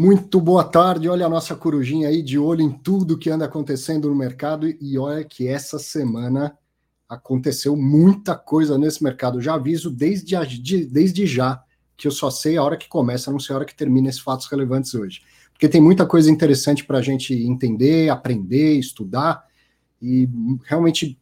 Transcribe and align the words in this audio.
Muito 0.00 0.40
boa 0.40 0.62
tarde. 0.62 1.08
Olha 1.08 1.26
a 1.26 1.28
nossa 1.28 1.56
corujinha 1.56 2.06
aí 2.06 2.22
de 2.22 2.38
olho 2.38 2.62
em 2.62 2.70
tudo 2.70 3.18
que 3.18 3.28
anda 3.28 3.46
acontecendo 3.46 4.08
no 4.08 4.14
mercado 4.14 4.68
e 4.80 4.96
olha 4.96 5.24
que 5.24 5.48
essa 5.48 5.76
semana 5.76 6.56
aconteceu 7.08 7.74
muita 7.74 8.36
coisa 8.36 8.78
nesse 8.78 9.02
mercado. 9.02 9.40
Já 9.40 9.54
aviso 9.54 9.90
desde, 9.90 10.36
desde 10.86 11.26
já 11.26 11.60
que 11.96 12.06
eu 12.06 12.12
só 12.12 12.30
sei 12.30 12.56
a 12.56 12.62
hora 12.62 12.76
que 12.76 12.88
começa, 12.88 13.32
não 13.32 13.40
sei 13.40 13.52
a 13.52 13.56
hora 13.56 13.66
que 13.66 13.74
termina 13.74 14.08
esses 14.08 14.20
fatos 14.20 14.46
relevantes 14.46 14.94
hoje. 14.94 15.20
Porque 15.52 15.68
tem 15.68 15.80
muita 15.80 16.06
coisa 16.06 16.30
interessante 16.30 16.84
para 16.84 16.98
a 16.98 17.02
gente 17.02 17.34
entender, 17.34 18.08
aprender, 18.08 18.78
estudar 18.78 19.46
e 20.00 20.28
realmente 20.64 21.18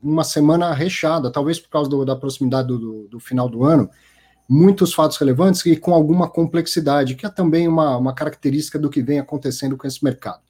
uma 0.00 0.22
semana 0.22 0.72
recheada, 0.72 1.32
talvez 1.32 1.58
por 1.58 1.68
causa 1.68 1.90
do, 1.90 2.04
da 2.04 2.14
proximidade 2.14 2.68
do, 2.68 2.78
do, 2.78 3.08
do 3.08 3.18
final 3.18 3.48
do 3.48 3.64
ano 3.64 3.90
muitos 4.52 4.92
fatos 4.92 5.16
relevantes 5.16 5.64
e 5.64 5.76
com 5.76 5.94
alguma 5.94 6.28
complexidade, 6.28 7.14
que 7.14 7.24
é 7.24 7.28
também 7.28 7.68
uma, 7.68 7.96
uma 7.96 8.12
característica 8.12 8.80
do 8.80 8.90
que 8.90 9.00
vem 9.00 9.20
acontecendo 9.20 9.76
com 9.76 9.86
esse 9.86 10.02
mercado. 10.02 10.40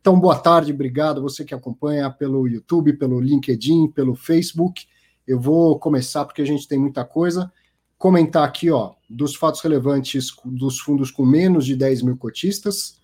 Então, 0.00 0.18
boa 0.20 0.38
tarde, 0.38 0.72
obrigado 0.72 1.20
você 1.20 1.44
que 1.44 1.52
acompanha 1.52 2.08
pelo 2.08 2.46
YouTube, 2.46 2.92
pelo 2.92 3.20
LinkedIn, 3.20 3.88
pelo 3.88 4.14
Facebook. 4.14 4.86
Eu 5.26 5.40
vou 5.40 5.76
começar 5.80 6.24
porque 6.24 6.40
a 6.40 6.44
gente 6.44 6.68
tem 6.68 6.78
muita 6.78 7.04
coisa. 7.04 7.52
Comentar 7.98 8.44
aqui, 8.44 8.70
ó, 8.70 8.92
dos 9.10 9.34
fatos 9.34 9.60
relevantes 9.62 10.28
dos 10.44 10.78
fundos 10.78 11.10
com 11.10 11.26
menos 11.26 11.66
de 11.66 11.74
10 11.74 12.02
mil 12.02 12.16
cotistas. 12.16 13.00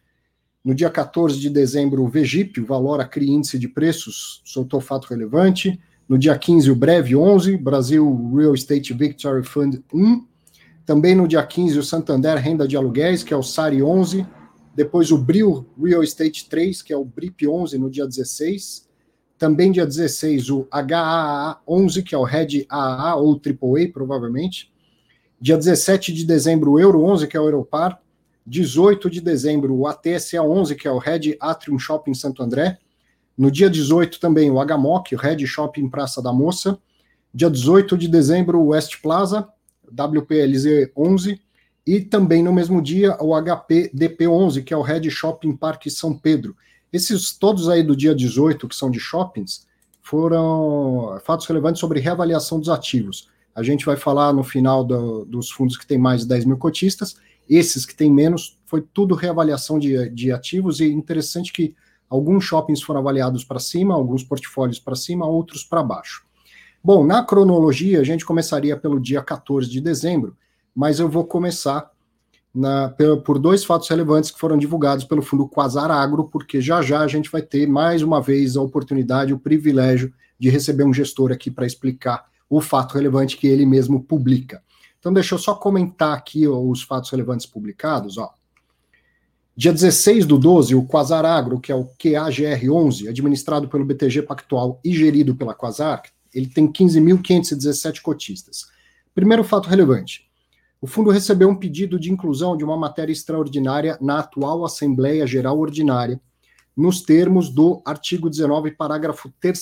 No 0.65 0.73
dia 0.77 0.89
14 0.89 1.41
de 1.41 1.51
dezembro, 1.51 2.05
o 2.05 2.09
VGIP, 2.09 2.61
o 2.61 2.67
Valor 2.67 3.01
Acri 3.01 3.29
Índice 3.29 3.59
de 3.59 3.67
Preços, 3.67 4.43
soltou 4.45 4.81
fato 4.81 5.07
relevante. 5.07 5.79
No 6.09 6.17
dia 6.17 6.39
15, 6.39 6.71
o 6.71 6.77
Breve 6.77 7.17
11, 7.17 7.57
Brasil 7.57 8.33
Real 8.33 8.55
Estate 8.55 8.95
Victory 8.95 9.45
Fund 9.45 9.83
1. 9.93 10.36
Também 10.87 11.17
no 11.17 11.27
dia 11.27 11.45
15, 11.45 11.81
o 11.81 11.83
Santander 11.83 12.37
Renda 12.39 12.67
de 12.67 12.77
Aluguéis, 12.77 13.25
que 13.25 13.35
é 13.35 13.37
o 13.37 13.43
SARI 13.43 13.83
11. 13.83 14.25
Depois 14.73 15.11
o 15.11 15.19
BRIL 15.19 15.67
Real 15.77 16.05
Estate 16.05 16.49
3, 16.49 16.81
que 16.81 16.93
é 16.93 16.97
o 16.97 17.05
BRIP 17.05 17.49
11, 17.49 17.77
no 17.77 17.91
dia 17.91 18.07
16. 18.07 18.87
Também 19.37 19.73
dia 19.73 19.85
16, 19.85 20.49
o 20.49 20.69
HAA 20.71 21.59
11, 21.67 22.03
que 22.05 22.15
é 22.15 22.19
o 22.19 22.23
RED 22.23 22.67
AAA 22.69 23.17
ou 23.17 23.33
AAA, 23.35 23.91
provavelmente. 23.93 24.73
Dia 25.41 25.57
17 25.57 26.13
de 26.13 26.25
dezembro, 26.25 26.73
o 26.73 26.81
Euro 26.81 27.03
11, 27.03 27.27
que 27.27 27.37
é 27.37 27.41
o 27.41 27.45
Europar. 27.47 28.01
18 28.47 29.11
de 29.11 29.21
dezembro, 29.21 29.75
o 29.75 29.89
ATSA 29.89 30.41
11, 30.41 30.77
que 30.77 30.87
é 30.87 30.91
o 30.91 30.99
Red 30.99 31.37
Atrium 31.41 31.81
Shopping 31.81 32.15
Santo 32.15 32.45
André. 32.45 32.79
No 33.37 33.51
dia 33.51 33.69
18 33.69 34.21
também 34.21 34.53
o 34.53 34.65
HMOC, 34.65 35.17
o 35.17 35.19
Red 35.19 35.45
Shopping 35.47 35.91
Praça 35.91 36.23
da 36.23 36.33
Moça. 36.33 36.79
Dia 37.35 37.51
18 37.51 37.99
de 37.99 38.07
dezembro, 38.07 38.61
o 38.61 38.69
West 38.69 39.03
Plaza. 39.03 39.49
WPLZ 39.91 40.91
11, 40.97 41.41
e 41.87 42.01
também 42.01 42.43
no 42.43 42.53
mesmo 42.53 42.83
dia 42.83 43.17
o 43.21 43.35
HPDP 43.35 44.27
11, 44.27 44.63
que 44.63 44.75
é 44.75 44.77
o 44.77 44.83
Red 44.83 45.09
Shopping 45.09 45.57
Parque 45.57 45.89
São 45.89 46.17
Pedro. 46.17 46.57
Esses 46.93 47.33
todos 47.33 47.69
aí 47.69 47.83
do 47.83 47.97
dia 47.97 48.15
18, 48.15 48.67
que 48.67 48.75
são 48.75 48.91
de 48.91 48.99
shoppings, 48.99 49.67
foram 50.03 51.19
fatos 51.25 51.47
relevantes 51.47 51.81
sobre 51.81 52.01
reavaliação 52.01 52.59
dos 52.59 52.69
ativos. 52.69 53.29
A 53.55 53.63
gente 53.63 53.87
vai 53.87 53.97
falar 53.97 54.33
no 54.33 54.45
final 54.45 54.85
do, 54.85 55.25
dos 55.25 55.51
fundos 55.51 55.77
que 55.77 55.87
tem 55.87 55.99
mais 55.99 56.23
de 56.23 56.29
10 56.29 56.45
mil 56.45 56.57
cotistas, 56.57 57.17
esses 57.49 57.87
que 57.87 57.95
tem 57.95 58.13
menos, 58.13 58.59
foi 58.67 58.83
tudo 58.83 59.15
reavaliação 59.15 59.79
de, 59.79 60.11
de 60.11 60.33
ativos, 60.33 60.81
e 60.81 60.87
interessante 60.87 61.53
que 61.53 61.75
alguns 62.11 62.45
shoppings 62.45 62.83
foram 62.83 63.01
avaliados 63.01 63.45
para 63.45 63.61
cima, 63.61 63.95
alguns 63.95 64.25
portfólios 64.25 64.79
para 64.79 64.97
cima, 64.97 65.27
outros 65.27 65.65
para 65.65 65.83
baixo. 65.83 66.26
Bom, 66.87 67.05
na 67.05 67.21
cronologia, 67.25 68.01
a 68.01 68.05
gente 68.05 68.25
começaria 68.25 68.77
pelo 68.77 69.01
dia 69.01 69.21
14 69.21 69.69
de 69.69 69.81
dezembro, 69.81 70.37
mas 70.73 71.01
eu 71.01 71.09
vou 71.09 71.25
começar 71.25 71.91
na, 72.55 72.95
por 73.25 73.41
dois 73.41 73.65
fatos 73.65 73.89
relevantes 73.89 74.31
que 74.31 74.39
foram 74.39 74.57
divulgados 74.57 75.05
pelo 75.05 75.21
fundo 75.21 75.49
Quasar 75.49 75.91
Agro, 75.91 76.29
porque 76.29 76.61
já 76.61 76.81
já 76.83 77.01
a 77.01 77.09
gente 77.09 77.29
vai 77.29 77.43
ter 77.43 77.67
mais 77.67 78.03
uma 78.03 78.23
vez 78.23 78.57
a 78.57 78.63
oportunidade, 78.63 79.35
o 79.35 79.39
privilégio 79.41 80.15
de 80.39 80.49
receber 80.49 80.85
um 80.85 80.95
gestor 80.95 81.33
aqui 81.33 81.51
para 81.51 81.67
explicar 81.67 82.25
o 82.49 82.61
fato 82.61 82.95
relevante 82.95 83.37
que 83.37 83.49
ele 83.49 83.67
mesmo 83.67 84.01
publica. 84.01 84.63
Então, 85.01 85.13
deixa 85.13 85.35
eu 85.35 85.41
só 85.41 85.57
comentar 85.57 86.17
aqui 86.17 86.47
os 86.47 86.85
fatos 86.85 87.11
relevantes 87.11 87.47
publicados. 87.47 88.17
Ó. 88.17 88.31
Dia 89.57 89.73
16 89.73 90.25
do 90.25 90.39
12, 90.39 90.77
o 90.77 90.87
Quasar 90.87 91.25
Agro, 91.25 91.59
que 91.59 91.73
é 91.73 91.75
o 91.75 91.89
QAGR11, 91.99 93.09
administrado 93.09 93.67
pelo 93.67 93.85
BTG 93.85 94.23
Pactual 94.23 94.79
e 94.85 94.95
gerido 94.95 95.35
pela 95.35 95.53
Quasar, 95.53 96.03
ele 96.37 96.49
tem 96.49 96.71
15.517 96.71 98.03
cotistas. 98.03 98.67
Primeiro 99.15 99.43
fato 99.43 99.71
relevante: 99.71 100.29
o 100.79 100.87
fundo 100.87 101.11
recebeu 101.11 101.49
um 101.49 101.57
pedido 101.57 101.99
de 101.99 102.13
inclusão 102.13 102.55
de 102.57 102.63
uma 102.63 102.77
matéria 102.77 103.11
extraordinária 103.13 103.97
na 104.03 104.19
atual 104.19 104.63
Assembleia 104.63 105.27
Geral 105.27 105.59
Ordinária, 105.59 106.21
nos 106.77 107.01
termos 107.01 107.49
do 107.49 107.81
artigo 107.87 108.29
19, 108.29 108.73
parágrafo 108.73 109.33
3, 109.41 109.59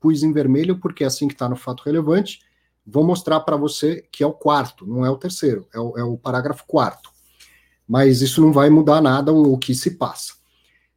pus 0.00 0.22
em 0.22 0.32
vermelho, 0.32 0.80
porque 0.80 1.04
é 1.04 1.06
assim 1.06 1.28
que 1.28 1.34
está 1.34 1.46
no 1.46 1.56
fato 1.56 1.82
relevante. 1.84 2.40
Vou 2.86 3.04
mostrar 3.04 3.40
para 3.40 3.58
você 3.58 4.02
que 4.10 4.24
é 4.24 4.26
o 4.26 4.32
quarto, 4.32 4.86
não 4.86 5.04
é 5.04 5.10
o 5.10 5.18
terceiro, 5.18 5.68
é 5.74 5.78
o, 5.78 5.98
é 5.98 6.02
o 6.02 6.16
parágrafo 6.16 6.64
quarto. 6.66 7.10
Mas 7.86 8.22
isso 8.22 8.40
não 8.40 8.52
vai 8.52 8.70
mudar 8.70 9.02
nada 9.02 9.34
o, 9.34 9.52
o 9.52 9.58
que 9.58 9.74
se 9.74 9.98
passa. 9.98 10.32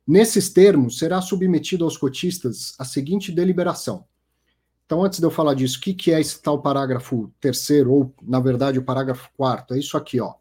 Nesses 0.07 0.49
termos, 0.49 0.97
será 0.97 1.21
submetido 1.21 1.83
aos 1.83 1.97
cotistas 1.97 2.73
a 2.79 2.85
seguinte 2.85 3.31
deliberação 3.31 4.05
então, 4.93 5.03
antes 5.03 5.17
de 5.17 5.25
eu 5.25 5.31
falar 5.31 5.55
disso, 5.55 5.79
o 5.79 5.81
que, 5.81 5.91
que 5.91 6.11
é 6.11 6.21
esse 6.21 6.39
tal 6.39 6.61
parágrafo 6.61 7.31
terceiro, 7.41 7.91
ou, 7.91 8.13
na 8.21 8.39
verdade, 8.39 8.77
o 8.77 8.83
parágrafo 8.83 9.27
quarto? 9.35 9.73
É 9.73 9.79
isso 9.79 9.97
aqui, 9.97 10.21
ó. 10.21 10.35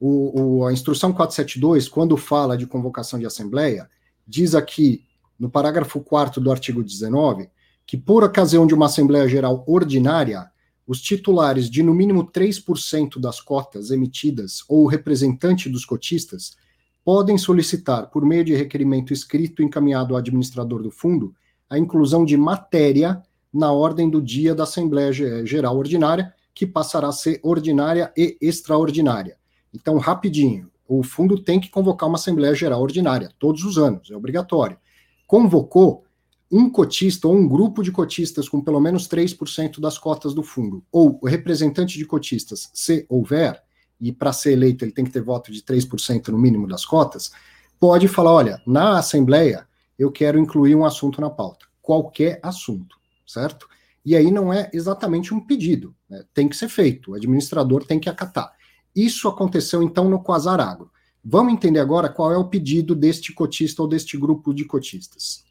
O, 0.00 0.60
o, 0.60 0.66
a 0.66 0.72
instrução 0.72 1.12
472, 1.12 1.86
quando 1.86 2.16
fala 2.16 2.56
de 2.56 2.66
convocação 2.66 3.18
de 3.18 3.26
assembleia, 3.26 3.90
diz 4.26 4.54
aqui, 4.54 5.04
no 5.38 5.50
parágrafo 5.50 6.00
4 6.00 6.40
do 6.40 6.50
artigo 6.50 6.82
19, 6.82 7.50
que 7.86 7.98
por 7.98 8.24
ocasião 8.24 8.66
de 8.66 8.72
uma 8.72 8.86
assembleia 8.86 9.28
geral 9.28 9.62
ordinária, 9.66 10.50
os 10.86 11.02
titulares 11.02 11.68
de 11.68 11.82
no 11.82 11.92
mínimo 11.92 12.26
3% 12.26 13.20
das 13.20 13.38
cotas 13.38 13.90
emitidas 13.90 14.64
ou 14.66 14.84
o 14.84 14.88
representante 14.88 15.68
dos 15.68 15.84
cotistas 15.84 16.56
podem 17.04 17.36
solicitar, 17.36 18.08
por 18.08 18.24
meio 18.24 18.44
de 18.46 18.54
requerimento 18.54 19.12
escrito 19.12 19.62
encaminhado 19.62 20.14
ao 20.14 20.20
administrador 20.20 20.82
do 20.82 20.90
fundo, 20.90 21.34
a 21.68 21.78
inclusão 21.78 22.24
de 22.24 22.36
matéria 22.36 23.22
na 23.52 23.72
ordem 23.72 24.08
do 24.08 24.20
dia 24.20 24.54
da 24.54 24.64
Assembleia 24.64 25.12
Geral 25.12 25.76
Ordinária, 25.76 26.32
que 26.54 26.66
passará 26.66 27.08
a 27.08 27.12
ser 27.12 27.40
ordinária 27.42 28.12
e 28.16 28.36
extraordinária. 28.40 29.36
Então, 29.74 29.98
rapidinho, 29.98 30.70
o 30.88 31.02
fundo 31.02 31.38
tem 31.38 31.60
que 31.60 31.68
convocar 31.68 32.08
uma 32.08 32.16
Assembleia 32.16 32.54
Geral 32.54 32.80
Ordinária, 32.80 33.30
todos 33.38 33.64
os 33.64 33.76
anos, 33.78 34.10
é 34.10 34.16
obrigatório. 34.16 34.78
Convocou 35.26 36.04
um 36.50 36.70
cotista 36.70 37.26
ou 37.26 37.34
um 37.34 37.48
grupo 37.48 37.82
de 37.82 37.90
cotistas 37.90 38.48
com 38.48 38.60
pelo 38.60 38.80
menos 38.80 39.08
3% 39.08 39.80
das 39.80 39.98
cotas 39.98 40.32
do 40.32 40.42
fundo, 40.42 40.84
ou 40.92 41.18
o 41.20 41.26
representante 41.26 41.98
de 41.98 42.04
cotistas, 42.04 42.70
se 42.72 43.04
houver, 43.08 43.60
e 44.00 44.12
para 44.12 44.32
ser 44.32 44.52
eleito 44.52 44.84
ele 44.84 44.92
tem 44.92 45.04
que 45.04 45.10
ter 45.10 45.22
voto 45.22 45.50
de 45.50 45.62
3% 45.62 46.28
no 46.28 46.38
mínimo 46.38 46.68
das 46.68 46.84
cotas, 46.84 47.32
pode 47.80 48.06
falar: 48.06 48.32
olha, 48.32 48.62
na 48.66 48.98
Assembleia 48.98 49.66
eu 49.98 50.10
quero 50.10 50.38
incluir 50.38 50.74
um 50.74 50.84
assunto 50.84 51.20
na 51.20 51.30
pauta, 51.30 51.66
qualquer 51.80 52.40
assunto, 52.42 52.96
certo? 53.26 53.68
E 54.04 54.14
aí 54.14 54.30
não 54.30 54.52
é 54.52 54.70
exatamente 54.72 55.34
um 55.34 55.40
pedido, 55.40 55.94
né? 56.08 56.24
tem 56.32 56.48
que 56.48 56.56
ser 56.56 56.68
feito, 56.68 57.10
o 57.10 57.14
administrador 57.14 57.84
tem 57.84 57.98
que 57.98 58.08
acatar. 58.08 58.52
Isso 58.94 59.28
aconteceu 59.28 59.82
então 59.82 60.08
no 60.08 60.22
Quasar 60.22 60.60
Agro. 60.60 60.90
Vamos 61.24 61.52
entender 61.52 61.80
agora 61.80 62.08
qual 62.08 62.32
é 62.32 62.36
o 62.36 62.48
pedido 62.48 62.94
deste 62.94 63.32
cotista 63.32 63.82
ou 63.82 63.88
deste 63.88 64.16
grupo 64.16 64.54
de 64.54 64.64
cotistas. 64.64 65.44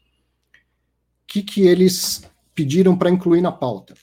O 1.22 1.26
que, 1.26 1.42
que 1.42 1.66
eles 1.66 2.22
pediram 2.54 2.96
para 2.96 3.10
incluir 3.10 3.42
na 3.42 3.52
pauta? 3.52 3.94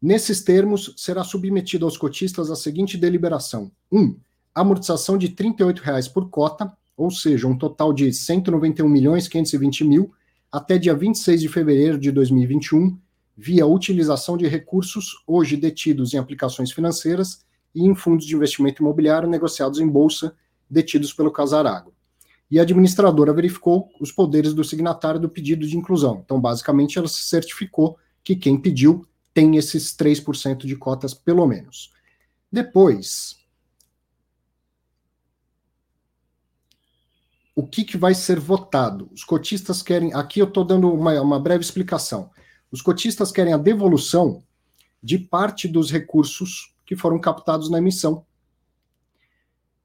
Nesses 0.00 0.42
termos, 0.42 0.94
será 0.96 1.24
submetido 1.24 1.84
aos 1.84 1.96
cotistas 1.96 2.50
a 2.50 2.54
seguinte 2.54 2.96
deliberação: 2.96 3.72
1. 3.90 3.98
Um, 3.98 4.20
amortização 4.54 5.18
de 5.18 5.26
R$ 5.26 5.34
38,00 5.34 6.12
por 6.12 6.30
cota, 6.30 6.72
ou 6.96 7.10
seja, 7.10 7.46
um 7.46 7.56
total 7.56 7.92
de 7.92 8.12
191 8.12 8.88
milhões 8.88 9.28
520 9.28 9.84
mil 9.84 10.12
até 10.50 10.78
dia 10.78 10.94
26 10.94 11.42
de 11.42 11.48
fevereiro 11.48 11.98
de 11.98 12.10
2021, 12.10 12.96
via 13.36 13.66
utilização 13.66 14.36
de 14.36 14.46
recursos 14.46 15.22
hoje 15.26 15.56
detidos 15.56 16.14
em 16.14 16.18
aplicações 16.18 16.72
financeiras 16.72 17.44
e 17.74 17.84
em 17.84 17.94
fundos 17.94 18.24
de 18.24 18.34
investimento 18.34 18.82
imobiliário 18.82 19.28
negociados 19.28 19.78
em 19.78 19.86
bolsa 19.86 20.34
detidos 20.68 21.12
pelo 21.12 21.30
Casarago. 21.30 21.92
E 22.50 22.58
a 22.58 22.62
administradora 22.62 23.34
verificou 23.34 23.88
os 24.00 24.10
poderes 24.10 24.54
do 24.54 24.64
signatário 24.64 25.20
do 25.20 25.28
pedido 25.28 25.66
de 25.66 25.76
inclusão. 25.76 26.22
Então, 26.24 26.40
basicamente, 26.40 26.96
ela 26.96 27.08
se 27.08 27.22
certificou 27.22 27.98
que 28.24 28.36
quem 28.36 28.58
pediu 28.58 29.06
tem 29.34 29.56
esses 29.56 29.94
3% 29.94 30.64
de 30.64 30.76
cotas, 30.76 31.12
pelo 31.12 31.46
menos. 31.46 31.92
Depois, 32.50 33.36
o 37.56 37.66
que, 37.66 37.84
que 37.84 37.96
vai 37.96 38.14
ser 38.14 38.38
votado. 38.38 39.08
Os 39.14 39.24
cotistas 39.24 39.82
querem. 39.82 40.12
Aqui 40.12 40.40
eu 40.40 40.46
estou 40.46 40.62
dando 40.62 40.92
uma, 40.92 41.18
uma 41.22 41.40
breve 41.40 41.64
explicação. 41.64 42.30
Os 42.70 42.82
cotistas 42.82 43.32
querem 43.32 43.54
a 43.54 43.56
devolução 43.56 44.42
de 45.02 45.18
parte 45.18 45.66
dos 45.66 45.90
recursos 45.90 46.74
que 46.84 46.94
foram 46.94 47.18
captados 47.18 47.70
na 47.70 47.78
emissão, 47.78 48.26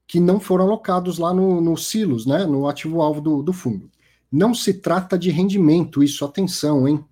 que 0.06 0.20
não 0.20 0.38
foram 0.38 0.66
alocados 0.66 1.16
lá 1.18 1.32
no, 1.32 1.60
no 1.62 1.76
silos, 1.76 2.26
né, 2.26 2.44
no 2.44 2.68
ativo-alvo 2.68 3.20
do, 3.22 3.42
do 3.42 3.52
fundo. 3.52 3.90
Não 4.30 4.54
se 4.54 4.74
trata 4.74 5.18
de 5.18 5.30
rendimento, 5.30 6.02
isso, 6.02 6.24
atenção, 6.24 6.86
hein? 6.86 7.02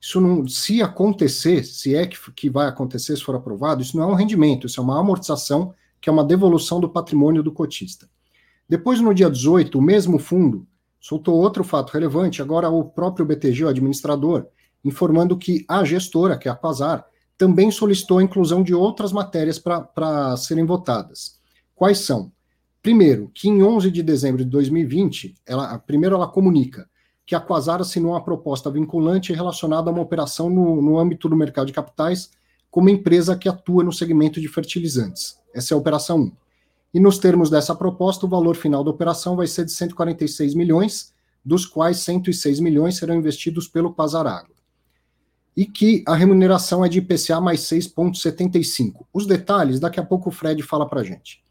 Isso 0.00 0.20
não, 0.20 0.46
se 0.46 0.82
acontecer, 0.82 1.64
se 1.64 1.94
é 1.94 2.06
que, 2.06 2.18
que 2.32 2.50
vai 2.50 2.66
acontecer, 2.66 3.16
se 3.16 3.22
for 3.22 3.36
aprovado, 3.36 3.80
isso 3.80 3.96
não 3.96 4.04
é 4.04 4.06
um 4.12 4.16
rendimento, 4.16 4.66
isso 4.66 4.80
é 4.80 4.82
uma 4.82 4.98
amortização, 4.98 5.74
que 6.00 6.10
é 6.10 6.12
uma 6.12 6.24
devolução 6.24 6.80
do 6.80 6.88
patrimônio 6.88 7.42
do 7.42 7.52
cotista. 7.52 8.08
Depois, 8.72 9.02
no 9.02 9.12
dia 9.12 9.28
18, 9.28 9.78
o 9.78 9.82
mesmo 9.82 10.18
fundo 10.18 10.66
soltou 10.98 11.34
outro 11.34 11.62
fato 11.62 11.90
relevante, 11.90 12.40
agora 12.40 12.70
o 12.70 12.82
próprio 12.82 13.26
BTG, 13.26 13.64
o 13.64 13.68
administrador, 13.68 14.46
informando 14.82 15.36
que 15.36 15.62
a 15.68 15.84
gestora, 15.84 16.38
que 16.38 16.48
é 16.48 16.50
a 16.50 16.54
Quasar, 16.54 17.04
também 17.36 17.70
solicitou 17.70 18.16
a 18.16 18.22
inclusão 18.22 18.62
de 18.62 18.74
outras 18.74 19.12
matérias 19.12 19.58
para 19.58 20.34
serem 20.38 20.64
votadas. 20.64 21.38
Quais 21.74 21.98
são? 21.98 22.32
Primeiro, 22.80 23.30
que 23.34 23.46
em 23.46 23.62
11 23.62 23.90
de 23.90 24.02
dezembro 24.02 24.42
de 24.42 24.48
2020, 24.48 25.34
ela, 25.44 25.78
primeiro 25.78 26.16
ela 26.16 26.26
comunica 26.26 26.88
que 27.26 27.34
a 27.34 27.40
Quasar 27.40 27.82
assinou 27.82 28.12
uma 28.12 28.24
proposta 28.24 28.70
vinculante 28.70 29.34
relacionada 29.34 29.90
a 29.90 29.92
uma 29.92 30.02
operação 30.02 30.48
no, 30.48 30.80
no 30.80 30.98
âmbito 30.98 31.28
do 31.28 31.36
mercado 31.36 31.66
de 31.66 31.74
capitais 31.74 32.30
como 32.70 32.88
empresa 32.88 33.36
que 33.36 33.50
atua 33.50 33.84
no 33.84 33.92
segmento 33.92 34.40
de 34.40 34.48
fertilizantes. 34.48 35.38
Essa 35.54 35.74
é 35.74 35.76
a 35.76 35.78
operação 35.78 36.20
1. 36.20 36.41
E 36.92 37.00
nos 37.00 37.18
termos 37.18 37.48
dessa 37.48 37.74
proposta, 37.74 38.26
o 38.26 38.28
valor 38.28 38.54
final 38.54 38.84
da 38.84 38.90
operação 38.90 39.36
vai 39.36 39.46
ser 39.46 39.64
de 39.64 39.72
146 39.72 40.54
milhões, 40.54 41.12
dos 41.44 41.66
quais 41.66 41.98
106 41.98 42.60
milhões 42.60 42.96
serão 42.96 43.16
investidos 43.16 43.66
pelo 43.66 43.92
Quasar 43.92 44.26
Agro 44.26 44.52
e 45.56 45.66
que 45.66 46.02
a 46.06 46.14
remuneração 46.14 46.84
é 46.84 46.88
de 46.88 46.98
IPCA 46.98 47.40
mais 47.40 47.60
6,75. 47.60 49.06
Os 49.12 49.26
detalhes, 49.26 49.78
daqui 49.78 50.00
a 50.00 50.04
pouco 50.04 50.30
o 50.30 50.32
Fred 50.32 50.62
fala 50.62 50.88
para 50.88 51.00
a 51.00 51.04
gente. 51.04 51.42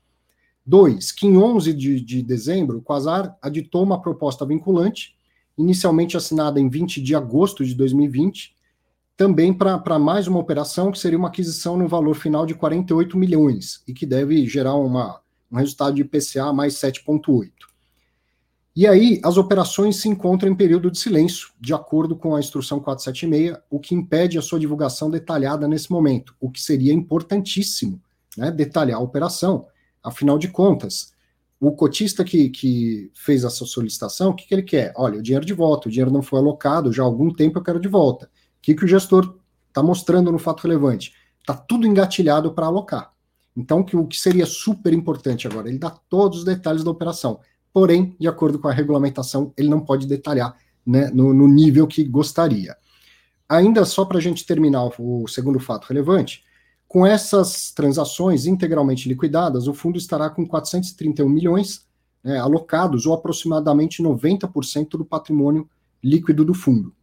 Dois, 0.65 1.11
que 1.11 1.27
em 1.27 1.37
11 1.37 1.73
de, 1.73 2.01
de 2.01 2.21
dezembro, 2.21 2.79
o 2.79 2.81
Quasar 2.81 3.35
aditou 3.41 3.83
uma 3.83 4.01
proposta 4.01 4.45
vinculante, 4.45 5.15
inicialmente 5.57 6.17
assinada 6.17 6.59
em 6.59 6.69
20 6.69 7.01
de 7.01 7.15
agosto 7.15 7.63
de 7.65 7.75
2020, 7.75 8.55
também 9.15 9.53
para 9.53 9.99
mais 9.99 10.27
uma 10.27 10.39
operação 10.39 10.91
que 10.91 10.97
seria 10.97 11.17
uma 11.17 11.27
aquisição 11.27 11.77
no 11.77 11.87
valor 11.87 12.15
final 12.15 12.45
de 12.45 12.55
48 12.55 13.17
milhões 13.17 13.83
e 13.87 13.93
que 13.93 14.05
deve 14.05 14.47
gerar 14.47 14.75
uma, 14.75 15.20
um 15.51 15.57
resultado 15.57 15.95
de 15.95 16.01
IPCA 16.01 16.53
mais 16.53 16.75
7,8. 16.75 17.51
E 18.73 18.87
aí, 18.87 19.19
as 19.23 19.35
operações 19.35 19.97
se 19.97 20.07
encontram 20.07 20.49
em 20.49 20.55
período 20.55 20.89
de 20.89 20.97
silêncio, 20.97 21.49
de 21.59 21.73
acordo 21.73 22.15
com 22.15 22.35
a 22.35 22.39
instrução 22.39 22.79
476, 22.79 23.57
o 23.69 23.79
que 23.79 23.93
impede 23.93 24.37
a 24.37 24.41
sua 24.41 24.59
divulgação 24.59 25.11
detalhada 25.11 25.67
nesse 25.67 25.91
momento, 25.91 26.33
o 26.39 26.49
que 26.49 26.61
seria 26.61 26.93
importantíssimo, 26.93 28.01
né, 28.37 28.49
detalhar 28.49 28.97
a 28.97 29.03
operação. 29.03 29.67
Afinal 30.01 30.37
de 30.37 30.47
contas, 30.47 31.11
o 31.59 31.73
cotista 31.73 32.23
que, 32.23 32.49
que 32.49 33.11
fez 33.13 33.43
essa 33.43 33.65
solicitação, 33.65 34.31
o 34.31 34.33
que, 34.33 34.47
que 34.47 34.55
ele 34.55 34.63
quer? 34.63 34.93
Olha, 34.95 35.19
o 35.19 35.21
dinheiro 35.21 35.45
de 35.45 35.53
volta, 35.53 35.89
o 35.89 35.91
dinheiro 35.91 36.09
não 36.09 36.21
foi 36.21 36.39
alocado, 36.39 36.93
já 36.93 37.03
há 37.03 37.05
algum 37.05 37.31
tempo 37.31 37.59
eu 37.59 37.63
quero 37.63 37.79
de 37.79 37.89
volta. 37.89 38.25
O 38.25 38.29
que, 38.61 38.73
que 38.73 38.85
o 38.85 38.87
gestor 38.87 39.37
está 39.67 39.83
mostrando 39.83 40.31
no 40.31 40.39
fato 40.39 40.63
relevante? 40.63 41.13
Está 41.39 41.53
tudo 41.53 41.85
engatilhado 41.85 42.53
para 42.53 42.67
alocar. 42.67 43.10
Então, 43.55 43.83
que, 43.83 43.95
o 43.95 44.07
que 44.07 44.19
seria 44.19 44.45
super 44.45 44.93
importante 44.93 45.47
agora? 45.47 45.67
Ele 45.67 45.77
dá 45.77 45.89
todos 45.89 46.39
os 46.39 46.45
detalhes 46.45 46.83
da 46.83 46.91
operação 46.91 47.39
porém, 47.73 48.15
de 48.19 48.27
acordo 48.27 48.59
com 48.59 48.67
a 48.67 48.73
regulamentação, 48.73 49.53
ele 49.57 49.69
não 49.69 49.79
pode 49.79 50.07
detalhar 50.07 50.55
né, 50.85 51.09
no, 51.11 51.33
no 51.33 51.47
nível 51.47 51.87
que 51.87 52.03
gostaria. 52.03 52.75
Ainda 53.47 53.85
só 53.85 54.05
para 54.05 54.17
a 54.17 54.21
gente 54.21 54.45
terminar 54.45 54.89
o, 54.97 55.27
segundo 55.27 55.59
fato 55.59 55.87
relevante, 55.87 56.43
com 56.87 57.05
essas 57.05 57.71
transações 57.71 58.45
integralmente 58.45 59.07
liquidadas, 59.07 59.67
o 59.67 59.73
fundo 59.73 59.97
estará 59.97 60.29
com 60.29 60.45
431 60.45 61.27
milhões 61.27 61.85
né, 62.23 62.37
alocados, 62.37 63.05
ou 63.05 63.13
aproximadamente 63.13 64.03
90% 64.03 64.89
do 64.91 65.05
patrimônio 65.05 65.69
líquido 66.03 66.43
do 66.43 66.53
fundo. 66.53 66.93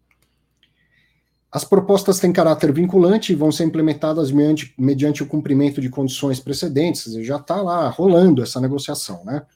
As 1.50 1.64
propostas 1.64 2.18
têm 2.18 2.30
caráter 2.30 2.72
vinculante 2.72 3.32
e 3.32 3.36
vão 3.36 3.50
ser 3.50 3.64
implementadas 3.64 4.30
mediante, 4.30 4.74
mediante 4.78 5.22
o 5.22 5.26
cumprimento 5.26 5.80
de 5.80 5.88
condições 5.88 6.38
precedentes, 6.38 7.12
já 7.24 7.36
está 7.36 7.62
lá 7.62 7.88
rolando 7.88 8.42
essa 8.42 8.60
negociação, 8.60 9.24
né? 9.24 9.46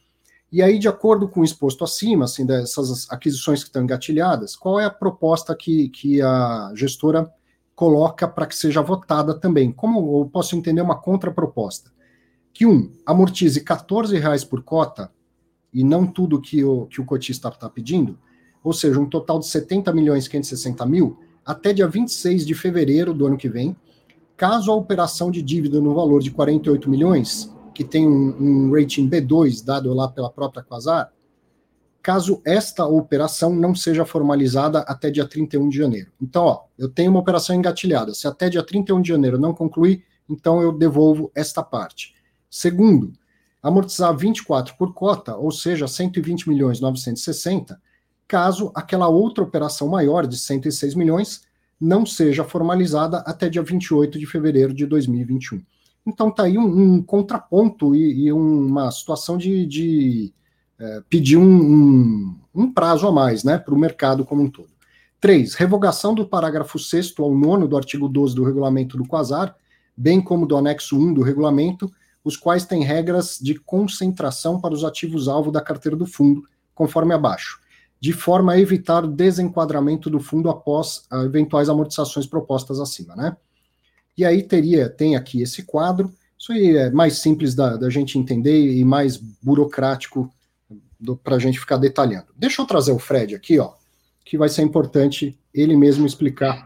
E 0.51 0.63
aí, 0.63 0.79
de 0.79 0.89
acordo 0.89 1.29
com 1.29 1.41
o 1.41 1.45
exposto 1.45 1.83
acima, 1.83 2.25
assim, 2.27 2.45
dessas 2.45 3.11
aquisições 3.11 3.63
que 3.63 3.71
estão 3.71 3.83
engatilhadas, 3.83 4.55
qual 4.55 4.79
é 4.79 4.85
a 4.85 4.91
proposta 4.91 5.57
que, 5.57 5.89
que 5.89 6.21
a 6.21 6.73
gestora 6.75 7.31
coloca 7.75 8.29
para 8.29 8.47
que 8.47 8.55
seja 8.55 8.83
votada 8.83 9.33
também? 9.35 9.73
Como 9.73 10.21
eu 10.21 10.29
posso 10.31 10.55
entender 10.55 10.83
uma 10.83 11.01
contraproposta? 11.01 11.91
Que, 12.53 12.67
um, 12.67 12.93
amortize 13.07 13.65
R$ 13.67 14.19
reais 14.19 14.45
por 14.45 14.63
cota, 14.63 15.11
e 15.73 15.83
não 15.83 16.07
tudo 16.07 16.41
que 16.41 16.63
o, 16.63 16.87
que 16.87 17.01
o 17.01 17.05
cotista 17.05 17.49
está 17.49 17.69
pedindo, 17.69 18.19
ou 18.63 18.75
seja, 18.75 19.01
um 19.01 19.09
total 19.09 19.39
de 19.39 19.47
70 19.47 19.91
milhões 19.93 20.29
560 20.29 20.85
mil, 20.85 21.19
até 21.45 21.73
dia 21.73 21.89
26 21.89 22.47
de 22.47 22.55
fevereiro 22.55 23.13
do 23.13 23.27
ano 23.27 23.37
que 23.37 23.49
vem, 23.49 23.77
caso 24.37 24.71
a 24.71 24.75
operação 24.75 25.31
de 25.31 25.43
dívida 25.43 25.81
no 25.81 25.95
valor 25.95 26.21
de 26.21 26.31
48 26.31 26.89
milhões 26.89 27.53
que 27.75 27.85
tem 27.85 28.07
um, 28.07 28.69
um 28.69 28.73
rating 28.73 29.09
B2 29.09 29.65
dado 29.65 29.93
lá 29.93 30.09
pela 30.09 30.31
própria 30.31 30.63
Quasar, 30.63 31.11
caso 32.03 32.43
esta 32.45 32.85
operação 32.87 33.55
não 33.55 33.75
seja 33.75 34.05
formalizada 34.05 34.81
até 34.81 35.11
dia 35.11 35.27
31 35.27 35.69
de 35.69 35.79
janeiro. 35.79 36.11
Então, 36.21 36.45
ó, 36.45 36.65
eu 36.77 36.89
tenho 36.89 37.11
uma 37.11 37.21
operação 37.21 37.55
engatilhada. 37.55 38.13
Se 38.13 38.27
até 38.27 38.49
dia 38.51 38.63
31 38.63 39.01
de 39.01 39.09
janeiro 39.09 39.39
não 39.39 39.55
concluir, 39.55 40.05
então 40.29 40.61
eu 40.61 40.73
devolvo 40.73 41.31
esta 41.35 41.63
parte. 41.63 42.15
Segundo, 42.51 43.13
amortizar 43.63 44.15
24 44.17 44.77
por 44.77 44.93
cota, 44.93 45.37
ou 45.37 45.53
seja, 45.53 45.87
120 45.87 46.49
milhões 46.49 46.81
960, 46.81 47.81
caso 48.27 48.71
aquela 48.75 49.09
outra 49.09 49.45
operação 49.45 49.89
maior 49.89 50.27
de 50.27 50.39
106 50.39 50.95
milhões 50.95 51.43
não 51.81 52.07
seja 52.07 52.45
formalizada 52.45 53.19
até 53.27 53.49
dia 53.49 53.63
28 53.63 54.19
de 54.19 54.27
fevereiro 54.27 54.73
de 54.73 54.87
2021. 54.87 55.63
Então 56.07 56.31
tá 56.31 56.45
aí 56.45 56.59
um, 56.59 56.95
um 56.95 57.03
contraponto 57.03 57.95
e, 57.95 58.27
e, 58.27 58.33
uma 58.33 58.91
situação 58.91 59.37
de, 59.37 59.67
de 59.67 60.33
é, 60.79 61.03
pedir 61.09 61.37
um, 61.37 61.45
um, 61.45 62.37
um, 62.55 62.73
prazo 62.73 63.07
a 63.07 63.13
mais 63.13 63.45
né, 63.45 63.59
para 63.59 63.75
o 63.75 63.79
mercado 63.79 64.25
como 64.25 64.43
um 64.43 64.51
todo. 64.51 64.71
Três, 65.21 65.55
revogação 65.55 66.15
do 66.15 66.27
parágrafo 66.27 66.79
6 66.79 67.15
ao 67.19 67.35
9 67.35 67.69
do 67.69 67.77
artigo 67.77 68.09
12 68.09 68.35
do 68.35 68.45
regulamento 68.45 68.97
do 68.97 69.07
Quasar, 69.07 69.55
bem 69.97 70.21
como 70.21 70.47
do 70.47 70.57
anexo 70.57 70.99
1 70.99 71.15
do 71.15 71.23
regulamento, 71.23 71.89
os 72.25 72.37
quais 72.37 72.65
têm 72.65 72.83
regras 72.83 73.39
de 73.41 73.55
concentração 73.55 74.61
para 74.61 74.75
os 74.75 74.85
ativos-alvo 74.85 75.53
da 75.53 75.61
carteira 75.61 75.97
do 75.97 76.07
fundo, 76.07 76.43
conforme 76.75 77.15
abaixo, 77.15 77.61
de 78.03 78.13
forma 78.13 78.55
a 78.55 78.59
evitar 78.59 79.05
o 79.05 79.07
desenquadramento 79.07 80.11
do 80.11 80.19
fundo 80.19 80.51
após 80.51 81.05
eventuais 81.25 81.69
amortizações 81.69 82.27
propostas 82.27 82.81
acima, 82.81 83.15
né? 83.15 83.37
E 84.19 84.25
aí 84.25 84.43
teria, 84.43 84.91
tem 84.91 85.15
aqui 85.15 85.41
esse 85.41 85.63
quadro, 85.63 86.13
isso 86.37 86.51
aí 86.51 86.77
é 86.77 86.91
mais 86.91 87.19
simples 87.19 87.55
da, 87.55 87.77
da 87.77 87.89
gente 87.89 88.19
entender 88.19 88.75
e 88.75 88.85
mais 88.85 89.17
burocrático 89.17 90.29
para 91.23 91.37
a 91.37 91.39
gente 91.39 91.61
ficar 91.61 91.77
detalhando. 91.77 92.27
Deixa 92.37 92.61
eu 92.61 92.67
trazer 92.67 92.91
o 92.91 92.99
Fred 92.99 93.37
aqui, 93.37 93.61
ó, 93.61 93.71
que 94.25 94.37
vai 94.37 94.49
ser 94.49 94.63
importante 94.63 95.39
ele 95.55 95.77
mesmo 95.77 96.05
explicar 96.05 96.61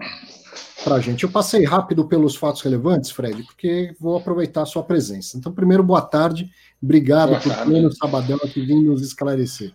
para 0.83 0.95
a 0.95 1.01
gente. 1.01 1.25
Eu 1.25 1.31
passei 1.31 1.67
rápido 1.67 2.07
pelos 2.09 2.35
fatos 2.35 2.63
relevantes, 2.63 3.11
Fred, 3.11 3.43
porque 3.43 3.95
vou 4.01 4.17
aproveitar 4.17 4.63
a 4.63 4.67
sua 4.67 4.83
presença. 4.83 5.37
Então, 5.37 5.53
primeiro, 5.53 5.83
boa 5.83 6.01
tarde, 6.01 6.51
obrigado 6.83 7.29
boa 7.29 7.41
por 7.41 7.55
ter 7.55 7.83
no 7.83 7.93
sabadão 7.93 8.39
aqui 8.43 8.65
vir 8.65 8.83
nos 8.83 9.03
esclarecer. 9.03 9.75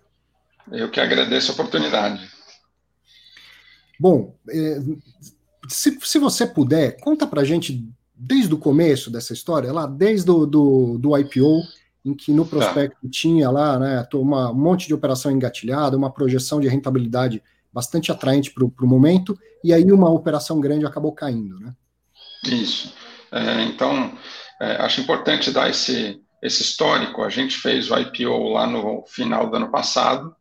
Eu 0.71 0.89
que 0.89 0.99
agradeço 0.99 1.51
a 1.51 1.53
oportunidade. 1.53 2.29
Bom, 3.99 4.35
é, 4.49 4.79
se, 5.67 5.97
se 6.01 6.19
você 6.19 6.45
puder, 6.45 6.99
conta 6.99 7.25
para 7.25 7.41
a 7.41 7.45
gente 7.45 7.87
desde 8.13 8.53
o 8.53 8.57
começo 8.57 9.09
dessa 9.09 9.33
história, 9.33 9.71
lá 9.71 9.85
desde 9.85 10.29
o 10.29 10.45
do, 10.45 10.97
do 10.97 11.17
IPO, 11.17 11.61
em 12.03 12.13
que 12.13 12.31
no 12.31 12.45
prospecto 12.45 12.97
tá. 13.01 13.09
tinha 13.11 13.49
lá 13.49 13.79
né, 13.79 14.07
uma, 14.13 14.51
um 14.51 14.55
monte 14.55 14.87
de 14.87 14.93
operação 14.93 15.31
engatilhada, 15.31 15.97
uma 15.97 16.11
projeção 16.11 16.59
de 16.59 16.67
rentabilidade 16.67 17.43
bastante 17.71 18.11
atraente 18.11 18.51
para 18.51 18.65
o 18.65 18.87
momento, 18.87 19.37
e 19.63 19.73
aí 19.73 19.91
uma 19.91 20.09
operação 20.09 20.59
grande 20.59 20.85
acabou 20.85 21.13
caindo, 21.13 21.59
né? 21.59 21.73
Isso. 22.43 22.93
É, 23.31 23.63
então, 23.63 24.13
é, 24.59 24.75
acho 24.77 24.99
importante 24.99 25.51
dar 25.51 25.69
esse, 25.69 26.19
esse 26.41 26.61
histórico. 26.63 27.23
A 27.23 27.29
gente 27.29 27.57
fez 27.57 27.89
o 27.89 27.97
IPO 27.97 28.49
lá 28.49 28.67
no 28.67 29.03
final 29.07 29.49
do 29.49 29.55
ano 29.55 29.69
passado, 29.69 30.35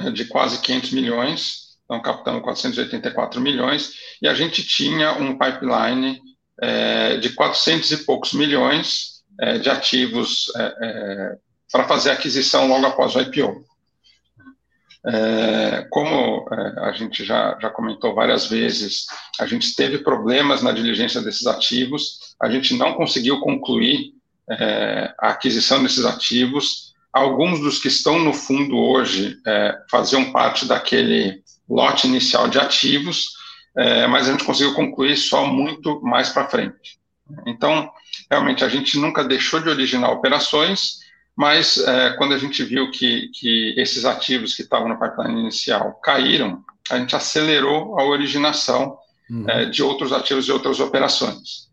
de 0.12 0.24
quase 0.26 0.60
500 0.60 0.90
milhões, 0.92 1.68
então 1.84 2.00
captamos 2.02 2.42
484 2.42 3.40
milhões, 3.40 3.92
e 4.20 4.28
a 4.28 4.34
gente 4.34 4.62
tinha 4.62 5.12
um 5.12 5.38
pipeline 5.38 6.20
é, 6.60 7.16
de 7.18 7.30
400 7.30 7.90
e 7.92 7.96
poucos 7.98 8.32
milhões 8.32 9.22
é, 9.40 9.58
de 9.58 9.70
ativos 9.70 10.52
é, 10.56 11.36
para 11.72 11.84
fazer 11.84 12.10
aquisição 12.10 12.66
logo 12.68 12.86
após 12.86 13.14
o 13.14 13.20
IPO. 13.20 13.66
Como 15.90 16.46
a 16.82 16.92
gente 16.92 17.24
já, 17.24 17.56
já 17.60 17.70
comentou 17.70 18.14
várias 18.14 18.46
vezes, 18.46 19.06
a 19.40 19.46
gente 19.46 19.74
teve 19.74 19.98
problemas 19.98 20.62
na 20.62 20.72
diligência 20.72 21.22
desses 21.22 21.46
ativos, 21.46 22.34
a 22.42 22.50
gente 22.50 22.74
não 22.74 22.94
conseguiu 22.94 23.40
concluir 23.40 24.12
a 25.18 25.30
aquisição 25.30 25.82
desses 25.82 26.04
ativos. 26.04 26.87
Alguns 27.12 27.60
dos 27.60 27.78
que 27.78 27.88
estão 27.88 28.18
no 28.18 28.32
fundo 28.32 28.76
hoje 28.76 29.36
é, 29.46 29.74
faziam 29.90 30.30
parte 30.30 30.66
daquele 30.66 31.42
lote 31.68 32.06
inicial 32.06 32.48
de 32.48 32.58
ativos, 32.58 33.30
é, 33.76 34.06
mas 34.06 34.28
a 34.28 34.32
gente 34.32 34.44
conseguiu 34.44 34.74
concluir 34.74 35.16
só 35.16 35.46
muito 35.46 36.00
mais 36.02 36.30
para 36.30 36.48
frente. 36.48 36.98
Então, 37.46 37.90
realmente, 38.30 38.64
a 38.64 38.68
gente 38.68 38.98
nunca 38.98 39.24
deixou 39.24 39.60
de 39.60 39.68
originar 39.68 40.10
operações, 40.10 40.98
mas 41.36 41.78
é, 41.78 42.10
quando 42.16 42.34
a 42.34 42.38
gente 42.38 42.64
viu 42.64 42.90
que, 42.90 43.28
que 43.28 43.74
esses 43.76 44.04
ativos 44.04 44.54
que 44.54 44.62
estavam 44.62 44.88
no 44.88 44.98
pipeline 44.98 45.40
inicial 45.40 45.94
caíram, 46.02 46.62
a 46.90 46.98
gente 46.98 47.14
acelerou 47.14 47.98
a 47.98 48.04
originação 48.04 48.98
uhum. 49.30 49.48
é, 49.48 49.66
de 49.66 49.82
outros 49.82 50.12
ativos 50.12 50.48
e 50.48 50.52
outras 50.52 50.80
operações. 50.80 51.67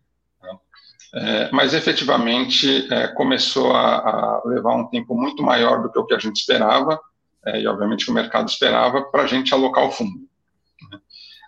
É, 1.16 1.50
mas 1.52 1.74
efetivamente 1.74 2.92
é, 2.94 3.08
começou 3.08 3.74
a, 3.74 3.96
a, 3.96 4.42
levar 4.46 4.76
um 4.76 4.88
tempo 4.88 5.16
muito 5.16 5.42
maior 5.42 5.82
do 5.82 5.90
que 5.90 5.98
o 5.98 6.06
que 6.06 6.14
a 6.14 6.20
gente 6.20 6.42
esperava, 6.42 7.00
é, 7.46 7.62
e 7.62 7.68
obviamente 7.68 8.10
o 8.10 8.14
mercado 8.14 8.50
esperava, 8.50 9.02
para 9.04 9.24
a 9.24 9.28
gente 9.28 9.54
alocar 9.54 9.86
o 9.86 9.92
fundo. 9.92 10.20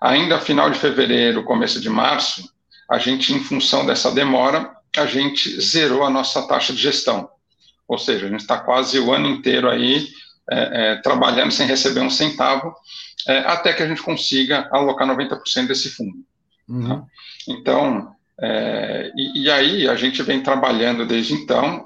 Ainda 0.01 0.39
final 0.39 0.69
de 0.69 0.79
fevereiro, 0.79 1.43
começo 1.43 1.81
de 1.81 1.89
março, 1.89 2.49
a 2.89 2.97
gente, 2.97 3.33
em 3.33 3.43
função 3.43 3.85
dessa 3.85 4.09
demora, 4.09 4.73
a 4.95 5.05
gente 5.05 5.59
zerou 5.59 6.05
a 6.05 6.09
nossa 6.09 6.47
taxa 6.47 6.71
de 6.71 6.79
gestão. 6.79 7.29
Ou 7.87 7.97
seja, 7.97 8.25
a 8.25 8.29
gente 8.29 8.41
está 8.41 8.57
quase 8.59 8.97
o 8.99 9.13
ano 9.13 9.27
inteiro 9.27 9.69
aí 9.69 10.07
é, 10.49 10.91
é, 10.91 10.95
trabalhando 11.01 11.51
sem 11.51 11.67
receber 11.67 11.99
um 11.99 12.09
centavo, 12.09 12.73
é, 13.27 13.39
até 13.39 13.73
que 13.73 13.83
a 13.83 13.87
gente 13.87 14.01
consiga 14.01 14.69
alocar 14.71 15.05
90% 15.05 15.67
desse 15.67 15.89
fundo. 15.89 16.23
Uhum. 16.69 16.87
Tá? 16.87 17.05
Então, 17.49 18.15
é, 18.39 19.11
e, 19.15 19.43
e, 19.43 19.51
aí 19.51 19.87
a 19.87 19.95
gente 19.95 20.21
vem 20.21 20.43
trabalhando 20.43 21.05
desde 21.05 21.33
então, 21.33 21.85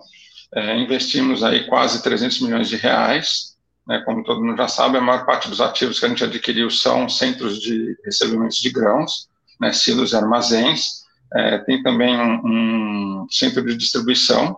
é, 0.53 0.77
investimos 0.77 1.43
aí 1.43 1.65
quase 1.65 2.03
300 2.03 2.41
milhões 2.41 2.67
de 2.67 2.75
reais, 2.75 3.55
né, 3.87 4.01
como 4.05 4.23
todo 4.23 4.43
mundo 4.43 4.57
já 4.57 4.67
sabe, 4.67 4.97
a 4.97 5.01
maior 5.01 5.25
parte 5.25 5.49
dos 5.49 5.61
ativos 5.61 5.99
que 5.99 6.05
a 6.05 6.09
gente 6.09 6.23
adquiriu 6.23 6.69
são 6.69 7.07
centros 7.07 7.59
de 7.59 7.97
recebimentos 8.05 8.57
de 8.57 8.69
grãos, 8.69 9.29
né, 9.59 9.71
silos 9.71 10.11
e 10.11 10.15
armazéns, 10.15 11.01
é, 11.33 11.57
tem 11.59 11.81
também 11.81 12.17
um, 12.17 13.21
um, 13.23 13.27
centro 13.29 13.65
de 13.65 13.75
distribuição, 13.77 14.57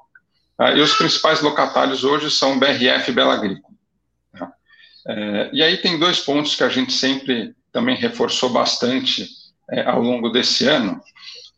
tá? 0.57 0.73
e 0.73 0.81
os 0.81 0.95
principais 0.95 1.41
locatários 1.41 2.03
hoje 2.03 2.31
são 2.31 2.57
BRF 2.57 3.11
e 3.11 3.13
Bela 3.13 3.35
Agrícola. 3.35 3.75
Tá? 4.31 4.51
É, 5.07 5.49
e 5.53 5.61
aí 5.61 5.77
tem 5.77 5.99
dois 5.99 6.19
pontos 6.19 6.55
que 6.55 6.63
a 6.63 6.69
gente 6.69 6.91
sempre 6.91 7.55
também 7.71 7.95
reforçou 7.95 8.49
bastante 8.49 9.27
é, 9.69 9.83
ao 9.87 10.01
longo 10.01 10.29
desse 10.29 10.67
ano, 10.67 10.99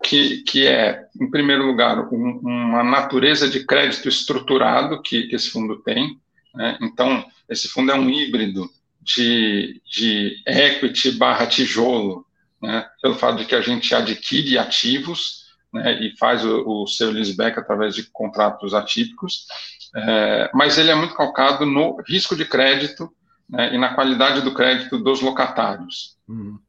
que, 0.06 0.44
que 0.44 0.68
é, 0.68 1.08
em 1.20 1.30
primeiro 1.32 1.66
lugar, 1.66 1.98
um, 2.14 2.40
uma 2.44 2.84
natureza 2.84 3.50
de 3.50 3.66
crédito 3.66 4.08
estruturado 4.08 5.02
que, 5.02 5.24
que 5.24 5.36
esse 5.36 5.50
fundo 5.50 5.78
tem. 5.78 6.20
Né? 6.54 6.78
Então, 6.80 7.26
esse 7.50 7.68
fundo 7.68 7.92
é 7.92 7.96
um 7.96 8.08
híbrido 8.08 8.70
de, 9.02 9.82
de 9.84 10.44
equity 10.46 11.12
barra 11.14 11.48
tijolo, 11.48 12.24
né? 12.62 12.88
pelo 13.02 13.16
fato 13.16 13.40
de 13.40 13.46
que 13.46 13.56
a 13.56 13.62
gente 13.62 13.96
adquire 13.96 14.60
ativos 14.60 15.46
né, 15.74 16.00
e 16.00 16.16
faz 16.18 16.46
o, 16.46 16.84
o 16.84 16.88
seu 16.88 17.10
leaseback 17.10 17.58
através 17.58 17.96
de 17.96 18.04
contratos 18.04 18.76
atípicos, 18.76 19.48
é, 19.96 20.52
mas 20.54 20.78
ele 20.78 20.92
é 20.92 20.96
muito 20.96 21.16
calcado 21.16 21.66
no 21.66 22.00
risco 22.08 22.36
de 22.36 22.46
crédito 22.46 23.12
né, 23.50 23.74
e 23.74 23.78
na 23.80 23.96
qualidade 23.96 24.42
do 24.42 24.54
crédito 24.54 25.00
dos 25.00 25.20
locatários. 25.22 26.16
Uhum. 26.28 26.60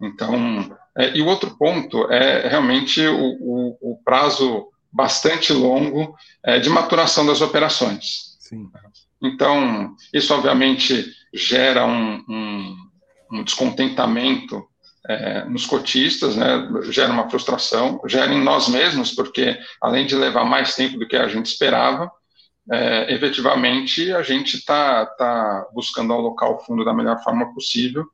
Então, 0.00 0.76
é, 0.96 1.16
e 1.16 1.22
o 1.22 1.26
outro 1.26 1.56
ponto 1.56 2.10
é 2.10 2.48
realmente 2.48 3.04
o, 3.06 3.36
o, 3.40 3.92
o 3.92 3.98
prazo 4.04 4.68
bastante 4.92 5.52
longo 5.52 6.14
é, 6.44 6.60
de 6.60 6.70
maturação 6.70 7.26
das 7.26 7.40
operações. 7.40 8.36
Sim. 8.38 8.70
Então, 9.20 9.96
isso 10.12 10.32
obviamente 10.32 11.04
gera 11.32 11.84
um, 11.84 12.24
um, 12.28 12.76
um 13.32 13.42
descontentamento 13.42 14.64
é, 15.08 15.44
nos 15.44 15.66
cotistas, 15.66 16.36
né, 16.36 16.68
gera 16.90 17.12
uma 17.12 17.28
frustração, 17.28 18.00
gera 18.06 18.32
em 18.32 18.42
nós 18.42 18.68
mesmos, 18.68 19.10
porque 19.10 19.58
além 19.80 20.06
de 20.06 20.14
levar 20.14 20.44
mais 20.44 20.76
tempo 20.76 20.98
do 20.98 21.06
que 21.06 21.16
a 21.16 21.28
gente 21.28 21.46
esperava, 21.46 22.10
é, 22.72 23.12
efetivamente 23.12 24.12
a 24.12 24.22
gente 24.22 24.56
está 24.56 25.04
tá 25.04 25.66
buscando 25.74 26.12
alocar 26.12 26.50
o 26.50 26.58
fundo 26.60 26.84
da 26.84 26.94
melhor 26.94 27.22
forma 27.22 27.52
possível, 27.52 28.06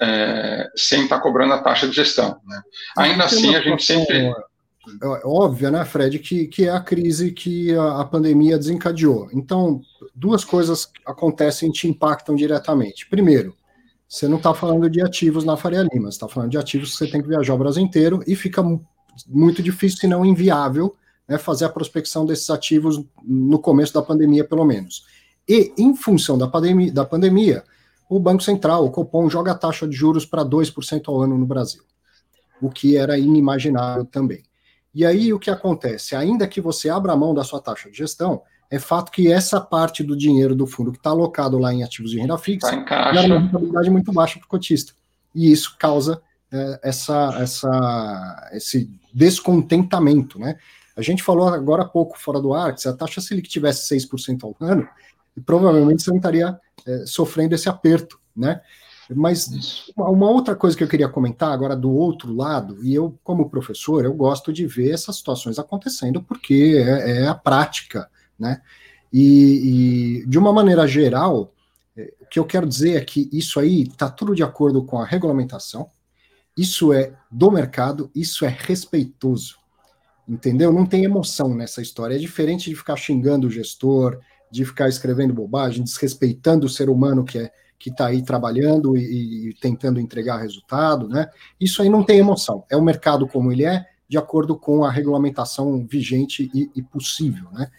é, 0.00 0.68
sem 0.76 1.02
estar 1.02 1.16
tá 1.16 1.22
cobrando 1.22 1.54
a 1.54 1.62
taxa 1.62 1.88
de 1.88 1.94
gestão. 1.94 2.40
Né? 2.46 2.62
Ainda 2.96 3.24
assim, 3.24 3.54
a 3.54 3.60
gente 3.60 3.84
sempre. 3.84 4.18
É, 4.18 4.32
é 5.02 5.20
óbvio, 5.24 5.70
né, 5.70 5.84
Fred, 5.84 6.18
que, 6.18 6.46
que 6.46 6.64
é 6.64 6.70
a 6.70 6.80
crise 6.80 7.32
que 7.32 7.74
a, 7.74 8.00
a 8.00 8.04
pandemia 8.04 8.56
desencadeou. 8.56 9.28
Então, 9.32 9.80
duas 10.14 10.44
coisas 10.44 10.90
acontecem 11.06 11.68
e 11.68 11.72
te 11.72 11.88
impactam 11.88 12.34
diretamente. 12.34 13.06
Primeiro, 13.06 13.54
você 14.08 14.26
não 14.26 14.38
está 14.38 14.54
falando 14.54 14.88
de 14.88 15.02
ativos 15.02 15.44
na 15.44 15.56
Faria 15.56 15.82
Lima, 15.92 16.10
você 16.10 16.16
está 16.16 16.28
falando 16.28 16.50
de 16.50 16.58
ativos 16.58 16.92
que 16.92 16.96
você 16.96 17.10
tem 17.10 17.20
que 17.20 17.28
viajar 17.28 17.52
o 17.52 17.58
Brasil 17.58 17.82
inteiro 17.82 18.22
e 18.26 18.34
fica 18.34 18.62
muito 19.26 19.62
difícil, 19.62 19.98
se 19.98 20.06
não 20.06 20.24
inviável, 20.24 20.96
né, 21.28 21.36
fazer 21.36 21.66
a 21.66 21.68
prospecção 21.68 22.24
desses 22.24 22.48
ativos 22.48 23.04
no 23.22 23.58
começo 23.58 23.92
da 23.92 24.00
pandemia, 24.00 24.44
pelo 24.44 24.64
menos. 24.64 25.04
E, 25.46 25.72
em 25.76 25.94
função 25.94 26.38
da 26.38 26.48
pandemia, 26.48 26.92
da 26.92 27.04
pandemia 27.04 27.62
o 28.08 28.18
Banco 28.18 28.42
Central, 28.42 28.86
o 28.86 28.90
Copom, 28.90 29.28
joga 29.28 29.52
a 29.52 29.54
taxa 29.54 29.86
de 29.86 29.94
juros 29.94 30.24
para 30.24 30.44
2% 30.44 31.02
ao 31.08 31.20
ano 31.20 31.36
no 31.36 31.46
Brasil, 31.46 31.82
o 32.60 32.70
que 32.70 32.96
era 32.96 33.18
inimaginável 33.18 34.04
também. 34.04 34.42
E 34.94 35.04
aí 35.04 35.32
o 35.32 35.38
que 35.38 35.50
acontece? 35.50 36.16
Ainda 36.16 36.48
que 36.48 36.60
você 36.60 36.88
abra 36.88 37.14
mão 37.14 37.34
da 37.34 37.44
sua 37.44 37.60
taxa 37.60 37.90
de 37.90 37.96
gestão, 37.96 38.42
é 38.70 38.78
fato 38.78 39.12
que 39.12 39.30
essa 39.30 39.60
parte 39.60 40.02
do 40.02 40.16
dinheiro 40.16 40.54
do 40.54 40.66
fundo 40.66 40.92
que 40.92 40.98
está 40.98 41.10
alocado 41.10 41.58
lá 41.58 41.72
em 41.72 41.82
ativos 41.82 42.10
de 42.10 42.18
renda 42.18 42.36
fixa 42.36 42.84
tá 42.84 43.12
é 43.14 43.20
uma 43.20 43.38
rentabilidade 43.40 43.90
muito 43.90 44.12
baixa 44.12 44.38
para 44.38 44.46
o 44.46 44.48
cotista. 44.48 44.92
E 45.34 45.50
isso 45.50 45.76
causa 45.78 46.20
é, 46.52 46.80
essa, 46.82 47.36
essa, 47.40 48.50
esse 48.52 48.90
descontentamento. 49.12 50.38
Né? 50.38 50.56
A 50.96 51.02
gente 51.02 51.22
falou 51.22 51.48
agora 51.48 51.82
há 51.82 51.88
pouco 51.88 52.18
fora 52.18 52.40
do 52.40 52.52
ar 52.52 52.74
que 52.74 52.82
se 52.82 52.88
a 52.88 52.92
taxa 52.92 53.20
Selic 53.20 53.48
tivesse 53.48 53.94
6% 53.94 54.42
ao 54.42 54.56
ano, 54.60 54.86
provavelmente 55.46 56.02
você 56.02 56.10
não 56.10 56.18
estaria 56.18 56.58
é, 56.88 57.06
sofrendo 57.06 57.54
esse 57.54 57.68
aperto. 57.68 58.18
Né? 58.36 58.60
Mas 59.14 59.90
uma 59.96 60.30
outra 60.30 60.56
coisa 60.56 60.76
que 60.76 60.82
eu 60.82 60.88
queria 60.88 61.08
comentar 61.08 61.52
agora 61.52 61.76
do 61.76 61.90
outro 61.90 62.34
lado, 62.34 62.78
e 62.82 62.94
eu, 62.94 63.18
como 63.22 63.50
professor, 63.50 64.04
eu 64.04 64.14
gosto 64.14 64.52
de 64.52 64.66
ver 64.66 64.90
essas 64.90 65.16
situações 65.16 65.58
acontecendo, 65.58 66.22
porque 66.22 66.82
é, 66.84 67.22
é 67.22 67.28
a 67.28 67.34
prática 67.34 68.08
né? 68.38 68.62
E, 69.12 70.20
e 70.22 70.26
de 70.26 70.38
uma 70.38 70.52
maneira 70.52 70.86
geral, 70.86 71.52
é, 71.96 72.12
o 72.20 72.26
que 72.26 72.38
eu 72.38 72.44
quero 72.44 72.66
dizer 72.66 72.96
é 72.96 73.04
que 73.04 73.28
isso 73.32 73.58
aí 73.58 73.82
está 73.82 74.08
tudo 74.08 74.34
de 74.34 74.42
acordo 74.42 74.84
com 74.84 75.00
a 75.00 75.04
regulamentação, 75.04 75.90
isso 76.56 76.92
é 76.92 77.12
do 77.30 77.50
mercado, 77.50 78.10
isso 78.14 78.44
é 78.44 78.48
respeitoso, 78.48 79.56
entendeu? 80.28 80.72
Não 80.72 80.84
tem 80.84 81.04
emoção 81.04 81.54
nessa 81.54 81.80
história. 81.80 82.16
É 82.16 82.18
diferente 82.18 82.68
de 82.68 82.76
ficar 82.76 82.96
xingando 82.96 83.46
o 83.46 83.50
gestor, 83.50 84.18
de 84.50 84.64
ficar 84.64 84.88
escrevendo 84.88 85.34
bobagem, 85.34 85.84
desrespeitando 85.84 86.66
o 86.66 86.70
ser 86.70 86.88
humano 86.88 87.24
que 87.24 87.38
é 87.38 87.52
que 87.78 87.90
está 87.90 88.06
aí 88.06 88.22
trabalhando 88.22 88.96
e, 88.96 89.50
e, 89.50 89.54
tentando 89.54 90.00
entregar 90.00 90.38
resultado, 90.38 91.08
né? 91.08 91.30
Isso 91.60 91.80
aí 91.80 91.88
não 91.88 92.02
tem 92.02 92.18
emoção. 92.18 92.64
É 92.68 92.76
o 92.76 92.82
mercado 92.82 93.28
como 93.28 93.52
ele 93.52 93.64
é, 93.64 93.86
de 94.08 94.18
acordo 94.18 94.56
com 94.56 94.84
a 94.84 94.90
regulamentação 94.90 95.86
vigente 95.86 96.50
e, 96.52 96.68
e 96.74 96.82
possível, 96.82 97.48
né? 97.52 97.70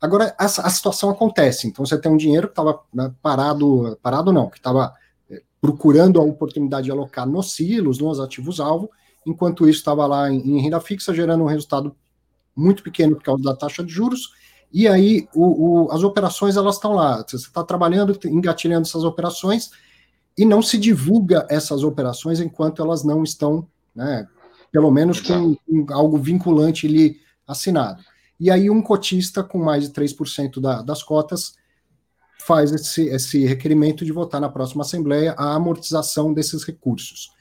Agora, 0.00 0.34
a, 0.38 0.44
a 0.44 0.70
situação 0.70 1.08
acontece. 1.08 1.66
Então, 1.66 1.84
você 1.84 1.98
tem 1.98 2.12
um 2.12 2.16
dinheiro 2.16 2.48
que 2.48 2.52
estava 2.52 2.80
né, 2.92 3.12
parado, 3.22 3.98
parado 4.02 4.32
não, 4.32 4.50
que 4.50 4.58
estava 4.58 4.92
é, 5.30 5.40
procurando 5.60 6.20
a 6.20 6.24
oportunidade 6.24 6.84
de 6.84 6.90
alocar 6.90 7.26
nos 7.26 7.52
silos, 7.52 7.98
nos 7.98 8.20
ativos-alvo, 8.20 8.90
enquanto 9.26 9.68
isso 9.68 9.78
estava 9.78 10.06
lá 10.06 10.30
em, 10.30 10.38
em, 10.38 10.60
renda 10.60 10.80
fixa, 10.80 11.14
gerando 11.14 11.44
um 11.44 11.48
resultado 11.48 11.96
muito 12.54 12.82
pequeno 12.82 13.16
por 13.16 13.22
causa 13.22 13.42
da 13.42 13.56
taxa 13.56 13.82
de 13.82 13.90
juros. 13.90 14.32
E 14.72 14.86
aí, 14.86 15.28
o, 15.34 15.86
o, 15.86 15.92
as 15.92 16.02
operações, 16.02 16.56
elas 16.56 16.76
estão 16.76 16.92
lá. 16.92 17.24
Você 17.26 17.36
está 17.36 17.64
trabalhando, 17.64 18.18
engatilhando 18.26 18.86
essas 18.86 19.04
operações, 19.04 19.70
e 20.36 20.44
não 20.44 20.60
se 20.60 20.76
divulga 20.76 21.46
essas 21.48 21.82
operações 21.82 22.40
enquanto 22.40 22.82
elas 22.82 23.02
não 23.02 23.22
estão, 23.22 23.66
né, 23.94 24.28
pelo 24.70 24.90
menos 24.90 25.20
com, 25.20 25.54
com 25.54 25.86
algo 25.90 26.18
vinculante 26.18 26.86
ali 26.86 27.18
assinado. 27.46 28.02
E 28.38 28.50
aí 28.50 28.68
um 28.68 28.82
cotista 28.82 29.42
com 29.42 29.58
mais 29.58 29.84
de 29.84 29.94
3% 29.94 30.60
da, 30.60 30.82
das 30.82 31.02
cotas 31.02 31.54
faz 32.38 32.70
esse, 32.70 33.08
esse 33.08 33.46
requerimento 33.46 34.04
de 34.04 34.12
votar 34.12 34.40
na 34.40 34.48
próxima 34.48 34.82
Assembleia 34.82 35.34
a 35.38 35.54
amortização 35.54 36.34
desses 36.34 36.62
recursos. 36.64 37.32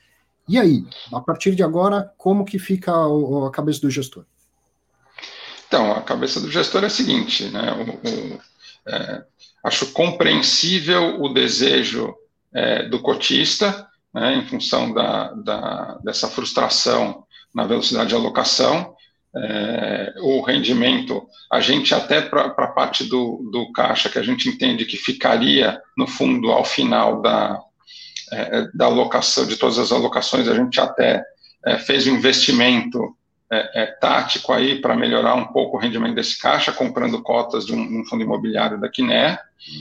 E 0.47 0.57
aí, 0.57 0.85
a 1.11 1.19
partir 1.19 1.55
de 1.55 1.63
agora, 1.63 2.13
como 2.17 2.45
que 2.45 2.57
fica 2.57 2.91
a, 2.93 3.47
a 3.47 3.51
cabeça 3.51 3.81
do 3.81 3.89
gestor? 3.89 4.25
Então, 5.67 5.91
a 5.91 6.01
cabeça 6.01 6.39
do 6.39 6.51
gestor 6.51 6.83
é 6.83 6.87
a 6.87 6.89
seguinte, 6.89 7.45
né? 7.45 7.73
O, 7.73 8.07
o, 8.07 8.41
é, 8.87 9.23
acho 9.63 9.87
compreensível 9.87 11.21
o 11.21 11.33
desejo 11.33 12.15
é, 12.53 12.83
do 12.83 12.99
cotista, 12.99 13.87
né, 14.13 14.35
em 14.35 14.45
função 14.45 14.93
da, 14.93 15.33
da, 15.33 15.99
dessa 16.03 16.29
frustração 16.29 17.25
na 17.53 17.65
velocidade 17.65 18.09
de 18.09 18.15
alocação, 18.15 18.95
é, 19.35 20.13
o 20.21 20.41
rendimento, 20.41 21.27
a 21.51 21.59
gente 21.59 21.93
até 21.93 22.21
para 22.21 22.45
a 22.45 22.67
parte 22.67 23.03
do, 23.03 23.49
do 23.51 23.71
caixa, 23.73 24.09
que 24.09 24.17
a 24.17 24.23
gente 24.23 24.47
entende 24.47 24.85
que 24.85 24.95
ficaria 24.95 25.81
no 25.97 26.07
fundo 26.07 26.51
ao 26.51 26.63
final 26.63 27.21
da, 27.21 27.59
é, 28.31 28.69
da 28.73 28.85
alocação, 28.85 29.45
de 29.45 29.57
todas 29.57 29.77
as 29.77 29.91
alocações, 29.91 30.47
a 30.47 30.55
gente 30.55 30.79
até 30.79 31.21
é, 31.65 31.77
fez 31.77 32.07
um 32.07 32.15
investimento 32.15 33.15
é, 33.51 33.83
é, 33.83 33.85
tático 33.85 34.51
aí 34.51 34.81
para 34.81 34.95
melhorar 34.95 35.35
um 35.35 35.45
pouco 35.45 35.77
o 35.77 35.79
rendimento 35.79 36.15
desse 36.15 36.39
caixa, 36.39 36.71
comprando 36.71 37.21
cotas 37.21 37.65
de 37.65 37.73
um, 37.73 38.01
um 38.01 38.05
fundo 38.05 38.23
imobiliário 38.23 38.79
da 38.79 38.89
Quiné. 38.89 39.39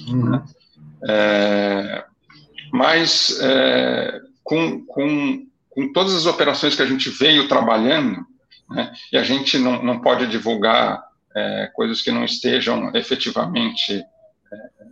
Uhum. 0.08 0.30
Né? 0.30 0.42
É, 1.08 2.04
mas 2.72 3.38
com, 4.42 4.84
com, 4.84 5.46
com 5.70 5.92
todas 5.92 6.14
as 6.14 6.26
operações 6.26 6.74
que 6.74 6.82
a 6.82 6.86
gente 6.86 7.08
veio 7.10 7.48
trabalhando, 7.48 8.26
né? 8.68 8.92
E 9.12 9.16
a 9.16 9.22
gente 9.22 9.58
não, 9.58 9.82
não 9.82 10.00
pode 10.00 10.26
divulgar 10.26 11.02
é, 11.34 11.70
coisas 11.74 12.00
que 12.00 12.10
não 12.10 12.24
estejam 12.24 12.90
efetivamente, 12.94 13.92
é, 13.92 14.06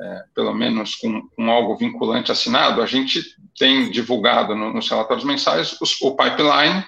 é, 0.01 0.25
pelo 0.35 0.55
menos 0.55 0.97
com, 0.97 1.29
com, 1.29 1.51
algo 1.51 1.77
vinculante 1.77 2.33
assinado. 2.33 2.83
A 2.83 2.87
gente 2.87 3.23
tem 3.59 3.91
divulgado 3.91 4.55
no, 4.55 4.73
nos 4.73 4.89
relatórios 4.89 5.25
mensais 5.25 5.81
os, 5.81 6.01
o 6.01 6.17
pipeline, 6.17 6.85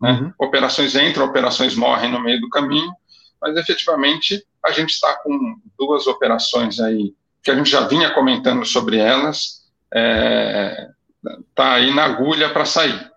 né? 0.00 0.12
uhum. 0.12 0.32
operações 0.38 0.94
entram, 0.94 1.26
operações 1.26 1.74
morrem 1.74 2.10
no 2.10 2.20
meio 2.20 2.40
do 2.40 2.48
caminho, 2.48 2.92
mas 3.40 3.56
efetivamente 3.56 4.44
a 4.64 4.70
gente 4.70 4.90
está 4.90 5.14
com 5.14 5.56
duas 5.78 6.06
operações 6.06 6.80
aí 6.80 7.14
que 7.42 7.50
a 7.50 7.54
gente 7.54 7.70
já 7.70 7.86
vinha 7.86 8.10
comentando 8.10 8.64
sobre 8.64 8.98
elas, 8.98 9.64
está 9.88 11.64
é, 11.64 11.74
aí 11.74 11.94
na 11.94 12.04
agulha 12.04 12.50
para 12.50 12.64
sair. 12.64 13.08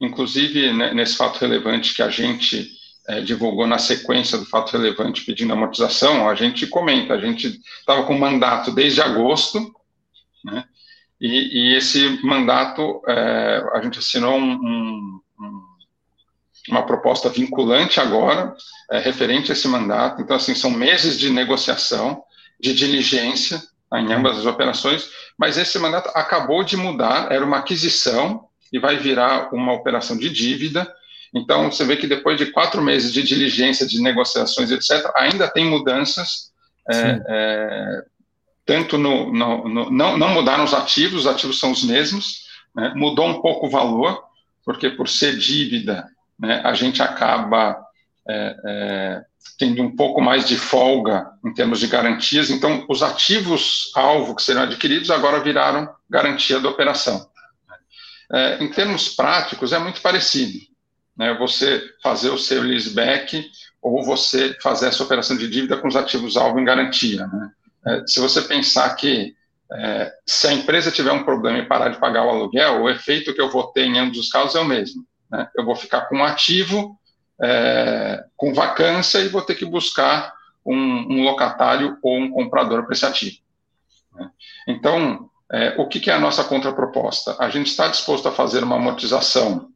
Inclusive, 0.00 0.72
né, 0.72 0.92
nesse 0.92 1.16
fato 1.16 1.38
relevante 1.38 1.94
que 1.94 2.02
a 2.02 2.10
gente 2.10 2.68
é, 3.06 3.20
divulgou 3.20 3.66
na 3.66 3.78
sequência 3.78 4.36
do 4.36 4.44
fato 4.46 4.72
relevante 4.72 5.24
pedindo 5.24 5.52
amortização, 5.52 6.28
a 6.28 6.34
gente 6.34 6.66
comenta, 6.66 7.14
a 7.14 7.20
gente 7.20 7.60
estava 7.78 8.02
com 8.02 8.18
mandato 8.18 8.72
desde 8.72 9.00
agosto, 9.00 9.72
né, 10.44 10.64
e, 11.20 11.28
e 11.28 11.76
esse 11.76 12.20
mandato, 12.24 13.00
é, 13.06 13.64
a 13.74 13.80
gente 13.80 14.00
assinou 14.00 14.36
um, 14.36 14.52
um, 14.54 15.20
uma 16.68 16.86
proposta 16.86 17.28
vinculante 17.28 18.00
agora, 18.00 18.54
é, 18.90 18.98
referente 18.98 19.50
a 19.50 19.54
esse 19.54 19.66
mandato, 19.66 20.22
então, 20.22 20.36
assim, 20.36 20.54
são 20.54 20.70
meses 20.70 21.18
de 21.18 21.30
negociação, 21.30 22.22
de 22.60 22.72
diligência 22.72 23.60
em 23.94 24.12
ambas 24.12 24.38
as 24.38 24.46
operações, 24.46 25.08
mas 25.36 25.58
esse 25.58 25.78
mandato 25.78 26.10
acabou 26.14 26.62
de 26.62 26.76
mudar, 26.76 27.30
era 27.30 27.44
uma 27.44 27.58
aquisição, 27.58 28.48
e 28.72 28.78
vai 28.78 28.96
virar 28.96 29.52
uma 29.52 29.72
operação 29.72 30.16
de 30.16 30.30
dívida. 30.30 30.90
Então, 31.34 31.70
você 31.70 31.84
vê 31.84 31.96
que 31.96 32.06
depois 32.06 32.38
de 32.38 32.46
quatro 32.46 32.80
meses 32.80 33.12
de 33.12 33.22
diligência, 33.22 33.86
de 33.86 34.00
negociações, 34.00 34.70
etc., 34.70 35.10
ainda 35.14 35.48
tem 35.48 35.66
mudanças, 35.66 36.50
é, 36.90 37.22
é, 37.28 38.02
tanto 38.64 38.96
no, 38.96 39.32
no, 39.32 39.68
no, 39.68 39.90
não, 39.90 40.16
não 40.16 40.28
mudaram 40.30 40.64
os 40.64 40.72
ativos, 40.72 41.20
os 41.20 41.26
ativos 41.26 41.58
são 41.58 41.70
os 41.70 41.84
mesmos, 41.84 42.46
né, 42.74 42.92
mudou 42.96 43.26
um 43.26 43.42
pouco 43.42 43.66
o 43.66 43.70
valor, 43.70 44.22
porque 44.64 44.88
por 44.88 45.08
ser 45.08 45.36
dívida, 45.36 46.06
né, 46.42 46.60
a 46.64 46.74
gente 46.74 47.00
acaba 47.00 47.80
é, 48.28 48.56
é 48.64 49.24
tendo 49.58 49.82
um 49.82 49.94
pouco 49.94 50.20
mais 50.20 50.46
de 50.46 50.56
folga 50.56 51.30
em 51.44 51.54
termos 51.54 51.78
de 51.78 51.86
garantias. 51.86 52.50
Então, 52.50 52.84
os 52.88 53.02
ativos-alvo 53.02 54.34
que 54.34 54.42
serão 54.42 54.62
adquiridos 54.62 55.10
agora 55.10 55.40
viraram 55.40 55.88
garantia 56.10 56.58
da 56.58 56.68
operação. 56.68 57.28
É, 58.32 58.62
em 58.62 58.70
termos 58.70 59.08
práticos, 59.08 59.72
é 59.72 59.78
muito 59.78 60.00
parecido. 60.00 60.58
Né? 61.16 61.34
Você 61.34 61.82
fazer 62.02 62.30
o 62.30 62.38
seu 62.38 62.62
leaseback 62.62 63.44
ou 63.80 64.02
você 64.04 64.56
fazer 64.60 64.86
essa 64.86 65.02
operação 65.02 65.36
de 65.36 65.48
dívida 65.48 65.76
com 65.76 65.86
os 65.86 65.96
ativos-alvo 65.96 66.58
em 66.58 66.64
garantia. 66.64 67.26
Né? 67.26 67.50
É, 67.86 68.02
se 68.06 68.20
você 68.20 68.42
pensar 68.42 68.94
que 68.96 69.34
é, 69.74 70.12
se 70.26 70.46
a 70.48 70.52
empresa 70.52 70.90
tiver 70.90 71.12
um 71.12 71.24
problema 71.24 71.58
e 71.58 71.66
parar 71.66 71.88
de 71.88 71.98
pagar 71.98 72.26
o 72.26 72.30
aluguel, 72.30 72.82
o 72.82 72.90
efeito 72.90 73.34
que 73.34 73.40
eu 73.40 73.50
vou 73.50 73.68
ter 73.68 73.84
em 73.84 73.98
ambos 73.98 74.18
os 74.18 74.28
casos 74.28 74.54
é 74.54 74.60
o 74.60 74.64
mesmo. 74.64 75.04
Né? 75.32 75.48
Eu 75.56 75.64
vou 75.64 75.74
ficar 75.74 76.02
com 76.02 76.18
um 76.18 76.24
ativo 76.24 76.98
é, 77.40 78.24
com 78.36 78.52
vacância 78.52 79.18
e 79.18 79.28
vou 79.28 79.42
ter 79.42 79.54
que 79.54 79.64
buscar 79.64 80.32
um, 80.64 80.76
um 80.76 81.24
locatário 81.24 81.98
ou 82.02 82.18
um 82.18 82.30
comprador 82.30 82.84
para 82.84 82.92
esse 82.92 83.06
ativo. 83.06 83.38
Né? 84.14 84.30
Então, 84.68 85.30
é, 85.50 85.74
o 85.78 85.88
que, 85.88 85.98
que, 85.98 86.10
é 86.10 86.14
a 86.14 86.20
nossa 86.20 86.44
contraproposta? 86.44 87.36
A 87.38 87.48
gente 87.48 87.66
está 87.68 87.88
disposto 87.88 88.28
a 88.28 88.32
fazer 88.32 88.62
uma 88.62 88.76
amortização 88.76 89.68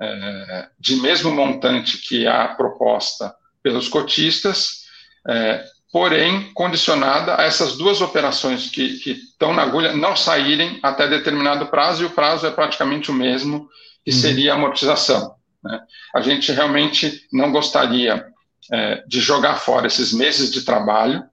é, 0.00 0.68
de 0.78 0.96
mesmo 0.96 1.30
montante 1.30 1.98
que 1.98 2.26
a 2.26 2.48
proposta 2.48 3.34
pelos 3.62 3.88
cotistas, 3.88 4.86
é, 5.28 5.62
porém 5.92 6.52
condicionada 6.54 7.38
a 7.38 7.44
essas 7.44 7.76
duas 7.76 8.00
operações 8.00 8.70
que, 8.70 8.98
que, 9.00 9.10
estão 9.10 9.52
na 9.52 9.62
agulha 9.62 9.92
não 9.92 10.16
saírem 10.16 10.78
até 10.82 11.06
determinado 11.06 11.66
prazo, 11.66 12.02
e 12.02 12.06
o 12.06 12.10
prazo 12.10 12.46
é 12.46 12.50
praticamente 12.50 13.10
o 13.10 13.14
mesmo, 13.14 13.68
que 14.04 14.10
uhum. 14.12 14.16
seria 14.16 14.52
a 14.52 14.56
amortização. 14.56 15.34
Né? 15.62 15.80
A 16.14 16.20
gente 16.20 16.52
realmente 16.52 17.26
não 17.32 17.52
gostaria 17.52 18.26
é, 18.72 19.04
de 19.06 19.20
jogar 19.20 19.56
fora 19.56 19.86
esses 19.86 20.12
meses 20.12 20.50
de 20.50 20.62
trabalho, 20.62 21.24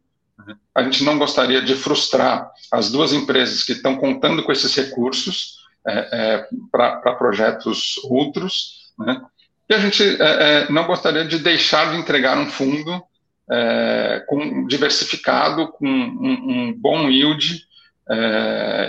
a 0.73 0.83
gente 0.83 1.03
não 1.03 1.17
gostaria 1.17 1.61
de 1.61 1.75
frustrar 1.75 2.51
as 2.71 2.91
duas 2.91 3.11
empresas 3.11 3.63
que 3.63 3.71
estão 3.71 3.97
contando 3.97 4.43
com 4.43 4.51
esses 4.51 4.75
recursos 4.75 5.57
é, 5.87 6.09
é, 6.11 6.47
para 6.71 7.15
projetos 7.15 7.95
outros, 8.03 8.91
né? 8.99 9.21
e 9.69 9.73
a 9.73 9.79
gente 9.79 10.03
é, 10.03 10.17
é, 10.21 10.71
não 10.71 10.85
gostaria 10.85 11.25
de 11.25 11.39
deixar 11.39 11.91
de 11.91 11.97
entregar 11.97 12.37
um 12.37 12.47
fundo 12.49 13.01
é, 13.49 14.23
com, 14.27 14.67
diversificado, 14.67 15.69
com 15.69 15.87
um, 15.87 16.51
um 16.51 16.73
bom 16.73 17.09
yield 17.09 17.65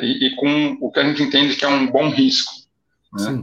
e, 0.02 0.26
e, 0.26 0.36
com 0.36 0.76
o 0.80 0.92
que 0.92 1.00
a 1.00 1.04
gente 1.04 1.22
entende 1.22 1.56
que 1.56 1.64
é 1.64 1.68
um 1.68 1.90
bom 1.90 2.10
risco. 2.10 2.52
Né? 3.12 3.42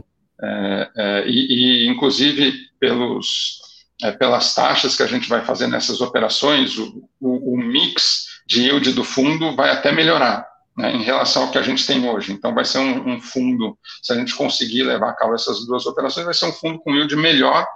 E, 1.26 1.84
e, 1.84 1.88
inclusive, 1.88 2.52
pelos 2.78 3.60
é, 4.02 4.12
pelas 4.12 4.54
taxas 4.54 4.94
que 4.94 5.02
a 5.02 5.06
gente 5.06 5.28
vai 5.28 5.44
fazer 5.44 5.66
nessas 5.66 6.00
operações, 6.00 6.76
o, 6.76 7.08
o, 7.20 7.54
o 7.54 7.56
mix 7.56 8.26
de 8.46 8.62
yield 8.62 8.92
do 8.92 9.02
fundo 9.02 9.56
vai 9.56 9.70
até 9.70 9.90
melhorar 9.90 10.46
né, 10.76 10.92
em 10.94 11.02
relação 11.02 11.44
ao 11.44 11.50
que 11.50 11.58
a 11.58 11.62
gente 11.62 11.86
tem 11.86 12.06
hoje. 12.08 12.32
Então, 12.32 12.54
vai 12.54 12.64
ser 12.64 12.78
um, 12.78 13.14
um, 13.14 13.20
fundo, 13.20 13.78
se 14.02 14.12
a 14.12 14.16
gente 14.16 14.34
conseguir 14.34 14.82
levar 14.82 15.10
a 15.10 15.14
cabo 15.14 15.34
essas 15.34 15.66
duas 15.66 15.86
operações, 15.86 16.26
vai 16.26 16.34
ser 16.34 16.46
um 16.46 16.52
fundo 16.52 16.78
com 16.80 16.94
yield 16.94 17.16
melhor 17.16 17.66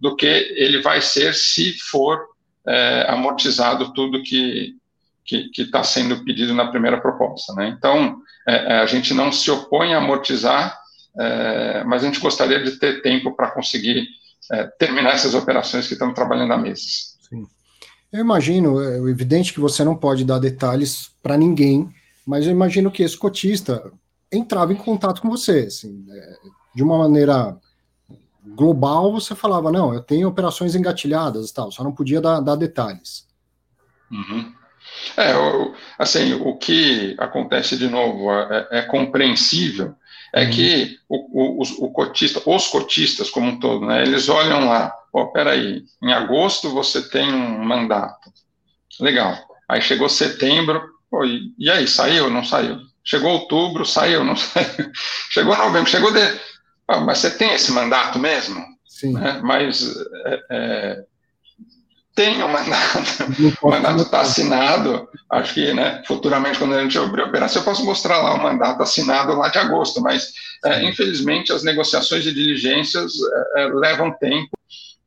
do 0.00 0.16
que 0.16 0.26
ele 0.26 0.80
vai 0.80 1.00
ser 1.02 1.34
se 1.34 1.74
for 1.78 2.18
é, 2.66 3.06
amortizado 3.08 3.92
tudo 3.92 4.22
que 4.22 4.74
que 5.28 5.50
está 5.58 5.82
sendo 5.82 6.22
pedido 6.24 6.54
na 6.54 6.68
primeira 6.68 7.00
proposta. 7.00 7.52
Né? 7.54 7.74
Então, 7.76 8.22
é, 8.46 8.74
é, 8.74 8.78
a 8.78 8.86
gente 8.86 9.12
não 9.12 9.32
se 9.32 9.50
opõe 9.50 9.92
a 9.92 9.98
amortizar, 9.98 10.78
é, 11.18 11.84
mas 11.84 12.02
a 12.02 12.06
gente 12.06 12.20
gostaria 12.20 12.62
de 12.62 12.72
ter 12.72 13.02
tempo 13.02 13.34
para 13.34 13.50
conseguir 13.50 14.06
é, 14.52 14.64
terminar 14.78 15.14
essas 15.14 15.34
operações 15.34 15.86
que 15.86 15.94
estamos 15.94 16.14
trabalhando 16.14 16.52
há 16.52 16.58
meses. 16.58 17.16
Sim. 17.28 17.46
Eu 18.12 18.20
imagino, 18.20 18.80
é 18.80 18.98
evidente 19.10 19.52
que 19.52 19.60
você 19.60 19.82
não 19.82 19.96
pode 19.96 20.24
dar 20.24 20.38
detalhes 20.38 21.10
para 21.22 21.36
ninguém, 21.36 21.88
mas 22.26 22.46
eu 22.46 22.52
imagino 22.52 22.90
que 22.90 23.02
esse 23.02 23.16
cotista 23.16 23.92
entrava 24.30 24.72
em 24.72 24.76
contato 24.76 25.22
com 25.22 25.30
você, 25.30 25.66
assim, 25.68 26.04
é, 26.10 26.36
de 26.74 26.82
uma 26.82 26.98
maneira 26.98 27.56
global, 28.54 29.12
você 29.12 29.34
falava, 29.34 29.72
não, 29.72 29.92
eu 29.92 30.00
tenho 30.00 30.28
operações 30.28 30.74
engatilhadas 30.74 31.50
e 31.50 31.54
tal, 31.54 31.72
só 31.72 31.82
não 31.82 31.92
podia 31.92 32.20
dar, 32.20 32.40
dar 32.40 32.56
detalhes. 32.56 33.26
Uhum. 34.10 34.52
É, 35.16 35.32
assim, 35.98 36.34
o 36.34 36.56
que 36.56 37.16
acontece 37.18 37.76
de 37.76 37.88
novo 37.88 38.30
é, 38.30 38.68
é 38.70 38.82
compreensível, 38.82 39.94
é 40.32 40.44
uhum. 40.44 40.50
que 40.50 40.98
o, 41.08 41.62
o, 41.62 41.86
o, 41.86 41.90
cotista, 41.90 42.42
os 42.44 42.68
cotistas 42.68 43.30
como 43.30 43.48
um 43.48 43.60
todo, 43.60 43.86
né, 43.86 44.02
eles 44.02 44.28
olham 44.28 44.68
lá, 44.68 44.92
pô, 45.12 45.26
peraí, 45.32 45.84
em 46.02 46.12
agosto 46.12 46.70
você 46.70 47.08
tem 47.08 47.32
um 47.32 47.64
mandato, 47.64 48.30
legal, 49.00 49.36
aí 49.68 49.80
chegou 49.80 50.08
setembro, 50.08 50.82
pô, 51.10 51.24
e, 51.24 51.52
e 51.58 51.70
aí, 51.70 51.86
saiu 51.86 52.24
ou 52.24 52.30
não 52.30 52.44
saiu? 52.44 52.78
Chegou 53.04 53.30
outubro, 53.30 53.86
saiu 53.86 54.20
ou 54.20 54.24
não 54.24 54.34
saiu? 54.36 54.90
Chegou 55.30 55.56
novembro, 55.56 55.90
chegou 55.90 56.12
de... 56.12 56.20
Ah, 56.88 57.00
mas 57.00 57.18
você 57.18 57.30
tem 57.30 57.52
esse 57.52 57.72
mandato 57.72 58.18
mesmo? 58.18 58.64
Sim. 58.86 59.12
Né? 59.12 59.40
Mas 59.42 59.94
é, 60.26 60.40
é, 60.50 61.04
tem 62.16 62.42
o 62.42 62.48
mandato, 62.48 62.98
o 63.62 63.70
mandato 63.70 64.02
está 64.02 64.22
assinado, 64.22 65.06
acho 65.30 65.54
que 65.54 65.72
né, 65.74 66.02
futuramente, 66.06 66.58
quando 66.58 66.74
a 66.74 66.82
gente 66.82 66.98
abrir 66.98 67.22
a 67.22 67.26
operação, 67.26 67.60
eu 67.60 67.64
posso 67.64 67.84
mostrar 67.84 68.22
lá 68.22 68.34
o 68.34 68.42
mandato 68.42 68.82
assinado 68.82 69.36
lá 69.36 69.48
de 69.48 69.58
agosto, 69.58 70.00
mas 70.00 70.32
é, 70.64 70.82
infelizmente 70.88 71.52
as 71.52 71.62
negociações 71.62 72.24
de 72.24 72.32
diligências 72.32 73.12
é, 73.54 73.62
é, 73.62 73.66
levam 73.66 74.10
tempo 74.18 74.48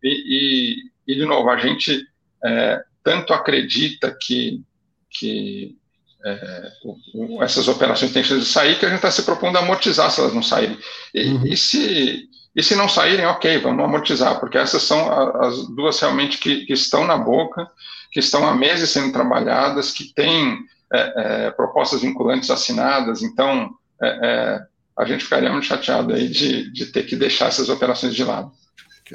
e, 0.03 0.77
e, 1.07 1.11
e, 1.11 1.15
de 1.15 1.25
novo, 1.25 1.49
a 1.49 1.57
gente 1.57 2.07
é, 2.45 2.81
tanto 3.03 3.33
acredita 3.33 4.15
que, 4.21 4.61
que 5.09 5.75
é, 6.23 6.71
o, 6.83 6.95
o, 7.15 7.43
essas 7.43 7.67
operações 7.67 8.13
têm 8.13 8.23
chance 8.23 8.41
de 8.41 8.47
sair 8.47 8.77
que 8.77 8.85
a 8.85 8.89
gente 8.89 8.97
está 8.97 9.09
se 9.09 9.23
propondo 9.23 9.57
a 9.57 9.61
amortizar 9.61 10.11
se 10.11 10.21
elas 10.21 10.33
não 10.33 10.43
saírem. 10.43 10.77
E, 11.13 11.31
uhum. 11.31 11.47
e 11.47 11.57
se 11.57 12.29
E 12.55 12.63
se 12.63 12.75
não 12.75 12.89
saírem, 12.89 13.25
ok, 13.25 13.59
vamos 13.59 13.83
amortizar, 13.83 14.39
porque 14.39 14.57
essas 14.57 14.81
são 14.83 15.11
as 15.41 15.67
duas 15.67 15.99
realmente 15.99 16.37
que, 16.37 16.65
que 16.65 16.73
estão 16.73 17.05
na 17.05 17.17
boca, 17.17 17.69
que 18.11 18.19
estão 18.19 18.47
há 18.47 18.55
meses 18.55 18.89
sendo 18.89 19.13
trabalhadas, 19.13 19.91
que 19.91 20.13
têm 20.13 20.59
é, 20.91 21.13
é, 21.47 21.51
propostas 21.51 22.01
vinculantes 22.01 22.49
assinadas, 22.49 23.21
então 23.21 23.69
é, 24.01 24.19
é 24.23 24.69
a 24.97 25.05
gente 25.05 25.23
ficaria 25.23 25.49
muito 25.49 25.65
chateado 25.65 26.13
aí 26.13 26.27
de, 26.27 26.69
de 26.73 26.87
ter 26.87 27.03
que 27.03 27.15
deixar 27.15 27.47
essas 27.47 27.69
operações 27.69 28.13
de 28.13 28.21
lado. 28.21 28.51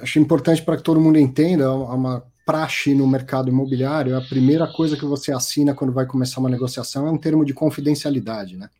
Acho 0.00 0.18
importante 0.18 0.62
para 0.62 0.78
que 0.78 0.82
todo 0.82 0.98
mundo 0.98 1.18
entenda, 1.18 1.70
uma 1.70 2.24
praxe 2.46 2.94
no 2.94 3.06
mercado 3.06 3.50
imobiliário, 3.50 4.16
a 4.16 4.20
primeira 4.22 4.66
coisa 4.66 4.96
que 4.96 5.04
você 5.04 5.30
assina 5.30 5.74
quando 5.74 5.92
vai 5.92 6.06
começar 6.06 6.40
uma 6.40 6.48
negociação 6.48 7.06
é 7.06 7.10
um 7.10 7.18
termo 7.18 7.44
de 7.44 7.52
confidencialidade, 7.52 8.56
né? 8.56 8.70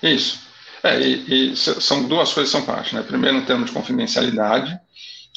Isso. 0.00 0.49
É, 0.82 1.00
e, 1.00 1.52
e 1.52 1.56
são 1.56 2.08
duas 2.08 2.32
coisas 2.32 2.52
que 2.52 2.58
são 2.58 2.66
parte, 2.66 2.94
né? 2.94 3.02
Primeiro, 3.02 3.36
um 3.36 3.44
termo 3.44 3.64
de 3.64 3.72
confidencialidade, 3.72 4.78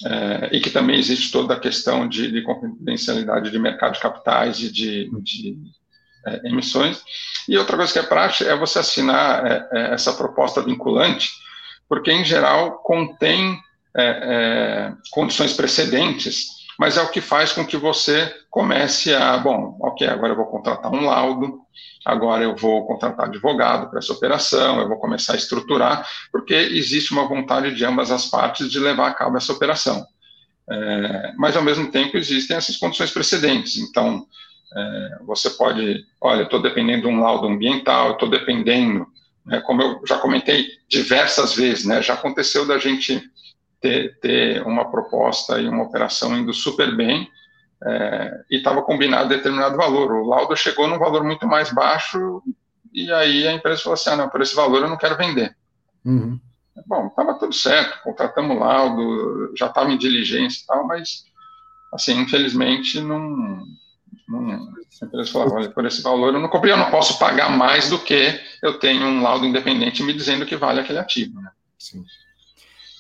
é, 0.06 0.50
e 0.52 0.60
que 0.60 0.70
também 0.70 0.98
existe 0.98 1.32
toda 1.32 1.54
a 1.54 1.60
questão 1.60 2.08
de, 2.08 2.32
de 2.32 2.42
confidencialidade 2.42 3.52
de 3.52 3.60
mercado 3.60 3.94
de 3.94 4.00
capitais 4.00 4.60
e 4.60 4.72
de, 4.72 5.10
de 5.22 5.58
é, 6.26 6.48
emissões. 6.48 7.02
E 7.48 7.58
outra 7.58 7.78
coisa 7.78 7.92
que 7.92 8.00
é 8.00 8.04
prática 8.04 8.50
é 8.50 8.56
você 8.56 8.80
assinar 8.80 9.46
é, 9.46 9.70
é 9.72 9.94
essa 9.94 10.14
proposta 10.14 10.62
vinculante, 10.62 11.30
porque, 11.88 12.12
em 12.12 12.24
geral, 12.24 12.80
contém 12.80 13.60
é, 13.96 14.92
condições 15.12 15.54
precedentes, 15.54 16.48
mas 16.80 16.98
é 16.98 17.02
o 17.02 17.10
que 17.10 17.22
faz 17.22 17.52
com 17.52 17.66
que 17.66 17.78
você 17.78 18.34
comece 18.54 19.12
a, 19.16 19.36
bom, 19.40 19.76
ok, 19.82 20.06
agora 20.08 20.32
eu 20.32 20.36
vou 20.36 20.46
contratar 20.46 20.94
um 20.94 21.08
laudo, 21.08 21.62
agora 22.06 22.44
eu 22.44 22.56
vou 22.56 22.86
contratar 22.86 23.26
advogado 23.26 23.90
para 23.90 23.98
essa 23.98 24.14
operação, 24.14 24.80
eu 24.80 24.88
vou 24.88 25.00
começar 25.00 25.34
a 25.34 25.36
estruturar, 25.36 26.08
porque 26.32 26.54
existe 26.54 27.14
uma 27.14 27.28
vontade 27.28 27.74
de 27.74 27.84
ambas 27.84 28.12
as 28.12 28.28
partes 28.28 28.70
de 28.70 28.78
levar 28.78 29.08
a 29.08 29.14
cabo 29.16 29.38
essa 29.38 29.52
operação. 29.52 30.06
É, 30.70 31.34
mas, 31.36 31.58
ao 31.58 31.64
mesmo 31.64 31.90
tempo, 31.90 32.16
existem 32.16 32.56
essas 32.56 32.78
condições 32.78 33.10
precedentes. 33.10 33.78
Então, 33.78 34.28
é, 34.72 35.18
você 35.26 35.50
pode, 35.50 36.06
olha, 36.22 36.44
estou 36.44 36.62
dependendo 36.62 37.02
de 37.02 37.08
um 37.08 37.22
laudo 37.22 37.48
ambiental, 37.48 38.12
estou 38.12 38.30
dependendo, 38.30 39.08
né, 39.44 39.62
como 39.62 39.82
eu 39.82 40.00
já 40.06 40.20
comentei 40.20 40.68
diversas 40.88 41.56
vezes, 41.56 41.86
né, 41.86 42.04
já 42.04 42.14
aconteceu 42.14 42.68
da 42.68 42.78
gente 42.78 43.20
ter, 43.82 44.20
ter 44.20 44.62
uma 44.62 44.92
proposta 44.92 45.60
e 45.60 45.68
uma 45.68 45.86
operação 45.86 46.38
indo 46.38 46.54
super 46.54 46.96
bem, 46.96 47.28
é, 47.86 48.44
e 48.50 48.58
estava 48.58 48.82
combinado 48.82 49.30
determinado 49.30 49.76
valor. 49.76 50.12
O 50.12 50.28
laudo 50.28 50.56
chegou 50.56 50.88
num 50.88 51.00
valor 51.00 51.24
muito 51.24 51.48
mais 51.48 51.72
baixo, 51.72 52.42
e 52.94 53.12
aí 53.12 53.48
a 53.48 53.54
empresa 53.54 53.82
falou 53.82 53.96
assim: 53.96 54.10
ah, 54.12 54.16
não, 54.16 54.30
por 54.30 54.42
esse 54.42 54.56
valor 54.56 54.84
eu 54.84 54.90
não 54.90 54.98
quero 54.98 55.18
vender. 55.18 55.56
Uhum. 56.06 56.40
Bom, 56.88 57.08
estava 57.08 57.36
tudo 57.36 57.54
certo, 57.54 58.02
contratamos 58.04 58.56
o 58.56 58.60
laudo, 58.60 59.54
já 59.56 59.68
estava 59.68 59.92
em 59.92 59.98
diligência 59.98 60.64
e 60.64 60.66
tal, 60.66 60.88
mas, 60.88 61.26
assim, 61.94 62.20
infelizmente, 62.20 63.00
não. 63.00 63.64
não 64.28 64.74
a 65.02 65.06
empresa 65.06 65.32
falou: 65.32 65.56
olha, 65.56 65.70
por 65.70 65.86
esse 65.86 66.02
valor 66.02 66.34
eu 66.34 66.40
não 66.40 66.50
comprei, 66.50 66.72
eu 66.72 66.78
não 66.78 66.90
posso 66.90 67.20
pagar 67.20 67.50
mais 67.50 67.90
do 67.90 68.00
que 68.00 68.40
eu 68.62 68.80
tenho 68.80 69.06
um 69.06 69.22
laudo 69.22 69.46
independente 69.46 70.04
me 70.04 70.14
dizendo 70.14 70.46
que 70.46 70.56
vale 70.56 70.80
aquele 70.80 71.00
ativo. 71.00 71.42
Né? 71.42 71.52
Sim. 71.78 72.06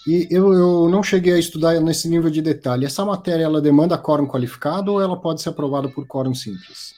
E 0.05 0.27
eu, 0.29 0.53
eu 0.53 0.89
não 0.89 1.01
cheguei 1.01 1.33
a 1.33 1.39
estudar 1.39 1.79
nesse 1.79 2.09
nível 2.09 2.29
de 2.29 2.41
detalhe. 2.41 2.85
Essa 2.85 3.05
matéria 3.05 3.43
ela 3.43 3.61
demanda 3.61 3.97
quórum 3.97 4.27
qualificado 4.27 4.93
ou 4.93 5.01
ela 5.01 5.19
pode 5.19 5.41
ser 5.41 5.49
aprovada 5.49 5.87
por 5.87 6.05
quórum 6.05 6.35
simples? 6.35 6.95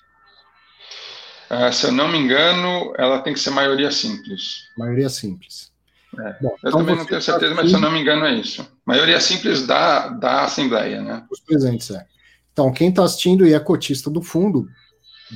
Uh, 1.50 1.72
se 1.72 1.86
eu 1.86 1.92
não 1.92 2.08
me 2.08 2.18
engano, 2.18 2.94
ela 2.98 3.20
tem 3.20 3.34
que 3.34 3.40
ser 3.40 3.52
maioria 3.52 3.92
simples. 3.92 4.70
Maioria 4.76 5.10
simples. 5.10 5.72
É. 6.20 6.38
Bom, 6.42 6.50
eu 6.50 6.70
então 6.70 6.80
também 6.80 6.96
não 6.96 7.06
tenho 7.06 7.22
certeza, 7.22 7.54
tá 7.54 7.62
mas 7.62 7.70
se 7.70 7.76
eu 7.76 7.82
não 7.82 7.92
me 7.92 8.00
engano 8.00 8.26
é 8.26 8.34
isso. 8.34 8.66
Maioria 8.86 9.20
simples 9.20 9.68
da, 9.68 10.10
da 10.10 10.44
Assembleia, 10.44 11.02
né? 11.02 11.24
Os 11.30 11.40
presentes, 11.40 11.92
é. 11.92 12.06
Então, 12.52 12.72
quem 12.72 12.90
está 12.90 13.04
assistindo 13.04 13.46
e 13.46 13.54
é 13.54 13.60
cotista 13.60 14.10
do 14.10 14.22
fundo, 14.22 14.68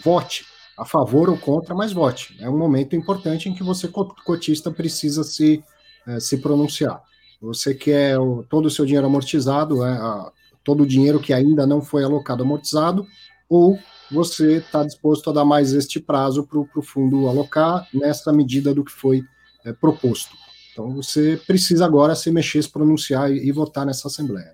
vote 0.02 0.46
a 0.78 0.86
favor 0.86 1.30
ou 1.30 1.38
contra, 1.38 1.76
mas 1.76 1.92
vote. 1.92 2.36
É 2.40 2.50
um 2.50 2.58
momento 2.58 2.96
importante 2.96 3.50
em 3.50 3.54
que 3.54 3.62
você, 3.62 3.90
cotista, 3.90 4.72
precisa 4.72 5.24
se, 5.24 5.62
é, 6.08 6.20
se 6.20 6.38
pronunciar. 6.38 7.02
Você 7.42 7.74
quer 7.74 8.18
o, 8.20 8.44
todo 8.50 8.66
o 8.66 8.70
seu 8.70 8.86
dinheiro 8.86 9.08
amortizado, 9.08 9.86
é, 9.86 9.92
a, 9.92 10.32
todo 10.64 10.84
o 10.84 10.88
dinheiro 10.88 11.20
que 11.20 11.34
ainda 11.34 11.66
não 11.66 11.82
foi 11.82 12.04
alocado 12.04 12.44
amortizado, 12.44 13.08
ou 13.50 13.80
você 14.12 14.58
está 14.58 14.84
disposto 14.84 15.30
a 15.30 15.34
dar 15.34 15.46
mais 15.46 15.74
este 15.74 16.00
prazo 16.00 16.46
para 16.46 16.60
o 16.60 16.82
fundo 16.82 17.28
alocar 17.28 17.88
nessa 17.94 18.34
medida 18.34 18.74
do 18.74 18.84
que 18.84 18.92
foi 18.92 19.24
é, 19.66 19.72
proposto. 19.72 20.36
Então 20.72 20.94
você 20.94 21.40
precisa 21.48 21.86
agora 21.86 22.16
se 22.16 22.32
mexer, 22.32 22.62
se 22.62 22.70
pronunciar 22.70 23.32
e, 23.32 23.48
e 23.48 23.52
votar 23.52 23.86
nessa 23.86 24.08
Assembleia. 24.08 24.54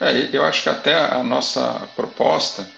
É, 0.00 0.36
eu 0.36 0.44
acho 0.44 0.62
que 0.62 0.68
até 0.68 0.94
a 0.94 1.22
nossa 1.22 1.88
proposta, 1.96 2.68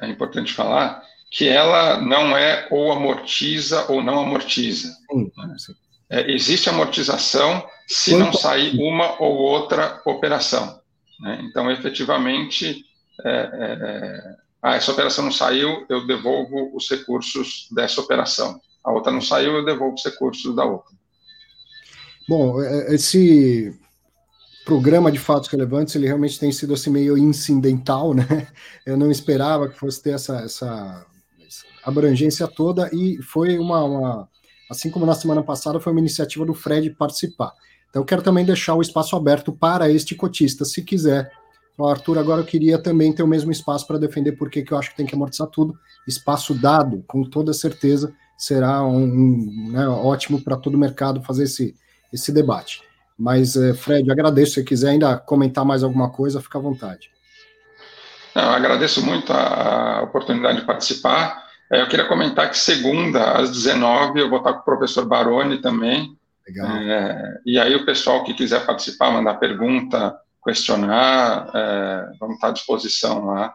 é 0.00 0.08
importante 0.08 0.52
falar, 0.52 1.02
que 1.30 1.48
ela 1.48 2.00
não 2.00 2.36
é 2.36 2.66
ou 2.70 2.92
amortiza 2.92 3.86
ou 3.90 4.02
não 4.02 4.20
amortiza. 4.20 4.88
Sim, 5.10 5.30
sim. 5.58 5.74
É, 6.08 6.30
existe 6.32 6.68
amortização 6.68 7.64
se 7.90 8.14
não 8.14 8.32
sair 8.32 8.78
uma 8.78 9.20
ou 9.20 9.36
outra 9.36 10.00
operação. 10.04 10.80
Né? 11.18 11.40
Então, 11.42 11.68
efetivamente, 11.68 12.84
é, 13.24 13.30
é, 13.30 14.36
ah, 14.62 14.76
essa 14.76 14.92
operação 14.92 15.24
não 15.24 15.32
saiu, 15.32 15.84
eu 15.88 16.06
devolvo 16.06 16.70
os 16.72 16.88
recursos 16.88 17.66
dessa 17.72 18.00
operação. 18.00 18.60
A 18.84 18.92
outra 18.92 19.10
não 19.10 19.20
saiu, 19.20 19.56
eu 19.56 19.64
devolvo 19.64 19.96
os 19.96 20.04
recursos 20.04 20.54
da 20.54 20.64
outra. 20.64 20.94
Bom, 22.28 22.62
é, 22.62 22.94
esse 22.94 23.76
programa 24.64 25.10
de 25.10 25.18
fatos 25.18 25.48
relevantes, 25.48 25.92
ele 25.96 26.06
realmente 26.06 26.38
tem 26.38 26.52
sido 26.52 26.74
assim 26.74 26.90
meio 26.90 27.18
incidental, 27.18 28.14
né? 28.14 28.46
Eu 28.86 28.96
não 28.96 29.10
esperava 29.10 29.68
que 29.68 29.76
fosse 29.76 30.00
ter 30.00 30.10
essa, 30.10 30.36
essa 30.42 31.06
abrangência 31.84 32.46
toda 32.46 32.88
e 32.92 33.20
foi 33.20 33.58
uma, 33.58 33.82
uma, 33.82 34.28
assim 34.70 34.92
como 34.92 35.04
na 35.04 35.14
semana 35.14 35.42
passada, 35.42 35.80
foi 35.80 35.92
uma 35.92 36.00
iniciativa 36.00 36.46
do 36.46 36.54
Fred 36.54 36.90
participar. 36.90 37.52
Então, 37.90 38.02
eu 38.02 38.06
quero 38.06 38.22
também 38.22 38.44
deixar 38.44 38.74
o 38.74 38.80
espaço 38.80 39.16
aberto 39.16 39.52
para 39.52 39.90
este 39.90 40.14
cotista, 40.14 40.64
se 40.64 40.82
quiser. 40.82 41.30
Arthur, 41.78 42.18
agora 42.18 42.42
eu 42.42 42.44
queria 42.44 42.78
também 42.78 43.12
ter 43.12 43.22
o 43.22 43.26
mesmo 43.26 43.50
espaço 43.50 43.86
para 43.86 43.98
defender 43.98 44.32
porque 44.32 44.62
que 44.62 44.72
eu 44.72 44.78
acho 44.78 44.90
que 44.90 44.96
tem 44.96 45.06
que 45.06 45.14
amortizar 45.14 45.46
tudo. 45.48 45.74
Espaço 46.06 46.54
dado, 46.54 47.02
com 47.06 47.24
toda 47.24 47.52
certeza, 47.52 48.12
será 48.36 48.82
um, 48.84 49.04
um 49.04 49.70
né, 49.72 49.88
ótimo 49.88 50.42
para 50.42 50.56
todo 50.56 50.74
o 50.74 50.78
mercado 50.78 51.22
fazer 51.22 51.44
esse, 51.44 51.74
esse 52.12 52.32
debate. 52.32 52.82
Mas, 53.18 53.56
eh, 53.56 53.74
Fred, 53.74 54.10
agradeço. 54.10 54.54
Se 54.54 54.64
quiser 54.64 54.90
ainda 54.90 55.16
comentar 55.16 55.64
mais 55.64 55.82
alguma 55.82 56.10
coisa, 56.10 56.40
fica 56.40 56.58
à 56.58 56.60
vontade. 56.60 57.10
Eu 58.34 58.42
agradeço 58.42 59.04
muito 59.04 59.32
a 59.32 60.02
oportunidade 60.02 60.60
de 60.60 60.66
participar. 60.66 61.46
Eh, 61.70 61.82
eu 61.82 61.88
queria 61.88 62.06
comentar 62.06 62.48
que 62.48 62.56
segunda, 62.56 63.32
às 63.32 63.50
19 63.50 64.20
eu 64.20 64.30
vou 64.30 64.38
estar 64.38 64.54
com 64.54 64.60
o 64.60 64.64
professor 64.64 65.04
Baroni 65.04 65.60
também, 65.60 66.16
Legal. 66.50 66.76
É, 66.76 67.38
e 67.46 67.58
aí 67.58 67.74
o 67.74 67.84
pessoal 67.84 68.24
que 68.24 68.34
quiser 68.34 68.66
participar, 68.66 69.12
mandar 69.12 69.34
pergunta, 69.34 70.16
questionar, 70.44 71.50
é, 71.54 72.10
vamos 72.18 72.36
estar 72.36 72.48
à 72.48 72.52
disposição 72.52 73.24
lá. 73.26 73.54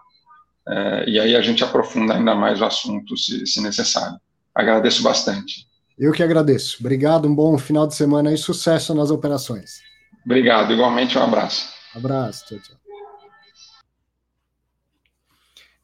É, 0.67 1.09
e 1.09 1.19
aí 1.19 1.35
a 1.35 1.41
gente 1.41 1.63
aprofunda 1.63 2.15
ainda 2.15 2.33
mais 2.33 2.61
o 2.61 2.65
assunto, 2.65 3.17
se, 3.17 3.45
se 3.45 3.61
necessário. 3.61 4.17
Agradeço 4.53 5.03
bastante. 5.03 5.67
Eu 5.97 6.11
que 6.11 6.23
agradeço. 6.23 6.77
Obrigado, 6.79 7.27
um 7.27 7.35
bom 7.35 7.57
final 7.57 7.85
de 7.85 7.95
semana 7.95 8.33
e 8.33 8.37
sucesso 8.37 8.93
nas 8.93 9.11
operações. 9.11 9.81
Obrigado, 10.25 10.73
igualmente 10.73 11.17
um 11.17 11.23
abraço. 11.23 11.69
abraço, 11.93 12.45
tchau, 12.47 12.59
tchau. 12.59 12.84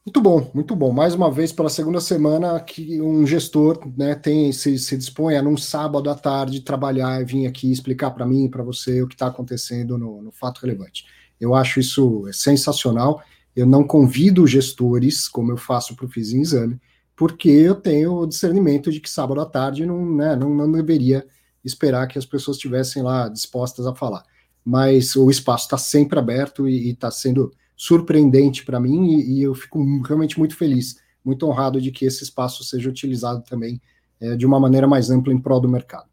Muito 0.04 0.20
bom, 0.20 0.50
muito 0.52 0.74
bom. 0.74 0.92
Mais 0.92 1.14
uma 1.14 1.30
vez, 1.30 1.52
pela 1.52 1.68
segunda 1.68 2.00
semana, 2.00 2.58
que 2.58 3.00
um 3.00 3.24
gestor 3.24 3.80
né, 3.96 4.16
tem 4.16 4.50
se, 4.50 4.76
se 4.76 4.96
dispõe 4.96 5.36
a, 5.36 5.42
num 5.42 5.56
sábado 5.56 6.10
à 6.10 6.14
tarde, 6.16 6.60
trabalhar 6.60 7.22
e 7.22 7.24
vir 7.24 7.46
aqui 7.46 7.70
explicar 7.70 8.10
para 8.10 8.26
mim 8.26 8.46
e 8.46 8.48
para 8.48 8.64
você 8.64 9.00
o 9.00 9.06
que 9.06 9.14
está 9.14 9.28
acontecendo 9.28 9.96
no, 9.96 10.20
no, 10.20 10.32
fato 10.32 10.58
relevante. 10.60 11.06
Eu 11.40 11.54
acho 11.54 11.78
isso 11.78 12.24
sensacional. 12.32 13.22
Eu 13.54 13.64
não 13.64 13.84
convido 13.84 14.44
gestores, 14.44 15.28
como 15.28 15.52
eu 15.52 15.56
faço 15.56 15.94
para 15.94 16.06
o 16.06 16.08
Fiz 16.08 16.32
Exame, 16.32 16.80
porque 17.14 17.48
eu 17.48 17.76
tenho 17.76 18.12
o 18.14 18.26
discernimento 18.26 18.90
de 18.90 18.98
que 18.98 19.08
sábado 19.08 19.40
à 19.40 19.46
tarde 19.46 19.86
não, 19.86 20.04
né, 20.16 20.34
não, 20.34 20.52
não 20.52 20.72
deveria 20.72 21.24
esperar 21.64 22.08
que 22.08 22.18
as 22.18 22.26
pessoas 22.26 22.56
estivessem 22.56 23.04
lá 23.04 23.28
dispostas 23.28 23.86
a 23.86 23.94
falar. 23.94 24.24
Mas 24.64 25.14
o 25.14 25.30
espaço 25.30 25.66
está 25.66 25.78
sempre 25.78 26.18
aberto 26.18 26.68
e 26.68 26.90
está 26.90 27.08
sendo 27.08 27.52
surpreendente 27.82 28.64
para 28.64 28.78
mim 28.78 29.08
e, 29.08 29.38
e, 29.38 29.42
eu 29.42 29.56
fico 29.56 29.82
realmente 30.02 30.38
muito 30.38 30.54
feliz, 30.54 31.00
muito 31.24 31.44
honrado 31.48 31.80
de 31.80 31.90
que 31.90 32.04
esse 32.04 32.22
espaço 32.22 32.62
seja 32.62 32.88
utilizado 32.88 33.42
também 33.42 33.82
é, 34.20 34.36
de 34.36 34.46
uma 34.46 34.60
maneira 34.60 34.86
mais 34.86 35.10
ampla 35.10 35.32
em 35.32 35.38
prol 35.40 35.60
do 35.60 35.68
mercado. 35.68 36.08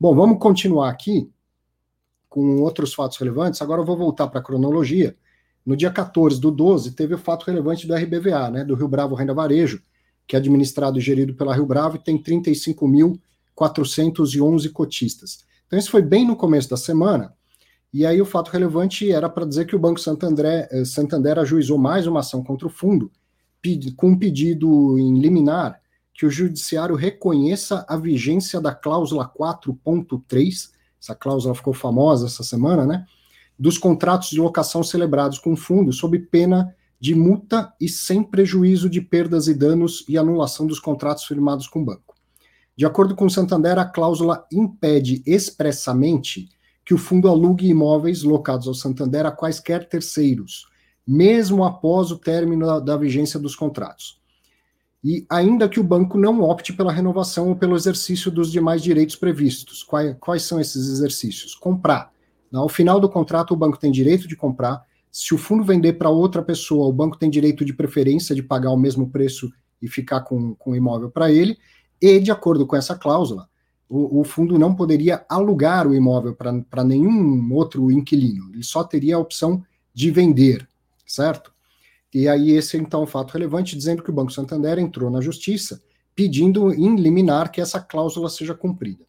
Bom, 0.00 0.14
vamos 0.14 0.38
continuar 0.38 0.88
aqui 0.88 1.30
com 2.30 2.62
outros 2.62 2.94
fatos 2.94 3.18
relevantes. 3.18 3.60
Agora 3.60 3.82
eu 3.82 3.84
vou 3.84 3.94
voltar 3.94 4.26
para 4.28 4.40
a 4.40 4.42
cronologia. 4.42 5.14
No 5.66 5.76
dia 5.76 5.90
14 5.90 6.40
do 6.40 6.50
12, 6.50 6.92
teve 6.92 7.12
o 7.12 7.18
fato 7.18 7.44
relevante 7.44 7.86
do 7.86 7.94
RBVA, 7.94 8.50
né, 8.50 8.64
do 8.64 8.74
Rio 8.74 8.88
Bravo 8.88 9.14
Renda 9.14 9.34
Varejo, 9.34 9.82
que 10.26 10.34
é 10.34 10.38
administrado 10.38 10.98
e 10.98 11.02
gerido 11.02 11.34
pela 11.34 11.54
Rio 11.54 11.66
Bravo 11.66 11.96
e 11.96 11.98
tem 11.98 12.16
35.411 12.16 14.72
cotistas. 14.72 15.44
Então, 15.66 15.78
isso 15.78 15.90
foi 15.90 16.00
bem 16.00 16.26
no 16.26 16.36
começo 16.36 16.70
da 16.70 16.78
semana, 16.78 17.34
E 17.92 18.06
aí 18.06 18.22
o 18.22 18.26
fato 18.26 18.50
relevante 18.50 19.10
era 19.12 19.28
para 19.28 19.44
dizer 19.44 19.66
que 19.66 19.76
o 19.76 19.78
Banco 19.78 20.00
Santander, 20.00 20.66
eh, 20.70 20.84
Santander 20.84 21.38
ajuizou 21.38 21.76
mais 21.76 22.06
uma 22.06 22.20
ação 22.20 22.42
contra 22.42 22.66
o 22.66 22.70
fundo, 22.70 23.10
com 23.96 24.08
um 24.08 24.18
pedido 24.18 24.98
em 24.98 25.18
liminar 25.18 25.80
que 26.14 26.26
o 26.26 26.30
judiciário 26.30 26.94
reconheça 26.94 27.84
a 27.88 27.96
vigência 27.96 28.60
da 28.60 28.74
cláusula 28.74 29.28
4.3, 29.28 30.70
essa 31.00 31.14
cláusula 31.14 31.54
ficou 31.54 31.72
famosa 31.72 32.26
essa 32.26 32.42
semana, 32.42 32.86
né? 32.86 33.04
Dos 33.58 33.78
contratos 33.78 34.30
de 34.30 34.40
locação 34.40 34.82
celebrados 34.82 35.38
com 35.38 35.52
o 35.52 35.56
fundo, 35.56 35.92
sob 35.92 36.18
pena 36.18 36.74
de 36.98 37.14
multa 37.14 37.72
e 37.80 37.88
sem 37.88 38.22
prejuízo 38.22 38.88
de 38.88 39.00
perdas 39.00 39.48
e 39.48 39.54
danos 39.54 40.04
e 40.08 40.16
anulação 40.16 40.66
dos 40.66 40.78
contratos 40.78 41.24
firmados 41.24 41.66
com 41.66 41.82
o 41.82 41.84
banco. 41.84 42.14
De 42.76 42.86
acordo 42.86 43.14
com 43.14 43.26
o 43.26 43.30
Santander, 43.30 43.78
a 43.78 43.84
cláusula 43.84 44.46
impede 44.52 45.22
expressamente 45.26 46.48
que 46.84 46.94
o 46.94 46.98
fundo 46.98 47.28
alugue 47.28 47.68
imóveis 47.68 48.22
locados 48.22 48.66
ao 48.66 48.74
Santander 48.74 49.26
a 49.26 49.30
quaisquer 49.30 49.88
terceiros, 49.88 50.66
mesmo 51.06 51.64
após 51.64 52.10
o 52.10 52.18
término 52.18 52.66
da, 52.66 52.80
da 52.80 52.96
vigência 52.96 53.38
dos 53.38 53.54
contratos. 53.54 54.20
E 55.04 55.26
ainda 55.28 55.68
que 55.68 55.80
o 55.80 55.84
banco 55.84 56.16
não 56.16 56.42
opte 56.42 56.72
pela 56.72 56.92
renovação 56.92 57.48
ou 57.48 57.56
pelo 57.56 57.74
exercício 57.74 58.30
dos 58.30 58.52
demais 58.52 58.80
direitos 58.80 59.16
previstos. 59.16 59.82
Quais, 59.82 60.16
quais 60.20 60.42
são 60.42 60.60
esses 60.60 60.88
exercícios? 60.88 61.56
Comprar. 61.56 62.12
Ao 62.52 62.68
final 62.68 63.00
do 63.00 63.08
contrato, 63.08 63.52
o 63.52 63.56
banco 63.56 63.78
tem 63.78 63.90
direito 63.90 64.28
de 64.28 64.36
comprar. 64.36 64.84
Se 65.10 65.34
o 65.34 65.38
fundo 65.38 65.64
vender 65.64 65.94
para 65.94 66.08
outra 66.08 66.40
pessoa, 66.40 66.86
o 66.86 66.92
banco 66.92 67.18
tem 67.18 67.28
direito 67.28 67.64
de 67.64 67.72
preferência 67.72 68.34
de 68.34 68.42
pagar 68.42 68.70
o 68.70 68.76
mesmo 68.76 69.10
preço 69.10 69.52
e 69.80 69.88
ficar 69.88 70.20
com, 70.20 70.54
com 70.54 70.70
o 70.70 70.76
imóvel 70.76 71.10
para 71.10 71.32
ele. 71.32 71.58
E, 72.00 72.20
de 72.20 72.30
acordo 72.30 72.66
com 72.66 72.76
essa 72.76 72.94
cláusula, 72.94 73.48
o, 73.94 74.20
o 74.20 74.24
fundo 74.24 74.58
não 74.58 74.74
poderia 74.74 75.22
alugar 75.28 75.86
o 75.86 75.94
imóvel 75.94 76.34
para 76.34 76.82
nenhum 76.82 77.52
outro 77.52 77.90
inquilino. 77.92 78.50
Ele 78.54 78.64
só 78.64 78.82
teria 78.82 79.16
a 79.16 79.18
opção 79.18 79.62
de 79.92 80.10
vender, 80.10 80.66
certo? 81.06 81.52
E 82.14 82.26
aí 82.26 82.52
esse 82.52 82.78
é 82.78 82.80
então 82.80 83.02
o 83.02 83.06
fato 83.06 83.32
relevante, 83.32 83.76
dizendo 83.76 84.02
que 84.02 84.08
o 84.08 84.12
Banco 84.12 84.32
Santander 84.32 84.78
entrou 84.78 85.10
na 85.10 85.20
justiça 85.20 85.82
pedindo 86.14 86.72
em 86.72 86.96
liminar 86.96 87.52
que 87.52 87.60
essa 87.60 87.80
cláusula 87.80 88.30
seja 88.30 88.54
cumprida. 88.54 89.04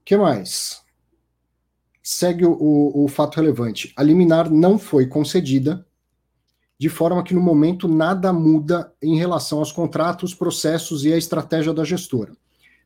O 0.00 0.04
que 0.06 0.16
mais? 0.16 0.82
Segue 2.02 2.46
o, 2.46 2.52
o, 2.52 3.04
o 3.04 3.08
fato 3.08 3.36
relevante. 3.36 3.92
A 3.94 4.02
liminar 4.02 4.50
não 4.50 4.78
foi 4.78 5.06
concedida, 5.06 5.86
de 6.78 6.88
forma 6.88 7.22
que 7.22 7.34
no 7.34 7.42
momento 7.42 7.88
nada 7.88 8.32
muda 8.32 8.90
em 9.02 9.18
relação 9.18 9.58
aos 9.58 9.72
contratos, 9.72 10.34
processos 10.34 11.04
e 11.04 11.12
a 11.12 11.18
estratégia 11.18 11.74
da 11.74 11.84
gestora. 11.84 12.32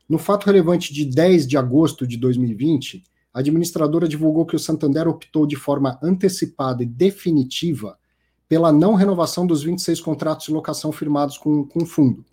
No 0.09 0.19
fato 0.19 0.47
relevante 0.47 0.93
de 0.93 1.05
10 1.05 1.47
de 1.47 1.57
agosto 1.57 2.07
de 2.07 2.17
2020, 2.17 3.03
a 3.33 3.41
administradora 3.41 4.07
divulgou 4.07 4.45
que 4.45 4.57
o 4.57 4.59
Santander 4.59 5.09
optou 5.09 5.47
de 5.47 5.57
forma 5.57 5.99
antecipada 6.03 6.83
e 6.83 6.87
definitiva 6.87 7.97
pela 8.49 8.71
não 8.71 8.95
renovação 8.95 9.47
dos 9.47 9.63
26 9.63 10.01
contratos 10.01 10.47
de 10.47 10.53
locação 10.53 10.93
firmados 10.93 11.39
com, 11.39 11.67
o 11.75 11.87
fundo. 11.87 12.25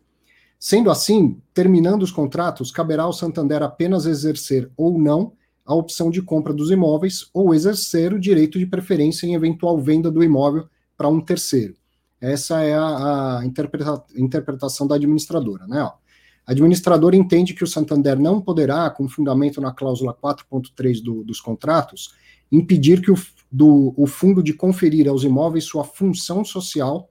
Sendo 0.59 0.91
assim, 0.91 1.41
terminando 1.53 2.03
os 2.03 2.11
contratos, 2.11 2.71
caberá 2.71 3.03
ao 3.03 3.13
Santander 3.13 3.63
apenas 3.63 4.05
exercer 4.05 4.69
ou 4.75 4.99
não 4.99 5.31
a 5.65 5.73
opção 5.73 6.11
de 6.11 6.21
compra 6.21 6.53
dos 6.53 6.71
imóveis 6.71 7.29
ou 7.33 7.53
exercer 7.53 8.11
o 8.11 8.19
direito 8.19 8.59
de 8.59 8.65
preferência 8.65 9.25
em 9.25 9.35
eventual 9.35 9.79
venda 9.79 10.11
do 10.11 10.21
imóvel 10.21 10.67
para 10.97 11.07
um 11.07 11.21
terceiro. 11.21 11.75
Essa 12.19 12.61
é 12.63 12.73
a, 12.73 13.37
a 13.39 13.45
interpreta, 13.45 14.03
interpretação 14.17 14.85
da 14.85 14.95
administradora. 14.95 15.65
Né? 15.67 15.81
Ó, 15.81 15.93
a 16.49 16.51
administradora 16.51 17.15
entende 17.15 17.53
que 17.53 17.63
o 17.63 17.67
Santander 17.67 18.19
não 18.19 18.41
poderá, 18.41 18.89
com 18.89 19.07
fundamento 19.07 19.61
na 19.61 19.71
cláusula 19.71 20.15
4.3 20.15 20.99
do, 20.99 21.23
dos 21.23 21.39
contratos, 21.39 22.15
impedir 22.51 23.03
que 23.03 23.11
o, 23.11 23.15
do, 23.51 23.93
o 23.95 24.07
fundo 24.07 24.41
de 24.41 24.51
conferir 24.51 25.07
aos 25.07 25.23
imóveis 25.23 25.65
sua 25.65 25.83
função 25.83 26.43
social 26.43 27.07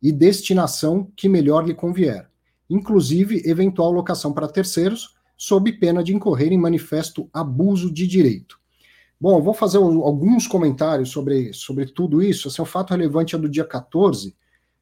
e 0.00 0.12
destinação 0.12 1.10
que 1.16 1.28
melhor 1.28 1.66
lhe 1.66 1.74
convier, 1.74 2.30
inclusive 2.70 3.42
eventual 3.44 3.90
locação 3.90 4.32
para 4.32 4.46
terceiros, 4.46 5.16
sob 5.36 5.72
pena 5.72 6.04
de 6.04 6.14
incorrer 6.14 6.52
em 6.52 6.58
manifesto 6.58 7.28
abuso 7.32 7.92
de 7.92 8.06
direito. 8.06 8.56
Bom, 9.20 9.42
vou 9.42 9.52
fazer 9.52 9.78
alguns 9.78 10.46
comentários 10.46 11.08
sobre, 11.08 11.52
sobre 11.52 11.86
tudo 11.86 12.22
isso. 12.22 12.46
Esse 12.46 12.60
é 12.60 12.62
um 12.62 12.66
fato 12.66 12.92
relevante 12.92 13.34
é 13.34 13.38
do 13.38 13.48
dia 13.48 13.64
14, 13.64 14.32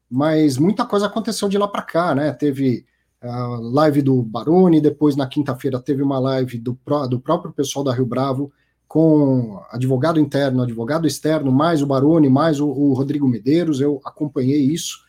mas 0.07 0.59
muita 0.59 0.85
coisa 0.85 1.07
aconteceu 1.07 1.49
de 1.49 1.57
lá 1.57 1.67
para 1.67 1.81
cá, 1.81 2.13
né? 2.13 2.31
Teve 2.33 2.85
live 3.21 4.01
do 4.01 4.21
Baroni, 4.21 4.79
depois 4.79 5.15
na 5.15 5.27
quinta-feira 5.27 5.79
teve 5.79 6.01
uma 6.01 6.19
live 6.19 6.57
do, 6.57 6.77
do 7.09 7.19
próprio 7.19 7.51
pessoal 7.51 7.83
da 7.83 7.93
Rio 7.93 8.05
Bravo 8.05 8.51
com 8.87 9.61
advogado 9.69 10.19
interno, 10.19 10.63
advogado 10.63 11.05
externo, 11.05 11.51
mais 11.51 11.81
o 11.81 11.85
Baroni, 11.85 12.27
mais 12.27 12.59
o, 12.59 12.67
o 12.67 12.93
Rodrigo 12.93 13.27
Medeiros, 13.27 13.79
eu 13.79 14.01
acompanhei 14.03 14.61
isso, 14.61 15.05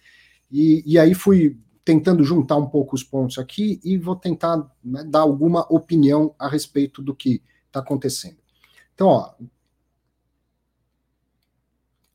e, 0.52 0.82
e, 0.84 0.98
aí 0.98 1.14
fui 1.14 1.56
tentando 1.84 2.22
juntar 2.22 2.56
um 2.56 2.66
pouco 2.66 2.94
os 2.94 3.02
pontos 3.02 3.38
aqui 3.38 3.80
e 3.82 3.96
vou 3.96 4.16
tentar 4.16 4.68
né, 4.84 5.04
dar 5.04 5.20
alguma 5.20 5.64
opinião 5.72 6.34
a 6.38 6.48
respeito 6.48 7.00
do 7.00 7.14
que 7.14 7.40
está 7.66 7.80
acontecendo. 7.80 8.36
Então, 8.94 9.08
ó. 9.08 9.32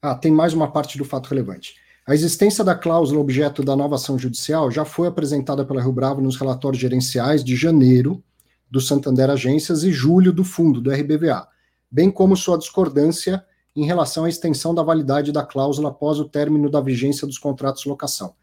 Ah, 0.01 0.13
tem 0.13 0.31
mais 0.31 0.53
uma 0.53 0.71
parte 0.71 0.97
do 0.97 1.05
fato 1.05 1.29
relevante. 1.29 1.75
A 2.07 2.13
existência 2.13 2.63
da 2.63 2.75
cláusula 2.75 3.19
objeto 3.19 3.63
da 3.63 3.75
nova 3.75 3.95
ação 3.95 4.17
judicial 4.17 4.69
já 4.69 4.85
foi 4.85 5.07
apresentada 5.07 5.65
pela 5.65 5.81
Rio 5.81 5.91
Bravo 5.91 6.21
nos 6.21 6.37
relatórios 6.37 6.81
gerenciais 6.81 7.43
de 7.43 7.55
janeiro 7.55 8.23
do 8.69 8.79
Santander 8.79 9.29
Agências 9.29 9.83
e 9.83 9.91
julho 9.91 10.31
do 10.31 10.43
fundo, 10.43 10.79
do 10.79 10.91
RBVA 10.91 11.47
bem 11.95 12.11
como 12.11 12.35
sua 12.35 12.57
discordância 12.57 13.41
em 13.73 13.85
relação 13.85 14.25
à 14.25 14.29
extensão 14.29 14.75
da 14.75 14.83
validade 14.83 15.31
da 15.31 15.43
cláusula 15.43 15.89
após 15.89 16.19
o 16.19 16.25
término 16.25 16.69
da 16.69 16.81
vigência 16.81 17.25
dos 17.25 17.37
contratos 17.37 17.83
de 17.83 17.89
locação. 17.89 18.33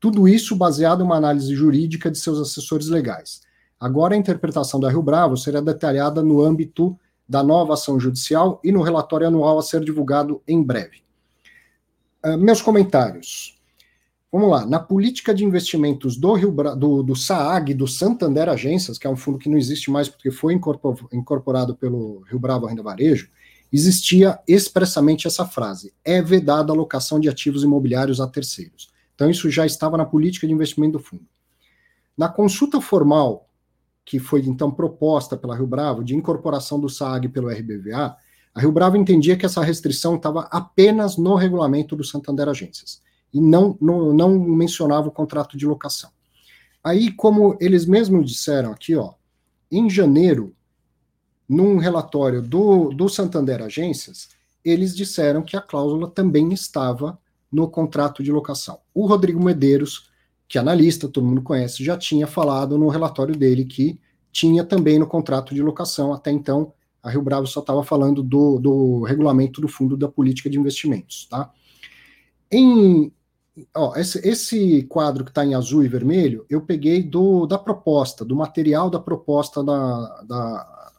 Tudo 0.00 0.26
isso 0.26 0.56
baseado 0.56 1.02
em 1.02 1.04
uma 1.04 1.16
análise 1.16 1.54
jurídica 1.54 2.10
de 2.10 2.18
seus 2.18 2.40
assessores 2.40 2.88
legais. 2.88 3.42
Agora, 3.78 4.14
a 4.14 4.18
interpretação 4.18 4.80
da 4.80 4.88
Rio 4.88 5.02
Bravo 5.02 5.36
será 5.36 5.60
detalhada 5.60 6.22
no 6.22 6.42
âmbito 6.42 6.98
da 7.28 7.42
nova 7.42 7.74
ação 7.74 8.00
judicial 8.00 8.58
e 8.64 8.72
no 8.72 8.80
relatório 8.80 9.26
anual 9.26 9.58
a 9.58 9.62
ser 9.62 9.84
divulgado 9.84 10.42
em 10.48 10.62
breve. 10.62 11.02
Uh, 12.24 12.38
meus 12.38 12.62
comentários. 12.62 13.58
Vamos 14.30 14.48
lá, 14.48 14.64
na 14.64 14.80
política 14.80 15.34
de 15.34 15.44
investimentos 15.44 16.16
do, 16.16 16.32
Rio 16.32 16.50
Bra 16.50 16.74
do, 16.74 17.02
do 17.02 17.14
SAAG, 17.14 17.74
do 17.74 17.86
Santander 17.86 18.48
Agências, 18.48 18.96
que 18.96 19.06
é 19.06 19.10
um 19.10 19.16
fundo 19.16 19.38
que 19.38 19.48
não 19.48 19.58
existe 19.58 19.90
mais 19.90 20.08
porque 20.08 20.30
foi 20.30 20.54
incorporado 20.54 21.76
pelo 21.76 22.20
Rio 22.20 22.38
Bravo 22.38 22.64
Renda 22.64 22.82
Varejo, 22.82 23.28
existia 23.70 24.38
expressamente 24.48 25.26
essa 25.26 25.44
frase: 25.44 25.92
é 26.02 26.22
vedada 26.22 26.72
a 26.72 26.74
alocação 26.74 27.20
de 27.20 27.28
ativos 27.28 27.62
imobiliários 27.62 28.20
a 28.20 28.26
terceiros. 28.26 28.90
Então, 29.14 29.28
isso 29.28 29.50
já 29.50 29.66
estava 29.66 29.98
na 29.98 30.06
política 30.06 30.46
de 30.46 30.52
investimento 30.52 30.98
do 30.98 31.04
fundo. 31.04 31.26
Na 32.16 32.28
consulta 32.28 32.80
formal, 32.80 33.48
que 34.04 34.18
foi 34.18 34.40
então 34.40 34.70
proposta 34.70 35.36
pela 35.36 35.56
Rio 35.56 35.66
Bravo, 35.66 36.02
de 36.02 36.16
incorporação 36.16 36.80
do 36.80 36.88
SAAG 36.88 37.28
pelo 37.28 37.48
RBVA, 37.48 38.16
a 38.54 38.60
Rio 38.60 38.72
Bravo 38.72 38.96
entendia 38.96 39.36
que 39.36 39.46
essa 39.46 39.62
restrição 39.62 40.16
estava 40.16 40.42
apenas 40.50 41.16
no 41.16 41.34
regulamento 41.34 41.96
do 41.96 42.04
Santander 42.04 42.48
Agências 42.48 43.00
e 43.32 43.40
não, 43.40 43.76
não, 43.80 44.12
não 44.12 44.38
mencionava 44.38 45.08
o 45.08 45.12
contrato 45.12 45.56
de 45.56 45.66
locação. 45.66 46.10
Aí, 46.84 47.10
como 47.12 47.56
eles 47.60 47.86
mesmos 47.86 48.30
disseram 48.30 48.72
aqui, 48.72 48.94
ó, 48.94 49.14
em 49.70 49.88
janeiro, 49.88 50.54
num 51.48 51.78
relatório 51.78 52.42
do, 52.42 52.90
do 52.90 53.08
Santander 53.08 53.62
Agências, 53.62 54.30
eles 54.64 54.94
disseram 54.94 55.42
que 55.42 55.56
a 55.56 55.60
cláusula 55.60 56.08
também 56.08 56.52
estava 56.52 57.18
no 57.50 57.68
contrato 57.68 58.22
de 58.22 58.30
locação. 58.30 58.78
O 58.94 59.06
Rodrigo 59.06 59.42
Medeiros, 59.42 60.10
que 60.46 60.58
é 60.58 60.60
analista, 60.60 61.08
todo 61.08 61.26
mundo 61.26 61.42
conhece, 61.42 61.84
já 61.84 61.96
tinha 61.96 62.26
falado 62.26 62.78
no 62.78 62.88
relatório 62.88 63.34
dele 63.34 63.64
que 63.64 63.98
tinha 64.30 64.64
também 64.64 64.98
no 64.98 65.06
contrato 65.06 65.54
de 65.54 65.62
locação. 65.62 66.12
Até 66.12 66.30
então, 66.30 66.72
a 67.02 67.10
Rio 67.10 67.22
Bravo 67.22 67.46
só 67.46 67.60
estava 67.60 67.82
falando 67.82 68.22
do, 68.22 68.58
do 68.58 69.02
regulamento 69.02 69.60
do 69.60 69.68
Fundo 69.68 69.96
da 69.96 70.08
Política 70.08 70.48
de 70.48 70.58
Investimentos. 70.58 71.26
Tá? 71.28 71.50
Em, 72.50 73.12
ó, 73.74 73.96
esse, 73.96 74.18
esse 74.26 74.82
quadro 74.84 75.24
que 75.24 75.30
está 75.30 75.44
em 75.44 75.54
azul 75.54 75.82
e 75.82 75.88
vermelho, 75.88 76.46
eu 76.48 76.60
peguei 76.60 77.02
do, 77.02 77.46
da 77.46 77.58
proposta, 77.58 78.24
do 78.24 78.36
material 78.36 78.88
da 78.88 79.00
proposta 79.00 79.64
da, 79.64 80.22
da, 80.22 80.92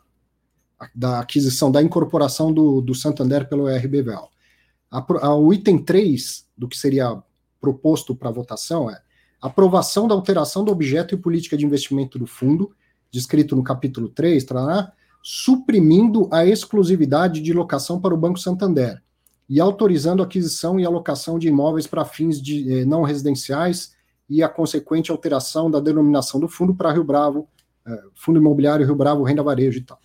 da 0.93 1.19
aquisição, 1.21 1.71
da 1.71 1.81
incorporação 1.81 2.51
do, 2.51 2.81
do 2.81 2.93
Santander 2.93 3.47
pelo 3.47 3.67
RBVAL. 3.67 4.29
A, 4.91 5.27
a, 5.27 5.35
o 5.35 5.53
item 5.53 5.77
3 5.77 6.45
do 6.57 6.67
que 6.67 6.77
seria 6.77 7.21
proposto 7.61 8.13
para 8.13 8.29
votação 8.29 8.89
é 8.89 9.01
aprovação 9.41 10.07
da 10.07 10.15
alteração 10.15 10.63
do 10.63 10.71
objeto 10.71 11.15
e 11.15 11.17
política 11.17 11.57
de 11.57 11.65
investimento 11.65 12.19
do 12.19 12.27
fundo, 12.27 12.73
descrito 13.11 13.55
no 13.55 13.63
capítulo 13.63 14.09
3, 14.09 14.43
trará, 14.43 14.91
suprimindo 15.25 16.27
a 16.29 16.45
exclusividade 16.45 17.39
de 17.39 17.53
locação 17.53 17.99
para 18.01 18.13
o 18.13 18.17
Banco 18.17 18.38
Santander, 18.38 19.01
e 19.47 19.59
autorizando 19.59 20.21
a 20.21 20.25
aquisição 20.25 20.77
e 20.77 20.86
alocação 20.86 21.39
de 21.39 21.47
imóveis 21.47 21.88
para 21.88 22.03
fins 22.03 22.41
de, 22.41 22.81
eh, 22.81 22.86
não 22.86 23.03
residenciais 23.03 23.93
e 24.29 24.43
a 24.43 24.49
consequente 24.49 25.12
alteração 25.12 25.71
da 25.71 25.79
denominação 25.79 26.39
do 26.39 26.47
fundo 26.49 26.75
para 26.75 26.91
Rio 26.91 27.03
Bravo, 27.05 27.47
eh, 27.88 28.03
Fundo 28.15 28.39
Imobiliário 28.39 28.86
Rio 28.86 28.95
Bravo 28.95 29.23
Renda 29.23 29.41
Varejo 29.41 29.79
e 29.79 29.83
tal. 29.83 29.97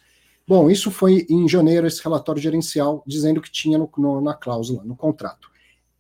Bom, 0.47 0.71
isso 0.71 0.91
foi 0.91 1.27
em 1.29 1.49
janeiro, 1.49 1.87
esse 1.87 2.03
relatório 2.03 2.41
gerencial, 2.41 3.03
dizendo 3.07 3.41
que 3.41 3.51
tinha 3.51 3.77
no, 3.77 3.91
no, 3.99 4.21
na 4.21 4.35
cláusula, 4.35 4.85
no 4.85 4.97
contrato. 4.97 5.51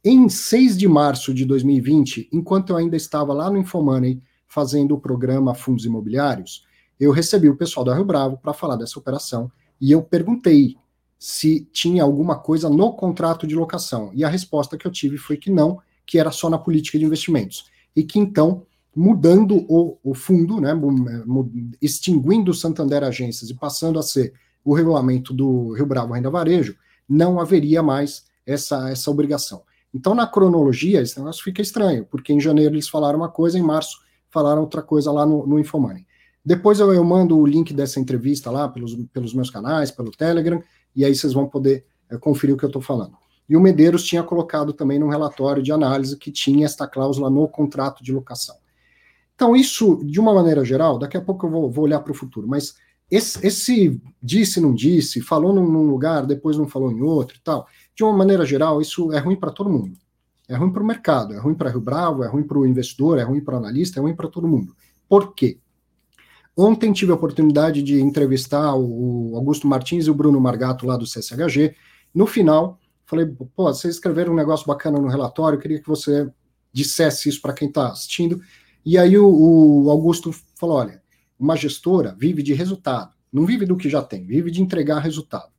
Em 0.04 0.28
6 0.28 0.78
de 0.78 0.86
março 0.86 1.34
de 1.34 1.44
2020, 1.44 2.28
enquanto 2.32 2.70
eu 2.70 2.76
ainda 2.76 2.96
estava 2.96 3.32
lá 3.32 3.50
no 3.50 3.58
Infomoney 3.58 4.22
fazendo 4.46 4.94
o 4.94 5.00
programa 5.00 5.54
Fundos 5.54 5.84
Imobiliários, 5.84 6.64
eu 6.98 7.12
recebi 7.12 7.48
o 7.48 7.56
pessoal 7.56 7.84
da 7.84 7.94
Rio 7.94 8.04
Bravo 8.04 8.36
para 8.36 8.52
falar 8.52 8.76
dessa 8.76 8.98
operação 8.98 9.50
e 9.80 9.92
eu 9.92 10.02
perguntei 10.02 10.76
se 11.18 11.68
tinha 11.72 12.02
alguma 12.02 12.36
coisa 12.36 12.68
no 12.68 12.92
contrato 12.92 13.46
de 13.46 13.54
locação. 13.54 14.10
E 14.14 14.24
a 14.24 14.28
resposta 14.28 14.76
que 14.76 14.86
eu 14.86 14.90
tive 14.90 15.16
foi 15.18 15.36
que 15.36 15.50
não, 15.50 15.80
que 16.06 16.18
era 16.18 16.30
só 16.30 16.48
na 16.48 16.58
política 16.58 16.98
de 16.98 17.04
investimentos. 17.04 17.66
E 17.94 18.02
que 18.02 18.18
então, 18.18 18.64
mudando 18.94 19.64
o, 19.68 19.98
o 20.02 20.14
fundo, 20.14 20.60
né, 20.60 20.72
extinguindo 21.82 22.50
o 22.50 22.54
Santander 22.54 23.02
Agências 23.02 23.50
e 23.50 23.54
passando 23.54 23.98
a 23.98 24.02
ser 24.02 24.32
o 24.64 24.74
regulamento 24.74 25.32
do 25.32 25.72
Rio 25.72 25.86
Bravo 25.86 26.12
Renda 26.12 26.30
Varejo, 26.30 26.76
não 27.08 27.40
haveria 27.40 27.82
mais 27.82 28.24
essa, 28.46 28.90
essa 28.90 29.10
obrigação. 29.10 29.62
Então, 29.92 30.14
na 30.14 30.26
cronologia, 30.26 31.00
esse 31.00 31.18
negócio 31.18 31.42
fica 31.42 31.62
estranho, 31.62 32.04
porque 32.04 32.32
em 32.32 32.40
janeiro 32.40 32.74
eles 32.74 32.88
falaram 32.88 33.18
uma 33.18 33.28
coisa, 33.28 33.58
em 33.58 33.62
março 33.62 33.98
falaram 34.30 34.60
outra 34.60 34.82
coisa 34.82 35.10
lá 35.10 35.24
no, 35.24 35.46
no 35.46 35.58
Infomoney. 35.58 36.06
Depois 36.48 36.80
eu, 36.80 36.90
eu 36.94 37.04
mando 37.04 37.38
o 37.38 37.46
link 37.46 37.74
dessa 37.74 38.00
entrevista 38.00 38.50
lá 38.50 38.66
pelos, 38.66 38.94
pelos 39.12 39.34
meus 39.34 39.50
canais, 39.50 39.90
pelo 39.90 40.10
Telegram, 40.10 40.62
e 40.96 41.04
aí 41.04 41.14
vocês 41.14 41.34
vão 41.34 41.46
poder 41.46 41.84
é, 42.08 42.16
conferir 42.16 42.54
o 42.54 42.58
que 42.58 42.64
eu 42.64 42.68
estou 42.68 42.80
falando. 42.80 43.12
E 43.46 43.54
o 43.54 43.60
Medeiros 43.60 44.02
tinha 44.02 44.22
colocado 44.22 44.72
também 44.72 44.98
num 44.98 45.10
relatório 45.10 45.62
de 45.62 45.70
análise 45.70 46.16
que 46.16 46.32
tinha 46.32 46.64
esta 46.64 46.86
cláusula 46.86 47.28
no 47.28 47.46
contrato 47.46 48.02
de 48.02 48.14
locação. 48.14 48.56
Então, 49.34 49.54
isso, 49.54 50.02
de 50.02 50.18
uma 50.18 50.32
maneira 50.32 50.64
geral, 50.64 50.98
daqui 50.98 51.18
a 51.18 51.20
pouco 51.20 51.44
eu 51.44 51.50
vou, 51.50 51.70
vou 51.70 51.84
olhar 51.84 52.00
para 52.00 52.12
o 52.12 52.14
futuro, 52.14 52.48
mas 52.48 52.76
esse, 53.10 53.46
esse, 53.46 54.00
disse, 54.22 54.58
não 54.58 54.74
disse, 54.74 55.20
falou 55.20 55.52
num, 55.52 55.70
num, 55.70 55.90
lugar, 55.90 56.24
depois 56.24 56.56
não 56.56 56.66
falou 56.66 56.90
em 56.90 57.02
outro 57.02 57.36
e 57.36 57.40
tal, 57.40 57.66
de 57.94 58.02
uma 58.02 58.12
maneira 58.14 58.46
geral, 58.46 58.80
isso 58.80 59.12
é 59.12 59.18
ruim 59.18 59.36
para 59.36 59.50
todo 59.50 59.68
mundo. 59.68 59.98
É 60.48 60.56
ruim 60.56 60.72
para 60.72 60.82
o 60.82 60.86
mercado, 60.86 61.34
é 61.34 61.38
ruim 61.38 61.54
para 61.54 61.68
Rio 61.68 61.82
Bravo, 61.82 62.24
é 62.24 62.26
ruim 62.26 62.42
para 62.42 62.56
o 62.56 62.66
investidor, 62.66 63.18
é 63.18 63.22
ruim 63.22 63.42
para 63.42 63.56
o 63.56 63.58
analista, 63.58 64.00
é 64.00 64.02
ruim 64.02 64.16
para 64.16 64.28
todo 64.28 64.48
mundo. 64.48 64.74
Por 65.06 65.34
quê? 65.34 65.58
Ontem 66.60 66.92
tive 66.92 67.12
a 67.12 67.14
oportunidade 67.14 67.80
de 67.84 68.00
entrevistar 68.00 68.74
o 68.74 69.36
Augusto 69.36 69.68
Martins 69.68 70.08
e 70.08 70.10
o 70.10 70.14
Bruno 70.14 70.40
Margato 70.40 70.84
lá 70.84 70.96
do 70.96 71.04
CSHG. 71.04 71.76
No 72.12 72.26
final, 72.26 72.80
falei, 73.06 73.26
pô, 73.26 73.72
vocês 73.72 73.94
escreveram 73.94 74.32
um 74.32 74.36
negócio 74.36 74.66
bacana 74.66 74.98
no 74.98 75.06
relatório, 75.06 75.60
queria 75.60 75.80
que 75.80 75.86
você 75.86 76.28
dissesse 76.72 77.28
isso 77.28 77.40
para 77.40 77.52
quem 77.52 77.68
está 77.68 77.92
assistindo. 77.92 78.40
E 78.84 78.98
aí 78.98 79.16
o, 79.16 79.84
o 79.84 79.88
Augusto 79.88 80.34
falou, 80.56 80.78
olha, 80.78 81.00
uma 81.38 81.54
gestora 81.54 82.16
vive 82.18 82.42
de 82.42 82.54
resultado, 82.54 83.12
não 83.32 83.46
vive 83.46 83.64
do 83.64 83.76
que 83.76 83.88
já 83.88 84.02
tem, 84.02 84.26
vive 84.26 84.50
de 84.50 84.60
entregar 84.60 84.98
resultado. 84.98 85.52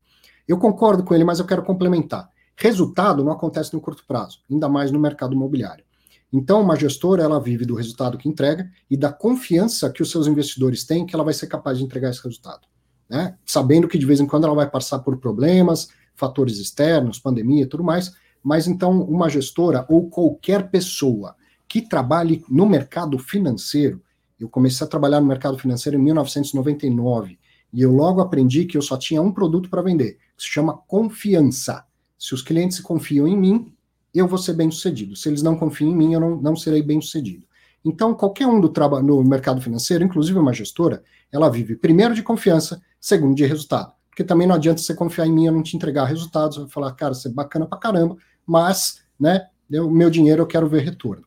Eu 0.46 0.58
concordo 0.58 1.06
com 1.06 1.16
ele, 1.16 1.24
mas 1.24 1.40
eu 1.40 1.46
quero 1.46 1.64
complementar. 1.64 2.30
Resultado 2.58 3.24
não 3.24 3.32
acontece 3.32 3.74
no 3.74 3.80
curto 3.80 4.04
prazo, 4.06 4.40
ainda 4.52 4.68
mais 4.68 4.92
no 4.92 5.00
mercado 5.00 5.34
imobiliário. 5.34 5.86
Então, 6.32 6.62
uma 6.62 6.76
gestora, 6.76 7.24
ela 7.24 7.39
vive 7.39 7.65
do 7.65 7.76
resultado 7.76 8.18
que 8.18 8.30
entrega 8.30 8.70
e 8.89 8.96
da 8.96 9.12
confiança 9.12 9.89
que 9.89 10.02
os 10.02 10.12
seus 10.12 10.28
investidores 10.28 10.84
têm 10.84 11.06
que 11.06 11.15
ela 11.15 11.24
vai 11.24 11.34
ser 11.34 11.48
capaz 11.48 11.78
de 11.78 11.84
entregar 11.84 12.10
esse 12.10 12.24
resultado. 12.24 12.68
Né? 13.10 13.36
Sabendo 13.46 13.88
que 13.88 13.98
de 13.98 14.06
vez 14.06 14.20
em 14.20 14.28
quando 14.28 14.46
ela 14.46 14.56
vai 14.56 14.70
passar 14.70 15.00
por 15.00 15.18
problemas, 15.18 15.89
fatores 16.15 16.58
externos, 16.58 17.18
pandemia 17.18 17.63
e 17.63 17.65
tudo 17.65 17.84
mais, 17.84 18.13
mas 18.44 18.68
então 18.68 19.02
uma 19.02 19.30
gestora 19.30 19.86
ou 19.89 20.10
qualquer 20.10 20.70
pessoa 20.70 21.36
que 21.68 21.82
trabalhe 21.82 22.44
no 22.50 22.68
mercado 22.68 23.18
financeiro, 23.18 24.02
eu 24.39 24.48
comecei 24.48 24.86
a 24.86 24.89
trabalhar 24.89 25.20
no 25.20 25.28
mercado 25.28 25.58
financeiro 25.58 25.98
em 25.98 26.02
1999, 26.02 27.38
e 27.72 27.82
eu 27.82 27.92
logo 27.92 28.22
aprendi 28.22 28.65
que 28.65 28.78
eu 28.78 28.82
só 28.82 28.98
tinha 28.98 29.22
um 29.22 29.32
produto 29.32 29.70
para 29.70 29.82
vender, 29.82 30.18
que 30.36 30.44
se 30.44 30.50
chama 30.50 30.78
confiança. 30.88 31.86
Se 32.18 32.34
os 32.34 32.42
clientes 32.42 32.80
confiam 32.80 33.28
em 33.28 33.38
mim, 33.38 33.74
eu 34.13 34.28
vou 34.28 34.38
ser 34.38 34.54
bem 34.54 34.69
sucedido. 34.72 35.15
Se 35.15 35.30
eles 35.30 35.41
não 35.41 35.56
confiam 35.56 35.91
em 35.91 35.95
mim, 35.95 36.13
eu 36.13 36.19
não, 36.19 36.36
não 36.36 36.56
serei 36.56 36.82
bem 36.82 37.00
sucedido. 37.02 37.45
Então, 37.84 38.13
qualquer 38.13 38.48
um 38.48 38.60
do 38.60 38.69
trabalho 38.69 39.06
no 39.06 39.24
mercado 39.24 39.62
financeiro, 39.62 40.04
inclusive 40.04 40.38
uma 40.38 40.54
gestora, 40.54 41.04
ela 41.32 41.50
vive 41.50 41.76
primeiro 41.76 42.13
de 42.13 42.24
confiança, 42.24 42.82
segundo 43.00 43.36
de 43.36 43.45
resultado. 43.45 43.93
Porque 44.10 44.24
também 44.24 44.48
não 44.48 44.56
adianta 44.56 44.82
você 44.82 44.93
confiar 44.93 45.28
em 45.28 45.32
mim 45.32 45.45
e 45.45 45.52
não 45.52 45.63
te 45.63 45.78
entregar 45.78 46.06
resultados, 46.06 46.58
eu 46.58 46.63
vou 46.63 46.72
falar, 46.72 46.91
cara, 46.93 47.13
você 47.13 47.30
é 47.30 47.32
bacana 47.32 47.65
pra 47.65 47.78
caramba, 47.78 48.17
mas, 48.45 49.02
né, 49.19 49.48
eu, 49.72 49.89
meu 49.89 50.10
dinheiro 50.10 50.41
eu 50.41 50.48
quero 50.48 50.67
ver 50.67 50.84
retorno. 50.84 51.24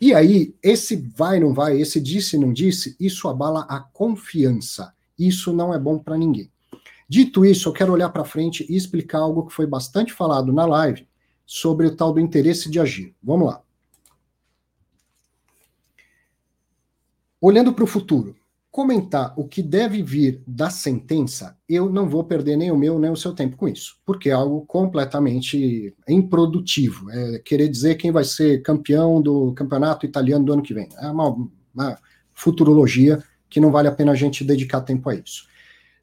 E 0.00 0.12
aí, 0.12 0.54
esse 0.62 0.96
vai, 0.96 1.40
não 1.40 1.54
vai, 1.54 1.80
esse 1.80 2.00
disse, 2.00 2.36
não 2.36 2.52
disse, 2.52 2.96
isso 3.00 3.28
abala 3.28 3.64
a 3.68 3.80
confiança. 3.80 4.92
Isso 5.18 5.52
não 5.52 5.72
é 5.72 5.78
bom 5.78 5.98
para 5.98 6.18
ninguém. 6.18 6.50
Dito 7.08 7.44
isso, 7.44 7.68
eu 7.68 7.72
quero 7.72 7.92
olhar 7.92 8.08
para 8.08 8.24
frente 8.24 8.66
e 8.68 8.76
explicar 8.76 9.20
algo 9.20 9.46
que 9.46 9.54
foi 9.54 9.66
bastante 9.66 10.12
falado 10.12 10.52
na 10.52 10.66
live 10.66 11.06
sobre 11.46 11.86
o 11.86 11.96
tal 11.96 12.12
do 12.12 12.20
interesse 12.20 12.70
de 12.70 12.80
agir. 12.80 13.14
Vamos 13.22 13.48
lá. 13.48 13.62
Olhando 17.40 17.74
para 17.74 17.84
o 17.84 17.86
futuro, 17.86 18.34
comentar 18.70 19.32
o 19.36 19.46
que 19.46 19.62
deve 19.62 20.02
vir 20.02 20.42
da 20.46 20.68
sentença, 20.68 21.56
eu 21.68 21.88
não 21.88 22.08
vou 22.08 22.24
perder 22.24 22.56
nem 22.56 22.72
o 22.72 22.76
meu 22.76 22.98
nem 22.98 23.10
o 23.10 23.16
seu 23.16 23.32
tempo 23.32 23.56
com 23.56 23.68
isso, 23.68 23.98
porque 24.04 24.30
é 24.30 24.32
algo 24.32 24.66
completamente 24.66 25.94
improdutivo. 26.08 27.08
É 27.10 27.38
querer 27.38 27.68
dizer 27.68 27.94
quem 27.96 28.10
vai 28.10 28.24
ser 28.24 28.62
campeão 28.62 29.22
do 29.22 29.52
campeonato 29.52 30.04
italiano 30.04 30.44
do 30.44 30.54
ano 30.54 30.62
que 30.62 30.74
vem. 30.74 30.88
É 30.98 31.06
uma, 31.06 31.36
uma 31.72 31.98
futurologia 32.32 33.22
que 33.48 33.60
não 33.60 33.70
vale 33.70 33.86
a 33.86 33.92
pena 33.92 34.10
a 34.10 34.16
gente 34.16 34.42
dedicar 34.42 34.80
tempo 34.80 35.08
a 35.08 35.14
isso. 35.14 35.46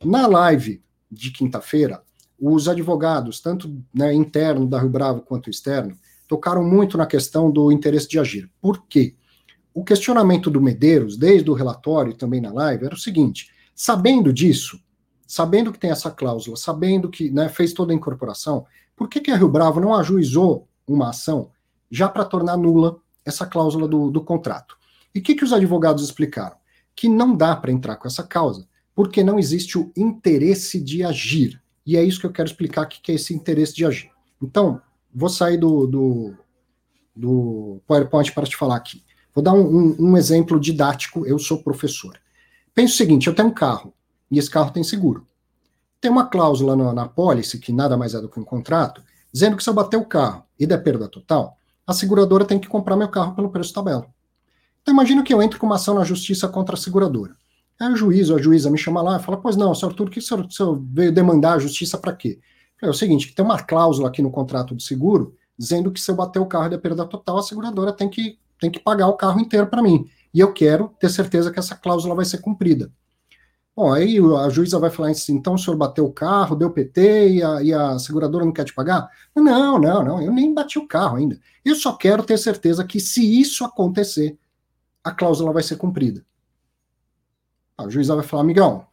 Na 0.02 0.26
live 0.26 0.82
de 1.12 1.30
quinta-feira, 1.32 2.02
os 2.42 2.68
advogados, 2.68 3.40
tanto 3.40 3.82
né, 3.94 4.14
interno 4.14 4.68
da 4.68 4.80
Rio 4.80 4.90
Bravo 4.90 5.22
quanto 5.22 5.50
externo, 5.50 5.96
tocaram 6.28 6.64
muito 6.64 6.98
na 6.98 7.06
questão 7.06 7.52
do 7.52 7.72
interesse 7.72 8.10
de 8.10 8.18
agir. 8.18 8.50
Por 8.60 8.86
quê? 8.88 9.16
O 9.74 9.84
questionamento 9.84 10.50
do 10.50 10.60
Medeiros, 10.60 11.16
desde 11.16 11.50
o 11.50 11.54
relatório 11.54 12.12
e 12.12 12.16
também 12.16 12.42
na 12.42 12.52
live, 12.52 12.86
era 12.86 12.96
o 12.96 13.00
seguinte: 13.00 13.52
sabendo 13.76 14.34
disso, 14.34 14.80
sabendo 15.28 15.72
que 15.72 15.80
tem 15.80 15.92
essa 15.92 16.10
cláusula, 16.10 16.58
sabendo 16.58 17.10
que 17.10 17.30
né, 17.30 17.48
fez 17.48 17.72
toda 17.72 17.94
a 17.94 17.96
incorporação, 17.96 18.66
por 18.96 19.08
que, 19.08 19.20
que 19.20 19.32
a 19.32 19.38
Rio 19.38 19.48
Bravo 19.48 19.80
não 19.80 19.94
ajuizou 19.94 20.68
uma 20.88 21.10
ação 21.10 21.52
já 21.90 22.10
para 22.10 22.26
tornar 22.26 22.58
nula 22.58 22.98
essa 23.24 23.46
cláusula 23.46 23.88
do, 23.88 24.10
do 24.10 24.22
contrato? 24.22 24.76
E 25.14 25.20
o 25.20 25.22
que, 25.22 25.36
que 25.36 25.44
os 25.44 25.54
advogados 25.54 26.04
explicaram? 26.04 26.62
que 26.96 27.10
não 27.10 27.36
dá 27.36 27.56
para 27.56 27.72
entrar 27.72 27.96
com 27.96 28.08
essa 28.08 28.24
causa, 28.24 28.68
porque 28.94 29.24
não 29.24 29.40
existe 29.40 29.78
o 29.78 29.92
interesse 29.96 30.80
de 30.80 31.04
agir. 31.04 31.61
E 31.86 31.98
é 31.98 32.04
isso 32.04 32.20
que 32.20 32.26
eu 32.26 32.32
quero 32.32 32.50
explicar 32.50 32.84
o 32.84 32.88
que 32.88 33.12
é 33.12 33.16
esse 33.16 33.34
interesse 33.34 33.74
de 33.74 33.86
agir. 33.86 34.12
Então, 34.42 34.82
vou 35.14 35.30
sair 35.30 35.58
do, 35.58 35.88
do, 35.88 36.34
do 37.16 37.82
PowerPoint 37.88 38.32
para 38.32 38.46
te 38.46 38.56
falar 38.56 38.76
aqui. 38.76 39.04
Vou 39.34 39.44
dar 39.44 39.54
um, 39.54 39.62
um, 39.62 39.96
um, 40.00 40.18
exemplo 40.18 40.60
didático. 40.60 41.26
Eu 41.26 41.40
sou 41.40 41.64
professor. 41.64 42.20
Pensa 42.74 42.94
o 42.94 42.98
seguinte: 42.98 43.28
eu 43.28 43.36
tenho 43.36 43.50
um 43.50 43.54
carro 43.54 43.94
e 44.30 44.38
esse 44.38 44.50
carro 44.50 44.72
tem 44.72 44.84
seguro. 44.84 45.26
Tem 46.00 46.12
uma 46.12 46.26
cláusula 46.26 46.76
na, 46.76 46.94
na 46.94 47.08
pólice, 47.08 47.60
que 47.60 47.72
nada 47.72 47.96
mais 47.96 48.14
é 48.14 48.22
do 48.22 48.30
que 48.30 48.40
um 48.40 48.44
contrato, 48.44 49.04
dizendo 49.32 49.56
que 49.56 49.64
se 49.64 49.70
eu 49.70 49.74
bater 49.74 49.98
o 49.98 50.06
carro 50.06 50.44
e 50.60 50.66
der 50.66 50.80
perda 50.80 51.08
total, 51.08 51.58
a 51.86 51.94
seguradora 51.94 52.46
tem 52.46 52.60
que 52.60 52.68
comprar 52.68 52.96
meu 52.96 53.10
carro 53.10 53.36
pelo 53.36 53.50
preço 53.50 53.74
tabela. 53.74 54.08
Então 54.82 54.94
imagina 54.94 55.24
que 55.24 55.34
eu 55.34 55.42
entro 55.42 55.60
com 55.60 55.66
uma 55.66 55.76
ação 55.76 55.96
na 55.96 56.04
justiça 56.04 56.48
contra 56.48 56.76
a 56.76 56.78
seguradora. 56.78 57.36
Aí 57.82 57.92
o 57.92 57.96
juiz 57.96 58.30
ou 58.30 58.38
a 58.38 58.42
juíza 58.42 58.70
me 58.70 58.78
chama 58.78 59.02
lá 59.02 59.18
e 59.18 59.24
fala, 59.24 59.38
pois 59.38 59.56
não, 59.56 59.74
senhor 59.74 59.90
Arthur, 59.90 60.08
o 60.08 60.12
que 60.12 60.20
o 60.20 60.22
senhor, 60.22 60.46
o 60.46 60.52
senhor 60.52 60.80
veio 60.94 61.12
demandar 61.12 61.54
a 61.54 61.60
justiça 61.60 61.98
para 61.98 62.16
quê? 62.16 62.40
É 62.80 62.88
o 62.88 62.94
seguinte, 62.94 63.28
que 63.28 63.34
tem 63.34 63.44
uma 63.44 63.60
cláusula 63.60 64.08
aqui 64.08 64.22
no 64.22 64.30
contrato 64.30 64.76
de 64.76 64.84
seguro 64.84 65.36
dizendo 65.58 65.92
que 65.92 66.00
se 66.00 66.10
eu 66.10 66.16
bater 66.16 66.38
o 66.38 66.46
carro 66.46 66.68
e 66.68 66.70
der 66.70 66.78
perda 66.78 67.06
total, 67.06 67.40
a 67.40 67.44
seguradora 67.44 67.92
tem 67.92 68.08
que, 68.08 68.38
tem 68.60 68.70
que 68.70 68.80
pagar 68.80 69.08
o 69.08 69.14
carro 69.18 69.40
inteiro 69.40 69.66
para 69.66 69.82
mim. 69.82 70.08
E 70.32 70.40
eu 70.40 70.54
quero 70.54 70.90
ter 71.00 71.10
certeza 71.10 71.52
que 71.52 71.58
essa 71.58 71.76
cláusula 71.76 72.14
vai 72.14 72.26
ser 72.26 72.38
cumprida. 72.38 72.92
Bom, 73.76 73.92
aí 73.92 74.20
a 74.20 74.50
juíza 74.50 74.78
vai 74.78 74.92
falar 74.92 75.10
assim, 75.10 75.34
então 75.34 75.56
o 75.56 75.58
senhor 75.58 75.76
bateu 75.76 76.06
o 76.06 76.14
carro, 76.14 76.56
deu 76.56 76.70
PT 76.70 77.30
e 77.30 77.44
a, 77.44 77.64
e 77.64 77.74
a 77.74 77.98
seguradora 77.98 78.46
não 78.46 78.52
quer 78.52 78.66
te 78.66 78.76
pagar? 78.76 79.10
Não, 79.36 79.80
não, 79.80 80.04
não, 80.04 80.22
eu 80.22 80.32
nem 80.32 80.54
bati 80.54 80.78
o 80.78 80.88
carro 80.88 81.18
ainda. 81.18 81.40
Eu 81.66 81.76
só 81.76 81.94
quero 81.94 82.22
ter 82.22 82.38
certeza 82.38 82.86
que 82.86 83.00
se 83.00 83.40
isso 83.40 83.66
acontecer, 83.66 84.38
a 85.04 85.12
cláusula 85.12 85.52
vai 85.52 85.64
ser 85.64 85.78
cumprida. 85.78 86.24
O 87.84 87.90
juiz 87.90 88.08
vai 88.08 88.24
falar, 88.24 88.44
amigão, 88.44 88.86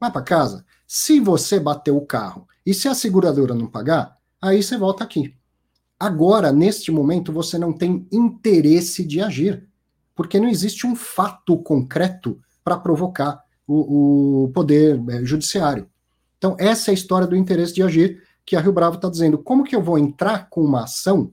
vai 0.00 0.10
para 0.10 0.22
casa. 0.22 0.64
Se 0.86 1.20
você 1.20 1.60
bater 1.60 1.90
o 1.90 2.00
carro 2.00 2.46
e 2.64 2.72
se 2.72 2.88
a 2.88 2.94
seguradora 2.94 3.54
não 3.54 3.66
pagar, 3.66 4.16
aí 4.40 4.62
você 4.62 4.76
volta 4.76 5.04
aqui. 5.04 5.34
Agora, 5.98 6.52
neste 6.52 6.92
momento, 6.92 7.32
você 7.32 7.58
não 7.58 7.72
tem 7.72 8.06
interesse 8.12 9.04
de 9.04 9.20
agir, 9.20 9.68
porque 10.14 10.38
não 10.38 10.48
existe 10.48 10.86
um 10.86 10.94
fato 10.94 11.56
concreto 11.58 12.40
para 12.62 12.78
provocar 12.78 13.42
o, 13.66 14.44
o 14.44 14.48
poder 14.50 15.02
é, 15.10 15.24
judiciário. 15.24 15.88
Então, 16.38 16.56
essa 16.58 16.90
é 16.90 16.92
a 16.92 16.94
história 16.94 17.26
do 17.26 17.36
interesse 17.36 17.74
de 17.74 17.82
agir 17.82 18.22
que 18.46 18.54
a 18.56 18.60
Rio 18.60 18.72
Bravo 18.72 18.96
está 18.96 19.10
dizendo. 19.10 19.38
Como 19.38 19.64
que 19.64 19.74
eu 19.74 19.82
vou 19.82 19.98
entrar 19.98 20.48
com 20.48 20.62
uma 20.62 20.84
ação 20.84 21.32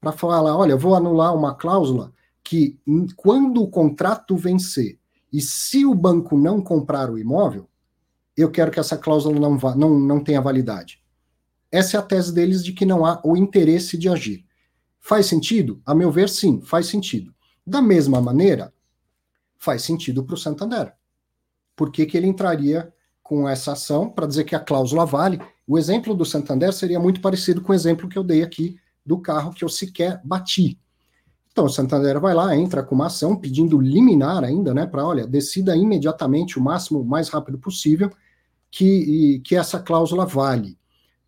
para 0.00 0.12
falar, 0.12 0.56
olha, 0.56 0.76
vou 0.76 0.94
anular 0.94 1.34
uma 1.34 1.54
cláusula 1.54 2.12
que 2.42 2.78
quando 3.16 3.62
o 3.62 3.68
contrato 3.68 4.36
vencer 4.36 4.98
e 5.32 5.40
se 5.40 5.84
o 5.84 5.94
banco 5.94 6.36
não 6.36 6.60
comprar 6.60 7.10
o 7.10 7.18
imóvel, 7.18 7.68
eu 8.36 8.50
quero 8.50 8.70
que 8.70 8.80
essa 8.80 8.96
cláusula 8.96 9.38
não, 9.38 9.58
vá, 9.58 9.74
não, 9.74 9.98
não 9.98 10.22
tenha 10.22 10.40
validade. 10.40 11.02
Essa 11.70 11.96
é 11.96 12.00
a 12.00 12.02
tese 12.02 12.32
deles 12.32 12.64
de 12.64 12.72
que 12.72 12.86
não 12.86 13.04
há 13.04 13.20
o 13.24 13.36
interesse 13.36 13.98
de 13.98 14.08
agir. 14.08 14.46
Faz 15.00 15.26
sentido? 15.26 15.82
A 15.84 15.94
meu 15.94 16.10
ver, 16.10 16.28
sim, 16.28 16.60
faz 16.60 16.86
sentido. 16.86 17.34
Da 17.66 17.82
mesma 17.82 18.20
maneira, 18.20 18.72
faz 19.58 19.82
sentido 19.82 20.24
para 20.24 20.34
o 20.34 20.38
Santander. 20.38 20.94
Por 21.76 21.90
que, 21.92 22.06
que 22.06 22.16
ele 22.16 22.26
entraria 22.26 22.92
com 23.22 23.48
essa 23.48 23.72
ação 23.72 24.08
para 24.08 24.26
dizer 24.26 24.44
que 24.44 24.54
a 24.54 24.60
cláusula 24.60 25.04
vale? 25.04 25.40
O 25.66 25.76
exemplo 25.76 26.14
do 26.14 26.24
Santander 26.24 26.72
seria 26.72 26.98
muito 26.98 27.20
parecido 27.20 27.60
com 27.60 27.72
o 27.72 27.74
exemplo 27.74 28.08
que 28.08 28.18
eu 28.18 28.24
dei 28.24 28.42
aqui 28.42 28.78
do 29.04 29.20
carro 29.20 29.52
que 29.52 29.64
eu 29.64 29.68
sequer 29.68 30.20
bati. 30.24 30.78
Então, 31.50 31.64
o 31.64 31.68
Santander 31.68 32.20
vai 32.20 32.34
lá, 32.34 32.56
entra 32.56 32.82
com 32.82 32.94
uma 32.94 33.06
ação 33.06 33.36
pedindo 33.36 33.80
liminar 33.80 34.44
ainda, 34.44 34.72
né, 34.72 34.86
para, 34.86 35.06
olha, 35.06 35.26
decida 35.26 35.76
imediatamente, 35.76 36.58
o 36.58 36.62
máximo, 36.62 37.00
o 37.00 37.04
mais 37.04 37.28
rápido 37.28 37.58
possível, 37.58 38.10
que, 38.70 39.40
que 39.44 39.56
essa 39.56 39.78
cláusula 39.78 40.26
vale. 40.26 40.78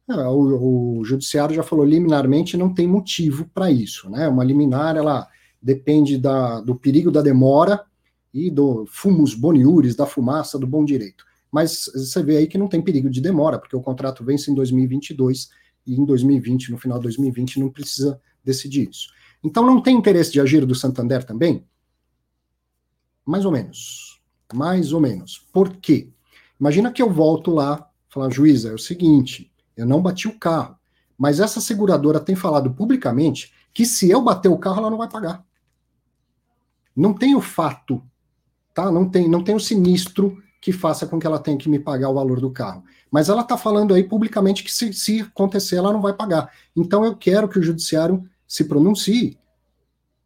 É, 0.09 0.15
o, 0.29 0.99
o, 0.99 1.05
judiciário 1.05 1.55
já 1.55 1.63
falou 1.63 1.85
liminarmente, 1.85 2.57
não 2.57 2.73
tem 2.73 2.87
motivo 2.87 3.49
para 3.55 3.71
isso, 3.71 4.11
né? 4.11 4.29
Uma 4.29 4.45
liminar, 4.45 4.97
ela 4.97 5.29
depende 5.63 6.19
da, 6.19 6.61
do 6.61 6.75
perigo 6.75 7.11
da 7.11 7.23
demora 7.23 7.85
e 8.33 8.51
do 8.51 8.87
fumus 8.87 9.35
boniuris, 9.35 9.95
da 9.95 10.07
fumaça 10.07 10.59
do 10.59 10.67
bom 10.67 10.85
direito. 10.85 11.25
Mas 11.51 11.91
você 11.95 12.23
vê 12.23 12.39
aí 12.39 12.47
que 12.47 12.59
não 12.59 12.69
tem 12.69 12.83
perigo 12.83 13.11
de 13.11 13.21
demora, 13.21 13.59
porque 13.59 13.77
o 13.77 13.81
contrato 13.81 14.25
vence 14.25 14.51
em 14.51 14.55
2022 14.55 15.51
e 15.87 15.95
em 15.95 16.05
2020, 16.05 16.71
no 16.71 16.79
final 16.79 16.99
de 16.99 17.05
2020, 17.05 17.61
não 17.61 17.71
precisa 17.71 18.21
decidir 18.45 18.89
isso. 18.89 19.09
Então 19.43 19.65
não 19.65 19.81
tem 19.81 19.97
interesse 19.97 20.33
de 20.33 20.41
agir 20.41 20.67
do 20.67 20.75
Santander 20.75 21.25
também? 21.25 21.65
Mais 23.25 23.45
ou 23.45 23.53
menos. 23.53 24.21
Mais 24.53 24.93
ou 24.93 25.01
menos. 25.01 25.47
Por 25.53 25.77
quê? 25.77 26.11
Imagina 26.59 26.93
que 26.93 27.01
eu 27.01 27.11
volto 27.11 27.51
lá, 27.51 27.89
falar, 28.09 28.31
juíza, 28.31 28.71
é 28.71 28.75
o 28.75 28.79
seguinte, 28.79 29.51
eu 29.77 29.87
não 29.87 30.03
bati 30.03 30.29
o 30.29 30.39
carro, 30.39 30.77
mas 31.17 31.41
essa 31.41 31.61
seguradora 31.61 32.21
tem 32.21 32.37
falado 32.37 32.71
publicamente 32.73 33.53
que 33.73 33.87
se 33.87 34.11
eu 34.11 34.21
bater 34.21 34.49
o 34.49 34.59
carro, 34.59 34.79
ela 34.79 34.91
não 34.91 34.99
vai 34.99 35.09
pagar. 35.09 35.45
Não 36.95 37.15
tem 37.15 37.35
o 37.35 37.41
fato, 37.41 38.03
tá? 38.75 38.91
Não 38.91 39.09
tem, 39.09 39.29
não 39.29 39.43
tem 39.43 39.55
o 39.55 39.61
sinistro 39.61 40.43
que 40.61 40.73
faça 40.73 41.07
com 41.07 41.19
que 41.19 41.27
ela 41.27 41.39
tenha 41.39 41.57
que 41.57 41.69
me 41.69 41.79
pagar 41.79 42.11
o 42.11 42.15
valor 42.15 42.41
do 42.41 42.51
carro. 42.51 42.85
Mas 43.11 43.29
ela 43.29 43.41
está 43.41 43.57
falando 43.57 43.95
aí 43.95 44.05
publicamente 44.05 44.63
que 44.63 44.71
se, 44.71 44.93
se 44.93 45.21
acontecer, 45.21 45.77
ela 45.77 45.93
não 45.93 46.03
vai 46.03 46.13
pagar. 46.13 46.53
Então 46.77 47.05
eu 47.05 47.17
quero 47.17 47.49
que 47.49 47.59
o 47.59 47.63
judiciário 47.63 48.29
se 48.51 48.65
pronuncie 48.65 49.39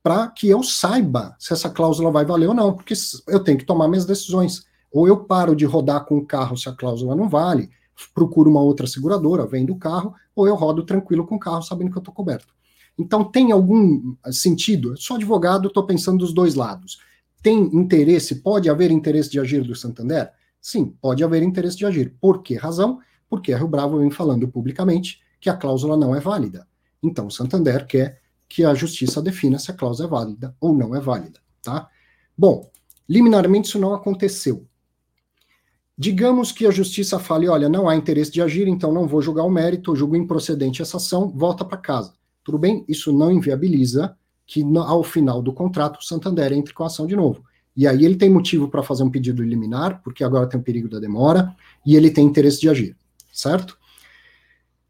para 0.03 0.29
que 0.29 0.49
eu 0.49 0.63
saiba 0.63 1.37
se 1.39 1.53
essa 1.53 1.69
cláusula 1.69 2.11
vai 2.11 2.25
valer 2.25 2.49
ou 2.49 2.55
não, 2.55 2.73
porque 2.73 2.95
eu 3.29 3.45
tenho 3.45 3.59
que 3.59 3.67
tomar 3.67 3.87
minhas 3.87 4.07
decisões. 4.07 4.65
Ou 4.91 5.07
eu 5.07 5.25
paro 5.25 5.55
de 5.55 5.67
rodar 5.67 6.07
com 6.07 6.17
o 6.17 6.25
carro 6.25 6.57
se 6.57 6.67
a 6.67 6.73
cláusula 6.73 7.15
não 7.15 7.29
vale, 7.29 7.69
procuro 8.15 8.49
uma 8.49 8.63
outra 8.63 8.87
seguradora, 8.87 9.47
vendo 9.47 9.75
o 9.75 9.79
carro, 9.79 10.15
ou 10.35 10.49
eu 10.49 10.55
rodo 10.55 10.87
tranquilo 10.87 11.27
com 11.27 11.35
o 11.35 11.39
carro 11.39 11.63
sabendo 11.63 11.91
que 11.91 11.99
eu 11.99 12.01
estou 12.01 12.15
coberto. 12.15 12.55
Então 12.99 13.25
tem 13.25 13.53
algum 13.53 14.17
sentido? 14.33 14.93
Eu 14.93 14.97
sou 14.97 15.17
advogado, 15.17 15.69
estou 15.69 15.85
pensando 15.85 16.17
dos 16.17 16.33
dois 16.33 16.55
lados. 16.55 17.01
Tem 17.43 17.59
interesse, 17.77 18.37
pode 18.37 18.71
haver 18.71 18.91
interesse 18.91 19.31
de 19.31 19.39
agir 19.39 19.63
do 19.63 19.75
Santander? 19.75 20.33
Sim, 20.63 20.95
pode 20.99 21.23
haver 21.23 21.43
interesse 21.43 21.77
de 21.77 21.85
agir. 21.85 22.17
Por 22.19 22.43
que 22.43 22.55
razão? 22.55 23.01
Porque 23.29 23.53
a 23.53 23.59
Rio 23.59 23.69
Bravo 23.69 23.99
vem 23.99 24.11
falando 24.11 24.49
publicamente 24.49 25.21
que 25.39 25.51
a 25.51 25.57
cláusula 25.57 25.95
não 25.95 26.17
é 26.17 26.21
válida. 26.21 26.67
Então, 27.05 27.27
o 27.27 27.31
Santander 27.31 27.87
quer 27.87 28.21
que 28.49 28.65
a 28.65 28.75
justiça 28.75 29.21
defina 29.21 29.59
se 29.59 29.71
a 29.71 29.75
cláusula 29.75 30.09
é 30.09 30.11
válida 30.11 30.57
ou 30.61 30.75
não 30.75 30.95
é 30.95 31.01
válida, 31.01 31.41
tá? 31.63 31.89
Bom, 32.37 32.71
liminarmente 33.09 33.69
isso 33.69 33.79
não 33.79 33.95
aconteceu. 33.95 34.67
Digamos 35.97 36.51
que 36.51 36.67
a 36.67 36.71
justiça 36.71 37.19
fale, 37.19 37.47
olha, 37.47 37.69
não 37.69 37.89
há 37.89 37.95
interesse 37.95 38.33
de 38.33 38.43
agir, 38.43 38.67
então 38.67 38.93
não 38.93 39.07
vou 39.07 39.23
julgar 39.23 39.45
o 39.45 39.51
mérito, 39.51 39.95
julgo 39.95 40.17
improcedente 40.17 40.83
essa 40.83 40.97
ação, 40.97 41.29
volta 41.29 41.65
para 41.65 41.77
casa. 41.77 42.15
Tudo 42.43 42.59
bem? 42.59 42.85
Isso 42.89 43.13
não 43.13 43.31
inviabiliza 43.31 44.17
que 44.47 44.63
ao 44.77 45.05
final 45.05 45.41
do 45.41 45.53
contrato 45.53 46.01
o 46.01 46.05
Santander 46.05 46.53
entre 46.53 46.75
com 46.75 46.83
a 46.83 46.87
ação 46.87 47.07
de 47.07 47.15
novo. 47.15 47.45
E 47.77 47.87
aí 47.87 48.05
ele 48.05 48.17
tem 48.17 48.31
motivo 48.31 48.69
para 48.69 48.83
fazer 48.83 49.03
um 49.03 49.11
pedido 49.11 49.43
liminar, 49.43 50.01
porque 50.03 50.23
agora 50.23 50.49
tem 50.49 50.59
o 50.59 50.63
perigo 50.63 50.89
da 50.89 50.99
demora, 50.99 51.55
e 51.85 51.97
ele 51.97 52.11
tem 52.11 52.27
interesse 52.27 52.61
de 52.61 52.69
agir, 52.69 52.97
certo? 53.33 53.77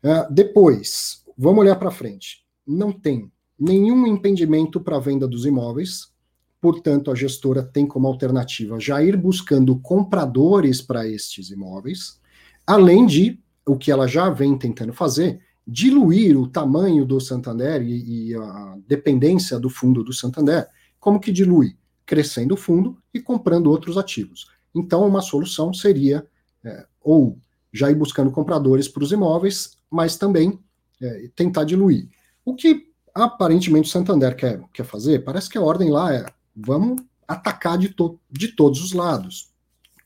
Uh, 0.03 0.31
depois, 0.31 1.24
vamos 1.37 1.61
olhar 1.61 1.77
para 1.77 1.91
frente. 1.91 2.45
Não 2.67 2.93
tem 2.93 3.31
nenhum 3.59 4.07
impedimento 4.07 4.81
para 4.81 4.97
a 4.97 5.01
venda 5.01 5.27
dos 5.29 5.45
imóveis, 5.45 6.13
portanto, 6.61 7.11
a 7.11 7.15
gestora 7.15 7.63
tem 7.63 7.87
como 7.87 8.07
alternativa 8.07 8.81
já 8.81 9.03
ir 9.03 9.17
buscando 9.17 9.79
compradores 9.79 10.81
para 10.81 11.07
estes 11.07 11.51
imóveis, 11.51 12.21
além 12.67 13.07
de 13.07 13.39
o 13.67 13.77
que 13.77 13.91
ela 13.91 14.07
já 14.07 14.31
vem 14.31 14.57
tentando 14.57 14.93
fazer, 14.93 15.41
diluir 15.67 16.39
o 16.39 16.49
tamanho 16.49 17.05
do 17.05 17.21
Santander 17.21 17.83
e, 17.83 18.31
e 18.31 18.35
a 18.35 18.77
dependência 18.87 19.59
do 19.59 19.71
fundo 19.71 20.05
do 20.05 20.13
Santander. 20.13 20.67
Como 21.01 21.21
que 21.21 21.33
dilui? 21.33 21.77
Crescendo 22.05 22.55
o 22.55 22.57
fundo 22.57 22.99
e 23.13 23.21
comprando 23.21 23.71
outros 23.71 23.97
ativos. 23.97 24.47
Então, 24.75 25.07
uma 25.07 25.23
solução 25.23 25.73
seria 25.73 26.27
é, 26.63 26.87
ou 27.01 27.39
já 27.73 27.91
ir 27.91 27.95
buscando 27.95 28.31
compradores 28.31 28.89
para 28.89 29.03
os 29.03 29.13
imóveis, 29.13 29.77
mas 29.91 30.17
também 30.17 30.59
é, 31.01 31.31
tentar 31.35 31.65
diluir. 31.65 32.09
O 32.45 32.55
que 32.55 32.93
aparentemente 33.15 33.89
o 33.89 33.93
Santander 33.93 34.35
quer, 34.35 34.61
quer 34.73 34.85
fazer, 34.85 35.25
parece 35.25 35.49
que 35.49 35.57
a 35.57 35.63
ordem 35.63 35.91
lá 35.91 36.13
é 36.13 36.27
vamos 36.55 37.03
atacar 37.27 37.79
de, 37.79 37.89
to 37.89 38.19
de 38.31 38.49
todos 38.49 38.83
os 38.83 38.93
lados. 38.93 39.51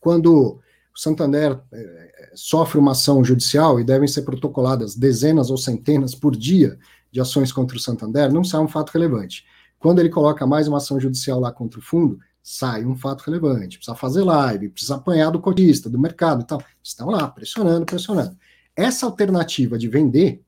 Quando 0.01 0.61
o 0.95 0.99
Santander 0.99 1.61
é, 1.73 2.31
sofre 2.35 2.79
uma 2.79 2.93
ação 2.93 3.25
judicial 3.25 3.81
e 3.81 3.85
devem 3.85 4.09
ser 4.09 4.23
protocoladas 4.23 4.95
dezenas 4.95 5.51
ou 5.51 5.57
centenas 5.57 6.15
por 6.15 6.37
dia 6.37 6.79
de 7.11 7.21
ações 7.21 7.51
contra 7.53 7.77
o 7.77 7.81
Santander, 7.81 8.33
não 8.33 8.45
sai 8.45 8.61
um 8.61 8.69
fato 8.69 8.91
relevante. 8.91 9.45
Quando 9.79 10.01
ele 10.01 10.09
coloca 10.09 10.47
mais 10.47 10.69
uma 10.69 10.79
ação 10.79 11.01
judicial 11.01 11.41
lá 11.41 11.53
contra 11.53 11.79
o 11.79 11.83
fundo, 11.83 12.19
sai 12.43 12.85
um 12.85 12.97
fato 12.97 13.23
relevante. 13.23 13.79
Precisa 13.79 13.97
fazer 13.97 14.23
live, 14.23 14.71
precisa 14.71 14.97
apanhar 14.97 15.31
do 15.31 15.41
cotista, 15.41 15.89
do 15.89 15.99
mercado 15.99 16.43
e 16.43 16.47
tal. 16.47 16.63
Estão 16.83 17.09
lá, 17.11 17.29
pressionando, 17.29 17.87
pressionando. 17.87 18.37
Essa 18.75 19.07
alternativa 19.07 19.79
de 19.79 19.89
vender 19.89 20.43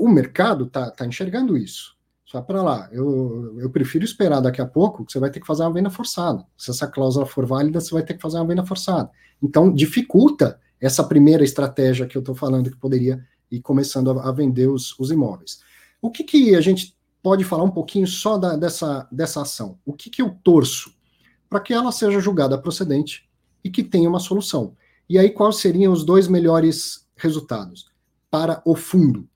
o 0.00 0.08
mercado 0.08 0.64
está 0.64 0.90
tá 0.90 1.06
enxergando 1.06 1.56
isso. 1.58 1.94
Só 2.24 2.40
para 2.40 2.62
lá. 2.62 2.88
Eu, 2.90 3.58
eu 3.58 3.68
prefiro 3.70 4.04
esperar 4.04 4.40
daqui 4.40 4.60
a 4.60 4.66
pouco, 4.66 5.04
que 5.04 5.12
você 5.12 5.18
vai 5.18 5.30
ter 5.30 5.40
que 5.40 5.46
fazer 5.46 5.62
uma 5.64 5.72
venda 5.72 5.90
forçada. 5.90 6.46
Se 6.56 6.70
essa 6.70 6.86
cláusula 6.86 7.26
for 7.26 7.44
válida, 7.44 7.80
você 7.80 7.92
vai 7.92 8.02
ter 8.02 8.14
que 8.14 8.22
fazer 8.22 8.38
uma 8.38 8.46
venda 8.46 8.64
forçada. 8.64 9.10
Então, 9.42 9.72
dificulta 9.72 10.58
essa 10.80 11.04
primeira 11.04 11.44
estratégia 11.44 12.06
que 12.06 12.16
eu 12.16 12.20
estou 12.20 12.34
falando, 12.34 12.70
que 12.70 12.76
poderia 12.76 13.22
ir 13.50 13.60
começando 13.60 14.12
a, 14.12 14.28
a 14.28 14.32
vender 14.32 14.68
os, 14.68 14.98
os, 14.98 15.10
imóveis. 15.10 15.60
O 16.00 16.10
que, 16.10 16.24
que 16.24 16.54
a 16.54 16.60
gente 16.60 16.96
pode 17.22 17.44
falar 17.44 17.64
um 17.64 17.70
pouquinho 17.70 18.06
só 18.06 18.38
da, 18.38 18.56
dessa, 18.56 19.06
dessa 19.12 19.42
ação? 19.42 19.78
O 19.84 19.92
que, 19.92 20.08
que 20.08 20.22
eu 20.22 20.30
torço? 20.42 20.94
Para 21.48 21.60
que 21.60 21.74
ela 21.74 21.92
seja 21.92 22.20
julgada 22.20 22.56
procedente 22.56 23.28
e 23.62 23.68
que 23.68 23.82
tenha 23.82 24.08
uma 24.08 24.20
solução. 24.20 24.74
E 25.08 25.18
aí, 25.18 25.30
quais 25.30 25.56
seriam 25.56 25.92
os 25.92 26.04
dois 26.04 26.28
melhores 26.28 27.06
resultados? 27.16 27.90
Para 28.30 28.62
o 28.64 28.76
fundo, 28.76 29.28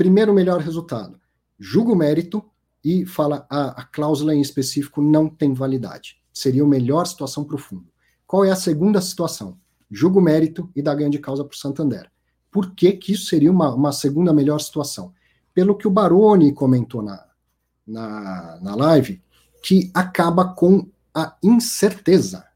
primeiro 0.00 0.32
melhor 0.32 0.62
resultado, 0.62 1.20
julga 1.58 1.92
o 1.92 1.94
mérito 1.94 2.42
e 2.82 3.04
fala 3.04 3.46
a, 3.50 3.82
a 3.82 3.84
cláusula 3.84 4.34
em 4.34 4.40
específico 4.40 5.02
não 5.02 5.28
tem 5.28 5.52
validade. 5.52 6.16
Seria 6.32 6.62
a 6.62 6.66
melhor 6.66 7.06
situação 7.06 7.44
para 7.44 7.56
o 7.56 7.58
fundo. 7.58 7.84
Qual 8.26 8.42
é 8.42 8.50
a 8.50 8.56
segunda 8.56 8.98
situação? 9.02 9.58
Julga 9.90 10.18
o 10.18 10.22
mérito 10.22 10.70
e 10.74 10.80
dá 10.80 10.94
ganho 10.94 11.10
de 11.10 11.18
causa 11.18 11.44
para 11.44 11.54
o 11.54 11.58
Santander. 11.58 12.10
Por 12.50 12.74
que, 12.74 12.92
que 12.92 13.12
isso 13.12 13.26
seria 13.26 13.50
uma, 13.50 13.74
uma 13.74 13.92
segunda 13.92 14.32
melhor 14.32 14.58
situação? 14.60 15.12
Pelo 15.52 15.76
que 15.76 15.86
o 15.86 15.90
Baroni 15.90 16.50
comentou 16.50 17.02
na, 17.02 17.22
na, 17.86 18.58
na 18.62 18.74
live, 18.74 19.20
que 19.62 19.90
acaba 19.92 20.46
com 20.46 20.88
a 21.14 21.36
incerteza. 21.42 22.46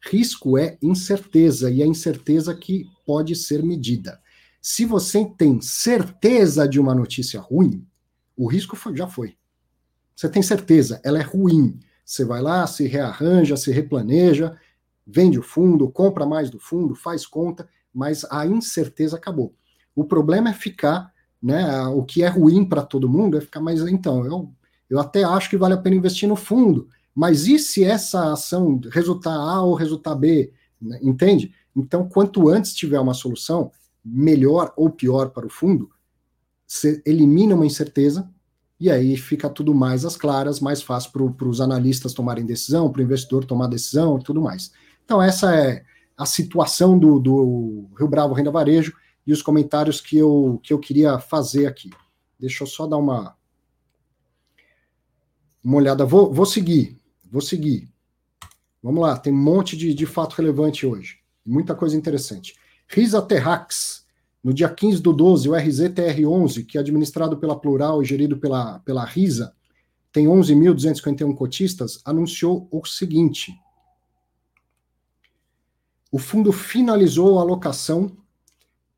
Risco 0.00 0.58
é 0.58 0.76
incerteza, 0.82 1.70
e 1.70 1.80
a 1.80 1.86
incerteza 1.86 2.52
que 2.56 2.90
pode 3.06 3.36
ser 3.36 3.62
medida. 3.62 4.20
Se 4.70 4.84
você 4.84 5.24
tem 5.24 5.62
certeza 5.62 6.68
de 6.68 6.78
uma 6.78 6.94
notícia 6.94 7.40
ruim, 7.40 7.86
o 8.36 8.46
risco 8.46 8.76
foi, 8.76 8.94
já 8.94 9.08
foi. 9.08 9.34
Você 10.14 10.28
tem 10.28 10.42
certeza, 10.42 11.00
ela 11.02 11.18
é 11.18 11.22
ruim. 11.22 11.80
Você 12.04 12.22
vai 12.22 12.42
lá, 12.42 12.66
se 12.66 12.86
rearranja, 12.86 13.56
se 13.56 13.72
replaneja, 13.72 14.58
vende 15.06 15.38
o 15.38 15.42
fundo, 15.42 15.90
compra 15.90 16.26
mais 16.26 16.50
do 16.50 16.60
fundo, 16.60 16.94
faz 16.94 17.26
conta, 17.26 17.66
mas 17.94 18.26
a 18.30 18.44
incerteza 18.44 19.16
acabou. 19.16 19.54
O 19.96 20.04
problema 20.04 20.50
é 20.50 20.52
ficar, 20.52 21.14
né? 21.42 21.86
O 21.86 22.04
que 22.04 22.22
é 22.22 22.28
ruim 22.28 22.62
para 22.62 22.82
todo 22.82 23.08
mundo 23.08 23.38
é 23.38 23.40
ficar, 23.40 23.62
mas 23.62 23.80
então, 23.80 24.26
eu, 24.26 24.52
eu 24.90 25.00
até 25.00 25.24
acho 25.24 25.48
que 25.48 25.56
vale 25.56 25.72
a 25.72 25.78
pena 25.78 25.96
investir 25.96 26.28
no 26.28 26.36
fundo, 26.36 26.90
mas 27.14 27.46
e 27.46 27.58
se 27.58 27.84
essa 27.84 28.34
ação 28.34 28.78
resultar 28.92 29.34
A 29.34 29.62
ou 29.62 29.72
resultar 29.72 30.14
B? 30.14 30.52
Né, 30.78 30.98
entende? 31.00 31.54
Então, 31.74 32.06
quanto 32.06 32.50
antes 32.50 32.74
tiver 32.74 33.00
uma 33.00 33.14
solução, 33.14 33.72
melhor 34.12 34.72
ou 34.76 34.90
pior 34.90 35.30
para 35.30 35.46
o 35.46 35.50
fundo, 35.50 35.90
você 36.66 37.02
elimina 37.06 37.54
uma 37.54 37.66
incerteza 37.66 38.28
e 38.80 38.90
aí 38.90 39.16
fica 39.16 39.48
tudo 39.48 39.74
mais 39.74 40.04
às 40.04 40.16
claras, 40.16 40.60
mais 40.60 40.82
fácil 40.82 41.10
para 41.32 41.48
os 41.48 41.60
analistas 41.60 42.12
tomarem 42.12 42.46
decisão, 42.46 42.90
para 42.90 43.00
o 43.00 43.04
investidor 43.04 43.44
tomar 43.44 43.66
decisão 43.66 44.18
e 44.18 44.22
tudo 44.22 44.40
mais. 44.40 44.72
Então, 45.04 45.20
essa 45.20 45.54
é 45.54 45.84
a 46.16 46.26
situação 46.26 46.98
do, 46.98 47.18
do 47.18 47.88
Rio 47.98 48.08
Bravo 48.08 48.34
Renda 48.34 48.50
Varejo 48.50 48.92
e 49.26 49.32
os 49.32 49.42
comentários 49.42 50.00
que 50.00 50.16
eu, 50.16 50.60
que 50.62 50.72
eu 50.72 50.78
queria 50.78 51.18
fazer 51.18 51.66
aqui. 51.66 51.90
Deixa 52.38 52.62
eu 52.62 52.66
só 52.68 52.86
dar 52.86 52.98
uma, 52.98 53.36
uma 55.62 55.76
olhada. 55.76 56.04
Vou, 56.04 56.32
vou 56.32 56.46
seguir, 56.46 56.96
vou 57.30 57.40
seguir. 57.40 57.92
Vamos 58.82 59.02
lá, 59.02 59.18
tem 59.18 59.32
um 59.32 59.36
monte 59.36 59.76
de, 59.76 59.92
de 59.92 60.06
fato 60.06 60.34
relevante 60.34 60.86
hoje. 60.86 61.18
Muita 61.44 61.74
coisa 61.74 61.96
interessante. 61.96 62.54
Risa 62.88 63.20
Terrax, 63.20 64.06
no 64.42 64.54
dia 64.54 64.68
15 64.68 65.02
do 65.02 65.12
12, 65.12 65.48
o 65.48 65.52
RZTR11, 65.52 66.64
que 66.64 66.78
é 66.78 66.80
administrado 66.80 67.36
pela 67.36 67.58
Plural 67.58 68.00
e 68.02 68.04
gerido 68.04 68.38
pela, 68.38 68.78
pela 68.80 69.04
Risa, 69.04 69.52
tem 70.10 70.26
11.251 70.26 71.34
cotistas, 71.34 72.00
anunciou 72.04 72.66
o 72.70 72.84
seguinte: 72.86 73.52
o 76.10 76.18
fundo 76.18 76.50
finalizou 76.50 77.38
a 77.38 77.42
alocação 77.42 78.10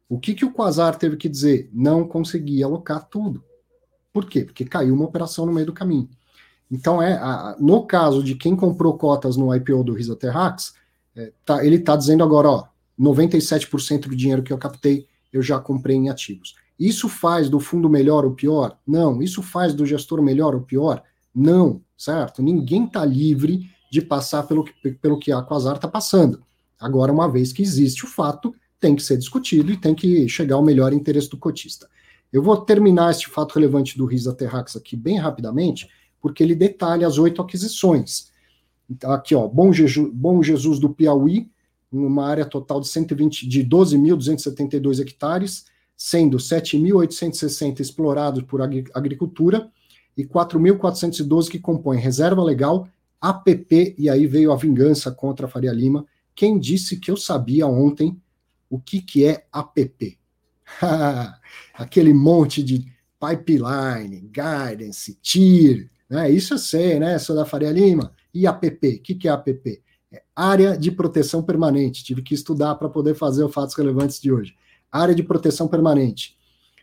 O 0.09 0.19
que, 0.19 0.35
que 0.35 0.45
o 0.45 0.53
Quasar 0.53 0.97
teve 0.97 1.17
que 1.17 1.29
dizer? 1.29 1.69
Não 1.73 2.07
consegui 2.07 2.63
alocar 2.63 3.09
tudo. 3.09 3.45
Por 4.13 4.27
quê? 4.27 4.45
Porque 4.45 4.65
caiu 4.65 4.95
uma 4.95 5.05
operação 5.05 5.45
no 5.45 5.53
meio 5.53 5.67
do 5.67 5.73
caminho. 5.73 6.09
Então, 6.71 7.03
é 7.03 7.15
a, 7.15 7.57
no 7.59 7.87
caso 7.87 8.23
de 8.23 8.35
quem 8.35 8.57
comprou 8.57 8.97
cotas 8.97 9.37
no 9.37 9.55
IPO 9.55 9.85
do 9.85 9.95
Risa 9.95 10.17
Terrax, 10.17 10.75
é, 11.15 11.33
tá, 11.45 11.65
ele 11.65 11.77
está 11.77 11.97
dizendo 11.97 12.23
agora, 12.25 12.49
ó, 12.49 12.65
97% 12.99 14.09
do 14.09 14.17
dinheiro 14.17 14.43
que 14.43 14.53
eu 14.53 14.59
captei 14.59 15.07
eu 15.37 15.43
já 15.43 15.59
comprei 15.59 15.97
em 15.97 16.09
ativos. 16.09 16.55
Isso 16.79 17.09
faz 17.09 17.49
do 17.49 17.61
fundo 17.61 17.89
melhor 17.89 18.25
ou 18.25 18.33
pior? 18.33 18.79
Não. 18.87 19.23
Isso 19.23 19.43
faz 19.43 19.75
do 19.75 19.87
gestor 19.87 20.23
melhor 20.23 20.55
ou 20.55 20.63
pior? 20.63 21.03
Não, 21.35 21.83
certo? 21.97 22.43
Ninguém 22.43 22.85
está 22.85 23.05
livre 23.05 23.71
de 23.91 24.03
passar 24.03 24.43
pelo 24.45 24.65
que, 24.65 24.91
pelo 24.93 25.19
que 25.19 25.33
a 25.33 25.43
Quasar 25.43 25.77
está 25.77 25.89
passando. 25.89 26.43
Agora, 26.79 27.13
uma 27.13 27.31
vez 27.31 27.53
que 27.53 27.63
existe 27.63 28.05
o 28.05 28.09
fato, 28.09 28.55
tem 28.79 28.95
que 28.95 29.03
ser 29.03 29.17
discutido 29.17 29.73
e 29.73 29.77
tem 29.77 29.95
que 29.95 30.29
chegar 30.29 30.57
ao 30.57 30.65
melhor 30.65 30.93
interesse 30.93 31.29
do 31.31 31.37
cotista. 31.37 31.89
Eu 32.33 32.43
vou 32.43 32.57
terminar 32.57 33.11
este 33.11 33.29
fato 33.29 33.55
relevante 33.55 33.97
do 33.97 34.05
Risa 34.05 34.35
Terrax 34.35 34.77
aqui 34.77 34.97
bem 34.97 35.19
rapidamente, 35.19 35.89
porque 36.21 36.43
ele 36.43 36.55
detalha 36.55 37.07
as 37.07 37.19
oito 37.19 37.41
aquisições. 37.41 38.33
Então, 38.91 39.11
aqui, 39.13 39.35
ó, 39.35 39.49
Bom, 39.49 39.73
Jeju, 39.73 40.11
Bom 40.13 40.43
Jesus 40.43 40.79
do 40.79 40.91
Piauí, 40.91 41.51
uma 41.91 42.27
área 42.27 42.45
total 42.45 42.81
de 42.81 42.89
120 42.89 43.49
de 43.49 43.65
12.272 43.65 45.01
hectares, 45.01 45.67
sendo 45.97 46.37
7.860 46.37 47.81
explorados 47.81 48.43
por 48.43 48.61
agricultura 48.61 49.71
e 50.17 50.25
4.412 50.25 51.49
que 51.49 51.59
compõem 51.59 51.99
reserva 51.99 52.43
legal, 52.43 52.89
APP, 53.21 53.95
e 53.97 54.11
aí 54.11 54.27
veio 54.27 54.53
a 54.53 54.57
vingança 54.57 55.11
contra 55.11 55.47
a 55.47 55.49
Faria 55.49 55.73
Lima. 55.73 56.05
Quem 56.35 56.59
disse 56.59 56.99
que 56.99 57.11
eu 57.11 57.17
sabia 57.17 57.67
ontem 57.67 58.21
o 58.69 58.79
que, 58.79 59.01
que 59.01 59.25
é 59.25 59.47
APP? 59.53 60.19
Aquele 61.75 62.13
monte 62.13 62.63
de 62.63 62.87
pipeline, 63.21 64.21
guidance, 64.31 65.19
TIR, 65.23 65.91
né? 66.09 66.31
Isso 66.31 66.55
eu 66.55 66.59
sei, 66.59 66.99
né? 66.99 67.19
Sou 67.19 67.35
da 67.35 67.45
Faria 67.45 67.71
Lima. 67.71 68.13
E 68.33 68.47
APP? 68.47 68.97
O 68.97 69.03
que, 69.03 69.15
que 69.15 69.29
é 69.29 69.31
APP? 69.31 69.83
É 70.13 70.23
área 70.35 70.77
de 70.77 70.91
proteção 70.91 71.43
permanente. 71.43 72.05
Tive 72.05 72.23
que 72.23 72.35
estudar 72.35 72.75
para 72.77 72.89
poder 72.89 73.15
fazer 73.15 73.45
os 73.45 73.53
fatos 73.53 73.75
relevantes 73.75 74.21
de 74.21 74.31
hoje 74.31 74.55
área 74.91 75.15
de 75.15 75.23
proteção 75.23 75.69
permanente 75.69 76.37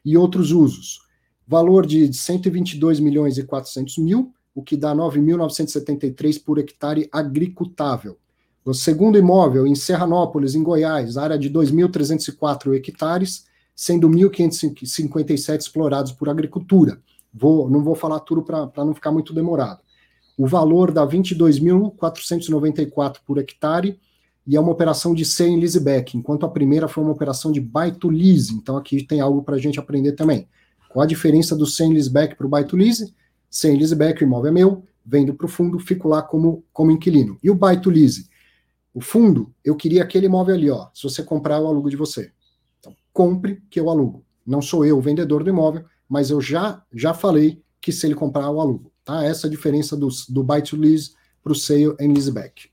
e 0.03 0.17
outros 0.17 0.51
usos. 0.51 1.01
Valor 1.47 1.85
de 1.85 2.13
122 2.13 2.99
milhões 2.99 3.37
e 3.37 3.43
400 3.43 3.97
mil, 3.97 4.33
o 4.55 4.61
que 4.61 4.77
dá 4.77 4.93
9.973 4.95 6.43
por 6.43 6.59
hectare 6.59 7.09
agricultável. 7.11 8.17
O 8.65 8.73
segundo 8.73 9.17
imóvel, 9.17 9.67
em 9.67 9.75
Serranópolis, 9.75 10.55
em 10.55 10.63
Goiás, 10.63 11.17
área 11.17 11.37
de 11.37 11.49
2.304 11.49 12.73
hectares, 12.73 13.43
sendo 13.75 14.09
1.557 14.09 15.59
explorados 15.59 16.13
por 16.13 16.29
agricultura. 16.29 16.97
Vou, 17.33 17.69
não 17.69 17.83
vou 17.83 17.93
falar 17.93 18.21
tudo 18.21 18.41
para 18.41 18.71
não 18.77 18.93
ficar 18.93 19.11
muito 19.11 19.33
demorado. 19.33 19.81
O 20.37 20.47
valor 20.47 20.91
dá 20.91 21.05
22.494 21.05 23.17
por 23.25 23.37
hectare, 23.37 23.99
e 24.45 24.55
é 24.55 24.59
uma 24.59 24.71
operação 24.71 25.13
de 25.13 25.25
C 25.25 25.47
em 25.47 25.59
leaseback, 25.59 26.17
enquanto 26.17 26.45
a 26.45 26.49
primeira 26.49 26.87
foi 26.87 27.03
uma 27.03 27.13
operação 27.13 27.51
de 27.51 27.59
buy 27.59 27.91
to 27.91 28.09
lease. 28.09 28.53
Então 28.53 28.77
aqui 28.77 29.03
tem 29.03 29.19
algo 29.19 29.43
para 29.43 29.55
a 29.55 29.59
gente 29.59 29.79
aprender 29.79 30.13
também. 30.13 30.47
Qual 30.89 31.03
a 31.03 31.07
diferença 31.07 31.55
do 31.55 31.65
C 31.65 31.85
em 31.85 31.93
leaseback 31.93 32.35
para 32.35 32.45
o 32.45 32.49
buy 32.49 32.63
to 32.65 32.75
lease? 32.75 33.13
C 33.49 33.71
em 33.71 33.77
leaseback, 33.77 34.21
o 34.21 34.25
imóvel 34.25 34.49
é 34.49 34.53
meu, 34.53 34.83
vendo 35.05 35.33
para 35.33 35.45
o 35.45 35.49
fundo, 35.49 35.79
fico 35.79 36.07
lá 36.07 36.21
como, 36.21 36.63
como 36.71 36.91
inquilino. 36.91 37.37
E 37.43 37.49
o 37.49 37.55
buy 37.55 37.79
to 37.79 37.89
lease? 37.89 38.29
O 38.93 39.01
fundo, 39.01 39.53
eu 39.63 39.75
queria 39.75 40.03
aquele 40.03 40.27
imóvel 40.27 40.55
ali, 40.55 40.69
ó. 40.69 40.87
Se 40.93 41.03
você 41.03 41.23
comprar, 41.23 41.57
eu 41.57 41.67
alugo 41.67 41.89
de 41.89 41.95
você. 41.95 42.31
Então, 42.79 42.95
compre 43.11 43.61
que 43.69 43.79
eu 43.79 43.89
alugo. 43.89 44.23
Não 44.45 44.61
sou 44.61 44.85
eu 44.85 44.97
o 44.97 45.01
vendedor 45.01 45.43
do 45.43 45.49
imóvel, 45.49 45.85
mas 46.07 46.29
eu 46.29 46.39
já 46.39 46.83
já 46.93 47.13
falei 47.13 47.61
que 47.81 47.91
se 47.91 48.05
ele 48.05 48.15
comprar, 48.15 48.43
eu 48.43 48.61
alugo. 48.61 48.91
Tá? 49.03 49.23
Essa 49.23 49.47
é 49.47 49.49
a 49.49 49.51
diferença 49.51 49.97
do, 49.97 50.07
do 50.29 50.43
buy 50.43 50.61
to 50.61 50.75
lease 50.75 51.11
para 51.41 51.51
o 51.51 51.55
sale 51.55 51.95
em 51.99 52.13
leaseback. 52.13 52.69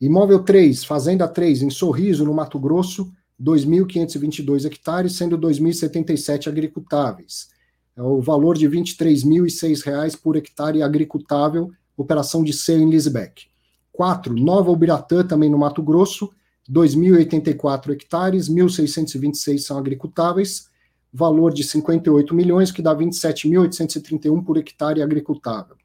Imóvel 0.00 0.42
3, 0.42 0.84
Fazenda 0.84 1.28
3, 1.28 1.62
em 1.62 1.70
Sorriso, 1.70 2.24
no 2.24 2.34
Mato 2.34 2.58
Grosso, 2.58 3.12
2.522 3.40 4.64
hectares, 4.64 5.16
sendo 5.16 5.38
2.077 5.38 6.48
agricultáveis. 6.48 7.48
É 7.96 8.02
o 8.02 8.20
valor 8.20 8.56
de 8.56 8.66
R$ 8.66 8.78
23.006 8.78 10.20
por 10.20 10.36
hectare 10.36 10.82
agricultável, 10.82 11.70
operação 11.96 12.42
de 12.42 12.52
sale 12.52 12.82
em 12.82 12.90
leaseback. 12.90 13.51
4. 13.92 14.34
Nova 14.34 14.70
Ubiratã, 14.70 15.24
também 15.24 15.50
no 15.50 15.58
Mato 15.58 15.82
Grosso, 15.82 16.30
2.084 16.70 17.90
hectares, 17.90 18.48
1.626 18.48 19.58
são 19.58 19.78
agricultáveis, 19.78 20.68
valor 21.12 21.52
de 21.52 21.62
58 21.62 22.34
milhões, 22.34 22.70
que 22.70 22.80
dá 22.80 22.94
27.831 22.94 24.42
por 24.44 24.56
hectare 24.56 25.02
agricultável. 25.02 25.76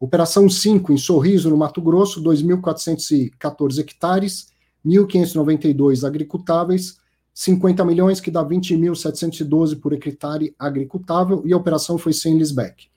Operação 0.00 0.48
5, 0.48 0.92
em 0.92 0.96
Sorriso, 0.96 1.50
no 1.50 1.56
Mato 1.56 1.80
Grosso, 1.80 2.22
2.414 2.22 3.78
hectares, 3.78 4.48
1.592 4.84 6.06
agricultáveis, 6.06 6.98
50 7.34 7.84
milhões, 7.84 8.20
que 8.20 8.30
dá 8.30 8.44
20.712 8.44 9.80
por 9.80 9.92
hectare 9.92 10.54
agricultável, 10.58 11.42
e 11.44 11.52
a 11.52 11.56
operação 11.56 11.98
foi 11.98 12.12
sem 12.12 12.36
Lisbeck. 12.36 12.88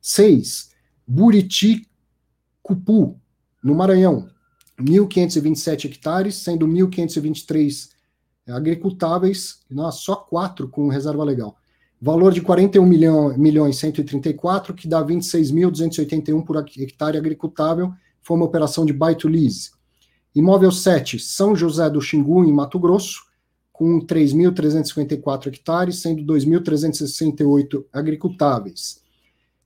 6. 0.00 0.70
Buriti 1.06 1.86
Cupu, 2.62 3.20
no 3.62 3.74
Maranhão, 3.74 4.28
1.527 4.80 5.84
hectares, 5.86 6.36
sendo 6.36 6.66
1.523 6.66 7.90
agricultáveis, 8.48 9.60
nós 9.70 9.96
só 9.96 10.16
quatro 10.16 10.68
com 10.68 10.88
reserva 10.88 11.22
legal. 11.22 11.56
Valor 12.00 12.32
de 12.32 12.40
41 12.40 12.84
milhão, 12.84 13.36
milhões 13.38 13.78
134, 13.78 14.74
que 14.74 14.88
dá 14.88 15.04
26.281 15.04 16.44
por 16.44 16.56
hectare 16.56 17.16
agricultável, 17.16 17.92
foi 18.20 18.36
uma 18.36 18.46
operação 18.46 18.84
de 18.84 18.92
buy 18.92 19.14
to 19.14 19.28
lease. 19.28 19.70
Imóvel 20.34 20.72
7, 20.72 21.18
São 21.18 21.54
José 21.54 21.88
do 21.90 22.00
Xingu, 22.00 22.44
em 22.44 22.52
Mato 22.52 22.78
Grosso, 22.78 23.20
com 23.72 24.00
3.354 24.00 25.48
hectares, 25.48 26.00
sendo 26.00 26.22
2.368 26.24 27.84
agricultáveis. 27.92 29.01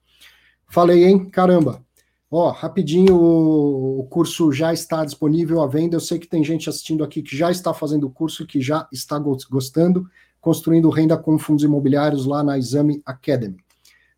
Falei, 0.69 1.05
hein? 1.05 1.29
Caramba! 1.29 1.85
Ó, 2.31 2.51
rapidinho, 2.53 3.17
o 3.17 4.07
curso 4.09 4.53
já 4.53 4.73
está 4.73 5.05
disponível 5.05 5.61
à 5.61 5.67
venda. 5.67 5.97
Eu 5.97 6.01
sei 6.01 6.17
que 6.17 6.29
tem 6.29 6.45
gente 6.45 6.69
assistindo 6.69 7.03
aqui 7.03 7.23
que 7.23 7.37
já 7.37 7.51
está 7.51 7.75
fazendo 7.75 8.07
o 8.07 8.11
curso, 8.11 8.47
que 8.47 8.61
já 8.61 8.89
está 8.93 9.19
gostando, 9.19 10.09
construindo 10.41 10.89
renda 10.91 11.17
com 11.17 11.37
fundos 11.37 11.65
imobiliários 11.65 12.27
lá 12.27 12.45
na 12.45 12.57
Exame 12.57 13.03
Academy. 13.05 13.57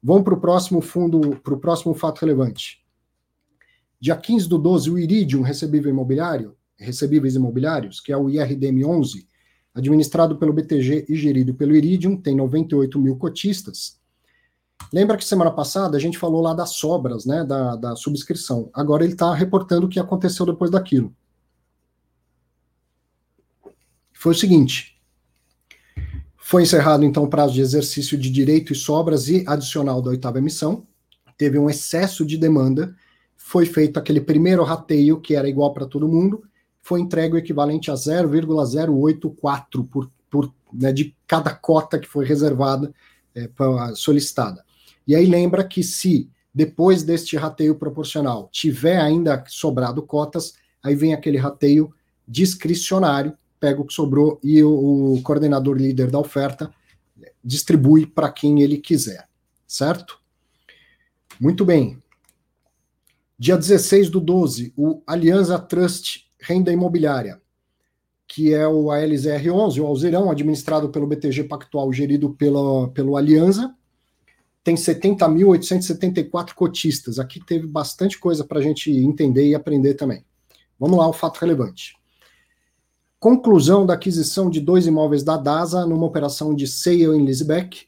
Vamos 0.03 0.25
para 0.25 0.35
o 0.35 0.41
próximo 0.41 0.83
fundo, 0.83 1.41
para 1.43 1.55
o 1.55 1.59
próximo 1.59 1.95
fato 1.95 2.21
relevante. 2.21 2.83
Dia 3.99 4.17
15 4.17 4.47
do 4.47 4.59
12, 4.59 4.91
o 4.91 4.99
Iridium 4.99 5.41
recebível 5.41 5.91
imobiliário, 5.91 6.55
recebíveis 6.77 7.35
imobiliários, 7.35 8.01
que 8.01 8.13
é 8.13 8.17
o 8.17 8.29
IRDM 8.29 8.85
11, 8.85 9.27
administrado 9.75 10.37
pelo 10.37 10.53
BTG 10.53 11.07
e 11.09 11.17
gerido 11.17 11.55
pelo 11.55 11.75
Iridium, 11.75 12.17
tem 12.17 12.37
98 12.37 12.99
mil 12.99 13.17
cotistas 13.17 14.01
Lembra 14.91 15.17
que 15.17 15.25
semana 15.25 15.51
passada 15.51 15.97
a 15.97 16.01
gente 16.01 16.19
falou 16.19 16.43
lá 16.43 16.55
das 16.55 16.71
sobras, 16.71 17.25
né, 17.25 17.45
da, 17.45 17.77
da 17.77 17.97
subscrição. 17.97 18.71
Agora 18.73 19.05
ele 19.05 19.13
está 19.13 19.33
reportando 19.35 19.87
o 19.87 19.89
que 19.89 20.01
aconteceu 20.01 20.47
depois 20.47 20.71
daquilo. 20.71 21.15
Foi 24.13 24.33
o 24.33 24.37
seguinte: 24.37 25.01
foi 26.37 26.63
encerrado 26.63 27.05
então 27.05 27.25
o 27.25 27.29
prazo 27.29 27.55
de 27.55 27.61
exercício 27.61 28.19
de 28.19 28.31
direito 28.31 28.73
e 28.73 28.77
sobras 28.77 29.29
e 29.29 29.45
adicional 29.47 30.03
da 30.03 30.11
oitava 30.11 30.39
emissão. 30.39 30.87
Teve 31.37 31.59
um 31.59 31.69
excesso 31.71 32.25
de 32.25 32.37
demanda. 32.37 32.95
Foi 33.37 33.67
feito 33.67 33.99
aquele 33.99 34.21
primeiro 34.21 34.63
rateio 34.63 35.21
que 35.21 35.35
era 35.35 35.49
igual 35.49 35.73
para 35.73 35.87
todo 35.87 36.09
mundo. 36.09 36.43
Foi 36.83 37.01
entregue 37.01 37.37
o 37.37 37.39
equivalente 37.39 37.91
a 37.91 37.95
0,084 37.95 39.85
por, 39.85 40.11
por 40.29 40.53
né, 40.73 40.93
de 40.93 41.17
cada 41.27 41.55
cota 41.55 41.99
que 41.99 42.09
foi 42.09 42.27
reservada 42.27 42.93
é, 43.35 43.49
solicitada. 43.95 44.65
E 45.07 45.15
aí 45.15 45.27
lembra 45.27 45.65
que 45.65 45.83
se 45.83 46.29
depois 46.55 47.03
deste 47.03 47.37
rateio 47.37 47.77
proporcional 47.77 48.49
tiver 48.53 49.01
ainda 49.01 49.43
sobrado 49.49 50.03
cotas, 50.03 50.55
aí 50.83 50.95
vem 50.95 51.15
aquele 51.15 51.39
rateio 51.39 51.95
discricionário, 52.27 53.37
pega 53.59 53.81
o 53.81 53.87
que 53.87 53.95
sobrou 53.95 54.39
e 54.43 54.63
o, 54.63 55.15
o 55.15 55.23
coordenador 55.23 55.77
líder 55.77 56.11
da 56.11 56.19
oferta 56.19 56.71
distribui 57.43 58.07
para 58.07 58.31
quem 58.31 58.61
ele 58.63 58.77
quiser, 58.77 59.29
certo? 59.67 60.21
Muito 61.41 61.65
bem. 61.65 62.03
Dia 63.39 63.57
16 63.57 64.11
do 64.11 64.21
12, 64.21 64.73
o 64.77 65.03
Aliança 65.07 65.59
Trust 65.59 66.29
Renda 66.43 66.73
Imobiliária, 66.73 67.41
que 68.27 68.53
é 68.53 68.67
o 68.67 68.87
ALZR11, 68.87 69.81
o 69.81 69.87
Alzirão, 69.87 70.31
administrado 70.31 70.89
pelo 70.89 71.07
BTG 71.07 71.45
Pactual, 71.45 71.93
gerido 71.93 72.31
pela, 72.31 72.89
pelo 72.89 73.17
Aliança, 73.17 73.73
tem 74.65 74.75
70.874 74.75 76.55
cotistas. 76.55 77.19
Aqui 77.19 77.45
teve 77.45 77.67
bastante 77.67 78.19
coisa 78.19 78.43
para 78.45 78.59
a 78.59 78.63
gente 78.63 78.91
entender 78.91 79.49
e 79.49 79.55
aprender 79.55 79.95
também. 79.95 80.25
Vamos 80.79 80.99
lá, 80.99 81.09
o 81.09 81.13
fato 81.13 81.39
relevante. 81.39 81.97
Conclusão 83.21 83.85
da 83.87 83.95
aquisição 83.95 84.51
de 84.51 84.61
dois 84.61 84.87
imóveis 84.87 85.23
da 85.23 85.37
DASA 85.37 85.87
numa 85.87 86.07
operação 86.07 86.55
de 86.55 86.67
sale 86.67 87.05
em 87.05 87.25
Lisbeck. 87.25 87.87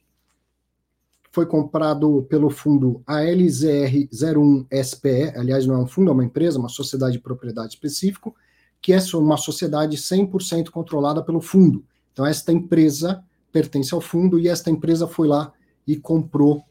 Foi 1.33 1.47
comprado 1.47 2.25
pelo 2.29 2.51
fundo 2.51 3.03
ALZR01SPE, 3.09 5.37
aliás, 5.37 5.67
não 5.67 5.75
é 5.75 5.79
um 5.79 5.87
fundo, 5.87 6.11
é 6.11 6.13
uma 6.13 6.25
empresa, 6.25 6.59
uma 6.59 6.69
sociedade 6.69 7.15
de 7.15 7.19
propriedade 7.19 7.75
específico, 7.75 8.37
que 8.85 8.93
é 8.93 8.99
uma 9.15 9.39
sociedade 9.39 9.97
100% 9.97 10.69
controlada 10.69 11.23
pelo 11.23 11.41
fundo. 11.41 11.83
Então, 12.13 12.27
esta 12.27 12.53
empresa 12.53 13.25
pertence 13.51 13.95
ao 13.95 14.01
fundo 14.01 14.39
e 14.39 14.47
esta 14.47 14.71
empresa 14.71 15.09
foi 15.09 15.27
lá 15.27 15.51
e 15.87 15.97
comprou 15.97 16.63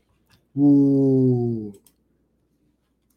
o, 0.56 1.72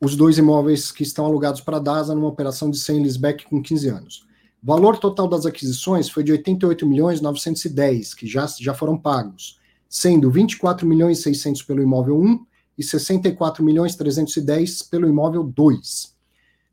os 0.01 0.17
dois 0.17 0.39
imóveis 0.39 0.91
que 0.91 1.03
estão 1.03 1.27
alugados 1.27 1.61
para 1.61 1.77
a 1.77 1.81
DASA 1.81 2.15
numa 2.15 2.27
operação 2.27 2.71
de 2.71 2.79
100 2.79 3.03
leaseback 3.03 3.45
com 3.45 3.63
15 3.63 3.89
anos. 3.91 4.27
O 4.63 4.67
valor 4.67 4.97
total 4.97 5.29
das 5.29 5.45
aquisições 5.45 6.09
foi 6.09 6.25
de 6.25 6.33
88 6.33 6.87
milhões 6.87 7.21
910, 7.21 8.15
que 8.15 8.27
já, 8.27 8.47
já 8.59 8.73
foram 8.73 8.97
pagos, 8.97 9.61
sendo 9.91 10.31
24 10.31 10.87
milhões 10.87 11.19
600 11.19 11.63
pelo 11.65 11.83
imóvel 11.83 12.19
1 12.19 12.47
e 12.79 12.83
64 12.83 13.63
milhões 13.63 13.95
310 13.95 14.85
pelo 14.85 15.07
imóvel 15.07 15.45
2. 15.45 16.16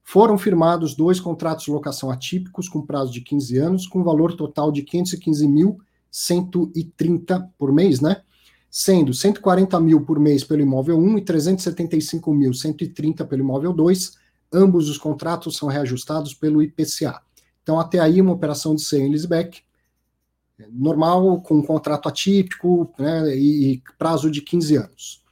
Foram 0.04 0.38
firmados 0.38 0.94
dois 0.96 1.20
contratos 1.20 1.66
de 1.66 1.72
locação 1.72 2.12
atípicos 2.12 2.70
com 2.70 2.86
prazo 2.86 3.12
de 3.12 3.22
15 3.22 3.58
anos, 3.58 3.88
com 3.88 4.04
valor 4.04 4.36
total 4.36 4.72
de 4.72 4.84
515.130 4.84 7.50
por 7.58 7.72
mês, 7.72 8.00
né? 8.02 8.22
sendo 8.76 9.14
140 9.14 9.80
mil 9.80 10.04
por 10.04 10.20
mês 10.20 10.44
pelo 10.44 10.64
imóvel 10.64 10.98
1 10.98 11.20
e 11.20 11.22
375.130 11.22 13.28
pelo 13.28 13.44
imóvel 13.44 13.72
2. 13.72 14.18
Ambos 14.52 14.90
os 14.90 14.98
contratos 14.98 15.56
são 15.56 15.70
reajustados 15.70 16.34
pelo 16.34 16.60
IPCA. 16.60 17.22
Então, 17.62 17.80
até 17.80 18.00
aí, 18.00 18.20
uma 18.20 18.34
operação 18.34 18.74
de 18.74 18.82
sale 18.82 19.10
leaseback 19.10 19.62
normal, 20.72 21.40
com 21.42 21.60
um 21.60 21.64
contrato 21.64 22.10
atípico 22.10 22.92
né, 22.98 23.36
e 23.36 23.84
prazo 23.98 24.32
de 24.32 24.42
15 24.42 24.76
anos. 24.76 25.24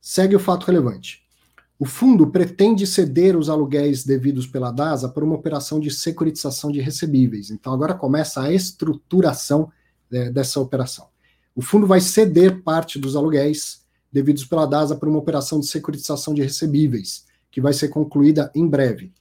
Segue 0.00 0.34
o 0.34 0.40
fato 0.40 0.66
relevante. 0.66 1.27
O 1.78 1.84
fundo 1.84 2.26
pretende 2.26 2.84
ceder 2.86 3.36
os 3.36 3.48
aluguéis 3.48 4.04
devidos 4.04 4.48
pela 4.48 4.72
DASA 4.72 5.08
por 5.08 5.22
uma 5.22 5.36
operação 5.36 5.78
de 5.78 5.92
securitização 5.92 6.72
de 6.72 6.80
recebíveis. 6.80 7.50
Então, 7.50 7.72
agora 7.72 7.94
começa 7.94 8.42
a 8.42 8.52
estruturação 8.52 9.70
é, 10.10 10.28
dessa 10.28 10.58
operação. 10.58 11.06
O 11.54 11.62
fundo 11.62 11.86
vai 11.86 12.00
ceder 12.00 12.62
parte 12.62 12.98
dos 12.98 13.14
aluguéis 13.14 13.82
devidos 14.12 14.44
pela 14.44 14.66
DASA 14.66 14.96
para 14.96 15.08
uma 15.08 15.18
operação 15.18 15.60
de 15.60 15.66
securitização 15.66 16.34
de 16.34 16.42
recebíveis, 16.42 17.26
que 17.50 17.60
vai 17.60 17.72
ser 17.72 17.88
concluída 17.88 18.50
em 18.54 18.66
breve. 18.66 19.12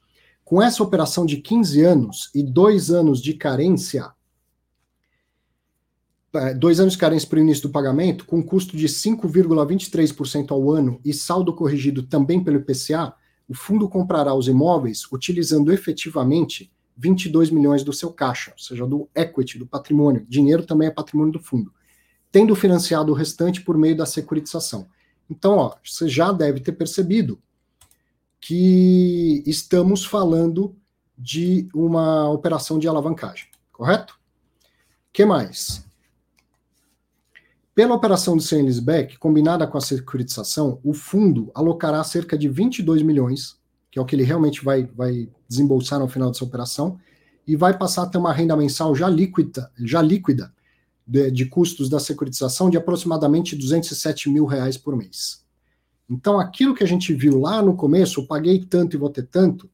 Com 0.43 0.61
essa 0.61 0.81
operação 0.81 1.25
de 1.25 1.37
15 1.37 1.83
anos 1.83 2.31
e 2.33 2.41
dois 2.41 2.89
anos 2.89 3.21
de 3.21 3.33
carência, 3.33 4.11
dois 6.53 6.79
anos 6.79 6.95
carência 6.95 7.27
para 7.27 7.37
o 7.37 7.41
início 7.41 7.63
do 7.63 7.69
pagamento, 7.69 8.25
com 8.25 8.43
custo 8.43 8.75
de 8.75 8.87
5,23% 8.87 10.51
ao 10.51 10.71
ano 10.71 10.99
e 11.03 11.13
saldo 11.13 11.53
corrigido 11.53 12.03
também 12.03 12.43
pelo 12.43 12.57
IPCA, 12.57 13.13
o 13.47 13.53
fundo 13.53 13.87
comprará 13.87 14.33
os 14.33 14.47
imóveis 14.47 15.03
utilizando 15.11 15.71
efetivamente 15.71 16.71
22 16.97 17.51
milhões 17.51 17.83
do 17.83 17.93
seu 17.93 18.11
caixa, 18.11 18.51
ou 18.51 18.59
seja, 18.59 18.85
do 18.85 19.09
equity, 19.15 19.57
do 19.57 19.65
patrimônio. 19.65 20.25
Dinheiro 20.27 20.65
também 20.65 20.87
é 20.87 20.91
patrimônio 20.91 21.33
do 21.33 21.39
fundo 21.39 21.71
tendo 22.31 22.55
financiado 22.55 23.11
o 23.11 23.15
restante 23.15 23.61
por 23.61 23.77
meio 23.77 23.95
da 23.95 24.05
securitização. 24.05 24.87
Então, 25.29 25.57
ó, 25.57 25.75
você 25.83 26.07
já 26.07 26.31
deve 26.31 26.59
ter 26.59 26.73
percebido 26.73 27.41
que 28.39 29.43
estamos 29.45 30.05
falando 30.05 30.75
de 31.17 31.67
uma 31.73 32.29
operação 32.29 32.77
de 32.77 32.87
alavancagem, 32.87 33.47
correto? 33.71 34.19
que 35.11 35.25
mais? 35.25 35.83
Pela 37.77 37.93
operação 37.93 38.35
de 38.35 38.43
sale 38.43 39.15
combinada 39.19 39.67
com 39.67 39.77
a 39.77 39.81
securitização, 39.81 40.79
o 40.83 40.95
fundo 40.95 41.51
alocará 41.53 42.03
cerca 42.03 42.35
de 42.35 42.49
22 42.49 43.03
milhões, 43.03 43.55
que 43.91 43.99
é 43.99 44.01
o 44.01 44.05
que 44.05 44.15
ele 44.15 44.23
realmente 44.23 44.65
vai, 44.65 44.87
vai 44.95 45.29
desembolsar 45.47 45.99
no 45.99 46.07
final 46.07 46.31
dessa 46.31 46.43
operação, 46.43 46.99
e 47.45 47.55
vai 47.55 47.77
passar 47.77 48.01
a 48.01 48.05
ter 48.07 48.17
uma 48.17 48.33
renda 48.33 48.57
mensal 48.57 48.95
já 48.95 49.07
líquida, 49.07 49.71
já 49.77 50.01
líquida 50.01 50.51
de, 51.05 51.29
de 51.29 51.45
custos 51.45 51.87
da 51.87 51.99
securitização 51.99 52.67
de 52.67 52.77
aproximadamente 52.77 53.55
207 53.55 54.27
mil 54.27 54.47
reais 54.47 54.75
por 54.75 54.95
mês. 54.95 55.45
Então, 56.09 56.39
aquilo 56.39 56.73
que 56.73 56.83
a 56.83 56.87
gente 56.87 57.13
viu 57.13 57.39
lá 57.39 57.61
no 57.61 57.75
começo, 57.75 58.21
eu 58.21 58.25
paguei 58.25 58.65
tanto 58.65 58.95
e 58.95 58.99
vou 58.99 59.11
ter 59.11 59.27
tanto. 59.27 59.69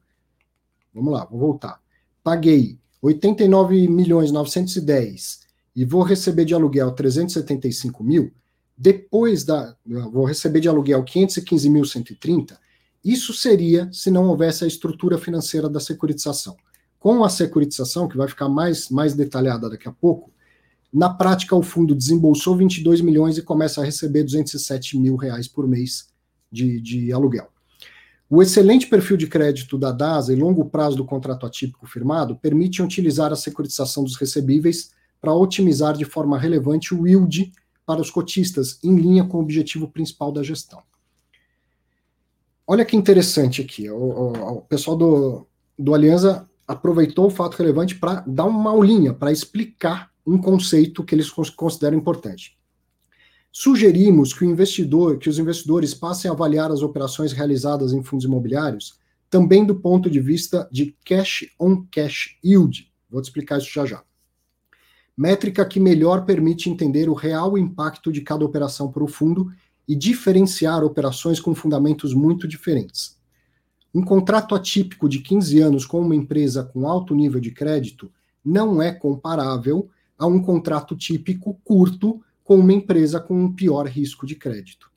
Vamos 0.92 1.10
lá, 1.10 1.24
vou 1.24 1.40
voltar. 1.40 1.80
Paguei 2.22 2.78
89 3.00 3.88
milhões 3.88 4.30
910 4.30 5.43
e 5.74 5.84
vou 5.84 6.02
receber 6.02 6.44
de 6.44 6.54
aluguel 6.54 6.92
375 6.92 8.02
mil. 8.04 8.32
Depois 8.76 9.44
da. 9.44 9.76
Vou 9.84 10.24
receber 10.24 10.60
de 10.60 10.68
aluguel 10.68 11.04
515.130. 11.04 12.56
Isso 13.04 13.32
seria 13.32 13.88
se 13.92 14.10
não 14.10 14.28
houvesse 14.28 14.64
a 14.64 14.66
estrutura 14.66 15.18
financeira 15.18 15.68
da 15.68 15.80
securitização. 15.80 16.56
Com 16.98 17.22
a 17.22 17.28
securitização, 17.28 18.08
que 18.08 18.16
vai 18.16 18.26
ficar 18.26 18.48
mais, 18.48 18.88
mais 18.88 19.14
detalhada 19.14 19.68
daqui 19.68 19.88
a 19.88 19.92
pouco, 19.92 20.32
na 20.94 21.12
prática, 21.12 21.56
o 21.56 21.62
fundo 21.62 21.92
desembolsou 21.92 22.56
22 22.56 23.00
milhões 23.00 23.36
e 23.36 23.42
começa 23.42 23.80
a 23.80 23.84
receber 23.84 24.22
207 24.22 24.96
mil 24.96 25.16
reais 25.16 25.48
por 25.48 25.66
mês 25.66 26.08
de, 26.52 26.80
de 26.80 27.12
aluguel. 27.12 27.48
O 28.30 28.40
excelente 28.40 28.86
perfil 28.86 29.16
de 29.16 29.26
crédito 29.26 29.76
da 29.76 29.90
DASA 29.90 30.32
e 30.32 30.36
longo 30.36 30.64
prazo 30.66 30.96
do 30.96 31.04
contrato 31.04 31.44
atípico 31.44 31.84
firmado 31.84 32.36
permitem 32.36 32.84
utilizar 32.84 33.32
a 33.32 33.36
securitização 33.36 34.04
dos 34.04 34.14
recebíveis 34.14 34.92
para 35.24 35.32
otimizar 35.32 35.96
de 35.96 36.04
forma 36.04 36.38
relevante 36.38 36.94
o 36.94 37.06
yield 37.06 37.50
para 37.86 37.98
os 37.98 38.10
cotistas, 38.10 38.78
em 38.84 38.94
linha 38.94 39.24
com 39.24 39.38
o 39.38 39.40
objetivo 39.40 39.88
principal 39.88 40.30
da 40.30 40.42
gestão. 40.42 40.82
Olha 42.66 42.84
que 42.84 42.94
interessante 42.94 43.62
aqui, 43.62 43.88
o, 43.88 43.96
o, 43.96 44.58
o 44.58 44.60
pessoal 44.60 44.98
do, 44.98 45.46
do 45.78 45.94
Aliança 45.94 46.46
aproveitou 46.68 47.28
o 47.28 47.30
fato 47.30 47.56
relevante 47.56 47.94
para 47.94 48.22
dar 48.26 48.44
uma 48.44 48.70
aulinha, 48.70 49.14
para 49.14 49.32
explicar 49.32 50.10
um 50.26 50.36
conceito 50.36 51.02
que 51.02 51.14
eles 51.14 51.30
consideram 51.30 51.96
importante. 51.96 52.58
Sugerimos 53.50 54.34
que 54.34 54.44
o 54.44 54.50
investidor, 54.50 55.16
que 55.16 55.30
os 55.30 55.38
investidores 55.38 55.94
passem 55.94 56.30
a 56.30 56.34
avaliar 56.34 56.70
as 56.70 56.82
operações 56.82 57.32
realizadas 57.32 57.94
em 57.94 58.02
fundos 58.02 58.26
imobiliários 58.26 58.98
também 59.30 59.64
do 59.64 59.74
ponto 59.74 60.10
de 60.10 60.20
vista 60.20 60.68
de 60.70 60.94
cash 61.02 61.46
on 61.58 61.82
cash 61.90 62.36
yield. 62.44 62.92
Vou 63.08 63.22
te 63.22 63.24
explicar 63.24 63.58
isso 63.58 63.70
já 63.72 63.86
já. 63.86 64.04
Métrica 65.16 65.64
que 65.64 65.78
melhor 65.78 66.24
permite 66.24 66.68
entender 66.68 67.08
o 67.08 67.14
real 67.14 67.56
impacto 67.56 68.10
de 68.10 68.20
cada 68.20 68.44
operação 68.44 68.90
para 68.90 69.04
o 69.04 69.08
fundo 69.08 69.52
e 69.86 69.94
diferenciar 69.94 70.82
operações 70.82 71.38
com 71.38 71.54
fundamentos 71.54 72.12
muito 72.14 72.48
diferentes. 72.48 73.16
Um 73.94 74.02
contrato 74.02 74.54
atípico 74.54 75.08
de 75.08 75.20
15 75.20 75.60
anos 75.60 75.86
com 75.86 76.00
uma 76.00 76.16
empresa 76.16 76.64
com 76.64 76.88
alto 76.88 77.14
nível 77.14 77.40
de 77.40 77.52
crédito 77.52 78.10
não 78.44 78.82
é 78.82 78.90
comparável 78.90 79.88
a 80.18 80.26
um 80.26 80.42
contrato 80.42 80.96
típico 80.96 81.60
curto 81.62 82.20
com 82.42 82.56
uma 82.56 82.72
empresa 82.72 83.20
com 83.20 83.40
um 83.40 83.52
pior 83.52 83.86
risco 83.86 84.26
de 84.26 84.34
crédito. 84.34 84.90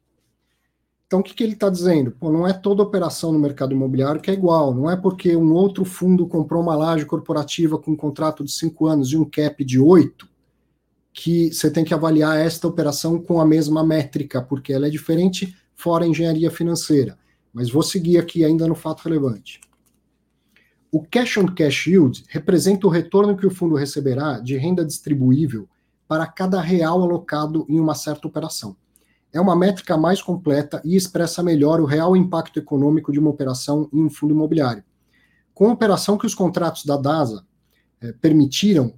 Então, 1.08 1.22
o 1.22 1.24
que, 1.24 1.34
que 1.34 1.41
ele 1.41 1.53
está 1.53 1.70
dizendo? 1.70 2.12
Pô, 2.12 2.30
não 2.30 2.45
é 2.45 2.51
toda 2.51 2.84
operação 2.84 3.32
no 3.32 3.39
mercado 3.39 3.72
imobiliário 3.72 4.20
que 4.20 4.30
é 4.30 4.34
igual. 4.34 4.76
Não 4.76 4.91
é 4.91 4.97
porque 4.97 5.38
um 5.38 5.53
outro 5.53 5.86
fundo 5.86 6.28
comprou 6.28 6.62
uma 6.62 6.76
laje 6.76 7.05
corporativa 7.05 7.80
com 7.80 7.91
um 7.91 7.95
contrato 7.95 8.43
de 8.43 8.51
cinco 8.51 8.88
anos 8.88 9.14
e 9.14 9.18
um 9.18 9.24
cap 9.24 9.64
de 9.64 9.80
oito 9.80 10.28
que 11.14 11.51
você 11.51 11.72
tem 11.72 11.86
que 11.86 11.93
avaliar 11.93 12.38
esta 12.38 12.68
operação 12.68 13.20
com 13.22 13.39
a 13.39 13.45
mesma 13.45 13.86
métrica, 13.86 14.41
porque 14.41 14.74
ela 14.74 14.88
é 14.88 14.89
diferente 14.89 15.55
fora 15.76 16.03
a 16.03 16.08
engenharia 16.08 16.51
financeira. 16.51 17.18
Mas 17.53 17.72
vou 17.72 17.82
seguir 17.82 18.18
aqui 18.18 18.43
ainda 18.43 18.68
no 18.68 18.76
fato 18.76 19.03
relevante. 19.03 19.62
O 20.91 21.01
cash 21.01 21.38
on 21.38 21.47
cash 21.47 21.88
yield 21.88 22.24
representa 22.28 22.86
o 22.86 22.89
retorno 22.89 23.38
que 23.38 23.47
o 23.47 23.51
fundo 23.51 23.76
receberá 23.76 24.39
de 24.39 24.58
renda 24.58 24.84
distribuível 24.84 25.70
para 26.05 26.28
cada 26.28 26.60
real 26.60 27.01
alocado 27.01 27.66
em 27.70 27.80
uma 27.80 27.95
certa 27.95 28.28
operação. 28.28 28.76
É 29.34 29.42
uma 29.42 29.56
métrica 29.56 29.98
mais 29.98 30.22
completa 30.22 30.82
e 30.84 30.96
expressa 30.96 31.44
melhor 31.44 31.80
o 31.80 31.86
real 31.86 32.16
impacto 32.16 32.60
econômico 32.60 33.12
de 33.12 33.20
uma 33.20 33.30
operação 33.30 33.90
em 33.94 34.06
um 34.06 34.10
fundo 34.10 34.34
imobiliário. 34.34 34.84
Com 35.54 35.70
a 35.70 35.74
operação 35.74 36.18
que 36.18 36.26
os 36.26 36.36
contratos 36.36 36.86
da 36.86 36.98
DASA 36.98 37.46
eh, 38.02 38.14
permitiram 38.14 38.94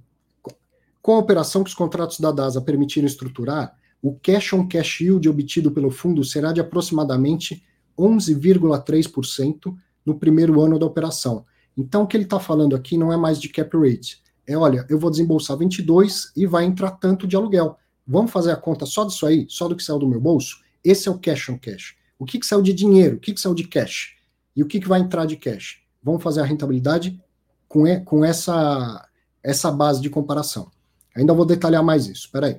com 1.02 1.14
a 1.14 1.18
operação 1.18 1.64
que 1.64 1.70
os 1.70 1.74
contratos 1.74 2.20
da 2.20 2.30
DASA 2.30 2.60
permitiram 2.60 3.06
estruturar, 3.06 3.74
o 4.02 4.14
cash 4.14 4.52
on 4.52 4.66
cash 4.66 5.00
yield 5.00 5.28
obtido 5.28 5.70
pelo 5.70 5.90
fundo 5.90 6.22
será 6.24 6.52
de 6.52 6.60
aproximadamente 6.60 7.62
11,3% 7.98 9.74
no 10.04 10.18
primeiro 10.18 10.60
ano 10.60 10.78
da 10.78 10.86
operação. 10.86 11.44
Então, 11.76 12.02
o 12.02 12.06
que 12.06 12.16
ele 12.16 12.24
está 12.24 12.38
falando 12.38 12.74
aqui 12.76 12.96
não 12.96 13.12
é 13.12 13.16
mais 13.16 13.40
de 13.40 13.48
cap 13.48 13.76
rate. 13.76 14.22
É, 14.46 14.56
olha, 14.56 14.86
eu 14.88 14.98
vou 14.98 15.10
desembolsar 15.10 15.56
22 15.56 16.32
e 16.36 16.46
vai 16.46 16.64
entrar 16.64 16.92
tanto 16.92 17.26
de 17.26 17.36
aluguel. 17.36 17.76
Vamos 18.06 18.30
fazer 18.30 18.50
a 18.50 18.56
conta 18.56 18.86
só 18.86 19.04
disso 19.04 19.26
aí, 19.26 19.46
só 19.48 19.68
do 19.68 19.76
que 19.76 19.82
saiu 19.82 19.98
do 19.98 20.08
meu 20.08 20.20
bolso? 20.20 20.60
Esse 20.82 21.08
é 21.08 21.10
o 21.10 21.18
cash 21.18 21.48
on 21.48 21.58
cash. 21.58 21.96
O 22.18 22.24
que, 22.24 22.38
que 22.38 22.46
saiu 22.46 22.62
de 22.62 22.72
dinheiro? 22.72 23.16
O 23.16 23.20
que, 23.20 23.32
que 23.32 23.40
saiu 23.40 23.54
de 23.54 23.64
cash? 23.64 24.16
E 24.54 24.62
o 24.62 24.66
que, 24.66 24.80
que 24.80 24.88
vai 24.88 25.00
entrar 25.00 25.26
de 25.26 25.36
cash? 25.36 25.80
Vamos 26.02 26.22
fazer 26.22 26.40
a 26.40 26.44
rentabilidade 26.44 27.20
com, 27.68 27.84
com 28.04 28.24
essa, 28.24 29.08
essa 29.42 29.70
base 29.70 30.00
de 30.00 30.10
comparação. 30.10 30.70
Ainda 31.14 31.32
vou 31.32 31.44
detalhar 31.44 31.82
mais 31.82 32.06
isso, 32.06 32.26
espera 32.26 32.48
aí. 32.48 32.58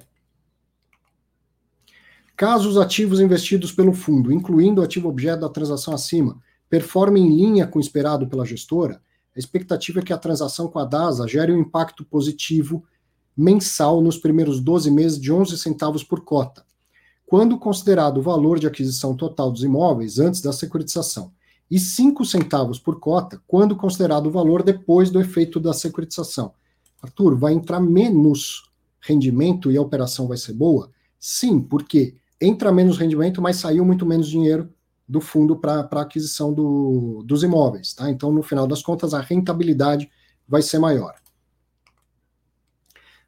Caso 2.35 2.69
os 2.69 2.77
ativos 2.77 3.19
investidos 3.19 3.71
pelo 3.71 3.93
fundo, 3.93 4.31
incluindo 4.31 4.81
o 4.81 4.83
ativo 4.83 5.09
objeto 5.09 5.41
da 5.41 5.49
transação 5.49 5.93
acima, 5.93 6.41
performem 6.69 7.27
em 7.27 7.35
linha 7.35 7.67
com 7.67 7.77
o 7.77 7.81
esperado 7.81 8.27
pela 8.27 8.45
gestora, 8.45 9.01
a 9.35 9.39
expectativa 9.39 9.99
é 9.99 10.03
que 10.03 10.11
a 10.11 10.17
transação 10.17 10.67
com 10.67 10.79
a 10.79 10.85
DASA 10.85 11.27
gere 11.27 11.51
um 11.51 11.59
impacto 11.59 12.03
positivo 12.03 12.83
mensal 13.35 14.01
nos 14.01 14.17
primeiros 14.17 14.59
12 14.59 14.91
meses 14.91 15.19
de 15.19 15.31
11 15.31 15.57
centavos 15.57 16.03
por 16.03 16.21
cota, 16.21 16.65
quando 17.25 17.57
considerado 17.57 18.17
o 18.17 18.21
valor 18.21 18.59
de 18.59 18.67
aquisição 18.67 19.15
total 19.15 19.51
dos 19.51 19.63
imóveis 19.63 20.19
antes 20.19 20.41
da 20.41 20.51
securitização, 20.51 21.31
e 21.69 21.79
5 21.79 22.25
centavos 22.25 22.77
por 22.77 22.99
cota 22.99 23.41
quando 23.47 23.77
considerado 23.77 24.27
o 24.27 24.31
valor 24.31 24.61
depois 24.61 25.09
do 25.09 25.21
efeito 25.21 25.59
da 25.59 25.71
securitização, 25.71 26.53
Arthur, 27.01 27.37
vai 27.37 27.53
entrar 27.53 27.79
menos 27.79 28.69
rendimento 28.99 29.71
e 29.71 29.77
a 29.77 29.81
operação 29.81 30.27
vai 30.27 30.37
ser 30.37 30.53
boa? 30.53 30.91
Sim, 31.19 31.61
porque 31.61 32.15
entra 32.39 32.71
menos 32.71 32.97
rendimento, 32.97 33.41
mas 33.41 33.57
saiu 33.57 33.85
muito 33.85 34.05
menos 34.05 34.27
dinheiro 34.27 34.69
do 35.07 35.19
fundo 35.19 35.55
para 35.55 35.87
a 35.89 36.01
aquisição 36.01 36.53
do, 36.53 37.23
dos 37.25 37.43
imóveis. 37.43 37.93
Tá? 37.93 38.09
Então, 38.09 38.31
no 38.31 38.43
final 38.43 38.67
das 38.67 38.81
contas, 38.81 39.13
a 39.13 39.21
rentabilidade 39.21 40.09
vai 40.47 40.61
ser 40.61 40.79
maior. 40.79 41.15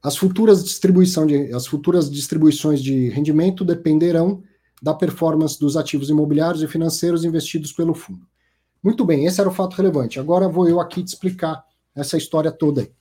As 0.04 0.18
futuras, 0.18 0.62
distribuição 0.62 1.26
de, 1.26 1.54
as 1.54 1.66
futuras 1.66 2.12
distribuições 2.12 2.84
de 2.84 3.08
rendimento 3.08 3.64
dependerão 3.64 4.44
da 4.82 4.94
performance 4.94 5.58
dos 5.58 5.78
ativos 5.78 6.10
imobiliários 6.10 6.62
e 6.62 6.68
financeiros 6.68 7.24
investidos 7.24 7.72
pelo 7.72 7.94
fundo. 7.94 8.28
Muito 8.84 9.06
bem, 9.06 9.26
esse 9.26 9.40
era 9.40 9.50
o 9.50 9.54
fato 9.54 9.76
relevante. 9.76 10.20
Agora 10.20 10.50
vou 10.50 10.68
eu 10.68 10.82
aqui 10.82 11.02
te 11.02 11.08
explicar 11.08 11.64
essa 11.96 12.18
história 12.18 12.52
toda 12.52 12.82
aí. 12.82 12.92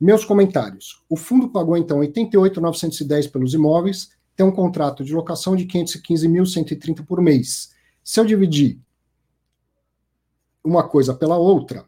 Meus 0.00 0.24
comentários. 0.24 1.02
O 1.08 1.16
fundo 1.16 1.48
pagou 1.48 1.76
então 1.76 1.98
88.910 1.98 3.32
pelos 3.32 3.52
imóveis, 3.52 4.10
tem 4.36 4.46
um 4.46 4.52
contrato 4.52 5.02
de 5.02 5.12
locação 5.12 5.56
de 5.56 5.66
515.130 5.66 7.04
por 7.04 7.20
mês. 7.20 7.72
Se 8.02 8.20
eu 8.20 8.24
dividir 8.24 8.78
uma 10.62 10.88
coisa 10.88 11.14
pela 11.14 11.36
outra, 11.36 11.84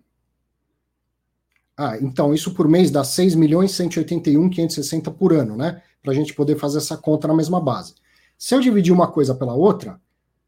ah, 1.76 1.98
então 2.00 2.32
isso 2.32 2.54
por 2.54 2.68
mês 2.68 2.90
dá 2.90 3.02
6.181.560 3.02 5.12
por 5.12 5.34
ano, 5.34 5.56
né? 5.56 5.82
Para 6.02 6.12
a 6.12 6.14
gente 6.14 6.32
poder 6.32 6.56
fazer 6.56 6.78
essa 6.78 6.96
conta 6.96 7.28
na 7.28 7.34
mesma 7.34 7.60
base. 7.60 7.94
Se 8.38 8.54
eu 8.54 8.60
dividir 8.60 8.92
uma 8.92 9.10
coisa 9.10 9.34
pela 9.34 9.54
outra, 9.54 10.00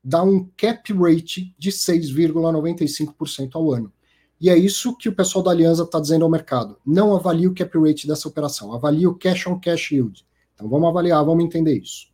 dá 0.03 0.23
um 0.23 0.49
cap 0.57 0.93
rate 0.95 1.55
de 1.59 1.71
6,95% 1.71 3.51
ao 3.55 3.73
ano. 3.73 3.93
E 4.41 4.49
é 4.49 4.57
isso 4.57 4.97
que 4.97 5.09
o 5.09 5.15
pessoal 5.15 5.43
da 5.43 5.51
Aliança 5.51 5.83
está 5.83 6.01
dizendo 6.01 6.25
ao 6.25 6.31
mercado. 6.31 6.79
Não 6.87 7.15
avalie 7.15 7.47
o 7.47 7.55
cap 7.55 7.77
rate 7.79 8.07
dessa 8.07 8.29
operação, 8.29 8.73
avalie 8.73 9.07
o 9.07 9.15
cash 9.15 9.47
on 9.47 9.59
cash 9.59 9.93
yield. 9.93 10.25
Então 10.55 10.69
vamos 10.69 10.89
avaliar, 10.89 11.25
vamos 11.25 11.45
entender 11.45 11.79
isso. 11.79 12.07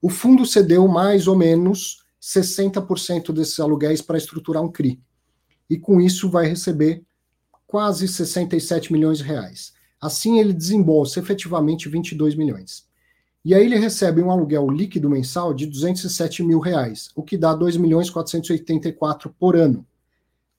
O 0.00 0.08
fundo 0.08 0.46
cedeu 0.46 0.86
mais 0.88 1.26
ou 1.26 1.36
menos 1.36 2.04
60% 2.22 3.32
desses 3.32 3.60
aluguéis 3.60 4.00
para 4.00 4.16
estruturar 4.16 4.62
um 4.62 4.70
CRI. 4.70 5.00
E 5.68 5.76
com 5.76 6.00
isso 6.00 6.30
vai 6.30 6.46
receber 6.46 7.04
quase 7.70 8.08
67 8.08 8.92
milhões 8.92 9.18
de 9.18 9.24
reais. 9.24 9.72
Assim 10.00 10.40
ele 10.40 10.52
desembolsa 10.52 11.20
efetivamente 11.20 11.88
22 11.88 12.34
milhões. 12.34 12.84
E 13.44 13.54
aí 13.54 13.64
ele 13.64 13.76
recebe 13.78 14.20
um 14.20 14.28
aluguel 14.28 14.68
líquido 14.68 15.08
mensal 15.08 15.54
de 15.54 15.66
207 15.66 16.42
mil 16.42 16.58
reais, 16.58 17.10
o 17.14 17.22
que 17.22 17.38
dá 17.38 17.54
2 17.54 17.76
milhões 17.76 18.10
484 18.10 19.32
por 19.38 19.54
ano. 19.54 19.86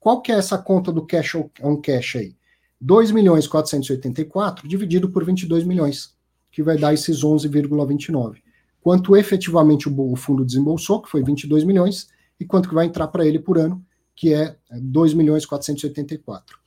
Qual 0.00 0.22
que 0.22 0.32
é 0.32 0.36
essa 0.36 0.56
conta 0.56 0.90
do 0.90 1.04
cash 1.04 1.34
on 1.62 1.76
cash 1.82 2.16
aí? 2.16 2.34
2 2.80 3.10
milhões 3.10 3.46
484 3.46 4.66
dividido 4.66 5.10
por 5.10 5.22
22 5.22 5.64
milhões, 5.64 6.16
que 6.50 6.62
vai 6.62 6.78
dar 6.78 6.94
esses 6.94 7.22
11,29. 7.22 8.38
Quanto 8.80 9.14
efetivamente 9.14 9.86
o 9.86 10.16
fundo 10.16 10.46
desembolsou, 10.46 11.02
que 11.02 11.10
foi 11.10 11.22
22 11.22 11.62
milhões, 11.62 12.08
e 12.40 12.46
quanto 12.46 12.70
que 12.70 12.74
vai 12.74 12.86
entrar 12.86 13.08
para 13.08 13.26
ele 13.26 13.38
por 13.38 13.58
ano, 13.58 13.84
que 14.16 14.32
é 14.32 14.56
2 14.70 15.12
milhões 15.12 15.44
484. 15.44 16.61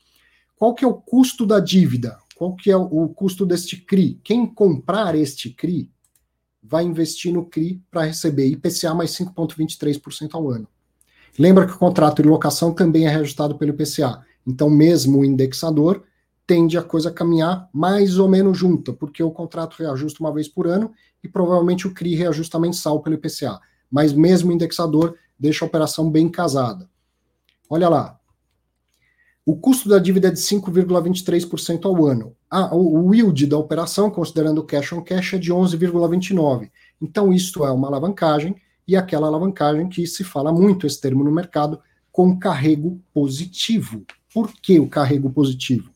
Qual 0.57 0.73
que 0.73 0.85
é 0.85 0.87
o 0.87 0.93
custo 0.93 1.45
da 1.45 1.59
dívida? 1.59 2.17
Qual 2.35 2.55
que 2.55 2.71
é 2.71 2.77
o 2.77 3.07
custo 3.09 3.45
deste 3.45 3.77
CRI? 3.77 4.19
Quem 4.23 4.45
comprar 4.45 5.15
este 5.15 5.49
CRI 5.49 5.91
vai 6.61 6.83
investir 6.83 7.33
no 7.33 7.45
CRI 7.45 7.81
para 7.91 8.03
receber 8.03 8.47
IPCA 8.47 8.93
mais 8.93 9.11
5,23% 9.11 10.33
ao 10.33 10.49
ano. 10.49 10.67
Lembra 11.37 11.65
que 11.65 11.73
o 11.73 11.77
contrato 11.77 12.21
de 12.21 12.29
locação 12.29 12.73
também 12.73 13.05
é 13.05 13.09
reajustado 13.09 13.57
pelo 13.57 13.71
IPCA. 13.71 14.25
Então, 14.47 14.69
mesmo 14.69 15.19
o 15.19 15.25
indexador 15.25 16.03
tende 16.47 16.77
a 16.77 16.83
coisa 16.83 17.09
a 17.09 17.13
caminhar 17.13 17.69
mais 17.73 18.17
ou 18.17 18.29
menos 18.29 18.57
junta, 18.57 18.93
porque 18.93 19.21
o 19.21 19.31
contrato 19.31 19.75
reajusta 19.77 20.21
uma 20.21 20.33
vez 20.33 20.47
por 20.47 20.67
ano 20.67 20.91
e 21.23 21.27
provavelmente 21.27 21.87
o 21.87 21.93
CRI 21.93 22.15
reajusta 22.15 22.59
mensal 22.59 23.01
pelo 23.01 23.15
IPCA. 23.15 23.59
Mas 23.91 24.13
mesmo 24.13 24.51
o 24.51 24.53
indexador 24.53 25.15
deixa 25.37 25.65
a 25.65 25.67
operação 25.67 26.09
bem 26.09 26.29
casada. 26.29 26.89
Olha 27.69 27.89
lá. 27.89 28.19
O 29.45 29.55
custo 29.55 29.87
da 29.87 29.99
dívida 29.99 30.29
é 30.29 30.31
de 30.31 30.39
5,23% 30.39 31.85
ao 31.85 32.03
ano. 32.07 32.35
Ah, 32.49 32.75
o 32.75 33.13
yield 33.13 33.45
da 33.45 33.55
operação, 33.55 34.09
considerando 34.09 34.63
cash 34.63 34.91
on 34.91 35.03
cash, 35.03 35.35
é 35.35 35.37
de 35.37 35.53
11,29%. 35.53 36.67
Então, 36.99 37.31
isto 37.31 37.63
é 37.63 37.71
uma 37.71 37.87
alavancagem 37.87 38.55
e 38.87 38.95
aquela 38.95 39.27
alavancagem 39.27 39.87
que 39.87 40.07
se 40.07 40.23
fala 40.23 40.51
muito 40.51 40.87
esse 40.87 40.99
termo 40.99 41.23
no 41.23 41.31
mercado 41.31 41.79
com 42.11 42.39
carrego 42.39 42.99
positivo. 43.13 44.03
Por 44.33 44.51
que 44.51 44.79
o 44.79 44.89
carrego 44.89 45.29
positivo? 45.29 45.91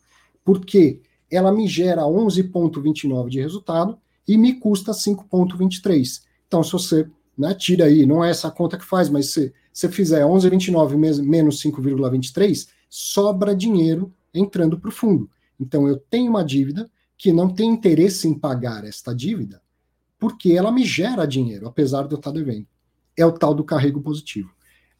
Porque 0.45 1.01
ela 1.31 1.51
me 1.51 1.67
gera 1.67 2.03
11,29 2.03 3.29
de 3.29 3.41
resultado 3.41 3.97
e 4.27 4.37
me 4.37 4.53
custa 4.53 4.91
5,23. 4.91 6.21
Então, 6.47 6.61
se 6.61 6.71
você 6.71 7.09
né, 7.35 7.55
tira 7.55 7.85
aí, 7.85 8.05
não 8.05 8.23
é 8.23 8.29
essa 8.29 8.51
conta 8.51 8.77
que 8.77 8.85
faz, 8.85 9.09
mas 9.09 9.31
se 9.33 9.51
você 9.73 9.89
fizer 9.89 10.23
11,29 10.23 11.23
menos 11.23 11.63
5,23, 11.63 12.67
sobra 12.89 13.55
dinheiro 13.55 14.13
entrando 14.33 14.79
para 14.79 14.89
o 14.89 14.93
fundo. 14.93 15.29
Então 15.59 15.87
eu 15.87 15.97
tenho 15.97 16.29
uma 16.29 16.43
dívida 16.43 16.89
que 17.17 17.33
não 17.33 17.49
tem 17.49 17.69
interesse 17.69 18.27
em 18.27 18.33
pagar 18.33 18.85
esta 18.85 19.13
dívida, 19.13 19.61
porque 20.17 20.53
ela 20.53 20.71
me 20.71 20.85
gera 20.85 21.25
dinheiro, 21.25 21.67
apesar 21.67 22.07
de 22.07 22.13
eu 22.13 22.17
estar 22.17 22.31
devendo. 22.31 22.65
É 23.15 23.25
o 23.25 23.31
tal 23.31 23.53
do 23.53 23.63
carrego 23.63 24.01
positivo. 24.01 24.49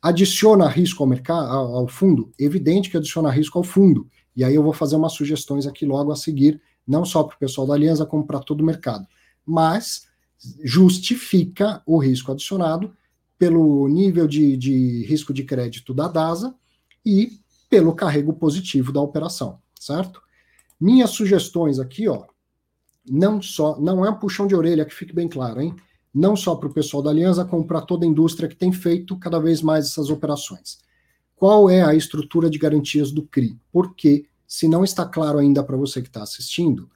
Adiciona 0.01 0.67
risco 0.67 1.01
ao 1.01 1.07
mercado, 1.07 1.49
ao 1.49 1.87
fundo? 1.87 2.31
Evidente 2.37 2.89
que 2.89 2.97
adiciona 2.97 3.29
risco 3.29 3.57
ao 3.57 3.63
fundo. 3.63 4.07
E 4.35 4.43
aí 4.43 4.55
eu 4.55 4.63
vou 4.63 4.73
fazer 4.73 4.95
umas 4.95 5.13
sugestões 5.13 5.65
aqui 5.65 5.85
logo 5.85 6.11
a 6.11 6.15
seguir, 6.15 6.61
não 6.85 7.05
só 7.05 7.23
para 7.23 7.35
o 7.35 7.39
pessoal 7.39 7.67
da 7.67 7.73
Aliança, 7.73 8.05
como 8.05 8.25
para 8.25 8.39
todo 8.39 8.61
o 8.61 8.65
mercado. 8.65 9.07
Mas 9.45 10.07
justifica 10.63 11.81
o 11.85 11.97
risco 11.97 12.31
adicionado 12.31 12.93
pelo 13.37 13.87
nível 13.87 14.27
de, 14.27 14.57
de 14.57 15.05
risco 15.05 15.33
de 15.33 15.43
crédito 15.43 15.93
da 15.93 16.07
DASA 16.07 16.53
e 17.05 17.39
pelo 17.70 17.93
carrego 17.93 18.34
positivo 18.34 18.91
da 18.91 19.01
operação, 19.01 19.59
certo? 19.80 20.22
Minhas 20.80 21.11
sugestões 21.11 21.80
aqui, 21.80 22.07
ó, 22.07 22.26
não 23.09 23.41
só, 23.41 23.80
não 23.80 24.05
é 24.05 24.09
um 24.09 24.20
puxão 24.20 24.47
de 24.47 24.55
orelha, 24.55 24.86
que 24.86 24.93
fique 24.93 25.13
bem 25.13 25.28
claro, 25.28 25.61
hein? 25.61 25.76
Não 26.13 26.36
só 26.36 26.55
para 26.55 26.67
o 26.67 26.74
pessoal 26.74 27.03
da 27.03 27.09
Aliança, 27.09 27.45
como 27.45 27.65
para 27.65 27.82
toda 27.82 28.05
a 28.05 28.09
indústria 28.09 28.49
que 28.49 28.55
tem 28.55 28.72
feito 28.72 29.17
cada 29.17 29.39
vez 29.39 29.61
mais 29.61 29.86
essas 29.86 30.09
operações. 30.09 30.80
Qual 31.36 31.70
é 31.70 31.82
a 31.82 31.93
estrutura 31.93 32.49
de 32.49 32.57
garantias 32.57 33.11
do 33.11 33.24
CRI? 33.24 33.57
Porque, 33.72 34.26
se 34.47 34.67
não 34.67 34.84
está 34.84 35.05
claro 35.05 35.38
ainda 35.38 35.63
para 35.63 35.78
você 35.78 36.01
que 36.01 36.07
está 36.07 36.24
assistindo, 36.24 36.89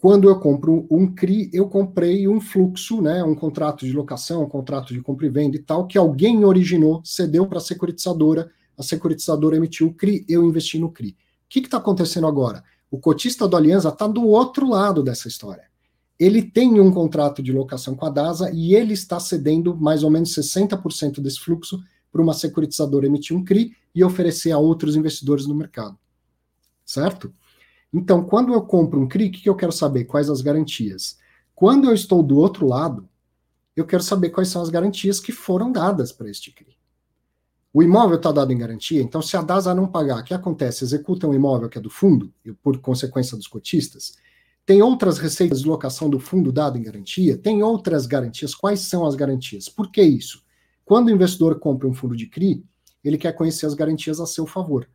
quando 0.00 0.28
eu 0.28 0.38
compro 0.38 0.86
um 0.90 1.12
CRI, 1.12 1.50
eu 1.52 1.68
comprei 1.68 2.28
um 2.28 2.40
fluxo, 2.40 3.00
né, 3.00 3.22
um 3.24 3.34
contrato 3.34 3.84
de 3.84 3.92
locação, 3.92 4.42
um 4.44 4.48
contrato 4.48 4.92
de 4.92 5.00
compra 5.00 5.26
e 5.26 5.30
venda 5.30 5.56
e 5.56 5.60
tal, 5.60 5.86
que 5.86 5.98
alguém 5.98 6.44
originou, 6.44 7.00
cedeu 7.04 7.46
para 7.46 7.58
a 7.58 7.60
securitizadora, 7.60 8.50
a 8.78 8.82
securitizadora 8.82 9.56
emitiu 9.56 9.88
o 9.88 9.94
CRI, 9.94 10.24
eu 10.28 10.44
investi 10.44 10.78
no 10.78 10.92
CRI. 10.92 11.10
O 11.10 11.14
que 11.48 11.58
está 11.58 11.78
acontecendo 11.78 12.26
agora? 12.26 12.62
O 12.90 12.98
cotista 12.98 13.48
do 13.48 13.56
Aliança 13.56 13.88
está 13.88 14.06
do 14.06 14.24
outro 14.24 14.68
lado 14.68 15.02
dessa 15.02 15.26
história. 15.26 15.64
Ele 16.18 16.42
tem 16.42 16.80
um 16.80 16.92
contrato 16.92 17.42
de 17.42 17.52
locação 17.52 17.94
com 17.94 18.06
a 18.06 18.10
DASA 18.10 18.50
e 18.52 18.74
ele 18.74 18.94
está 18.94 19.18
cedendo 19.18 19.76
mais 19.76 20.02
ou 20.02 20.10
menos 20.10 20.34
60% 20.34 21.20
desse 21.20 21.40
fluxo 21.40 21.82
para 22.10 22.22
uma 22.22 22.34
securitizadora 22.34 23.06
emitir 23.06 23.36
um 23.36 23.44
CRI 23.44 23.72
e 23.94 24.04
oferecer 24.04 24.52
a 24.52 24.58
outros 24.58 24.96
investidores 24.96 25.46
no 25.46 25.54
mercado. 25.54 25.98
Certo? 26.84 27.32
Então, 27.92 28.24
quando 28.24 28.52
eu 28.52 28.62
compro 28.62 29.00
um 29.00 29.08
CRI, 29.08 29.28
o 29.28 29.32
que 29.32 29.48
eu 29.48 29.56
quero 29.56 29.72
saber? 29.72 30.04
Quais 30.04 30.30
as 30.30 30.40
garantias? 30.40 31.18
Quando 31.54 31.88
eu 31.88 31.94
estou 31.94 32.22
do 32.22 32.36
outro 32.36 32.66
lado, 32.66 33.08
eu 33.74 33.84
quero 33.84 34.02
saber 34.02 34.30
quais 34.30 34.48
são 34.48 34.62
as 34.62 34.70
garantias 34.70 35.20
que 35.20 35.32
foram 35.32 35.72
dadas 35.72 36.12
para 36.12 36.30
este 36.30 36.52
CRI. 36.52 36.77
O 37.72 37.82
imóvel 37.82 38.16
está 38.16 38.32
dado 38.32 38.50
em 38.50 38.58
garantia, 38.58 39.02
então 39.02 39.20
se 39.20 39.36
a 39.36 39.42
DASA 39.42 39.74
não 39.74 39.86
pagar, 39.86 40.20
o 40.20 40.24
que 40.24 40.32
acontece? 40.32 40.84
Executa 40.84 41.26
um 41.26 41.34
imóvel 41.34 41.68
que 41.68 41.76
é 41.76 41.80
do 41.80 41.90
fundo, 41.90 42.32
por 42.62 42.78
consequência 42.78 43.36
dos 43.36 43.46
cotistas, 43.46 44.14
tem 44.64 44.82
outras 44.82 45.18
receitas 45.18 45.62
de 45.62 45.68
locação 45.68 46.10
do 46.10 46.18
fundo 46.18 46.52
dado 46.52 46.76
em 46.76 46.82
garantia, 46.82 47.38
tem 47.38 47.62
outras 47.62 48.06
garantias. 48.06 48.54
Quais 48.54 48.80
são 48.80 49.06
as 49.06 49.14
garantias? 49.14 49.66
Por 49.66 49.90
que 49.90 50.02
isso? 50.02 50.44
Quando 50.84 51.08
o 51.08 51.10
investidor 51.10 51.58
compra 51.58 51.88
um 51.88 51.94
fundo 51.94 52.14
de 52.14 52.26
CRI, 52.26 52.62
ele 53.02 53.16
quer 53.16 53.32
conhecer 53.32 53.64
as 53.64 53.72
garantias 53.72 54.20
a 54.20 54.26
seu 54.26 54.46
favor. 54.46 54.86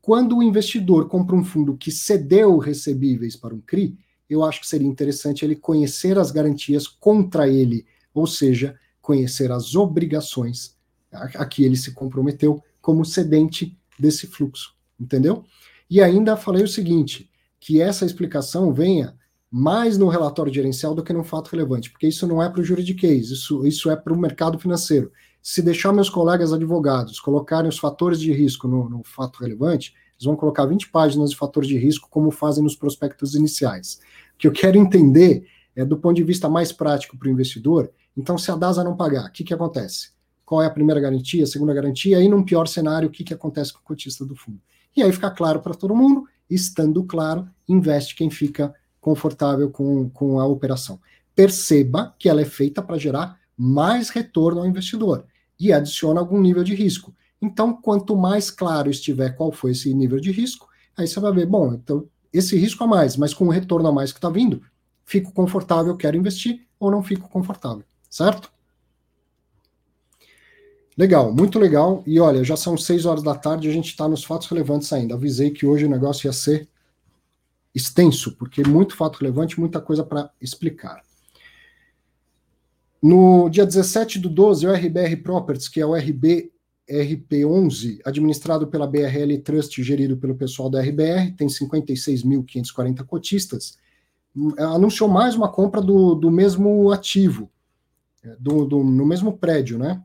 Quando 0.00 0.38
o 0.38 0.42
investidor 0.42 1.08
compra 1.08 1.36
um 1.36 1.44
fundo 1.44 1.76
que 1.76 1.90
cedeu 1.90 2.56
recebíveis 2.56 3.36
para 3.36 3.54
um 3.54 3.60
CRI, 3.60 3.98
eu 4.30 4.42
acho 4.42 4.60
que 4.60 4.66
seria 4.66 4.88
interessante 4.88 5.44
ele 5.44 5.56
conhecer 5.56 6.18
as 6.18 6.30
garantias 6.30 6.86
contra 6.86 7.48
ele, 7.48 7.84
ou 8.14 8.26
seja, 8.26 8.78
conhecer 9.02 9.52
as 9.52 9.74
obrigações 9.74 10.77
a, 11.12 11.24
a 11.24 11.46
que 11.46 11.64
ele 11.64 11.76
se 11.76 11.92
comprometeu 11.92 12.62
como 12.80 13.04
cedente 13.04 13.76
desse 13.98 14.26
fluxo, 14.26 14.74
entendeu? 14.98 15.44
E 15.90 16.00
ainda 16.02 16.36
falei 16.36 16.62
o 16.62 16.68
seguinte, 16.68 17.30
que 17.58 17.80
essa 17.80 18.04
explicação 18.04 18.72
venha 18.72 19.16
mais 19.50 19.96
no 19.96 20.08
relatório 20.08 20.52
gerencial 20.52 20.94
do 20.94 21.02
que 21.02 21.12
num 21.12 21.24
fato 21.24 21.48
relevante, 21.48 21.90
porque 21.90 22.06
isso 22.06 22.26
não 22.26 22.42
é 22.42 22.48
para 22.48 22.60
o 22.60 22.64
juridiquês, 22.64 23.30
isso, 23.30 23.66
isso 23.66 23.90
é 23.90 23.96
para 23.96 24.12
o 24.12 24.18
mercado 24.18 24.58
financeiro 24.58 25.10
se 25.42 25.62
deixar 25.62 25.92
meus 25.92 26.10
colegas 26.10 26.52
advogados 26.52 27.20
colocarem 27.20 27.68
os 27.68 27.78
fatores 27.78 28.20
de 28.20 28.32
risco 28.32 28.68
no, 28.68 28.88
no, 28.88 29.02
fato 29.02 29.40
relevante, 29.40 29.94
eles 30.14 30.26
vão 30.26 30.36
colocar 30.36 30.66
20 30.66 30.90
páginas 30.90 31.30
de 31.30 31.36
fatores 31.36 31.68
de 31.68 31.78
risco, 31.78 32.08
como 32.10 32.30
fazem 32.30 32.62
nos 32.62 32.76
prospectos 32.76 33.34
iniciais. 33.34 34.00
O 34.34 34.38
que 34.38 34.46
eu 34.46 34.52
quero 34.52 34.76
entender 34.76 35.46
é 35.74 35.84
do 35.84 35.96
ponto 35.96 36.16
de 36.16 36.24
vista 36.24 36.48
mais 36.48 36.72
prático 36.72 37.16
para 37.16 37.28
o 37.28 37.30
investidor. 37.30 37.90
Então, 38.16 38.36
se 38.36 38.50
a 38.50 38.56
DASA 38.56 38.82
não 38.82 38.96
pagar, 38.96 39.26
o 39.26 39.32
que, 39.32 39.44
que 39.44 39.54
acontece? 39.54 40.10
Qual 40.48 40.62
é 40.62 40.66
a 40.66 40.70
primeira 40.70 40.98
garantia, 40.98 41.44
a 41.44 41.46
segunda 41.46 41.74
garantia? 41.74 42.22
E, 42.22 42.26
num 42.26 42.42
pior 42.42 42.66
cenário, 42.66 43.06
o 43.06 43.12
que, 43.12 43.22
que 43.22 43.34
acontece 43.34 43.70
com 43.70 43.80
o 43.80 43.82
cotista 43.82 44.24
do 44.24 44.34
fundo? 44.34 44.58
E 44.96 45.02
aí 45.02 45.12
fica 45.12 45.30
claro 45.30 45.60
para 45.60 45.74
todo 45.74 45.94
mundo, 45.94 46.26
estando 46.48 47.04
claro, 47.04 47.46
investe 47.68 48.16
quem 48.16 48.30
fica 48.30 48.74
confortável 48.98 49.68
com, 49.68 50.08
com 50.08 50.40
a 50.40 50.46
operação. 50.46 50.98
Perceba 51.34 52.14
que 52.18 52.30
ela 52.30 52.40
é 52.40 52.46
feita 52.46 52.80
para 52.80 52.96
gerar 52.96 53.38
mais 53.54 54.08
retorno 54.08 54.60
ao 54.60 54.66
investidor 54.66 55.26
e 55.60 55.70
adiciona 55.70 56.18
algum 56.18 56.40
nível 56.40 56.64
de 56.64 56.74
risco. 56.74 57.14
Então, 57.42 57.74
quanto 57.74 58.16
mais 58.16 58.50
claro 58.50 58.88
estiver 58.88 59.36
qual 59.36 59.52
foi 59.52 59.72
esse 59.72 59.92
nível 59.92 60.18
de 60.18 60.32
risco, 60.32 60.66
aí 60.96 61.06
você 61.06 61.20
vai 61.20 61.30
ver, 61.30 61.44
bom, 61.44 61.74
então 61.74 62.08
esse 62.32 62.56
risco 62.56 62.82
a 62.84 62.86
mais, 62.86 63.18
mas 63.18 63.34
com 63.34 63.44
o 63.44 63.50
retorno 63.50 63.86
a 63.86 63.92
mais 63.92 64.12
que 64.12 64.18
está 64.18 64.30
vindo, 64.30 64.62
fico 65.04 65.30
confortável, 65.30 65.94
quero 65.94 66.16
investir, 66.16 66.66
ou 66.80 66.90
não 66.90 67.02
fico 67.02 67.28
confortável, 67.28 67.84
certo? 68.08 68.50
Legal, 70.98 71.32
muito 71.32 71.60
legal. 71.60 72.02
E 72.04 72.18
olha, 72.18 72.42
já 72.42 72.56
são 72.56 72.76
seis 72.76 73.06
horas 73.06 73.22
da 73.22 73.36
tarde, 73.36 73.68
a 73.68 73.72
gente 73.72 73.86
está 73.86 74.08
nos 74.08 74.24
fatos 74.24 74.48
relevantes 74.48 74.92
ainda. 74.92 75.14
Avisei 75.14 75.52
que 75.52 75.64
hoje 75.64 75.84
o 75.84 75.88
negócio 75.88 76.26
ia 76.26 76.32
ser 76.32 76.68
extenso, 77.72 78.34
porque 78.36 78.66
muito 78.66 78.96
fato 78.96 79.20
relevante, 79.20 79.60
muita 79.60 79.80
coisa 79.80 80.02
para 80.02 80.28
explicar. 80.40 81.00
No 83.00 83.48
dia 83.48 83.64
17 83.64 84.18
do 84.18 84.28
12, 84.28 84.66
o 84.66 84.72
RBR 84.72 85.16
Properties, 85.22 85.68
que 85.68 85.80
é 85.80 85.86
o 85.86 85.94
RB 85.94 86.50
RP11, 86.90 88.00
administrado 88.04 88.66
pela 88.66 88.86
BRL 88.86 89.38
Trust, 89.44 89.80
gerido 89.84 90.16
pelo 90.16 90.34
pessoal 90.34 90.68
da 90.68 90.80
RBR, 90.80 91.32
tem 91.36 91.46
56.540 91.46 93.04
cotistas, 93.04 93.78
anunciou 94.56 95.08
mais 95.08 95.36
uma 95.36 95.52
compra 95.52 95.80
do, 95.82 96.14
do 96.14 96.30
mesmo 96.30 96.90
ativo, 96.90 97.50
é, 98.24 98.34
do, 98.40 98.64
do, 98.64 98.82
no 98.82 99.04
mesmo 99.04 99.36
prédio, 99.36 99.78
né? 99.78 100.02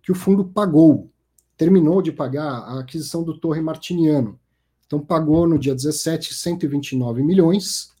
que 0.00 0.12
o 0.12 0.14
fundo 0.14 0.44
pagou, 0.44 1.10
terminou 1.56 2.00
de 2.00 2.12
pagar 2.12 2.60
a 2.60 2.80
aquisição 2.80 3.24
do 3.24 3.36
Torre 3.36 3.60
Martiniano. 3.60 4.38
Então, 4.86 5.00
pagou 5.00 5.48
no 5.48 5.58
dia 5.58 5.74
17 5.74 6.32
129 6.32 7.22
milhões 7.22 7.92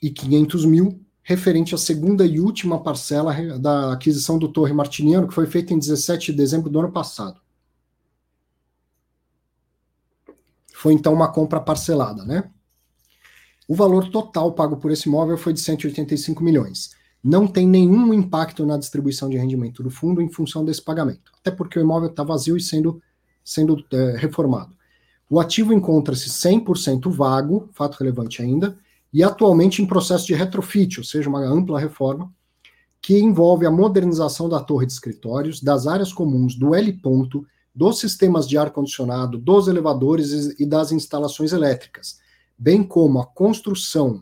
e 0.00 0.10
500 0.10 0.64
mil, 0.64 1.00
referente 1.28 1.74
à 1.74 1.78
segunda 1.78 2.24
e 2.24 2.40
última 2.40 2.82
parcela 2.82 3.34
da 3.58 3.92
aquisição 3.92 4.38
do 4.38 4.48
Torre 4.48 4.72
Martiniano, 4.72 5.28
que 5.28 5.34
foi 5.34 5.46
feita 5.46 5.74
em 5.74 5.78
17 5.78 6.32
de 6.32 6.38
dezembro 6.38 6.70
do 6.70 6.78
ano 6.78 6.90
passado. 6.90 7.38
Foi 10.72 10.94
então 10.94 11.12
uma 11.12 11.30
compra 11.30 11.60
parcelada, 11.60 12.24
né? 12.24 12.50
O 13.68 13.74
valor 13.74 14.08
total 14.08 14.54
pago 14.54 14.78
por 14.78 14.90
esse 14.90 15.06
imóvel 15.06 15.36
foi 15.36 15.52
de 15.52 15.60
185 15.60 16.42
milhões. 16.42 16.92
Não 17.22 17.46
tem 17.46 17.68
nenhum 17.68 18.14
impacto 18.14 18.64
na 18.64 18.78
distribuição 18.78 19.28
de 19.28 19.36
rendimento 19.36 19.82
do 19.82 19.90
fundo 19.90 20.22
em 20.22 20.32
função 20.32 20.64
desse 20.64 20.80
pagamento, 20.80 21.30
até 21.38 21.50
porque 21.50 21.78
o 21.78 21.82
imóvel 21.82 22.08
está 22.08 22.24
vazio 22.24 22.56
e 22.56 22.60
sendo, 22.62 23.02
sendo 23.44 23.84
é, 23.92 24.16
reformado. 24.16 24.74
O 25.28 25.38
ativo 25.38 25.74
encontra-se 25.74 26.30
100% 26.30 27.10
vago, 27.10 27.68
fato 27.74 27.96
relevante 27.96 28.40
ainda, 28.40 28.78
e 29.12 29.22
atualmente 29.22 29.82
em 29.82 29.86
processo 29.86 30.26
de 30.26 30.34
retrofit, 30.34 30.98
ou 30.98 31.04
seja, 31.04 31.28
uma 31.28 31.40
ampla 31.40 31.80
reforma, 31.80 32.32
que 33.00 33.18
envolve 33.18 33.64
a 33.64 33.70
modernização 33.70 34.48
da 34.48 34.60
torre 34.60 34.86
de 34.86 34.92
escritórios, 34.92 35.62
das 35.62 35.86
áreas 35.86 36.12
comuns, 36.12 36.54
do 36.54 36.74
L 36.74 36.92
ponto, 36.94 37.46
dos 37.74 38.00
sistemas 38.00 38.48
de 38.48 38.58
ar-condicionado, 38.58 39.38
dos 39.38 39.68
elevadores 39.68 40.58
e 40.58 40.66
das 40.66 40.90
instalações 40.90 41.52
elétricas, 41.52 42.18
bem 42.58 42.82
como 42.82 43.20
a 43.20 43.26
construção 43.26 44.20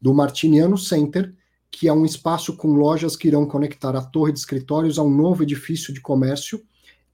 do 0.00 0.14
Martiniano 0.14 0.78
Center, 0.78 1.34
que 1.70 1.88
é 1.88 1.92
um 1.92 2.04
espaço 2.04 2.56
com 2.56 2.68
lojas 2.74 3.16
que 3.16 3.28
irão 3.28 3.46
conectar 3.46 3.96
a 3.96 4.02
torre 4.02 4.32
de 4.32 4.38
escritórios 4.38 4.98
a 4.98 5.02
um 5.02 5.10
novo 5.10 5.42
edifício 5.42 5.92
de 5.92 6.00
comércio 6.00 6.62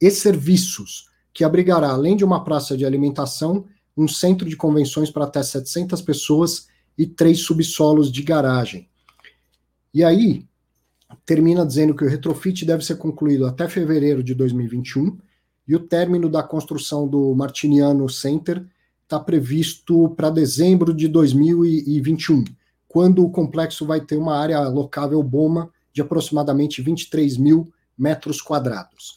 e 0.00 0.10
serviços, 0.10 1.08
que 1.32 1.44
abrigará, 1.44 1.90
além 1.90 2.16
de 2.16 2.24
uma 2.24 2.44
praça 2.44 2.76
de 2.76 2.84
alimentação, 2.84 3.64
um 3.96 4.06
centro 4.06 4.48
de 4.48 4.56
convenções 4.56 5.10
para 5.10 5.24
até 5.24 5.42
700 5.42 6.02
pessoas 6.02 6.66
e 6.98 7.06
três 7.06 7.40
subsolos 7.40 8.10
de 8.10 8.22
garagem. 8.22 8.88
E 9.94 10.02
aí, 10.02 10.44
termina 11.24 11.64
dizendo 11.64 11.94
que 11.94 12.04
o 12.04 12.08
retrofit 12.08 12.66
deve 12.66 12.84
ser 12.84 12.96
concluído 12.96 13.46
até 13.46 13.68
fevereiro 13.68 14.22
de 14.22 14.34
2021 14.34 15.16
e 15.66 15.76
o 15.76 15.80
término 15.80 16.28
da 16.28 16.42
construção 16.42 17.06
do 17.06 17.34
Martiniano 17.34 18.08
Center 18.08 18.64
está 19.04 19.20
previsto 19.20 20.10
para 20.10 20.28
dezembro 20.28 20.92
de 20.92 21.08
2021, 21.08 22.44
quando 22.86 23.24
o 23.24 23.30
complexo 23.30 23.86
vai 23.86 24.00
ter 24.00 24.16
uma 24.16 24.36
área 24.36 24.60
locável 24.68 25.22
BOMA 25.22 25.70
de 25.92 26.02
aproximadamente 26.02 26.82
23 26.82 27.36
mil 27.36 27.72
metros 27.96 28.42
quadrados. 28.42 29.16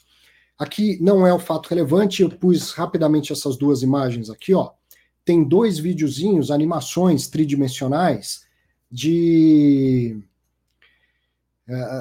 Aqui 0.58 0.98
não 1.02 1.26
é 1.26 1.34
o 1.34 1.40
fato 1.40 1.68
relevante, 1.68 2.22
eu 2.22 2.30
pus 2.30 2.72
rapidamente 2.72 3.34
essas 3.34 3.58
duas 3.58 3.82
imagens 3.82 4.30
aqui, 4.30 4.54
ó. 4.54 4.72
Tem 5.24 5.44
dois 5.44 5.78
videozinhos, 5.78 6.52
animações 6.52 7.28
tridimensionais 7.28 8.46
de 8.92 10.22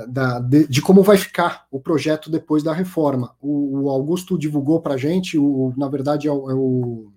da, 0.09 0.41
de, 0.41 0.66
de, 0.66 0.83
como 0.83 1.03
vai 1.03 1.16
ficar 1.16 1.66
o 1.71 1.79
projeto 1.79 2.31
depois 2.31 2.62
da 2.62 2.73
reforma. 2.73 3.35
O, 3.41 3.89
Augusto 3.91 4.39
divulgou 4.39 4.81
para 4.81 4.95
a 4.95 4.97
gente, 4.97 5.39
o, 5.39 5.73
na 5.77 5.89
verdade 5.89 6.27
é, 6.27 6.33
o, 6.33 6.51
é 6.51 6.55
o, 6.55 7.12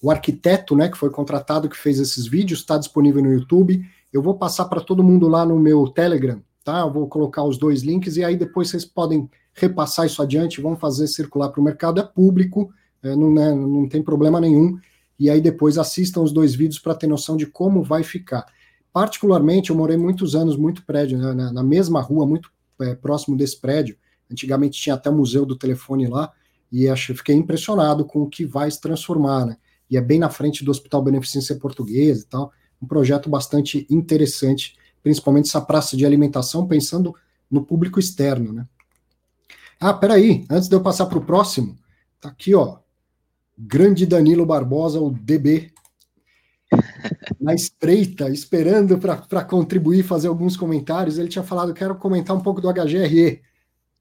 o, 0.00 0.10
arquiteto 0.10 0.76
né, 0.76 0.88
que 0.88 0.96
foi 0.96 1.10
contratado, 1.10 1.68
que 1.68 1.76
fez 1.76 1.98
esses 1.98 2.26
vídeos, 2.26 2.60
está 2.60 2.78
disponível 2.78 3.22
no 3.22 3.32
YouTube. 3.32 3.84
Eu 4.12 4.22
vou 4.22 4.34
passar 4.34 4.66
para 4.66 4.80
todo 4.80 5.02
mundo 5.02 5.26
lá 5.28 5.44
no 5.44 5.58
meu 5.58 5.88
Telegram, 5.88 6.40
tá? 6.64 6.80
Eu 6.80 6.92
vou 6.92 7.08
colocar 7.08 7.42
os 7.42 7.58
dois 7.58 7.82
links 7.82 8.16
e 8.16 8.24
aí 8.24 8.36
depois 8.36 8.68
vocês 8.68 8.84
podem 8.84 9.28
repassar 9.54 10.06
isso 10.06 10.22
adiante, 10.22 10.60
vão 10.60 10.76
fazer 10.76 11.08
circular 11.08 11.48
para 11.48 11.60
o 11.60 11.64
mercado, 11.64 12.00
é 12.00 12.04
público, 12.04 12.72
é, 13.02 13.16
não, 13.16 13.32
né, 13.32 13.52
não 13.52 13.88
tem 13.88 14.02
problema 14.02 14.40
nenhum. 14.40 14.78
E 15.18 15.28
aí 15.28 15.40
depois 15.40 15.78
assistam 15.78 16.22
os 16.22 16.32
dois 16.32 16.54
vídeos 16.54 16.78
para 16.78 16.94
ter 16.94 17.06
noção 17.06 17.36
de 17.36 17.46
como 17.46 17.82
vai 17.82 18.02
ficar. 18.02 18.46
Particularmente, 18.92 19.70
eu 19.70 19.76
morei 19.76 19.96
muitos 19.96 20.34
anos, 20.34 20.56
muito 20.56 20.84
prédio, 20.84 21.18
né, 21.18 21.32
na, 21.32 21.52
na, 21.52 21.62
mesma 21.62 22.00
rua, 22.00 22.26
muito 22.26 22.50
é, 22.80 22.94
próximo 22.94 23.36
desse 23.36 23.60
prédio. 23.60 23.96
Antigamente 24.30 24.80
tinha 24.80 24.94
até 24.94 25.10
o 25.10 25.14
museu 25.14 25.44
do 25.44 25.56
telefone 25.56 26.06
lá, 26.06 26.32
e 26.70 26.88
acho, 26.88 27.14
fiquei 27.14 27.34
impressionado 27.34 28.04
com 28.04 28.22
o 28.22 28.28
que 28.28 28.44
vai 28.44 28.70
se 28.70 28.80
transformar, 28.80 29.46
né? 29.46 29.56
E 29.90 29.96
é 29.96 30.00
bem 30.00 30.18
na 30.18 30.28
frente 30.28 30.64
do 30.64 30.70
Hospital 30.70 31.02
Beneficência 31.02 31.56
Portuguesa 31.56 32.22
e 32.22 32.26
tal. 32.26 32.52
Um 32.80 32.86
projeto 32.86 33.30
bastante 33.30 33.86
interessante, 33.88 34.76
principalmente 35.02 35.48
essa 35.48 35.60
praça 35.62 35.96
de 35.96 36.04
alimentação, 36.04 36.66
pensando 36.66 37.14
no 37.50 37.64
público 37.64 37.98
externo, 37.98 38.52
né? 38.52 38.66
Ah, 39.80 39.94
peraí, 39.94 40.44
antes 40.50 40.68
de 40.68 40.74
eu 40.74 40.82
passar 40.82 41.06
para 41.06 41.18
o 41.18 41.24
próximo, 41.24 41.76
tá 42.20 42.28
aqui, 42.28 42.54
ó. 42.54 42.78
Grande 43.58 44.06
Danilo 44.06 44.46
Barbosa, 44.46 45.00
o 45.00 45.10
DB, 45.10 45.72
na 47.40 47.54
espreita, 47.54 48.28
esperando 48.30 48.98
para 48.98 49.44
contribuir, 49.44 50.04
fazer 50.04 50.28
alguns 50.28 50.56
comentários. 50.56 51.18
Ele 51.18 51.28
tinha 51.28 51.42
falado: 51.42 51.74
quero 51.74 51.96
comentar 51.96 52.36
um 52.36 52.40
pouco 52.40 52.60
do 52.60 52.72
HGRE. 52.72 53.42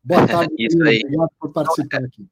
Boa 0.03 0.27
tarde, 0.27 0.53
Isso 0.59 0.83
aí. 0.83 1.01
obrigado 1.03 1.31
por 1.39 1.51
participar 1.51 2.03
aqui. 2.03 2.27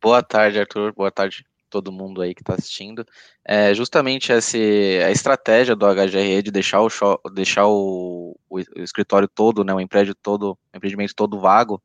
Boa 0.00 0.22
tarde, 0.22 0.60
Arthur. 0.60 0.94
Boa 0.94 1.10
tarde 1.10 1.44
todo 1.68 1.92
mundo 1.92 2.20
aí 2.20 2.34
que 2.34 2.42
está 2.42 2.54
assistindo. 2.54 3.06
É 3.44 3.72
justamente 3.72 4.32
essa 4.32 4.58
a 4.58 5.10
estratégia 5.10 5.76
do 5.76 5.86
HGRE 5.86 6.42
de 6.42 6.50
deixar 6.50 6.82
o, 6.82 6.88
deixar 7.32 7.66
o, 7.66 8.36
o, 8.48 8.58
o 8.58 8.82
escritório 8.82 9.28
todo, 9.28 9.64
né, 9.64 9.72
o 9.72 9.80
empreendimento 9.80 10.18
todo, 10.20 10.52
o 10.52 10.76
empreendimento 10.76 11.14
todo 11.14 11.40
vago. 11.40 11.80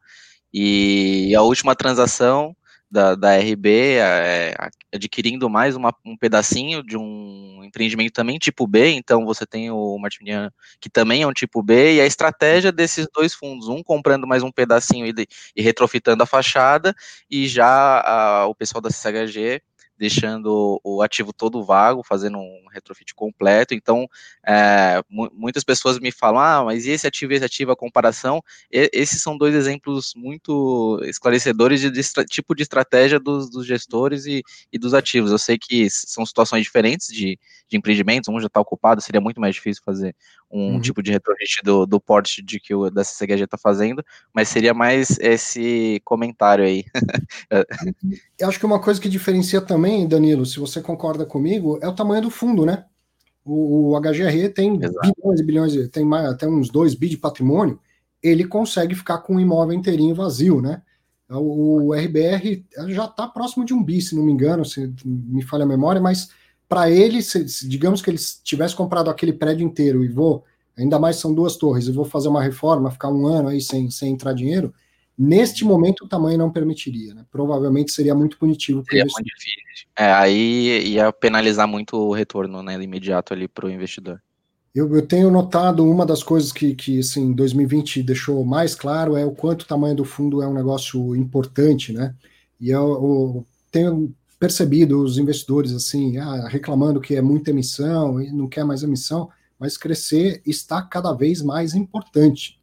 E 0.51 1.33
a 1.35 1.41
última 1.41 1.75
transação 1.75 2.55
da, 2.95 3.13
da 3.13 3.35
RB, 3.35 3.97
é, 3.97 4.55
adquirindo 4.93 5.49
mais 5.49 5.75
uma, 5.75 5.93
um 6.05 6.15
pedacinho 6.15 6.81
de 6.81 6.95
um 6.95 7.61
empreendimento 7.61 8.13
também 8.13 8.37
tipo 8.37 8.65
B, 8.65 8.91
então 8.91 9.25
você 9.25 9.45
tem 9.45 9.69
o 9.69 9.97
Martiniano, 9.99 10.49
que 10.79 10.89
também 10.89 11.23
é 11.23 11.27
um 11.27 11.33
tipo 11.33 11.61
B, 11.61 11.95
e 11.95 12.01
a 12.01 12.05
estratégia 12.05 12.71
desses 12.71 13.05
dois 13.13 13.33
fundos, 13.33 13.67
um 13.67 13.83
comprando 13.83 14.25
mais 14.25 14.43
um 14.43 14.51
pedacinho 14.51 15.05
e, 15.05 15.27
e 15.53 15.61
retrofitando 15.61 16.23
a 16.23 16.25
fachada, 16.25 16.95
e 17.29 17.49
já 17.49 17.67
a, 17.99 18.45
o 18.47 18.55
pessoal 18.55 18.81
da 18.81 18.89
CHG 18.89 19.61
deixando 19.97 20.79
o 20.83 21.01
ativo 21.01 21.31
todo 21.31 21.63
vago, 21.63 22.03
fazendo 22.03 22.37
um 22.37 22.65
retrofit 22.71 23.13
completo. 23.13 23.73
Então, 23.73 24.07
é, 24.45 25.01
muitas 25.09 25.63
pessoas 25.63 25.99
me 25.99 26.11
falam, 26.11 26.39
ah, 26.39 26.63
mas 26.65 26.85
e 26.85 26.91
esse 26.91 27.07
ativo 27.07 27.33
e 27.33 27.35
esse 27.35 27.45
ativo, 27.45 27.71
a 27.71 27.75
comparação? 27.75 28.41
E, 28.71 28.89
esses 28.93 29.21
são 29.21 29.37
dois 29.37 29.55
exemplos 29.55 30.13
muito 30.15 30.99
esclarecedores 31.03 31.79
de, 31.79 31.89
de 31.89 32.01
tipo 32.25 32.55
de 32.55 32.63
estratégia 32.63 33.19
dos, 33.19 33.49
dos 33.49 33.65
gestores 33.65 34.25
e, 34.25 34.43
e, 34.71 34.77
dos 34.77 34.93
ativos. 34.93 35.31
Eu 35.31 35.39
sei 35.39 35.57
que 35.57 35.89
são 35.89 36.25
situações 36.25 36.63
diferentes 36.63 37.07
de, 37.07 37.39
de 37.67 37.77
empreendimentos, 37.77 38.29
um 38.29 38.39
já 38.39 38.47
está 38.47 38.59
ocupado, 38.59 39.01
seria 39.01 39.21
muito 39.21 39.39
mais 39.39 39.55
difícil 39.55 39.81
fazer 39.83 40.15
um 40.51 40.73
uhum. 40.73 40.81
tipo 40.81 41.01
de 41.01 41.11
retrofit 41.11 41.61
do, 41.63 41.85
do 41.85 41.99
porte 41.99 42.41
de 42.41 42.59
que 42.59 42.73
o 42.73 42.89
da 42.89 43.03
CCHG 43.03 43.43
está 43.43 43.57
fazendo, 43.57 44.03
mas 44.33 44.47
seria 44.47 44.73
mais 44.73 45.17
esse 45.19 46.01
comentário 46.05 46.63
aí. 46.63 46.85
Eu 48.39 48.47
acho 48.47 48.59
que 48.59 48.65
uma 48.65 48.79
coisa 48.79 48.99
que 49.01 49.09
diferencia 49.09 49.59
também, 49.59 49.84
Danilo, 50.07 50.45
se 50.45 50.59
você 50.59 50.81
concorda 50.81 51.25
comigo, 51.25 51.77
é 51.81 51.87
o 51.87 51.93
tamanho 51.93 52.23
do 52.23 52.29
fundo, 52.29 52.65
né? 52.65 52.85
O, 53.43 53.91
o 53.91 54.01
HGR 54.01 54.49
tem 54.53 54.75
Exato. 54.81 55.13
bilhões 55.15 55.39
e 55.39 55.43
bilhões, 55.43 55.89
tem 55.89 56.03
mais, 56.03 56.27
até 56.27 56.47
uns 56.47 56.69
2 56.69 56.95
bi 56.95 57.09
de 57.09 57.17
patrimônio, 57.17 57.79
ele 58.21 58.45
consegue 58.45 58.95
ficar 58.95 59.19
com 59.19 59.35
o 59.35 59.39
imóvel 59.39 59.77
inteirinho 59.77 60.15
vazio, 60.15 60.61
né? 60.61 60.81
O, 61.29 61.87
o 61.87 61.93
RBR 61.93 62.63
já 62.87 63.05
está 63.05 63.27
próximo 63.27 63.65
de 63.65 63.73
um 63.73 63.83
bi, 63.83 64.01
se 64.01 64.15
não 64.15 64.23
me 64.23 64.31
engano, 64.31 64.63
se 64.65 64.93
me 65.05 65.43
falha 65.43 65.63
a 65.63 65.67
memória, 65.67 66.01
mas 66.01 66.29
para 66.67 66.89
ele, 66.89 67.21
se, 67.21 67.43
digamos 67.67 68.01
que 68.01 68.09
ele 68.09 68.19
tivesse 68.43 68.75
comprado 68.75 69.09
aquele 69.09 69.33
prédio 69.33 69.65
inteiro 69.65 70.03
e 70.03 70.07
vou, 70.07 70.43
ainda 70.77 70.99
mais 70.99 71.17
são 71.17 71.33
duas 71.33 71.55
torres, 71.55 71.87
e 71.87 71.91
vou 71.91 72.05
fazer 72.05 72.27
uma 72.27 72.41
reforma, 72.41 72.91
ficar 72.91 73.09
um 73.09 73.27
ano 73.27 73.49
aí 73.49 73.61
sem, 73.61 73.89
sem 73.89 74.13
entrar 74.13 74.33
dinheiro, 74.33 74.73
neste 75.17 75.63
momento 75.63 76.05
o 76.05 76.07
tamanho 76.07 76.37
não 76.37 76.51
permitiria, 76.51 77.13
né? 77.13 77.25
Provavelmente 77.31 77.91
seria 77.91 78.13
muito 78.13 78.37
punitivo. 78.37 78.83
Seria 78.83 79.05
muito 79.05 79.23
difícil. 79.23 79.87
É, 79.97 80.11
aí 80.11 80.93
ia 80.93 81.11
penalizar 81.11 81.67
muito 81.67 81.95
o 81.97 82.13
retorno 82.13 82.61
né, 82.61 82.81
imediato 82.81 83.33
ali 83.33 83.47
para 83.47 83.65
o 83.65 83.71
investidor. 83.71 84.21
Eu, 84.73 84.93
eu, 84.93 85.07
tenho 85.07 85.31
notado 85.31 85.89
uma 85.89 86.05
das 86.05 86.21
coisas 86.21 86.51
que, 86.51 86.75
que 86.75 86.99
assim, 86.99 87.31
2020 87.31 88.03
deixou 88.03 88.43
mais 88.43 88.75
claro 88.75 89.15
é 89.15 89.25
o 89.25 89.31
quanto 89.31 89.61
o 89.61 89.67
tamanho 89.67 89.95
do 89.95 90.03
fundo 90.03 90.41
é 90.41 90.47
um 90.47 90.53
negócio 90.53 91.15
importante, 91.15 91.93
né? 91.93 92.13
E 92.59 92.71
eu, 92.71 92.81
eu 92.81 93.45
tenho 93.71 94.13
percebido 94.37 95.01
os 95.01 95.17
investidores 95.17 95.71
assim, 95.71 96.17
ah, 96.17 96.47
reclamando 96.49 96.99
que 96.99 97.15
é 97.15 97.21
muita 97.21 97.51
emissão 97.51 98.21
e 98.21 98.31
não 98.31 98.49
quer 98.49 98.65
mais 98.65 98.83
emissão, 98.83 99.29
mas 99.57 99.77
crescer 99.77 100.41
está 100.45 100.81
cada 100.81 101.13
vez 101.13 101.41
mais 101.41 101.73
importante. 101.73 102.59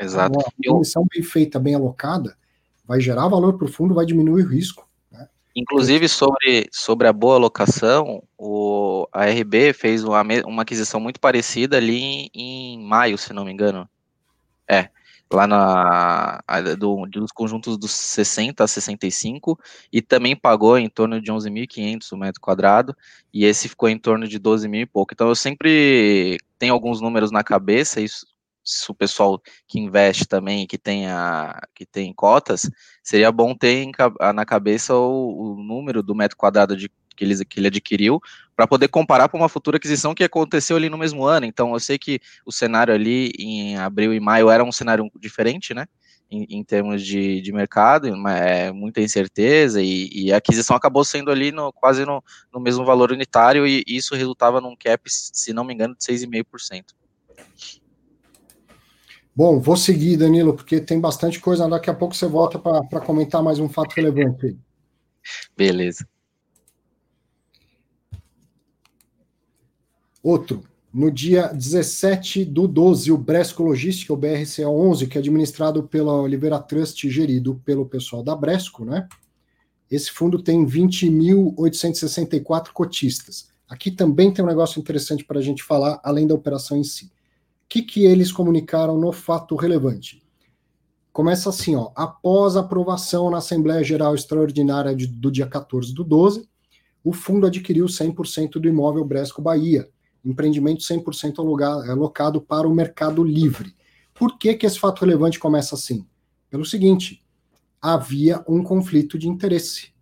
Exato. 0.00 0.38
Então, 0.58 0.74
a 0.74 0.76
emissão 0.76 1.06
bem 1.12 1.22
feita, 1.22 1.58
bem 1.58 1.74
alocada, 1.74 2.36
vai 2.84 3.00
gerar 3.00 3.28
valor 3.28 3.56
para 3.56 3.66
o 3.66 3.72
fundo, 3.72 3.94
vai 3.94 4.06
diminuir 4.06 4.44
o 4.44 4.48
risco. 4.48 4.88
Né? 5.10 5.28
Inclusive, 5.54 6.08
sobre, 6.08 6.68
sobre 6.70 7.08
a 7.08 7.12
boa 7.12 7.36
alocação, 7.36 8.22
o, 8.38 9.08
a 9.12 9.24
RB 9.26 9.72
fez 9.72 10.04
uma, 10.04 10.22
uma 10.44 10.62
aquisição 10.62 11.00
muito 11.00 11.18
parecida 11.18 11.76
ali 11.76 12.02
em, 12.02 12.30
em 12.34 12.82
maio, 12.84 13.18
se 13.18 13.32
não 13.32 13.44
me 13.44 13.52
engano. 13.52 13.88
É, 14.68 14.90
lá 15.32 15.46
na 15.46 16.40
do, 16.78 17.06
dos 17.06 17.32
conjuntos 17.32 17.76
dos 17.76 17.90
60 17.92 18.62
a 18.62 18.68
65 18.68 19.58
e 19.92 20.00
também 20.00 20.36
pagou 20.36 20.78
em 20.78 20.88
torno 20.88 21.20
de 21.20 21.32
11.500 21.32 22.12
o 22.12 22.16
metro 22.16 22.40
quadrado 22.40 22.96
e 23.32 23.44
esse 23.44 23.68
ficou 23.68 23.88
em 23.88 23.98
torno 23.98 24.28
de 24.28 24.38
12 24.38 24.68
mil 24.68 24.82
e 24.82 24.86
pouco. 24.86 25.12
Então 25.12 25.28
eu 25.28 25.34
sempre 25.34 26.38
tenho 26.58 26.72
alguns 26.72 27.00
números 27.00 27.30
na 27.30 27.42
cabeça, 27.42 28.00
isso 28.00 28.26
se 28.66 28.90
o 28.90 28.94
pessoal 28.94 29.40
que 29.68 29.78
investe 29.78 30.26
também, 30.26 30.66
que 30.66 30.76
tem, 30.76 31.06
a, 31.06 31.60
que 31.72 31.86
tem 31.86 32.12
cotas, 32.12 32.68
seria 33.02 33.30
bom 33.30 33.54
ter 33.54 33.84
em, 33.84 33.92
na 34.34 34.44
cabeça 34.44 34.94
o, 34.94 35.54
o 35.54 35.62
número 35.62 36.02
do 36.02 36.14
metro 36.14 36.36
quadrado 36.36 36.76
de 36.76 36.90
que 37.16 37.24
ele, 37.24 37.44
que 37.44 37.58
ele 37.58 37.68
adquiriu, 37.68 38.20
para 38.54 38.66
poder 38.66 38.88
comparar 38.88 39.28
com 39.28 39.38
uma 39.38 39.48
futura 39.48 39.78
aquisição 39.78 40.14
que 40.14 40.22
aconteceu 40.22 40.76
ali 40.76 40.90
no 40.90 40.98
mesmo 40.98 41.24
ano. 41.24 41.46
Então, 41.46 41.72
eu 41.72 41.80
sei 41.80 41.98
que 41.98 42.20
o 42.44 42.52
cenário 42.52 42.92
ali 42.92 43.32
em 43.38 43.78
abril 43.78 44.12
e 44.12 44.20
maio 44.20 44.50
era 44.50 44.62
um 44.62 44.70
cenário 44.70 45.10
diferente, 45.18 45.72
né? 45.72 45.86
Em, 46.30 46.44
em 46.50 46.64
termos 46.64 47.02
de, 47.02 47.40
de 47.40 47.52
mercado, 47.52 48.08
é, 48.28 48.72
muita 48.72 49.00
incerteza, 49.00 49.80
e, 49.80 50.10
e, 50.12 50.32
a 50.32 50.38
aquisição 50.38 50.76
acabou 50.76 51.04
sendo 51.04 51.30
ali 51.30 51.52
no, 51.52 51.72
quase 51.72 52.04
no, 52.04 52.22
no 52.52 52.60
mesmo 52.60 52.84
valor 52.84 53.12
unitário, 53.12 53.64
e 53.66 53.84
isso 53.86 54.14
resultava 54.14 54.60
num 54.60 54.76
cap, 54.76 55.00
se 55.06 55.52
não 55.52 55.64
me 55.64 55.72
engano, 55.72 55.94
de 55.94 56.04
6,5%. 56.04 56.84
Bom, 59.36 59.60
vou 59.60 59.76
seguir, 59.76 60.16
Danilo, 60.16 60.54
porque 60.54 60.80
tem 60.80 60.98
bastante 60.98 61.38
coisa. 61.38 61.68
Daqui 61.68 61.90
a 61.90 61.94
pouco 61.94 62.16
você 62.16 62.26
volta 62.26 62.58
para 62.58 63.02
comentar 63.02 63.42
mais 63.42 63.58
um 63.58 63.68
fato 63.68 63.92
relevante. 63.92 64.56
Beleza. 65.54 66.08
Outro. 70.22 70.62
No 70.90 71.10
dia 71.10 71.48
17 71.48 72.46
do 72.46 72.66
12, 72.66 73.12
o 73.12 73.18
Bresco 73.18 73.62
Logística, 73.62 74.10
o 74.10 74.16
BRCA 74.16 74.66
11, 74.66 75.06
que 75.06 75.18
é 75.18 75.20
administrado 75.20 75.82
pela 75.82 76.14
Oliveira 76.14 76.58
Trust 76.58 77.06
e 77.06 77.10
gerido 77.10 77.60
pelo 77.62 77.84
pessoal 77.84 78.22
da 78.22 78.34
Bresco, 78.34 78.86
né? 78.86 79.06
Esse 79.90 80.10
fundo 80.10 80.42
tem 80.42 80.64
20.864 80.64 82.72
cotistas. 82.72 83.50
Aqui 83.68 83.90
também 83.90 84.32
tem 84.32 84.42
um 84.42 84.48
negócio 84.48 84.80
interessante 84.80 85.22
para 85.22 85.38
a 85.38 85.42
gente 85.42 85.62
falar, 85.62 86.00
além 86.02 86.26
da 86.26 86.34
operação 86.34 86.78
em 86.78 86.84
si 86.84 87.14
que, 87.68 87.82
que 87.82 88.04
eles 88.04 88.32
comunicaram 88.32 88.98
no 88.98 89.12
fato 89.12 89.56
relevante? 89.56 90.22
Começa 91.12 91.48
assim, 91.48 91.74
ó, 91.74 91.90
após 91.94 92.56
aprovação 92.56 93.30
na 93.30 93.38
Assembleia 93.38 93.82
Geral 93.82 94.14
Extraordinária 94.14 94.94
de, 94.94 95.06
do 95.06 95.30
dia 95.30 95.46
14 95.46 95.94
do 95.94 96.04
12, 96.04 96.48
o 97.02 97.12
fundo 97.12 97.46
adquiriu 97.46 97.86
100% 97.86 98.52
do 98.60 98.68
imóvel 98.68 99.04
Bresco 99.04 99.40
Bahia, 99.40 99.88
empreendimento 100.24 100.82
100% 100.82 101.88
alocado 101.88 102.40
para 102.40 102.68
o 102.68 102.74
mercado 102.74 103.24
livre. 103.24 103.74
Por 104.12 104.38
que, 104.38 104.54
que 104.54 104.66
esse 104.66 104.78
fato 104.78 105.00
relevante 105.00 105.38
começa 105.38 105.74
assim? 105.74 106.06
Pelo 106.50 106.64
seguinte, 106.64 107.22
havia 107.80 108.44
um 108.48 108.62
conflito 108.62 109.18
de 109.18 109.28
interesse. 109.28 109.92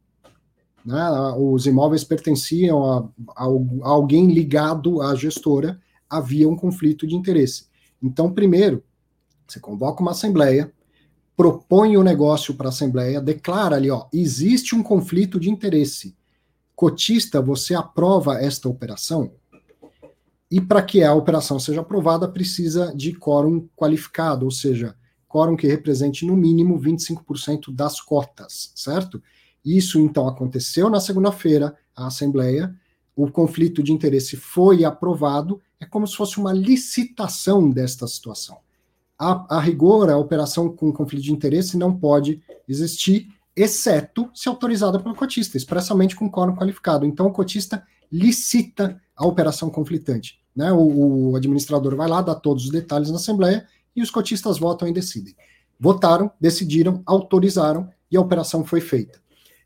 Né? 0.85 1.03
Os 1.37 1.67
imóveis 1.67 2.05
pertenciam 2.05 2.85
a, 2.85 3.09
a, 3.37 3.45
a 3.45 3.89
alguém 3.89 4.33
ligado 4.33 5.01
à 5.03 5.15
gestora 5.15 5.81
havia 6.09 6.49
um 6.49 6.57
conflito 6.57 7.07
de 7.07 7.15
interesse. 7.15 7.67
Então, 8.03 8.33
primeiro, 8.33 8.83
você 9.47 9.61
convoca 9.61 10.03
uma 10.03 10.13
assembleia, 10.13 10.73
propõe 11.37 11.97
o 11.97 12.03
negócio 12.03 12.55
para 12.55 12.69
a 12.69 12.71
assembleia, 12.71 13.21
declara 13.21 13.77
ali, 13.77 13.91
ó, 13.91 14.07
existe 14.13 14.75
um 14.75 14.83
conflito 14.83 15.41
de 15.41 15.51
interesse. 15.51 16.17
Cotista, 16.75 17.41
você 17.41 17.75
aprova 17.75 18.41
esta 18.41 18.69
operação? 18.69 19.33
E 20.51 20.61
para 20.61 20.83
que 20.83 21.03
a 21.03 21.15
operação 21.15 21.59
seja 21.59 21.81
aprovada, 21.81 22.29
precisa 22.29 22.95
de 22.95 23.13
quórum 23.15 23.69
qualificado, 23.77 24.45
ou 24.45 24.51
seja, 24.51 24.95
quórum 25.27 25.57
que 25.57 25.67
represente 25.67 26.25
no 26.25 26.37
mínimo 26.37 26.79
25% 26.79 27.75
das 27.75 28.01
cotas, 28.01 28.71
certo? 28.75 29.21
Isso 29.65 29.99
então 29.99 30.29
aconteceu 30.29 30.89
na 30.89 31.01
segunda-feira, 31.01 31.77
a 31.97 32.07
assembleia, 32.07 32.75
o 33.17 33.31
conflito 33.31 33.83
de 33.83 33.93
interesse 33.93 34.37
foi 34.37 34.85
aprovado 34.85 35.61
é 35.81 35.87
como 35.87 36.07
se 36.07 36.17
fosse 36.17 36.39
uma 36.39 36.53
licitação 36.53 37.71
desta 37.71 38.07
situação. 38.07 38.59
A, 39.19 39.57
a 39.57 39.61
rigor, 39.61 40.11
a 40.11 40.19
operação 40.19 40.75
com 40.75 40.93
conflito 40.93 41.25
de 41.25 41.33
interesse 41.33 41.77
não 41.77 41.97
pode 41.97 42.43
existir, 42.69 43.29
exceto 43.55 44.29
se 44.35 44.49
autorizada 44.49 44.99
pelo 44.99 45.15
cotista, 45.15 45.57
expressamente 45.57 46.17
com 46.17 46.31
quórum 46.31 46.57
qualificado. 46.57 47.07
Então, 47.07 47.27
o 47.27 47.33
cotista 47.33 47.87
licita 48.11 49.01
a 49.15 49.27
operação 49.27 49.71
conflitante. 49.71 50.41
Né? 50.55 50.73
O, 50.73 51.31
o 51.31 51.37
administrador 51.37 51.95
vai 51.95 52.09
lá, 52.09 52.23
dá 52.23 52.35
todos 52.35 52.65
os 52.65 52.71
detalhes 52.71 53.11
na 53.11 53.17
Assembleia 53.17 53.67
e 53.95 54.03
os 54.03 54.11
cotistas 54.11 54.59
votam 54.59 54.89
e 54.89 54.93
decidem. 54.93 55.37
Votaram, 55.79 56.31
decidiram, 56.41 57.03
autorizaram 57.07 57.89
e 58.11 58.17
a 58.17 58.21
operação 58.21 58.65
foi 58.65 58.81
feita. 58.81 59.21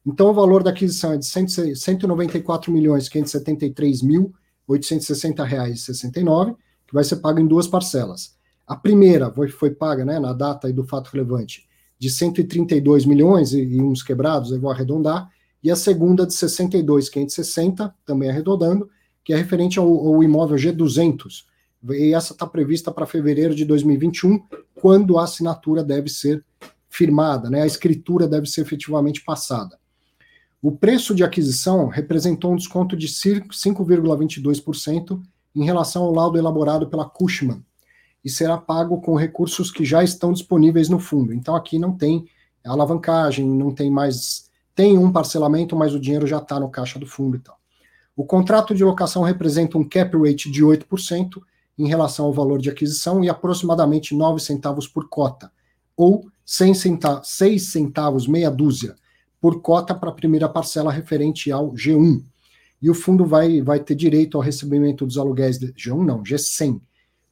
Então, 0.06 0.30
o 0.30 0.34
valor 0.34 0.62
da 0.62 0.70
aquisição 0.70 1.12
é 1.12 1.16
de 1.16 1.26
194 1.26 2.72
milhões 2.72 3.08
573 3.08 4.02
mil 4.02 4.32
860 4.68 5.44
reais 5.44 5.82
69, 5.82 6.54
que 6.86 6.94
vai 6.94 7.02
ser 7.02 7.16
pago 7.16 7.40
em 7.40 7.46
duas 7.46 7.66
parcelas. 7.66 8.36
A 8.66 8.76
primeira 8.76 9.30
foi, 9.32 9.48
foi 9.48 9.70
paga 9.70 10.04
né, 10.04 10.18
na 10.20 10.32
data 10.32 10.70
do 10.72 10.84
fato 10.84 11.08
relevante 11.08 11.66
de 11.98 12.10
132 12.10 13.04
milhões 13.06 13.52
e, 13.52 13.60
e 13.60 13.80
uns 13.80 14.02
quebrados, 14.02 14.52
eu 14.52 14.60
vou 14.60 14.70
arredondar, 14.70 15.28
e 15.62 15.70
a 15.70 15.74
segunda 15.74 16.24
de 16.24 16.34
62,560, 16.34 17.92
também 18.06 18.30
arredondando, 18.30 18.88
que 19.24 19.32
é 19.32 19.36
referente 19.36 19.78
ao, 19.78 19.88
ao 19.88 20.22
imóvel 20.22 20.56
G200, 20.56 21.44
e 21.90 22.14
essa 22.14 22.32
está 22.32 22.46
prevista 22.46 22.92
para 22.92 23.06
fevereiro 23.06 23.54
de 23.54 23.64
2021, 23.64 24.40
quando 24.74 25.18
a 25.18 25.24
assinatura 25.24 25.82
deve 25.82 26.08
ser 26.08 26.44
firmada, 26.88 27.50
né, 27.50 27.62
a 27.62 27.66
escritura 27.66 28.28
deve 28.28 28.46
ser 28.46 28.60
efetivamente 28.60 29.24
passada. 29.24 29.78
O 30.60 30.72
preço 30.72 31.14
de 31.14 31.22
aquisição 31.22 31.86
representou 31.86 32.52
um 32.52 32.56
desconto 32.56 32.96
de 32.96 33.06
5,22% 33.06 35.22
em 35.54 35.64
relação 35.64 36.02
ao 36.02 36.12
laudo 36.12 36.36
elaborado 36.36 36.88
pela 36.88 37.08
Cushman 37.08 37.64
e 38.24 38.30
será 38.30 38.58
pago 38.58 39.00
com 39.00 39.14
recursos 39.14 39.70
que 39.70 39.84
já 39.84 40.02
estão 40.02 40.32
disponíveis 40.32 40.88
no 40.88 40.98
fundo. 40.98 41.32
Então 41.32 41.54
aqui 41.54 41.78
não 41.78 41.96
tem 41.96 42.26
alavancagem, 42.64 43.46
não 43.46 43.72
tem 43.72 43.88
mais. 43.88 44.50
Tem 44.74 44.98
um 44.98 45.12
parcelamento, 45.12 45.76
mas 45.76 45.94
o 45.94 46.00
dinheiro 46.00 46.26
já 46.26 46.38
está 46.38 46.58
no 46.58 46.68
caixa 46.68 46.98
do 46.98 47.06
fundo 47.06 47.36
e 47.36 47.40
tal. 47.40 47.56
O 48.16 48.24
contrato 48.24 48.74
de 48.74 48.82
locação 48.82 49.22
representa 49.22 49.78
um 49.78 49.88
cap 49.88 50.16
rate 50.16 50.50
de 50.50 50.64
8% 50.64 51.40
em 51.78 51.86
relação 51.86 52.26
ao 52.26 52.32
valor 52.32 52.60
de 52.60 52.68
aquisição 52.68 53.22
e 53.22 53.28
aproximadamente 53.28 54.12
9 54.12 54.40
centavos 54.40 54.88
por 54.88 55.08
cota, 55.08 55.52
ou 55.96 56.28
6 56.44 56.82
centavos 57.60 58.26
meia 58.26 58.50
dúzia 58.50 58.96
por 59.40 59.60
cota 59.60 59.94
para 59.94 60.10
a 60.10 60.14
primeira 60.14 60.48
parcela 60.48 60.92
referente 60.92 61.50
ao 61.50 61.72
G1. 61.72 62.22
E 62.80 62.88
o 62.90 62.94
fundo 62.94 63.24
vai, 63.24 63.60
vai 63.60 63.80
ter 63.80 63.94
direito 63.94 64.36
ao 64.36 64.42
recebimento 64.42 65.04
dos 65.04 65.18
aluguéis 65.18 65.58
de 65.58 65.72
G1, 65.72 66.04
não, 66.04 66.22
G100. 66.22 66.80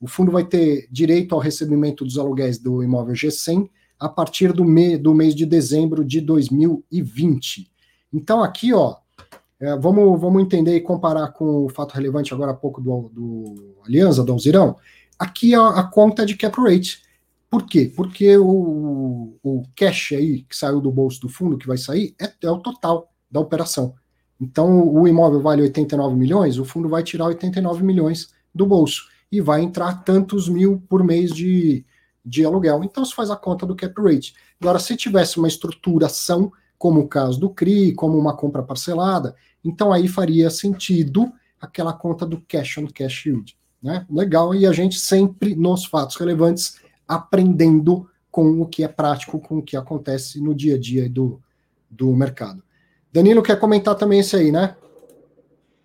O 0.01 0.09
fundo 0.09 0.31
vai 0.31 0.45
ter 0.45 0.87
direito 0.91 1.35
ao 1.35 1.41
recebimento 1.41 2.05
dos 2.05 2.19
aluguéis 2.19 2.59
do 2.59 2.83
imóvel 2.83 3.15
G100 3.15 3.69
a 3.99 4.09
partir 4.09 4.53
do, 4.53 4.65
me, 4.65 4.97
do 4.97 5.15
mês 5.15 5.35
de 5.35 5.47
dezembro 5.47 6.05
de 6.05 6.21
2020. 6.21 7.71
Então, 8.13 8.43
aqui, 8.43 8.75
ó, 8.75 8.97
é, 9.59 9.75
vamos, 9.77 10.21
vamos 10.21 10.43
entender 10.43 10.77
e 10.77 10.81
comparar 10.81 11.29
com 11.29 11.65
o 11.65 11.69
fato 11.69 11.95
relevante 11.95 12.35
agora 12.35 12.51
há 12.51 12.55
pouco 12.55 12.81
do, 12.81 13.11
do 13.13 13.75
Aliança, 13.87 14.23
do 14.23 14.33
Alzirão. 14.33 14.77
Aqui 15.19 15.55
a, 15.55 15.69
a 15.69 15.85
conta 15.85 16.27
de 16.27 16.37
cap 16.37 16.61
rate. 16.61 17.03
Por 17.49 17.65
quê? 17.65 17.93
Porque 17.95 18.37
o, 18.37 19.39
o 19.43 19.63
cash 19.77 20.13
aí 20.13 20.43
que 20.43 20.57
saiu 20.57 20.81
do 20.81 20.91
bolso 20.91 21.21
do 21.21 21.29
fundo, 21.29 21.57
que 21.57 21.67
vai 21.67 21.79
sair, 21.79 22.15
é, 22.21 22.33
é 22.43 22.51
o 22.51 22.59
total 22.59 23.13
da 23.31 23.41
operação. 23.41 23.95
Então, 24.41 24.87
o 24.89 25.09
imóvel 25.09 25.41
vale 25.41 25.63
89 25.63 26.15
milhões, 26.15 26.59
o 26.59 26.65
fundo 26.65 26.89
vai 26.89 27.03
tirar 27.03 27.27
89 27.27 27.83
milhões 27.83 28.29
do 28.55 28.67
bolso 28.67 29.09
e 29.31 29.41
vai 29.41 29.63
entrar 29.63 30.05
tantos 30.05 30.49
mil 30.49 30.83
por 30.89 31.03
mês 31.03 31.33
de, 31.33 31.85
de 32.25 32.45
aluguel. 32.45 32.85
Então, 32.85 33.05
se 33.05 33.15
faz 33.15 33.31
a 33.31 33.37
conta 33.37 33.65
do 33.65 33.75
cap 33.75 33.95
rate. 34.01 34.35
Agora, 34.61 34.79
se 34.79 34.97
tivesse 34.97 35.39
uma 35.39 35.49
estruturação, 35.49 36.53
como 36.79 37.01
o 37.01 37.09
caso 37.09 37.41
do 37.41 37.51
CRI, 37.51 37.95
como 37.95 38.19
uma 38.19 38.37
compra 38.37 38.63
parcelada, 38.63 39.35
então 39.65 39.93
aí 39.93 40.09
faria 40.09 40.51
sentido 40.51 41.33
aquela 41.61 41.93
conta 41.93 42.27
do 42.27 42.41
cash 42.43 42.79
on 42.79 42.87
cash 42.87 43.27
yield. 43.27 43.57
Né? 43.83 44.07
Legal, 44.11 44.55
e 44.55 44.67
a 44.67 44.73
gente 44.73 44.99
sempre, 44.99 45.55
nos 45.55 45.85
fatos 45.87 46.17
relevantes, 46.17 46.79
aprendendo 47.07 48.09
com 48.31 48.61
o 48.61 48.67
que 48.67 48.85
é 48.85 48.89
prático, 48.89 49.41
com 49.41 49.59
o 49.59 49.63
que 49.63 49.77
acontece 49.77 50.41
no 50.43 50.55
dia 50.55 50.75
a 50.75 50.79
dia 50.79 51.09
do, 51.09 51.41
do 51.91 52.15
mercado. 52.15 52.63
Danilo 53.13 53.43
quer 53.43 53.59
comentar 53.59 53.95
também 53.95 54.21
isso 54.21 54.37
aí, 54.37 54.53
né? 54.53 54.77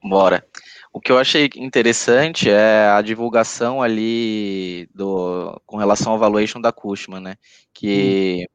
Bora. 0.03 0.45
O 0.91 0.99
que 0.99 1.11
eu 1.11 1.17
achei 1.17 1.49
interessante 1.55 2.49
é 2.49 2.87
a 2.89 3.01
divulgação 3.01 3.81
ali 3.81 4.89
do, 4.93 5.61
com 5.65 5.77
relação 5.77 6.11
ao 6.11 6.19
valuation 6.19 6.59
da 6.59 6.73
Cushman, 6.73 7.21
né? 7.21 7.35
Que 7.73 8.45
hum. 8.45 8.53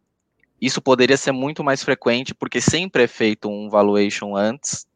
isso 0.60 0.82
poderia 0.82 1.16
ser 1.16 1.32
muito 1.32 1.64
mais 1.64 1.82
frequente, 1.82 2.34
porque 2.34 2.60
sempre 2.60 3.04
é 3.04 3.06
feito 3.06 3.48
um 3.48 3.70
valuation 3.70 4.36
antes 4.36 4.86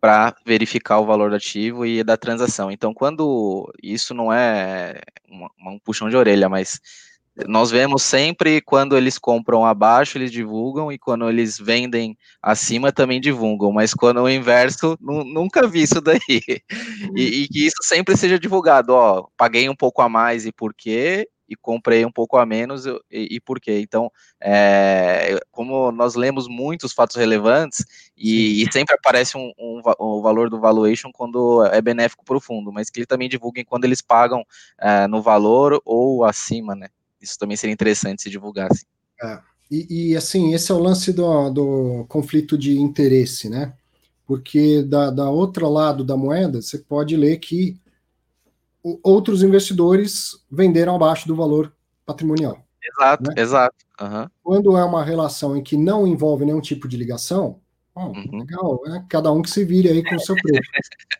para 0.00 0.34
verificar 0.44 0.98
o 0.98 1.06
valor 1.06 1.30
do 1.30 1.36
ativo 1.36 1.86
e 1.86 2.02
da 2.02 2.16
transação. 2.16 2.70
Então, 2.70 2.92
quando 2.92 3.72
isso 3.80 4.14
não 4.14 4.32
é 4.32 5.00
uma, 5.28 5.50
um 5.72 5.78
puxão 5.78 6.08
de 6.08 6.16
orelha, 6.16 6.48
mas 6.48 6.80
nós 7.46 7.70
vemos 7.70 8.02
sempre 8.02 8.60
quando 8.60 8.96
eles 8.96 9.18
compram 9.18 9.64
abaixo, 9.64 10.18
eles 10.18 10.30
divulgam, 10.30 10.90
e 10.90 10.98
quando 10.98 11.28
eles 11.28 11.58
vendem 11.58 12.16
acima, 12.42 12.92
também 12.92 13.20
divulgam. 13.20 13.72
Mas 13.72 13.94
quando 13.94 14.22
o 14.22 14.30
inverso, 14.30 14.96
nunca 15.00 15.66
vi 15.66 15.82
isso 15.82 16.00
daí. 16.00 16.18
E, 17.14 17.22
e, 17.22 17.48
que 17.48 17.66
isso 17.66 17.82
sempre 17.82 18.16
seja 18.16 18.38
divulgado. 18.38 18.92
Ó, 18.92 19.26
paguei 19.36 19.68
um 19.68 19.76
pouco 19.76 20.02
a 20.02 20.08
mais 20.08 20.46
e 20.46 20.52
por 20.52 20.74
quê? 20.74 21.28
e 21.50 21.56
comprei 21.56 22.06
um 22.06 22.12
pouco 22.12 22.36
a 22.36 22.46
menos 22.46 22.86
e, 22.86 22.94
e 23.10 23.40
por 23.40 23.60
quê? 23.60 23.80
Então, 23.80 24.10
é, 24.40 25.36
como 25.50 25.90
nós 25.90 26.14
lemos 26.14 26.46
muitos 26.46 26.92
fatos 26.92 27.16
relevantes 27.16 27.84
e, 28.16 28.62
e 28.62 28.72
sempre 28.72 28.94
aparece 28.94 29.36
um, 29.36 29.52
um, 29.58 29.82
o 29.98 30.22
valor 30.22 30.48
do 30.48 30.60
valuation 30.60 31.10
quando 31.12 31.64
é 31.66 31.82
benéfico 31.82 32.24
para 32.24 32.36
o 32.36 32.40
fundo, 32.40 32.70
mas 32.72 32.88
que 32.88 33.00
eles 33.00 33.08
também 33.08 33.28
divulguem 33.28 33.64
quando 33.64 33.84
eles 33.84 34.00
pagam 34.00 34.44
é, 34.78 35.08
no 35.08 35.20
valor 35.20 35.82
ou 35.84 36.24
acima, 36.24 36.76
né? 36.76 36.86
Isso 37.20 37.38
também 37.38 37.56
seria 37.56 37.74
interessante 37.74 38.22
se 38.22 38.30
divulgasse. 38.30 38.86
É, 39.22 39.40
e, 39.70 40.10
e, 40.10 40.16
assim, 40.16 40.52
esse 40.52 40.72
é 40.72 40.74
o 40.74 40.78
lance 40.78 41.12
do, 41.12 41.50
do 41.50 42.04
conflito 42.08 42.58
de 42.58 42.78
interesse, 42.78 43.48
né? 43.48 43.72
Porque 44.26 44.82
da, 44.82 45.10
da 45.10 45.30
outro 45.30 45.68
lado 45.68 46.04
da 46.04 46.16
moeda, 46.16 46.60
você 46.60 46.78
pode 46.78 47.16
ler 47.16 47.38
que 47.38 47.78
outros 49.02 49.42
investidores 49.42 50.42
venderam 50.50 50.96
abaixo 50.96 51.28
do 51.28 51.36
valor 51.36 51.72
patrimonial. 52.04 52.64
Exato, 52.82 53.22
né? 53.22 53.34
exato. 53.36 53.76
Uhum. 54.00 54.28
Quando 54.42 54.76
é 54.76 54.84
uma 54.84 55.04
relação 55.04 55.56
em 55.56 55.62
que 55.62 55.76
não 55.76 56.06
envolve 56.06 56.44
nenhum 56.44 56.60
tipo 56.60 56.88
de 56.88 56.96
ligação, 56.96 57.60
uhum. 57.94 58.38
legal, 58.38 58.80
né? 58.84 59.04
cada 59.08 59.30
um 59.30 59.42
que 59.42 59.50
se 59.50 59.64
vire 59.64 59.88
aí 59.88 60.02
com 60.02 60.16
o 60.16 60.20
seu 60.20 60.34
preço. 60.34 60.70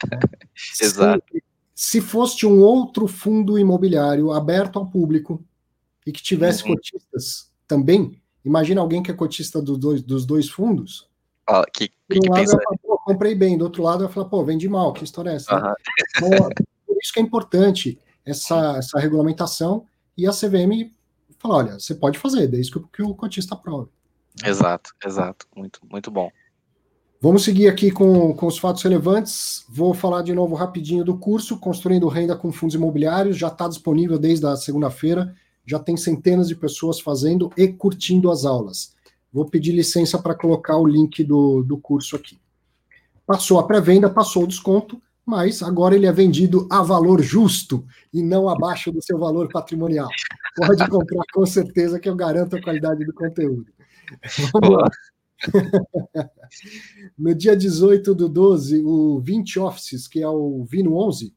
exato. 0.82 1.22
Se, 1.32 1.42
se 1.74 2.00
fosse 2.00 2.46
um 2.46 2.60
outro 2.60 3.06
fundo 3.06 3.58
imobiliário 3.58 4.32
aberto 4.32 4.78
ao 4.78 4.86
público 4.86 5.44
e 6.10 6.12
que 6.12 6.22
tivesse 6.22 6.64
uhum. 6.64 6.74
cotistas 6.74 7.52
também, 7.68 8.20
imagina 8.44 8.80
alguém 8.80 9.00
que 9.00 9.12
é 9.12 9.14
cotista 9.14 9.62
do 9.62 9.78
dois, 9.78 10.02
dos 10.02 10.26
dois 10.26 10.48
fundos. 10.48 11.08
Ah, 11.46 11.64
que, 11.72 11.88
que, 11.88 12.18
um 12.18 12.32
lado 12.32 12.50
fala, 12.50 12.78
pô, 12.82 12.98
comprei 13.04 13.34
bem, 13.34 13.56
do 13.56 13.62
outro 13.62 13.82
lado 13.82 14.04
vai 14.04 14.12
falar, 14.12 14.28
pô, 14.28 14.44
vendi 14.44 14.68
mal, 14.68 14.92
que 14.92 15.04
história 15.04 15.30
é 15.30 15.36
essa? 15.36 15.74
Então, 16.16 16.48
por 16.84 16.96
isso 17.00 17.12
que 17.12 17.20
é 17.20 17.22
importante 17.22 17.98
essa, 18.26 18.76
essa 18.76 18.98
regulamentação 18.98 19.86
e 20.18 20.26
a 20.26 20.32
CVM 20.32 20.90
fala, 21.38 21.56
olha, 21.56 21.78
você 21.78 21.94
pode 21.94 22.18
fazer, 22.18 22.48
desde 22.48 22.72
que, 22.72 22.80
que 22.92 23.02
o 23.02 23.14
cotista 23.14 23.54
aprove. 23.54 23.88
Exato, 24.44 24.90
exato, 25.04 25.46
muito, 25.54 25.80
muito 25.88 26.10
bom. 26.10 26.28
Vamos 27.20 27.44
seguir 27.44 27.68
aqui 27.68 27.92
com, 27.92 28.34
com 28.34 28.46
os 28.46 28.58
fatos 28.58 28.82
relevantes. 28.82 29.64
Vou 29.68 29.94
falar 29.94 30.22
de 30.22 30.34
novo 30.34 30.56
rapidinho 30.56 31.04
do 31.04 31.16
curso 31.18 31.58
Construindo 31.58 32.08
Renda 32.08 32.34
com 32.34 32.50
Fundos 32.50 32.74
Imobiliários. 32.74 33.36
Já 33.36 33.48
está 33.48 33.68
disponível 33.68 34.18
desde 34.18 34.46
a 34.46 34.56
segunda-feira. 34.56 35.36
Já 35.70 35.78
tem 35.78 35.96
centenas 35.96 36.48
de 36.48 36.56
pessoas 36.56 37.00
fazendo 37.00 37.52
e 37.56 37.68
curtindo 37.68 38.30
as 38.30 38.44
aulas. 38.44 38.94
Vou 39.32 39.44
pedir 39.44 39.72
licença 39.72 40.18
para 40.18 40.34
colocar 40.34 40.76
o 40.76 40.86
link 40.86 41.22
do, 41.22 41.62
do 41.62 41.78
curso 41.78 42.16
aqui. 42.16 42.38
Passou 43.24 43.58
a 43.58 43.66
pré-venda, 43.66 44.10
passou 44.10 44.42
o 44.42 44.46
desconto 44.46 45.00
mas 45.30 45.62
agora 45.62 45.94
ele 45.94 46.06
é 46.06 46.12
vendido 46.12 46.66
a 46.68 46.82
valor 46.82 47.22
justo 47.22 47.84
e 48.12 48.20
não 48.20 48.48
abaixo 48.48 48.90
do 48.90 49.00
seu 49.00 49.16
valor 49.16 49.48
patrimonial. 49.48 50.08
Pode 50.56 50.88
comprar 50.88 51.22
com 51.32 51.46
certeza 51.46 52.00
que 52.00 52.08
eu 52.08 52.16
garanto 52.16 52.56
a 52.56 52.60
qualidade 52.60 53.04
do 53.04 53.14
conteúdo. 53.14 53.66
Vamos 54.52 54.76
lá. 54.76 54.90
no 57.16 57.32
dia 57.32 57.56
18 57.56 58.12
do 58.12 58.28
12, 58.28 58.82
o 58.84 59.20
20 59.20 59.60
Offices, 59.60 60.08
que 60.08 60.20
é 60.20 60.28
o 60.28 60.64
Vino 60.64 60.96
11, 60.96 61.32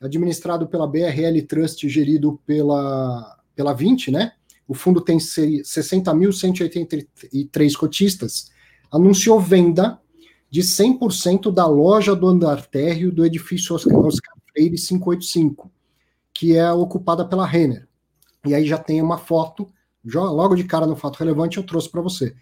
administrado 0.00 0.66
pela 0.66 0.88
BRL 0.88 1.40
Trust, 1.46 1.88
gerido 1.88 2.40
pela, 2.44 3.38
pela 3.58 3.74
20, 3.74 4.10
né? 4.12 4.32
O 4.68 4.74
fundo 4.74 5.00
tem 5.00 5.18
60.183 5.18 7.76
cotistas, 7.76 8.52
anunciou 8.88 9.40
venda 9.40 10.00
de 10.48 10.62
100% 10.62 11.52
da 11.52 11.66
loja 11.66 12.14
do 12.14 12.28
andar 12.28 12.64
térreo 12.66 13.10
do 13.10 13.26
edifício 13.26 13.74
Oscar, 13.74 14.00
Freire 14.52 14.76
585, 14.76 15.72
que 16.32 16.56
é 16.56 16.72
ocupada 16.72 17.24
pela 17.24 17.44
Renner. 17.44 17.88
E 18.46 18.54
aí 18.54 18.64
já 18.64 18.78
tem 18.78 19.02
uma 19.02 19.18
foto, 19.18 19.66
logo 20.04 20.54
de 20.54 20.62
cara 20.62 20.86
no 20.86 20.94
fato 20.94 21.16
relevante 21.16 21.56
eu 21.56 21.64
trouxe 21.64 21.90
para 21.90 22.00
você. 22.00 22.32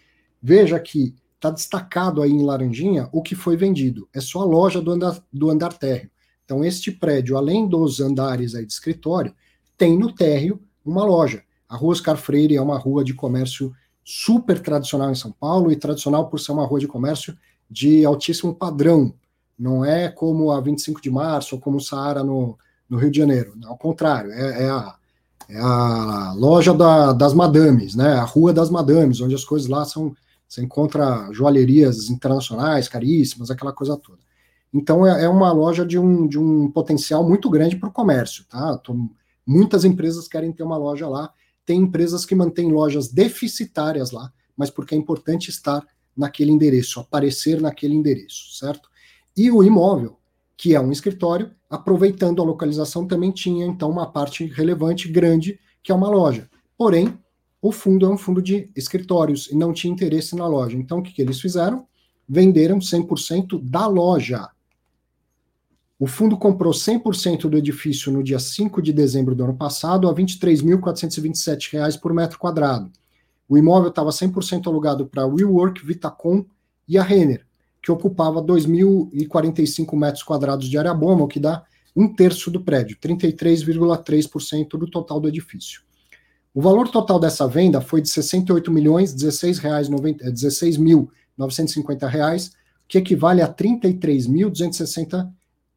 Veja 0.42 0.78
que 0.78 1.14
está 1.36 1.48
destacado 1.48 2.20
aí 2.20 2.30
em 2.30 2.44
laranjinha 2.44 3.08
o 3.10 3.22
que 3.22 3.34
foi 3.34 3.56
vendido. 3.56 4.06
É 4.12 4.20
só 4.20 4.42
a 4.42 4.44
loja 4.44 4.82
do 4.82 4.90
andar, 4.90 5.18
do 5.32 5.48
andar 5.48 5.72
térreo. 5.72 6.10
Então 6.44 6.62
este 6.62 6.92
prédio, 6.92 7.38
além 7.38 7.66
dos 7.66 8.02
andares 8.02 8.54
aí 8.54 8.66
de 8.66 8.72
escritório, 8.74 9.34
tem 9.78 9.98
no 9.98 10.12
térreo 10.12 10.60
uma 10.90 11.04
loja. 11.04 11.42
A 11.68 11.76
Rua 11.76 11.92
Oscar 11.92 12.16
Freire 12.16 12.56
é 12.56 12.62
uma 12.62 12.78
rua 12.78 13.04
de 13.04 13.14
comércio 13.14 13.72
super 14.04 14.60
tradicional 14.60 15.10
em 15.10 15.14
São 15.16 15.32
Paulo 15.32 15.72
e 15.72 15.76
tradicional 15.76 16.28
por 16.28 16.38
ser 16.38 16.52
uma 16.52 16.64
rua 16.64 16.78
de 16.78 16.86
comércio 16.86 17.36
de 17.68 18.04
altíssimo 18.04 18.54
padrão. 18.54 19.12
Não 19.58 19.84
é 19.84 20.08
como 20.08 20.52
a 20.52 20.60
25 20.60 21.00
de 21.00 21.10
março 21.10 21.56
ou 21.56 21.60
como 21.60 21.78
o 21.78 21.80
Saara 21.80 22.22
no, 22.22 22.56
no 22.88 22.98
Rio 22.98 23.10
de 23.10 23.18
Janeiro. 23.18 23.54
Ao 23.64 23.76
contrário, 23.76 24.30
é, 24.30 24.64
é, 24.64 24.70
a, 24.70 24.94
é 25.48 25.58
a, 25.58 26.32
loja 26.36 26.72
da, 26.72 27.12
das 27.12 27.34
madames, 27.34 27.94
né? 27.94 28.12
A 28.12 28.24
rua 28.24 28.52
das 28.52 28.70
madames, 28.70 29.20
onde 29.20 29.34
as 29.34 29.44
coisas 29.44 29.68
lá 29.68 29.84
são. 29.84 30.14
Você 30.48 30.62
encontra 30.62 31.28
joalherias 31.32 32.08
internacionais, 32.08 32.88
caríssimas, 32.88 33.50
aquela 33.50 33.72
coisa 33.72 33.96
toda. 33.96 34.20
Então 34.72 35.04
é, 35.04 35.24
é 35.24 35.28
uma 35.28 35.50
loja 35.50 35.84
de 35.84 35.98
um, 35.98 36.28
de 36.28 36.38
um 36.38 36.70
potencial 36.70 37.26
muito 37.28 37.50
grande 37.50 37.74
para 37.74 37.88
o 37.88 37.92
comércio, 37.92 38.44
tá? 38.48 38.78
Muitas 39.46 39.84
empresas 39.84 40.26
querem 40.26 40.52
ter 40.52 40.62
uma 40.62 40.76
loja 40.76 41.08
lá. 41.08 41.32
Tem 41.64 41.80
empresas 41.80 42.24
que 42.24 42.34
mantêm 42.34 42.70
lojas 42.70 43.08
deficitárias 43.08 44.10
lá, 44.10 44.32
mas 44.56 44.70
porque 44.70 44.94
é 44.94 44.98
importante 44.98 45.50
estar 45.50 45.84
naquele 46.16 46.50
endereço, 46.50 47.00
aparecer 47.00 47.60
naquele 47.60 47.94
endereço, 47.94 48.56
certo? 48.58 48.88
E 49.36 49.50
o 49.50 49.62
imóvel, 49.62 50.18
que 50.56 50.74
é 50.74 50.80
um 50.80 50.90
escritório, 50.90 51.50
aproveitando 51.68 52.40
a 52.40 52.44
localização, 52.44 53.06
também 53.06 53.30
tinha 53.30 53.66
então 53.66 53.90
uma 53.90 54.10
parte 54.10 54.46
relevante, 54.46 55.08
grande, 55.08 55.60
que 55.82 55.92
é 55.92 55.94
uma 55.94 56.08
loja. 56.08 56.48
Porém, 56.78 57.18
o 57.60 57.70
fundo 57.72 58.06
é 58.06 58.08
um 58.08 58.16
fundo 58.16 58.40
de 58.40 58.70
escritórios 58.74 59.48
e 59.50 59.56
não 59.56 59.72
tinha 59.72 59.92
interesse 59.92 60.34
na 60.36 60.46
loja. 60.46 60.76
Então, 60.76 60.98
o 60.98 61.02
que, 61.02 61.12
que 61.12 61.20
eles 61.20 61.40
fizeram? 61.40 61.86
Venderam 62.28 62.78
100% 62.78 63.60
da 63.62 63.86
loja. 63.86 64.48
O 65.98 66.06
fundo 66.06 66.36
comprou 66.36 66.74
100% 66.74 67.48
do 67.48 67.56
edifício 67.56 68.12
no 68.12 68.22
dia 68.22 68.38
5 68.38 68.82
de 68.82 68.92
dezembro 68.92 69.34
do 69.34 69.44
ano 69.44 69.56
passado 69.56 70.06
a 70.06 70.12
R$ 70.12 70.22
23.427 70.22 71.98
por 71.98 72.12
metro 72.12 72.38
quadrado. 72.38 72.90
O 73.48 73.56
imóvel 73.56 73.88
estava 73.88 74.10
100% 74.10 74.66
alugado 74.66 75.06
para 75.06 75.26
WeWork, 75.26 75.84
Vitacom 75.86 76.44
e 76.86 76.98
a 76.98 77.02
Renner, 77.02 77.46
que 77.82 77.90
ocupava 77.90 78.42
2.045 78.42 79.96
metros 79.96 80.22
quadrados 80.22 80.68
de 80.68 80.76
área 80.76 80.92
bomba, 80.92 81.24
o 81.24 81.28
que 81.28 81.40
dá 81.40 81.64
um 81.94 82.12
terço 82.12 82.50
do 82.50 82.60
prédio, 82.60 82.98
33,3% 82.98 84.68
do 84.70 84.90
total 84.90 85.18
do 85.18 85.28
edifício. 85.28 85.80
O 86.52 86.60
valor 86.60 86.88
total 86.88 87.18
dessa 87.18 87.48
venda 87.48 87.80
foi 87.80 88.02
de 88.02 88.10
68 88.10 88.70
milhões 88.70 89.14
16 89.14 89.58
reais 89.58 89.88
16 89.88 90.76
mil 90.76 91.10
950 91.38 92.06
reais, 92.06 92.52
que 92.86 92.98
equivale 92.98 93.40
a 93.40 93.48
33.260 93.48 95.30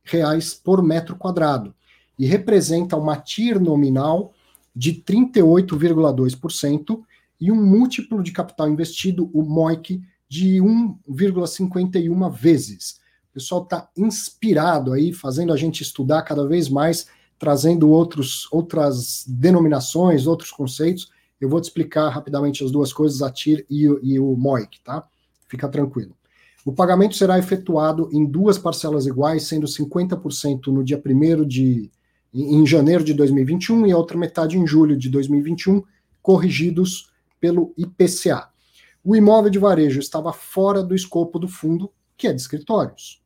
reais 0.09 0.53
por 0.53 0.83
metro 0.83 1.15
quadrado 1.15 1.73
e 2.17 2.25
representa 2.25 2.97
uma 2.97 3.15
TIR 3.15 3.59
nominal 3.59 4.33
de 4.75 4.93
38,2% 4.93 7.01
e 7.39 7.51
um 7.51 7.55
múltiplo 7.55 8.21
de 8.21 8.31
capital 8.31 8.69
investido, 8.69 9.29
o 9.33 9.41
MOIC, 9.41 10.01
de 10.27 10.57
1,51 10.57 12.31
vezes. 12.31 12.99
O 13.31 13.33
pessoal 13.33 13.63
está 13.63 13.89
inspirado 13.97 14.91
aí, 14.91 15.13
fazendo 15.13 15.53
a 15.53 15.57
gente 15.57 15.81
estudar 15.81 16.23
cada 16.23 16.45
vez 16.45 16.67
mais, 16.67 17.07
trazendo 17.37 17.89
outros, 17.89 18.47
outras 18.51 19.23
denominações, 19.27 20.27
outros 20.27 20.51
conceitos. 20.51 21.09
Eu 21.39 21.47
vou 21.47 21.61
te 21.61 21.65
explicar 21.65 22.09
rapidamente 22.09 22.63
as 22.63 22.69
duas 22.69 22.91
coisas, 22.91 23.21
a 23.21 23.31
TIR 23.31 23.65
e, 23.69 23.83
e 24.03 24.19
o 24.19 24.35
MOIC, 24.35 24.81
tá? 24.83 25.07
Fica 25.47 25.69
tranquilo. 25.69 26.18
O 26.69 26.71
pagamento 26.71 27.15
será 27.15 27.39
efetuado 27.39 28.07
em 28.13 28.23
duas 28.23 28.59
parcelas 28.59 29.07
iguais, 29.07 29.47
sendo 29.47 29.65
50% 29.65 30.67
no 30.67 30.83
dia 30.83 31.01
1 31.03 31.43
de 31.47 31.89
em 32.31 32.63
janeiro 32.63 33.03
de 33.03 33.11
2021 33.11 33.87
e 33.87 33.91
a 33.91 33.97
outra 33.97 34.15
metade 34.15 34.55
em 34.55 34.67
julho 34.67 34.95
de 34.95 35.09
2021, 35.09 35.81
corrigidos 36.21 37.11
pelo 37.39 37.73
IPCA. 37.75 38.49
O 39.03 39.15
imóvel 39.15 39.49
de 39.49 39.57
varejo 39.57 39.99
estava 39.99 40.31
fora 40.31 40.83
do 40.83 40.93
escopo 40.93 41.39
do 41.39 41.47
fundo, 41.47 41.91
que 42.15 42.27
é 42.27 42.33
de 42.33 42.39
escritórios. 42.39 43.19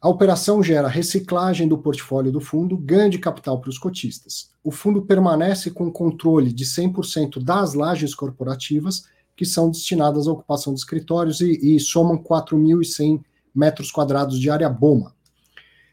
A 0.00 0.08
operação 0.08 0.60
gera 0.60 0.88
reciclagem 0.88 1.68
do 1.68 1.78
portfólio 1.78 2.32
do 2.32 2.40
fundo, 2.40 2.76
ganho 2.76 3.10
de 3.10 3.18
capital 3.20 3.60
para 3.60 3.70
os 3.70 3.78
cotistas. 3.78 4.50
O 4.64 4.72
fundo 4.72 5.02
permanece 5.02 5.70
com 5.70 5.88
controle 5.88 6.52
de 6.52 6.64
100% 6.64 7.40
das 7.40 7.74
lajes 7.74 8.12
corporativas, 8.12 9.04
que 9.42 9.46
são 9.46 9.68
destinadas 9.68 10.28
à 10.28 10.30
ocupação 10.30 10.72
de 10.72 10.78
escritórios 10.78 11.40
e, 11.40 11.74
e 11.74 11.80
somam 11.80 12.16
4.100 12.16 13.20
metros 13.52 13.90
quadrados 13.90 14.38
de 14.38 14.48
área 14.48 14.68
BOMA. 14.70 15.12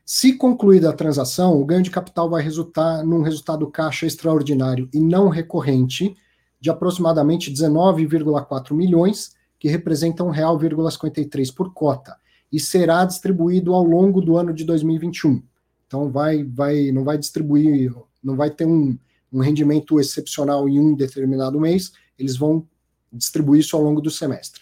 Se 0.06 0.34
concluída 0.34 0.92
a 0.92 0.94
transação, 0.94 1.60
o 1.60 1.66
ganho 1.66 1.82
de 1.82 1.90
capital 1.90 2.30
vai 2.30 2.44
resultar 2.44 3.04
num 3.04 3.24
resultado 3.24 3.66
caixa 3.72 4.06
extraordinário 4.06 4.88
e 4.94 5.00
não 5.00 5.30
recorrente, 5.30 6.16
de 6.62 6.70
aproximadamente 6.70 7.52
19,4 7.52 8.72
milhões, 8.72 9.34
que 9.58 9.68
representam 9.68 10.30
R$ 10.30 10.42
1,53 10.44 11.52
por 11.52 11.74
cota, 11.74 12.18
e 12.52 12.60
será 12.60 13.04
distribuído 13.04 13.74
ao 13.74 13.84
longo 13.84 14.22
do 14.22 14.38
ano 14.38 14.54
de 14.54 14.64
2021. 14.64 15.42
Então 15.88 16.12
vai, 16.12 16.44
vai, 16.44 16.92
não 16.92 17.04
vai 17.04 17.18
distribuir, 17.18 17.92
não 18.24 18.36
vai 18.36 18.52
ter 18.52 18.68
um 18.68 18.96
um 19.32 19.40
rendimento 19.40 20.00
excepcional 20.00 20.68
em 20.68 20.80
um 20.80 20.96
determinado 20.96 21.60
mês, 21.60 21.92
eles 22.18 22.36
vão 22.36 22.68
distribuir 23.12 23.62
isso 23.62 23.76
ao 23.76 23.82
longo 23.82 24.02
do 24.02 24.12
semestre. 24.12 24.62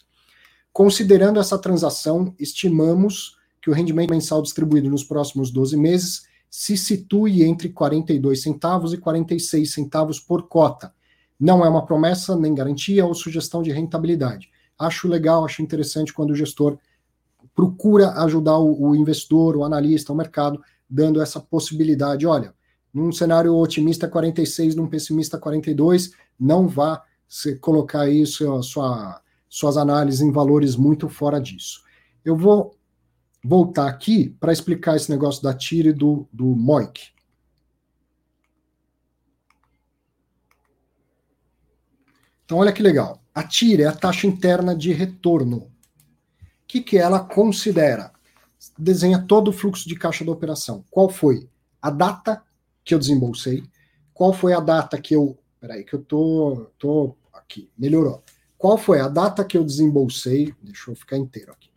Considerando 0.72 1.40
essa 1.40 1.58
transação, 1.58 2.34
estimamos 2.40 3.36
que 3.62 3.70
o 3.70 3.74
rendimento 3.74 4.12
mensal 4.12 4.42
distribuído 4.42 4.90
nos 4.90 5.04
próximos 5.04 5.52
12 5.52 5.76
meses 5.76 6.24
se 6.50 6.78
situe 6.78 7.44
entre 7.44 7.70
42 7.70 8.42
centavos 8.42 8.94
e 8.94 8.98
46 8.98 9.72
centavos 9.72 10.20
por 10.20 10.48
cota. 10.48 10.94
Não 11.40 11.66
é 11.66 11.70
uma 11.70 11.86
promessa, 11.86 12.36
nem 12.36 12.54
garantia 12.54 13.06
ou 13.06 13.14
sugestão 13.14 13.62
de 13.62 13.72
rentabilidade. 13.72 14.50
Acho 14.78 15.08
legal, 15.08 15.44
acho 15.44 15.62
interessante 15.62 16.14
quando 16.14 16.32
o 16.32 16.36
gestor 16.36 16.78
procura 17.56 18.12
ajudar 18.24 18.58
o, 18.58 18.90
o 18.90 18.96
investidor, 18.96 19.58
o 19.58 19.64
analista, 19.64 20.14
o 20.14 20.16
mercado, 20.16 20.62
dando 20.90 21.22
essa 21.22 21.40
possibilidade. 21.40 22.26
Olha, 22.26 22.54
num 22.94 23.12
cenário 23.12 23.56
otimista 23.56 24.08
46, 24.08 24.76
num 24.76 24.88
pessimista 24.88 25.38
42, 25.38 26.12
não 26.40 26.68
vá 26.68 27.04
se 27.28 27.58
colocar 27.58 28.10
isso, 28.10 28.64
sua, 28.64 29.22
suas 29.50 29.78
análises 29.78 30.22
em 30.22 30.32
valores 30.32 30.76
muito 30.76 31.10
fora 31.10 31.40
disso. 31.40 31.84
Eu 32.24 32.36
vou 32.36 32.78
voltar 33.44 33.88
aqui 33.88 34.30
para 34.40 34.52
explicar 34.52 34.96
esse 34.96 35.10
negócio 35.10 35.42
da 35.42 35.54
TIR 35.54 35.88
e 35.88 35.94
do, 35.94 36.28
do 36.32 36.46
MOIC. 36.46 37.12
Então, 42.48 42.60
olha 42.60 42.72
que 42.72 42.82
legal. 42.82 43.22
A 43.36 43.44
TIR 43.44 43.82
é 43.82 43.86
a 43.86 43.96
taxa 43.96 44.26
interna 44.26 44.76
de 44.76 44.94
retorno. 44.94 45.58
O 45.58 45.70
que, 46.66 46.82
que 46.82 46.98
ela 46.98 47.20
considera? 47.20 48.12
Desenha 48.78 49.22
todo 49.22 49.50
o 49.50 49.54
fluxo 49.54 49.88
de 49.88 49.96
caixa 49.96 50.24
da 50.24 50.32
operação. 50.32 50.84
Qual 50.90 51.10
foi 51.10 51.50
a 51.82 51.90
data 51.90 52.42
que 52.84 52.94
eu 52.94 53.00
desembolsei? 53.00 53.64
Qual 54.14 54.34
foi 54.34 54.54
a 54.54 54.60
data 54.60 55.00
que 55.00 55.14
eu. 55.14 55.38
Peraí, 55.60 55.84
que 55.84 55.96
eu 55.96 56.04
tô, 56.04 56.68
tô 56.78 57.16
aqui. 57.34 57.70
Melhorou. 57.78 58.24
Qual 58.58 58.78
foi 58.78 59.00
a 59.00 59.08
data 59.08 59.44
que 59.44 59.58
eu 59.58 59.64
desembolsei? 59.64 60.54
Deixa 60.62 60.92
eu 60.92 60.96
ficar 60.96 61.18
inteiro 61.18 61.52
aqui. 61.52 61.70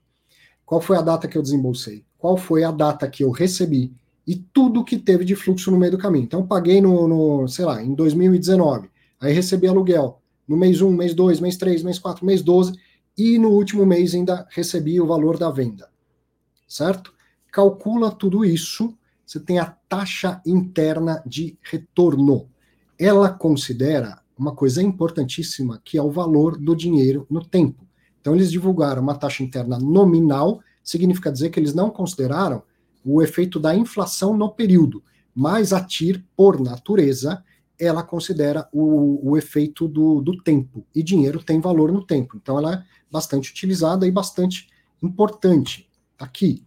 Qual 0.64 0.80
foi 0.80 0.96
a 0.96 1.02
data 1.02 1.26
que 1.26 1.36
eu 1.36 1.42
desembolsei? 1.42 2.04
Qual 2.16 2.36
foi 2.36 2.64
a 2.64 2.70
data 2.70 3.08
que 3.08 3.24
eu 3.24 3.30
recebi? 3.30 3.92
E 4.26 4.36
tudo 4.36 4.84
que 4.84 4.98
teve 4.98 5.24
de 5.24 5.34
fluxo 5.34 5.70
no 5.70 5.78
meio 5.78 5.92
do 5.92 5.98
caminho. 5.98 6.24
Então, 6.24 6.46
paguei 6.46 6.80
no, 6.80 7.08
no 7.08 7.48
sei 7.48 7.64
lá, 7.64 7.82
em 7.82 7.94
2019. 7.94 8.90
Aí 9.20 9.32
recebi 9.32 9.66
aluguel 9.66 10.20
no 10.46 10.56
mês 10.56 10.80
1, 10.80 10.90
mês 10.92 11.14
2, 11.14 11.40
mês 11.40 11.56
3, 11.56 11.82
mês 11.82 11.98
4, 11.98 12.24
mês 12.24 12.42
12. 12.42 12.72
E 13.16 13.38
no 13.38 13.50
último 13.50 13.84
mês 13.84 14.14
ainda 14.14 14.46
recebi 14.50 15.00
o 15.00 15.06
valor 15.06 15.38
da 15.38 15.50
venda. 15.50 15.90
Certo? 16.68 17.12
Calcula 17.50 18.10
tudo 18.10 18.44
isso. 18.44 18.94
Você 19.26 19.38
tem 19.38 19.58
a 19.58 19.66
taxa 19.88 20.40
interna 20.44 21.22
de 21.26 21.58
retorno. 21.62 22.49
Ela 23.00 23.30
considera 23.30 24.20
uma 24.36 24.54
coisa 24.54 24.82
importantíssima, 24.82 25.80
que 25.82 25.96
é 25.96 26.02
o 26.02 26.10
valor 26.10 26.58
do 26.58 26.76
dinheiro 26.76 27.26
no 27.30 27.42
tempo. 27.42 27.86
Então, 28.20 28.34
eles 28.34 28.50
divulgaram 28.50 29.00
uma 29.00 29.14
taxa 29.14 29.42
interna 29.42 29.78
nominal, 29.78 30.60
significa 30.84 31.32
dizer 31.32 31.48
que 31.48 31.58
eles 31.58 31.72
não 31.72 31.88
consideraram 31.88 32.62
o 33.02 33.22
efeito 33.22 33.58
da 33.58 33.74
inflação 33.74 34.36
no 34.36 34.50
período, 34.50 35.02
mas 35.34 35.72
a 35.72 35.82
TIR, 35.82 36.22
por 36.36 36.60
natureza, 36.60 37.42
ela 37.78 38.02
considera 38.02 38.68
o, 38.70 39.30
o 39.30 39.38
efeito 39.38 39.88
do, 39.88 40.20
do 40.20 40.36
tempo, 40.42 40.84
e 40.94 41.02
dinheiro 41.02 41.42
tem 41.42 41.58
valor 41.58 41.90
no 41.90 42.04
tempo. 42.04 42.36
Então, 42.36 42.58
ela 42.58 42.74
é 42.74 42.84
bastante 43.10 43.50
utilizada 43.50 44.06
e 44.06 44.10
bastante 44.10 44.68
importante. 45.02 45.88
Aqui, 46.18 46.62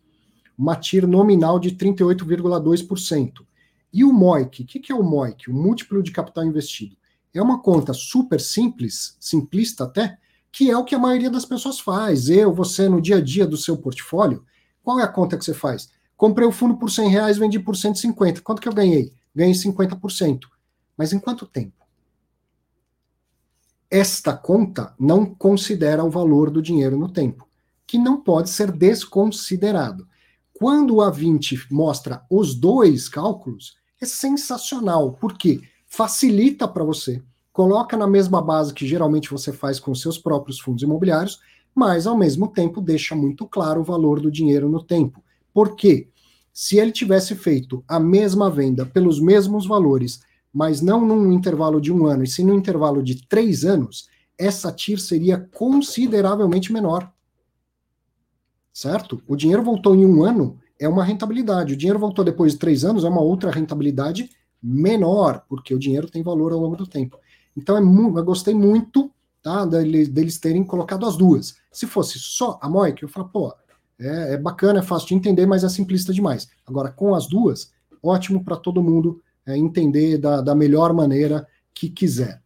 uma 0.57 0.75
TIR 0.75 1.05
nominal 1.05 1.59
de 1.59 1.75
38,2%. 1.75 3.45
E 3.93 4.03
o 4.03 4.11
MOIC, 4.11 4.63
o 4.63 4.65
que, 4.65 4.91
é 4.91 4.95
o 4.95 5.03
MOIC? 5.03 5.51
O 5.51 5.53
múltiplo 5.53 6.01
de 6.01 6.11
capital 6.11 6.43
investido. 6.43 6.97
É 7.31 7.39
uma 7.39 7.61
conta 7.61 7.93
super 7.93 8.41
simples, 8.41 9.15
simplista 9.19 9.83
até, 9.83 10.17
que 10.51 10.71
é 10.71 10.77
o 10.77 10.83
que 10.83 10.95
a 10.95 10.99
maioria 10.99 11.29
das 11.29 11.45
pessoas 11.45 11.79
faz. 11.79 12.27
Eu, 12.27 12.51
você, 12.51 12.89
no 12.89 12.99
dia 12.99 13.17
a 13.17 13.21
dia 13.21 13.45
do 13.45 13.55
seu 13.55 13.77
portfólio, 13.77 14.43
qual 14.81 14.99
é 14.99 15.03
a 15.03 15.07
conta 15.07 15.37
que 15.37 15.45
você 15.45 15.53
faz? 15.53 15.91
Comprei 16.17 16.47
o 16.47 16.51
fundo 16.51 16.77
por 16.77 16.89
100 16.89 17.09
reais, 17.09 17.37
vendi 17.37 17.59
por 17.59 17.75
150. 17.75 18.41
Quanto 18.41 18.61
que 18.61 18.67
eu 18.67 18.73
ganhei? 18.73 19.13
Ganhei 19.35 19.53
50%. 19.53 20.41
Mas 20.97 21.13
em 21.13 21.19
quanto 21.19 21.45
tempo? 21.45 21.83
Esta 23.89 24.35
conta 24.35 24.95
não 24.99 25.23
considera 25.23 26.03
o 26.03 26.09
valor 26.09 26.49
do 26.49 26.63
dinheiro 26.63 26.97
no 26.97 27.11
tempo, 27.11 27.47
que 27.85 27.99
não 27.99 28.19
pode 28.19 28.49
ser 28.49 28.71
desconsiderado. 28.71 30.07
Quando 30.51 30.95
o 30.95 30.97
A20 30.97 31.67
mostra 31.69 32.25
os 32.29 32.55
dois 32.55 33.07
cálculos, 33.07 33.75
é 34.03 34.05
sensacional, 34.05 35.13
porque 35.13 35.61
facilita 35.87 36.67
para 36.67 36.83
você 36.83 37.21
coloca 37.53 37.95
na 37.95 38.07
mesma 38.07 38.41
base 38.41 38.73
que 38.73 38.85
geralmente 38.85 39.29
você 39.29 39.53
faz 39.53 39.79
com 39.79 39.93
seus 39.93 40.17
próprios 40.17 40.59
fundos 40.59 40.81
imobiliários, 40.81 41.39
mas 41.73 42.07
ao 42.07 42.17
mesmo 42.17 42.47
tempo 42.47 42.81
deixa 42.81 43.15
muito 43.15 43.47
claro 43.47 43.81
o 43.81 43.83
valor 43.83 44.19
do 44.19 44.31
dinheiro 44.31 44.67
no 44.67 44.83
tempo. 44.83 45.23
Por 45.53 45.75
quê? 45.75 46.09
Se 46.51 46.77
ele 46.77 46.91
tivesse 46.91 47.35
feito 47.35 47.83
a 47.87 47.99
mesma 47.99 48.49
venda 48.49 48.85
pelos 48.85 49.19
mesmos 49.19 49.67
valores, 49.67 50.21
mas 50.51 50.81
não 50.81 51.05
num 51.05 51.31
intervalo 51.31 51.79
de 51.79 51.91
um 51.91 52.05
ano, 52.05 52.23
e 52.23 52.27
sim 52.27 52.43
num 52.43 52.55
intervalo 52.55 53.01
de 53.03 53.25
três 53.27 53.63
anos, 53.63 54.07
essa 54.37 54.71
TIR 54.71 54.99
seria 54.99 55.37
consideravelmente 55.53 56.73
menor. 56.73 57.11
Certo? 58.71 59.21
O 59.27 59.35
dinheiro 59.35 59.63
voltou 59.63 59.95
em 59.95 60.05
um 60.05 60.23
ano, 60.23 60.59
é 60.79 60.87
uma 60.87 61.03
rentabilidade. 61.03 61.73
O 61.73 61.77
dinheiro 61.77 61.99
voltou 61.99 62.23
depois 62.25 62.53
de 62.53 62.59
três 62.59 62.83
anos, 62.83 63.03
é 63.03 63.09
uma 63.09 63.21
outra 63.21 63.51
rentabilidade 63.51 64.29
menor, 64.61 65.43
porque 65.47 65.73
o 65.73 65.79
dinheiro 65.79 66.09
tem 66.09 66.23
valor 66.23 66.53
ao 66.53 66.59
longo 66.59 66.75
do 66.75 66.87
tempo. 66.87 67.17
Então 67.55 67.77
é 67.77 67.81
muito, 67.81 68.17
eu 68.17 68.23
gostei 68.23 68.53
muito 68.53 69.11
tá, 69.41 69.65
deles, 69.65 70.07
deles 70.07 70.39
terem 70.39 70.63
colocado 70.63 71.05
as 71.05 71.17
duas. 71.17 71.55
Se 71.71 71.85
fosse 71.85 72.17
só 72.17 72.57
a 72.61 72.69
Moic, 72.69 73.03
eu 73.03 73.09
falo, 73.09 73.27
pô, 73.29 73.53
é, 73.99 74.33
é, 74.33 74.37
bacana, 74.37 74.79
é 74.79 74.83
fácil 74.83 75.09
de 75.09 75.15
entender, 75.15 75.45
mas 75.45 75.63
é 75.63 75.69
simplista 75.69 76.13
demais. 76.13 76.49
Agora, 76.65 76.89
com 76.89 77.13
as 77.13 77.27
duas, 77.27 77.71
ótimo 78.01 78.43
para 78.43 78.55
todo 78.55 78.81
mundo 78.81 79.21
é, 79.45 79.57
entender 79.57 80.17
da, 80.17 80.41
da 80.41 80.55
melhor 80.55 80.93
maneira 80.93 81.47
que 81.73 81.89
quiser. 81.89 82.41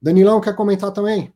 Danilão, 0.00 0.40
quer 0.40 0.54
comentar 0.54 0.92
também? 0.92 1.32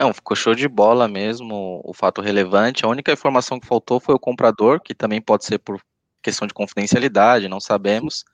Não, 0.00 0.14
ficou 0.14 0.36
show 0.36 0.54
de 0.54 0.68
bola 0.68 1.08
mesmo, 1.08 1.80
o 1.84 1.92
fato 1.92 2.20
relevante. 2.20 2.84
A 2.84 2.88
única 2.88 3.12
informação 3.12 3.58
que 3.58 3.66
faltou 3.66 3.98
foi 3.98 4.14
o 4.14 4.18
comprador, 4.18 4.80
que 4.80 4.94
também 4.94 5.20
pode 5.20 5.44
ser 5.44 5.58
por 5.58 5.80
questão 6.22 6.46
de 6.46 6.54
confidencialidade, 6.54 7.48
não 7.48 7.58
sabemos. 7.58 8.24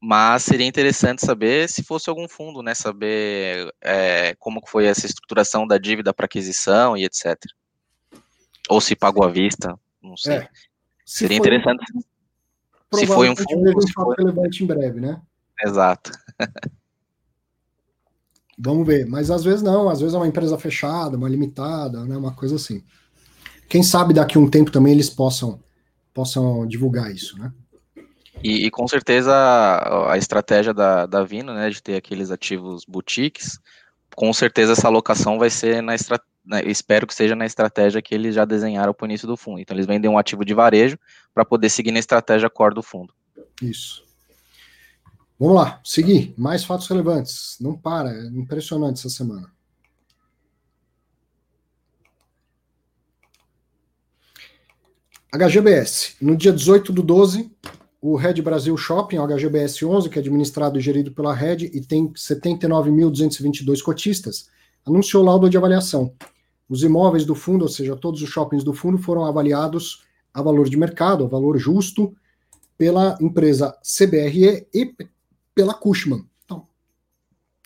Mas 0.00 0.44
seria 0.44 0.66
interessante 0.66 1.24
saber 1.24 1.68
se 1.68 1.82
fosse 1.82 2.10
algum 2.10 2.28
fundo, 2.28 2.62
né? 2.62 2.74
Saber 2.74 3.74
é, 3.80 4.34
como 4.36 4.60
foi 4.66 4.84
essa 4.84 5.06
estruturação 5.06 5.66
da 5.66 5.78
dívida 5.78 6.12
para 6.12 6.26
aquisição 6.26 6.96
e 6.96 7.04
etc. 7.04 7.36
Ou 8.68 8.80
se 8.80 8.94
pagou 8.94 9.24
à 9.24 9.30
vista, 9.30 9.78
não 10.00 10.16
sei. 10.16 10.36
É. 10.36 10.48
seria 11.04 11.38
interessante. 11.38 11.84
se 12.94 13.06
foi 13.06 13.30
um 13.30 13.34
fundo. 13.34 13.82
Se 13.82 13.92
foi... 13.92 14.14
relevante 14.18 14.62
em 14.62 14.66
breve, 14.66 15.00
né? 15.00 15.20
Exato. 15.64 16.12
Vamos 18.58 18.86
ver, 18.86 19.06
mas 19.06 19.30
às 19.30 19.44
vezes 19.44 19.62
não, 19.62 19.88
às 19.88 20.00
vezes 20.00 20.14
é 20.14 20.18
uma 20.18 20.26
empresa 20.26 20.58
fechada, 20.58 21.16
uma 21.16 21.28
limitada, 21.28 22.04
né, 22.04 22.16
uma 22.16 22.32
coisa 22.32 22.56
assim. 22.56 22.82
Quem 23.68 23.82
sabe 23.82 24.12
daqui 24.12 24.36
a 24.36 24.40
um 24.40 24.50
tempo 24.50 24.72
também 24.72 24.92
eles 24.92 25.08
possam 25.08 25.60
possam 26.12 26.66
divulgar 26.66 27.14
isso, 27.14 27.38
né? 27.38 27.52
E, 28.42 28.66
e, 28.66 28.70
com 28.70 28.86
certeza 28.86 29.32
a, 29.32 30.12
a 30.12 30.18
estratégia 30.18 30.72
da, 30.72 31.06
da 31.06 31.22
Vino, 31.22 31.52
né, 31.54 31.70
de 31.70 31.82
ter 31.82 31.96
aqueles 31.96 32.30
ativos 32.30 32.84
boutiques, 32.84 33.58
com 34.14 34.32
certeza 34.32 34.72
essa 34.72 34.88
alocação 34.88 35.38
vai 35.38 35.50
ser 35.50 35.82
na 35.82 35.94
estratégia, 35.94 36.26
espero 36.66 37.06
que 37.06 37.14
seja 37.14 37.36
na 37.36 37.46
estratégia 37.46 38.02
que 38.02 38.14
eles 38.14 38.34
já 38.34 38.44
desenharam 38.44 38.94
para 38.94 39.04
o 39.04 39.08
início 39.08 39.28
do 39.28 39.36
fundo. 39.36 39.60
Então 39.60 39.76
eles 39.76 39.86
vendem 39.86 40.10
um 40.10 40.18
ativo 40.18 40.44
de 40.44 40.54
varejo 40.54 40.98
para 41.34 41.44
poder 41.44 41.68
seguir 41.68 41.92
na 41.92 41.98
estratégia 41.98 42.48
core 42.48 42.74
do 42.74 42.82
fundo. 42.82 43.12
Isso. 43.62 44.07
Vamos 45.38 45.54
lá, 45.54 45.80
seguir. 45.84 46.34
Mais 46.36 46.64
fatos 46.64 46.88
relevantes. 46.88 47.56
Não 47.60 47.74
para, 47.74 48.10
é 48.10 48.26
impressionante 48.26 48.98
essa 48.98 49.08
semana. 49.08 49.50
HGBS, 55.30 56.16
no 56.20 56.34
dia 56.34 56.52
18 56.52 56.90
do 56.90 57.02
12, 57.02 57.50
o 58.00 58.16
Red 58.16 58.40
Brasil 58.40 58.76
Shopping, 58.76 59.18
HGBS 59.18 59.84
11, 59.84 60.08
que 60.08 60.18
é 60.18 60.22
administrado 60.22 60.78
e 60.78 60.82
gerido 60.82 61.12
pela 61.12 61.34
Red 61.34 61.66
e 61.66 61.80
tem 61.82 62.08
79.222 62.08 63.82
cotistas, 63.82 64.48
anunciou 64.86 65.22
laudo 65.22 65.50
de 65.50 65.56
avaliação. 65.56 66.14
Os 66.68 66.82
imóveis 66.82 67.24
do 67.26 67.34
fundo, 67.34 67.62
ou 67.62 67.68
seja, 67.68 67.94
todos 67.94 68.22
os 68.22 68.28
shoppings 68.28 68.64
do 68.64 68.72
fundo, 68.72 68.98
foram 68.98 69.24
avaliados 69.24 70.02
a 70.32 70.40
valor 70.40 70.68
de 70.68 70.76
mercado, 70.76 71.24
a 71.24 71.28
valor 71.28 71.58
justo, 71.58 72.14
pela 72.76 73.18
empresa 73.20 73.76
CBRE 73.82 74.66
e 74.72 74.94
pela 75.58 75.74
Cushman. 75.74 76.24
Então, 76.44 76.68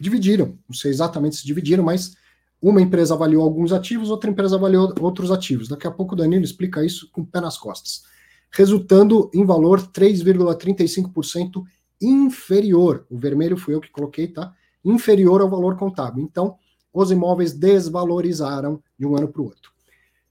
dividiram, 0.01 0.59
não 0.67 0.75
sei 0.75 0.91
exatamente 0.91 1.37
se 1.37 1.47
dividiram, 1.47 1.85
mas 1.85 2.17
uma 2.61 2.81
empresa 2.81 3.13
avaliou 3.13 3.43
alguns 3.43 3.73
ativos, 3.73 4.09
outra 4.09 4.31
empresa 4.31 4.57
avaliou 4.57 4.95
outros 5.01 5.31
ativos. 5.31 5.69
Daqui 5.69 5.87
a 5.87 5.91
pouco 5.91 6.15
o 6.15 6.17
Danilo 6.17 6.45
explica 6.45 6.83
isso 6.85 7.11
com 7.13 7.21
o 7.21 7.27
pé 7.27 7.41
nas 7.41 7.59
costas 7.59 8.11
resultando 8.53 9.31
em 9.35 9.45
valor 9.45 9.81
3,35% 9.81 11.65
inferior. 12.01 13.07
O 13.11 13.19
vermelho 13.19 13.57
fui 13.57 13.75
eu 13.75 13.81
que 13.81 13.91
coloquei, 13.91 14.29
tá? 14.29 14.55
Inferior 14.85 15.41
ao 15.41 15.51
valor 15.51 15.77
contábil. 15.77 16.23
Então, 16.23 16.57
os 16.93 17.11
imóveis 17.11 17.53
desvalorizaram 17.55 18.83
de 18.99 19.07
um 19.07 19.17
ano 19.17 19.29
para 19.29 19.41
o 19.41 19.47
outro. 19.47 19.73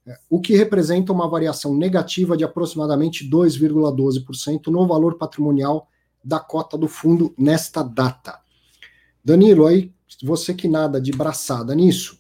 É, 0.05 0.17
o 0.29 0.39
que 0.39 0.55
representa 0.55 1.11
uma 1.11 1.27
variação 1.27 1.75
negativa 1.75 2.37
de 2.37 2.43
aproximadamente 2.43 3.27
2,12% 3.29 4.67
no 4.67 4.87
valor 4.87 5.17
patrimonial 5.17 5.87
da 6.23 6.39
cota 6.39 6.77
do 6.77 6.87
fundo 6.87 7.33
nesta 7.37 7.83
data. 7.83 8.39
Danilo, 9.23 9.67
aí 9.67 9.91
você 10.23 10.53
que 10.53 10.67
nada 10.67 10.99
de 10.99 11.11
braçada 11.11 11.73
nisso, 11.75 12.19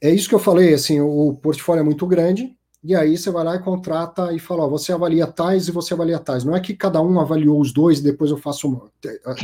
é 0.00 0.10
isso 0.10 0.28
que 0.28 0.34
eu 0.34 0.38
falei, 0.38 0.74
assim, 0.74 1.00
o 1.00 1.34
portfólio 1.34 1.80
é 1.80 1.84
muito 1.84 2.06
grande, 2.06 2.56
e 2.84 2.94
aí 2.94 3.18
você 3.18 3.32
vai 3.32 3.42
lá 3.42 3.56
e 3.56 3.58
contrata 3.58 4.32
e 4.32 4.38
fala, 4.38 4.64
ó, 4.64 4.68
você 4.68 4.92
avalia 4.92 5.26
tais 5.26 5.66
e 5.66 5.72
você 5.72 5.92
avalia 5.92 6.20
tais. 6.20 6.44
Não 6.44 6.54
é 6.54 6.60
que 6.60 6.72
cada 6.72 7.00
um 7.02 7.18
avaliou 7.18 7.60
os 7.60 7.72
dois 7.72 7.98
e 7.98 8.02
depois 8.02 8.30
eu 8.30 8.36
faço 8.36 8.68
uma. 8.68 8.90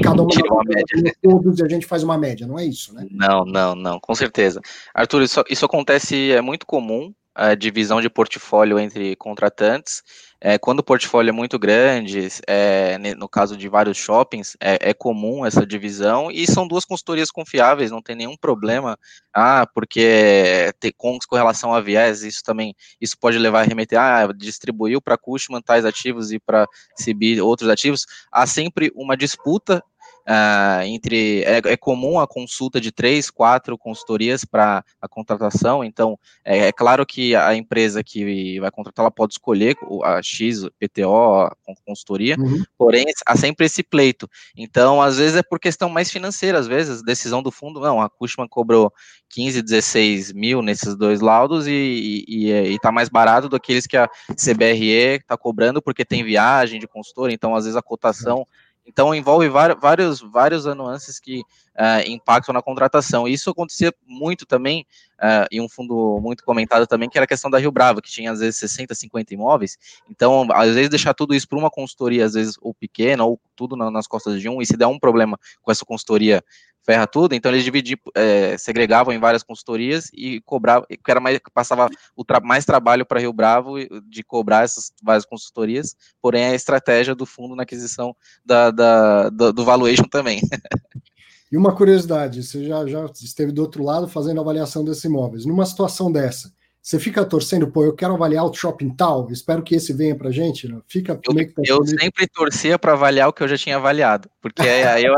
Cada 0.00 0.22
um 0.22 0.26
uma 0.26 0.62
média. 0.64 1.16
todos 1.20 1.58
e 1.58 1.64
a 1.64 1.68
gente 1.68 1.84
faz 1.84 2.04
uma 2.04 2.16
média, 2.16 2.46
não 2.46 2.56
é 2.56 2.64
isso, 2.64 2.94
né? 2.94 3.04
Não, 3.10 3.44
não, 3.44 3.74
não, 3.74 3.98
com 3.98 4.14
certeza. 4.14 4.60
Arthur, 4.94 5.22
isso, 5.22 5.42
isso 5.50 5.64
acontece, 5.64 6.30
é 6.30 6.40
muito 6.40 6.64
comum, 6.64 7.12
a 7.34 7.54
divisão 7.54 8.00
de 8.00 8.10
portfólio 8.10 8.78
entre 8.78 9.16
contratantes. 9.16 10.02
É, 10.40 10.58
quando 10.58 10.80
o 10.80 10.82
portfólio 10.82 11.30
é 11.30 11.32
muito 11.32 11.58
grande, 11.58 12.28
é, 12.48 12.98
no 13.14 13.28
caso 13.28 13.56
de 13.56 13.68
vários 13.68 13.96
shoppings, 13.96 14.56
é, 14.60 14.90
é, 14.90 14.92
comum 14.92 15.46
essa 15.46 15.64
divisão 15.64 16.30
e 16.32 16.46
são 16.46 16.66
duas 16.66 16.84
consultorias 16.84 17.30
confiáveis, 17.30 17.92
não 17.92 18.02
tem 18.02 18.16
nenhum 18.16 18.36
problema. 18.36 18.98
Ah, 19.32 19.66
porque 19.72 20.72
tem, 20.80 20.92
com, 20.96 21.16
com 21.28 21.36
relação 21.36 21.72
a 21.72 21.80
viés, 21.80 22.22
isso 22.22 22.42
também 22.42 22.74
isso 23.00 23.16
pode 23.18 23.38
levar 23.38 23.60
a 23.60 23.64
remeter, 23.64 23.98
ah, 23.98 24.32
distribuiu 24.34 25.00
para 25.00 25.16
Cushman 25.16 25.62
tais 25.62 25.84
ativos 25.84 26.32
e 26.32 26.40
para 26.40 26.66
CB 27.02 27.40
outros 27.40 27.70
ativos. 27.70 28.04
Há 28.30 28.46
sempre 28.46 28.90
uma 28.96 29.16
disputa 29.16 29.82
Uh, 30.22 30.82
entre 30.84 31.42
é, 31.42 31.58
é, 31.64 31.76
comum 31.76 32.20
a 32.20 32.28
consulta 32.28 32.80
de 32.80 32.92
três, 32.92 33.28
quatro 33.28 33.76
consultorias 33.76 34.44
para 34.44 34.84
a 35.00 35.08
contratação. 35.08 35.82
Então, 35.82 36.16
é, 36.44 36.68
é, 36.68 36.72
claro 36.72 37.04
que 37.04 37.34
a 37.34 37.56
empresa 37.56 38.04
que 38.04 38.60
vai 38.60 38.70
contratar 38.70 39.02
ela 39.02 39.10
pode 39.10 39.34
escolher 39.34 39.76
a 40.04 40.22
X, 40.22 40.62
PTO, 40.78 41.40
a 41.42 41.56
consultoria, 41.84 42.36
uhum. 42.38 42.62
porém 42.78 43.04
há 43.26 43.36
sempre 43.36 43.66
esse 43.66 43.82
pleito. 43.82 44.30
Então, 44.56 45.02
às 45.02 45.16
vezes 45.16 45.36
é 45.36 45.42
por 45.42 45.58
questão 45.58 45.88
mais 45.88 46.08
financeira, 46.08 46.56
às 46.56 46.68
vezes 46.68 47.02
decisão 47.02 47.42
do 47.42 47.50
fundo, 47.50 47.80
não, 47.80 48.00
a 48.00 48.08
Cushman 48.08 48.46
cobrou 48.46 48.92
15, 49.30 49.60
16 49.60 50.32
mil 50.32 50.62
nesses 50.62 50.94
dois 50.94 51.20
laudos 51.20 51.66
e 51.66 52.24
está 52.70 52.92
mais 52.92 53.08
barato 53.08 53.48
do 53.48 53.58
que 53.58 53.72
aqueles 53.72 53.86
que 53.86 53.96
a 53.96 54.08
CBRE 54.34 55.18
está 55.20 55.36
cobrando 55.36 55.80
porque 55.80 56.04
tem 56.04 56.22
viagem 56.22 56.78
de 56.78 56.86
consultor. 56.86 57.30
Então, 57.30 57.54
às 57.54 57.64
vezes 57.64 57.76
a 57.76 57.82
cotação 57.82 58.46
então 58.86 59.14
envolve 59.14 59.48
vários, 59.48 60.20
vários 60.20 60.64
nuances 60.64 61.20
que 61.20 61.40
uh, 61.40 62.08
impactam 62.08 62.52
na 62.52 62.60
contratação. 62.60 63.26
E 63.26 63.32
isso 63.32 63.50
acontecia 63.50 63.92
muito 64.06 64.44
também, 64.44 64.86
uh, 65.18 65.46
em 65.50 65.60
um 65.60 65.68
fundo 65.68 66.18
muito 66.20 66.44
comentado 66.44 66.86
também, 66.86 67.08
que 67.08 67.16
era 67.16 67.24
a 67.24 67.28
questão 67.28 67.50
da 67.50 67.58
Rio 67.58 67.70
Bravo, 67.70 68.02
que 68.02 68.10
tinha 68.10 68.32
às 68.32 68.40
vezes 68.40 68.56
60, 68.56 68.94
50 68.94 69.34
imóveis. 69.34 69.78
Então, 70.10 70.48
às 70.52 70.74
vezes, 70.74 70.90
deixar 70.90 71.14
tudo 71.14 71.34
isso 71.34 71.48
para 71.48 71.58
uma 71.58 71.70
consultoria, 71.70 72.24
às 72.24 72.34
vezes, 72.34 72.56
ou 72.60 72.74
pequena, 72.74 73.24
ou 73.24 73.40
tudo 73.54 73.76
nas 73.76 74.06
costas 74.06 74.40
de 74.40 74.48
um, 74.48 74.60
e 74.60 74.66
se 74.66 74.76
der 74.76 74.86
um 74.86 74.98
problema 74.98 75.38
com 75.62 75.70
essa 75.70 75.84
consultoria 75.84 76.42
ferra 76.84 77.06
tudo, 77.06 77.34
então 77.34 77.52
eles 77.52 77.64
dividiam, 77.64 77.98
é, 78.14 78.56
segregavam 78.58 79.12
em 79.12 79.18
várias 79.18 79.42
consultorias 79.42 80.10
e 80.12 80.40
cobravam, 80.40 80.86
que 80.88 81.10
era 81.10 81.20
mais, 81.20 81.38
passava 81.54 81.88
o 82.16 82.24
tra 82.24 82.40
mais 82.40 82.64
trabalho 82.64 83.06
para 83.06 83.20
Rio 83.20 83.32
Bravo 83.32 83.76
de 84.08 84.22
cobrar 84.22 84.64
essas 84.64 84.92
várias 85.02 85.24
consultorias, 85.24 85.96
porém 86.20 86.44
a 86.44 86.54
estratégia 86.54 87.14
do 87.14 87.26
fundo 87.26 87.54
na 87.54 87.62
aquisição 87.62 88.14
da, 88.44 88.70
da 88.70 89.30
do, 89.30 89.52
do 89.52 89.64
valuation 89.64 90.04
também. 90.04 90.40
E 91.52 91.56
uma 91.58 91.76
curiosidade, 91.76 92.42
você 92.42 92.64
já, 92.64 92.86
já 92.86 93.04
esteve 93.20 93.52
do 93.52 93.60
outro 93.60 93.84
lado 93.84 94.08
fazendo 94.08 94.40
avaliação 94.40 94.82
desses 94.82 95.04
imóveis. 95.04 95.44
Numa 95.44 95.66
situação 95.66 96.10
dessa, 96.10 96.50
você 96.82 96.98
fica 96.98 97.24
torcendo, 97.24 97.70
pô, 97.70 97.84
eu 97.84 97.94
quero 97.94 98.12
avaliar 98.12 98.44
o 98.44 98.52
shopping 98.52 98.90
tal, 98.90 99.30
espero 99.30 99.62
que 99.62 99.76
esse 99.76 99.92
venha 99.92 100.16
pra 100.16 100.32
gente, 100.32 100.66
né? 100.66 100.80
Fica 100.88 101.12
Eu, 101.12 101.34
que 101.34 101.46
tá 101.46 101.62
eu 101.64 101.86
sempre 101.86 102.26
torcia 102.26 102.76
para 102.76 102.92
avaliar 102.92 103.28
o 103.28 103.32
que 103.32 103.40
eu 103.40 103.46
já 103.46 103.56
tinha 103.56 103.76
avaliado, 103.76 104.28
porque 104.40 104.62
aí 104.62 105.04
eu, 105.04 105.14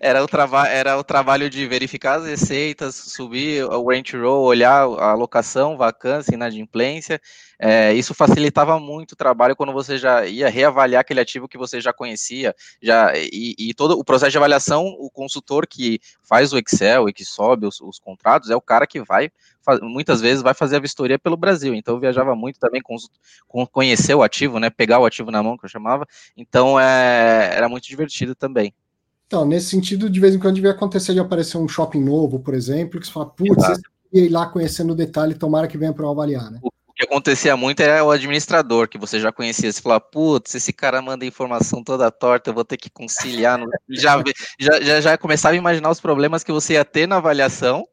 era, 0.00 0.22
o 0.24 0.28
era 0.68 0.96
o 0.96 1.02
trabalho 1.02 1.50
de 1.50 1.66
verificar 1.66 2.20
as 2.20 2.26
receitas, 2.26 2.94
subir 2.94 3.64
o 3.64 3.88
rent 3.88 4.12
roll, 4.14 4.44
olhar 4.44 4.82
a 4.82 5.10
alocação, 5.10 5.76
vacância, 5.76 6.32
inadimplência, 6.32 7.20
é, 7.58 7.92
isso 7.92 8.14
facilitava 8.14 8.78
muito 8.78 9.12
o 9.12 9.16
trabalho 9.16 9.56
quando 9.56 9.72
você 9.72 9.98
já 9.98 10.26
ia 10.26 10.48
reavaliar 10.48 11.00
aquele 11.00 11.20
ativo 11.20 11.48
que 11.48 11.58
você 11.58 11.80
já 11.80 11.92
conhecia, 11.92 12.54
já 12.82 13.12
e, 13.16 13.54
e 13.58 13.74
todo 13.74 13.98
o 13.98 14.04
processo 14.04 14.32
de 14.32 14.38
avaliação, 14.38 14.86
o 14.98 15.10
consultor 15.10 15.66
que 15.66 16.00
faz 16.22 16.52
o 16.52 16.58
Excel 16.58 17.08
e 17.08 17.12
que 17.12 17.24
sobe 17.24 17.66
os, 17.66 17.80
os 17.80 17.98
contratos 17.98 18.50
é 18.50 18.56
o 18.56 18.60
cara 18.60 18.86
que 18.86 19.02
vai 19.02 19.30
muitas 19.82 20.20
vezes 20.20 20.42
vai 20.42 20.52
fazer 20.52 20.76
a 20.76 20.80
vistoria 20.80 21.18
pelo 21.18 21.36
Brasil. 21.36 21.74
Então 21.74 21.94
eu 21.94 22.00
viajava 22.00 22.34
muito 22.34 22.58
também 22.58 22.82
com, 22.82 22.96
com 23.48 23.66
conhecer 23.66 24.14
o 24.14 24.22
ativo, 24.22 24.58
né? 24.58 24.68
Pegar 24.70 24.98
o 24.98 25.06
ativo 25.06 25.30
na 25.30 25.42
mão 25.42 25.56
que 25.56 25.64
eu 25.64 25.70
chamava. 25.70 26.06
Então 26.36 26.78
é, 26.78 27.50
era 27.54 27.68
muito 27.68 27.86
divertido 27.86 28.34
também. 28.34 28.74
Então, 29.26 29.44
nesse 29.44 29.68
sentido, 29.68 30.10
de 30.10 30.20
vez 30.20 30.34
em 30.34 30.38
quando 30.38 30.56
devia 30.56 30.70
acontecer 30.70 31.14
de 31.14 31.20
aparecer 31.20 31.56
um 31.56 31.66
shopping 31.66 32.02
novo, 32.02 32.38
por 32.38 32.54
exemplo, 32.54 33.00
que 33.00 33.06
você 33.06 33.12
fala, 33.12 33.26
putz, 33.26 33.80
ia 34.12 34.26
ir 34.26 34.28
lá 34.28 34.46
conhecendo 34.46 34.92
o 34.92 34.96
detalhe, 34.96 35.34
tomara 35.34 35.66
que 35.66 35.78
venha 35.78 35.92
para 35.92 36.08
avaliar, 36.08 36.50
né? 36.50 36.60
O 36.62 36.70
que 36.96 37.04
acontecia 37.04 37.56
muito 37.56 37.80
era 37.80 38.04
o 38.04 38.10
administrador, 38.10 38.88
que 38.88 38.96
você 38.96 39.18
já 39.18 39.32
conhecia. 39.32 39.72
Você 39.72 39.82
falava, 39.82 40.00
putz, 40.00 40.54
esse 40.54 40.72
cara 40.72 41.02
manda 41.02 41.26
informação 41.26 41.82
toda 41.82 42.10
torta, 42.10 42.50
eu 42.50 42.54
vou 42.54 42.64
ter 42.64 42.76
que 42.76 42.88
conciliar. 42.88 43.58
No... 43.58 43.66
Já, 43.90 44.22
já, 44.58 44.80
já, 44.80 45.00
já, 45.00 45.18
começava 45.18 45.54
a 45.54 45.58
imaginar 45.58 45.90
os 45.90 46.00
problemas 46.00 46.42
que 46.42 46.50
você 46.50 46.74
ia 46.74 46.84
ter 46.84 47.06
na 47.06 47.16
avaliação 47.16 47.86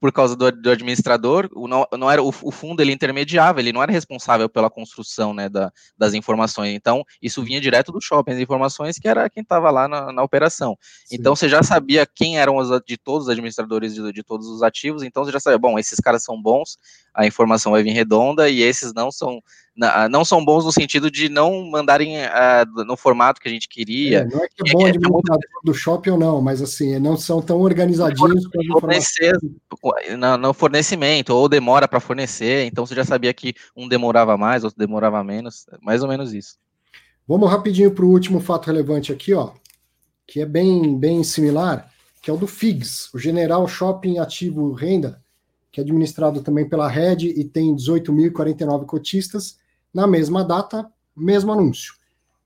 por 0.00 0.12
causa 0.12 0.36
do, 0.36 0.50
do 0.50 0.70
administrador. 0.70 1.48
O, 1.54 1.66
não, 1.66 1.86
não 1.92 2.10
era, 2.10 2.22
o, 2.22 2.28
o, 2.28 2.50
fundo 2.50 2.80
ele 2.80 2.92
intermediava, 2.92 3.60
ele 3.60 3.72
não 3.72 3.82
era 3.82 3.92
responsável 3.92 4.48
pela 4.48 4.70
construção 4.70 5.34
né, 5.34 5.48
da, 5.48 5.72
das 5.98 6.14
informações. 6.14 6.74
Então, 6.74 7.04
isso 7.20 7.42
vinha 7.42 7.60
direto 7.60 7.92
do 7.92 8.00
shopping, 8.00 8.32
as 8.32 8.38
informações 8.38 8.98
que 8.98 9.08
era 9.08 9.28
quem 9.28 9.42
estava 9.42 9.70
lá 9.70 9.88
na, 9.88 10.12
na 10.12 10.22
operação. 10.22 10.76
Sim. 11.06 11.16
Então, 11.16 11.34
você 11.34 11.48
já 11.48 11.62
sabia 11.62 12.06
quem 12.06 12.38
eram 12.38 12.56
os 12.56 12.68
de 12.86 12.96
todos 12.96 13.24
os 13.24 13.30
administradores 13.30 13.94
de, 13.94 14.12
de 14.12 14.22
todos 14.22 14.46
os 14.46 14.62
ativos, 14.62 15.02
então 15.02 15.24
você 15.24 15.32
já 15.32 15.40
sabia, 15.40 15.58
bom, 15.58 15.78
esses 15.78 15.98
caras 15.98 16.22
são 16.22 16.40
bons, 16.40 16.78
a 17.14 17.26
informação 17.26 17.72
vai 17.72 17.82
vir 17.82 17.92
redonda 17.92 18.39
e 18.48 18.62
esses 18.62 18.92
não 18.94 19.10
são 19.10 19.42
não 20.10 20.24
são 20.24 20.44
bons 20.44 20.64
no 20.64 20.72
sentido 20.72 21.10
de 21.10 21.28
não 21.28 21.64
mandarem 21.70 22.18
uh, 22.18 22.84
no 22.84 22.96
formato 22.96 23.40
que 23.40 23.48
a 23.48 23.50
gente 23.50 23.68
queria. 23.68 24.20
É, 24.20 24.24
não 24.26 24.44
é 24.44 24.48
que 24.48 24.68
é 24.68 24.72
bom 24.72 24.86
é, 24.86 24.90
administrador 24.90 25.38
é 25.38 25.64
do 25.64 25.74
shopping 25.74 26.10
ou 26.10 26.18
não, 26.18 26.40
mas 26.42 26.60
assim, 26.60 26.98
não 26.98 27.16
são 27.16 27.40
tão 27.40 27.60
organizadinhos 27.60 28.44
fornecer, 28.72 29.38
no 30.38 30.52
fornecimento, 30.52 31.34
ou 31.34 31.48
demora 31.48 31.88
para 31.88 32.00
fornecer, 32.00 32.66
então 32.66 32.84
você 32.84 32.94
já 32.94 33.04
sabia 33.04 33.32
que 33.32 33.54
um 33.74 33.88
demorava 33.88 34.36
mais, 34.36 34.64
outro 34.64 34.78
demorava 34.78 35.22
menos, 35.24 35.66
mais 35.80 36.02
ou 36.02 36.08
menos 36.08 36.34
isso. 36.34 36.56
Vamos 37.26 37.50
rapidinho 37.50 37.92
para 37.92 38.04
o 38.04 38.10
último 38.10 38.40
fato 38.40 38.66
relevante 38.66 39.12
aqui, 39.12 39.32
ó, 39.32 39.52
que 40.26 40.40
é 40.40 40.46
bem, 40.46 40.98
bem 40.98 41.24
similar, 41.24 41.90
que 42.20 42.30
é 42.30 42.34
o 42.34 42.36
do 42.36 42.46
FIGS, 42.46 43.08
o 43.14 43.18
General 43.18 43.66
Shopping 43.66 44.18
Ativo 44.18 44.72
Renda, 44.72 45.19
que 45.70 45.80
é 45.80 45.82
administrado 45.82 46.42
também 46.42 46.68
pela 46.68 46.88
Red 46.88 47.24
e 47.24 47.44
tem 47.44 47.74
18.049 47.74 48.86
cotistas. 48.86 49.58
Na 49.92 50.06
mesma 50.06 50.44
data, 50.44 50.90
mesmo 51.16 51.52
anúncio. 51.52 51.94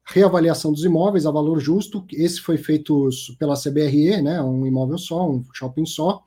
Reavaliação 0.04 0.72
dos 0.72 0.84
imóveis 0.84 1.24
a 1.24 1.30
valor 1.30 1.58
justo, 1.60 2.04
esse 2.12 2.40
foi 2.40 2.58
feito 2.58 3.08
pela 3.38 3.54
CBRE, 3.54 4.20
né, 4.20 4.42
um 4.42 4.66
imóvel 4.66 4.98
só, 4.98 5.26
um 5.28 5.42
shopping 5.52 5.86
só, 5.86 6.22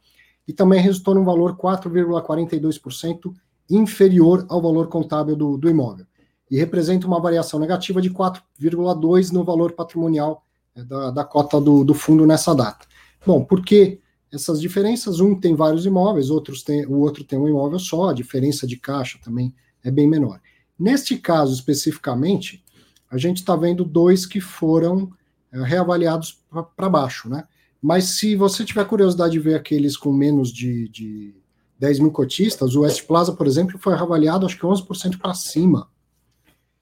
e 0.48 0.54
também 0.54 0.82
resultou 0.82 1.14
num 1.14 1.24
valor 1.24 1.56
4,42% 1.56 3.34
inferior 3.70 4.46
ao 4.50 4.62
valor 4.62 4.88
contábil 4.88 5.36
do, 5.36 5.58
do 5.58 5.70
imóvel. 5.70 6.06
E 6.50 6.58
representa 6.58 7.06
uma 7.06 7.20
variação 7.20 7.60
negativa 7.60 8.02
de 8.02 8.10
4,2% 8.10 9.32
no 9.32 9.44
valor 9.44 9.74
patrimonial 9.74 10.44
é, 10.76 10.84
da, 10.84 11.12
da 11.12 11.24
cota 11.24 11.60
do, 11.60 11.84
do 11.84 11.94
fundo 11.94 12.26
nessa 12.26 12.56
data. 12.56 12.88
Bom, 13.26 13.44
por 13.44 13.62
que 13.64 14.00
essas 14.32 14.60
diferenças, 14.60 15.20
um 15.20 15.40
tem 15.40 15.56
vários 15.56 15.86
imóveis, 15.86 16.30
outros 16.30 16.64
tem, 16.64 16.86
o 16.86 17.00
outro 17.00 17.24
tem 17.24 17.40
um 17.40 17.48
imóvel 17.48 17.80
só, 17.80 18.10
a 18.10 18.14
diferença 18.14 18.68
de 18.68 18.78
caixa 18.78 19.18
também 19.24 19.54
é 19.84 19.90
bem 19.90 20.08
menor. 20.08 20.42
Neste 20.78 21.18
caso 21.18 21.54
especificamente, 21.54 22.64
a 23.10 23.18
gente 23.18 23.38
está 23.38 23.56
vendo 23.56 23.86
dois 23.86 24.26
que 24.26 24.42
foram 24.42 25.12
é, 25.52 25.62
reavaliados 25.64 26.44
para 26.76 26.90
baixo, 26.90 27.30
né? 27.30 27.46
Mas 27.82 28.06
se 28.06 28.36
você 28.36 28.66
tiver 28.66 28.86
curiosidade 28.86 29.34
de 29.34 29.40
ver 29.40 29.56
aqueles 29.56 29.96
com 29.96 30.12
menos 30.12 30.52
de, 30.52 30.90
de 30.90 31.36
10 31.80 32.00
mil 32.00 32.12
cotistas, 32.12 32.76
o 32.76 32.82
West 32.82 33.06
Plaza, 33.06 33.34
por 33.34 33.48
exemplo, 33.48 33.78
foi 33.80 33.96
reavaliado 33.96 34.46
acho 34.46 34.58
que 34.58 34.66
11% 34.66 35.18
para 35.20 35.34
cima. 35.34 35.88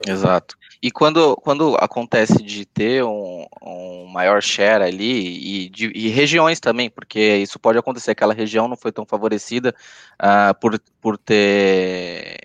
Exato. 0.06 0.56
E 0.82 0.92
quando, 0.92 1.36
quando 1.38 1.76
acontece 1.78 2.44
de 2.44 2.66
ter 2.66 3.04
um, 3.04 3.46
um 3.62 4.08
maior 4.08 4.42
share 4.42 4.84
ali, 4.84 5.66
e, 5.66 5.70
de, 5.70 5.92
e, 5.96 6.10
regiões 6.10 6.60
também, 6.60 6.90
porque 6.90 7.38
isso 7.38 7.58
pode 7.58 7.80
acontecer, 7.80 8.12
aquela 8.12 8.34
região 8.34 8.68
não 8.68 8.78
foi 8.78 8.92
tão 8.92 9.06
favorecida 9.06 9.74
uh, 10.22 10.54
por, 10.60 10.80
por 11.02 11.18
ter 11.18 12.38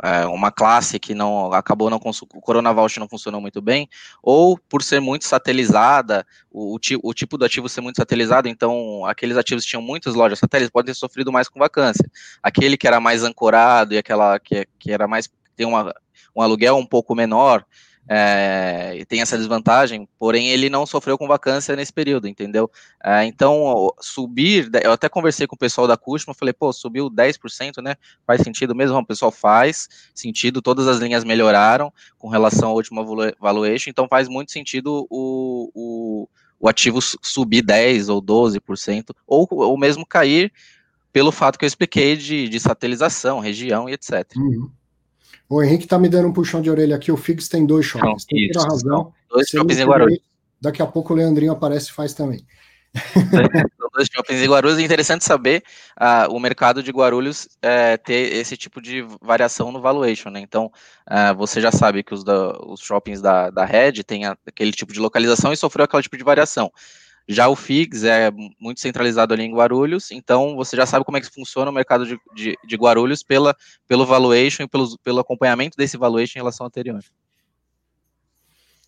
é, 0.00 0.26
uma 0.26 0.52
classe 0.52 1.00
que 1.00 1.12
não 1.12 1.52
acabou 1.52 1.90
não 1.90 1.98
o 1.98 2.40
Corona 2.40 2.72
não 2.72 3.08
funcionou 3.08 3.40
muito 3.40 3.60
bem, 3.60 3.88
ou 4.22 4.56
por 4.56 4.80
ser 4.80 5.00
muito 5.00 5.24
satelizada, 5.24 6.24
o, 6.50 6.76
o, 6.76 6.78
o, 7.02 7.14
tipo 7.14 7.36
do 7.36 7.44
ativo 7.44 7.68
ser 7.68 7.80
muito 7.80 7.96
satelizado, 7.96 8.48
então 8.48 9.04
aqueles 9.06 9.36
ativos 9.36 9.64
que 9.64 9.70
tinham 9.70 9.82
muitas 9.82 10.14
lojas 10.14 10.38
satélites 10.38 10.70
podem 10.70 10.94
ter 10.94 10.98
sofrido 10.98 11.32
mais 11.32 11.48
com 11.48 11.58
vacância. 11.58 12.08
Aquele 12.40 12.76
que 12.76 12.86
era 12.86 13.00
mais 13.00 13.24
ancorado 13.24 13.92
e 13.92 13.98
aquela 13.98 14.38
que, 14.38 14.68
que 14.78 14.92
era 14.92 15.08
mais 15.08 15.28
tem 15.56 15.66
uma, 15.66 15.92
um 16.38 16.42
aluguel 16.42 16.76
um 16.76 16.86
pouco 16.86 17.14
menor, 17.14 17.64
é, 18.10 19.04
tem 19.06 19.20
essa 19.20 19.36
desvantagem, 19.36 20.08
porém 20.18 20.48
ele 20.48 20.70
não 20.70 20.86
sofreu 20.86 21.18
com 21.18 21.26
vacância 21.26 21.76
nesse 21.76 21.92
período, 21.92 22.26
entendeu? 22.26 22.70
É, 23.04 23.24
então, 23.24 23.92
subir, 24.00 24.70
eu 24.82 24.92
até 24.92 25.10
conversei 25.10 25.46
com 25.46 25.56
o 25.56 25.58
pessoal 25.58 25.86
da 25.86 25.96
Cushman, 25.96 26.34
falei, 26.34 26.54
pô, 26.54 26.72
subiu 26.72 27.10
10%, 27.10 27.82
né? 27.82 27.96
Faz 28.26 28.40
sentido 28.40 28.74
mesmo? 28.74 28.96
O 28.96 29.04
pessoal 29.04 29.30
faz 29.30 29.88
sentido, 30.14 30.62
todas 30.62 30.88
as 30.88 30.98
linhas 30.98 31.22
melhoraram 31.22 31.92
com 32.16 32.28
relação 32.28 32.70
ao 32.70 32.76
último 32.76 33.04
valuation, 33.38 33.90
então 33.90 34.08
faz 34.08 34.26
muito 34.26 34.52
sentido 34.52 35.06
o, 35.10 35.70
o, 35.74 36.28
o 36.58 36.68
ativo 36.68 37.00
subir 37.02 37.62
10% 37.62 38.08
ou 38.08 38.22
12%, 38.22 39.10
ou, 39.26 39.46
ou 39.50 39.76
mesmo 39.76 40.06
cair 40.06 40.50
pelo 41.12 41.32
fato 41.32 41.58
que 41.58 41.64
eu 41.64 41.68
expliquei 41.68 42.16
de, 42.16 42.48
de 42.48 42.60
satelização, 42.60 43.40
região 43.40 43.88
e 43.88 43.92
etc. 43.92 44.24
Uhum. 44.36 44.70
O 45.48 45.62
Henrique 45.62 45.84
está 45.84 45.98
me 45.98 46.08
dando 46.08 46.28
um 46.28 46.32
puxão 46.32 46.60
de 46.60 46.70
orelha 46.70 46.94
aqui. 46.94 47.10
O 47.10 47.16
Fix 47.16 47.48
tem 47.48 47.64
dois 47.64 47.86
shoppings. 47.86 48.26
Não, 48.30 48.38
tem 48.38 48.50
toda 48.50 48.66
razão. 48.68 49.12
Dois 49.30 49.48
shoppings 49.48 49.78
em 49.78 49.86
Guarulhos. 49.86 50.18
Daqui 50.60 50.82
a 50.82 50.86
pouco 50.86 51.12
o 51.12 51.16
Leandrinho 51.16 51.52
aparece 51.52 51.90
e 51.90 51.92
faz 51.92 52.12
também. 52.12 52.44
São 53.12 53.88
dois 53.94 54.08
shoppings 54.12 54.42
em 54.42 54.48
Guarulhos. 54.48 54.78
É 54.78 54.82
interessante 54.82 55.24
saber 55.24 55.62
uh, 55.98 56.30
o 56.34 56.38
mercado 56.38 56.82
de 56.82 56.90
Guarulhos 56.90 57.48
é, 57.62 57.96
ter 57.96 58.34
esse 58.34 58.56
tipo 58.56 58.82
de 58.82 59.06
variação 59.22 59.72
no 59.72 59.80
valuation. 59.80 60.28
Né? 60.28 60.40
Então, 60.40 60.70
uh, 61.10 61.34
você 61.36 61.60
já 61.60 61.72
sabe 61.72 62.02
que 62.02 62.12
os, 62.12 62.22
da, 62.22 62.58
os 62.66 62.80
shoppings 62.80 63.22
da, 63.22 63.48
da 63.48 63.64
Red 63.64 64.04
têm 64.04 64.26
aquele 64.26 64.72
tipo 64.72 64.92
de 64.92 65.00
localização 65.00 65.52
e 65.52 65.56
sofreu 65.56 65.84
aquele 65.84 66.02
tipo 66.02 66.16
de 66.18 66.24
variação. 66.24 66.70
Já 67.30 67.46
o 67.46 67.54
FIGS 67.54 68.04
é 68.04 68.30
muito 68.58 68.80
centralizado 68.80 69.34
ali 69.34 69.42
em 69.42 69.54
Guarulhos, 69.54 70.10
então 70.10 70.56
você 70.56 70.74
já 70.74 70.86
sabe 70.86 71.04
como 71.04 71.18
é 71.18 71.20
que 71.20 71.30
funciona 71.30 71.70
o 71.70 71.74
mercado 71.74 72.06
de, 72.06 72.18
de, 72.34 72.56
de 72.66 72.76
Guarulhos 72.76 73.22
pela, 73.22 73.54
pelo 73.86 74.06
valuation 74.06 74.62
e 74.62 74.68
pelo, 74.68 74.98
pelo 75.00 75.20
acompanhamento 75.20 75.76
desse 75.76 75.98
valuation 75.98 76.38
em 76.38 76.40
relação 76.40 76.64
ao 76.64 76.68
anterior. 76.68 77.04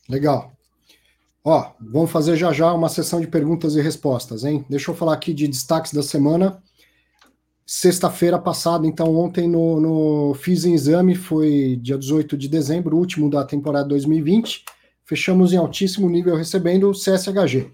Legal. 0.08 0.52
Ó, 1.44 1.72
vamos 1.78 2.10
fazer 2.10 2.34
já 2.34 2.50
já 2.50 2.72
uma 2.72 2.88
sessão 2.88 3.20
de 3.20 3.26
perguntas 3.26 3.76
e 3.76 3.82
respostas, 3.82 4.42
hein? 4.42 4.64
Deixa 4.70 4.90
eu 4.90 4.94
falar 4.94 5.12
aqui 5.12 5.34
de 5.34 5.46
destaques 5.46 5.92
da 5.92 6.02
semana. 6.02 6.62
Sexta-feira 7.66 8.38
passada, 8.38 8.86
então 8.86 9.14
ontem 9.16 9.46
no, 9.46 9.80
no 9.80 10.34
fiz 10.34 10.64
em 10.64 10.72
exame, 10.72 11.14
foi 11.14 11.78
dia 11.80 11.98
18 11.98 12.38
de 12.38 12.48
dezembro, 12.48 12.96
último 12.96 13.28
da 13.28 13.44
temporada 13.44 13.88
2020. 13.90 14.64
Fechamos 15.04 15.52
em 15.52 15.58
altíssimo 15.58 16.08
nível 16.08 16.36
recebendo 16.36 16.88
o 16.88 16.92
CSHG 16.92 17.70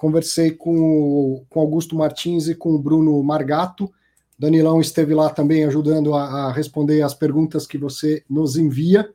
conversei 0.00 0.52
com, 0.52 1.44
com 1.50 1.60
Augusto 1.60 1.94
Martins 1.94 2.48
e 2.48 2.54
com 2.54 2.70
o 2.70 2.78
Bruno 2.78 3.22
Margato. 3.22 3.92
Danilão 4.38 4.80
esteve 4.80 5.12
lá 5.12 5.28
também 5.28 5.62
ajudando 5.64 6.14
a, 6.14 6.46
a 6.46 6.52
responder 6.52 7.02
as 7.02 7.12
perguntas 7.12 7.66
que 7.66 7.76
você 7.76 8.24
nos 8.26 8.56
envia. 8.56 9.10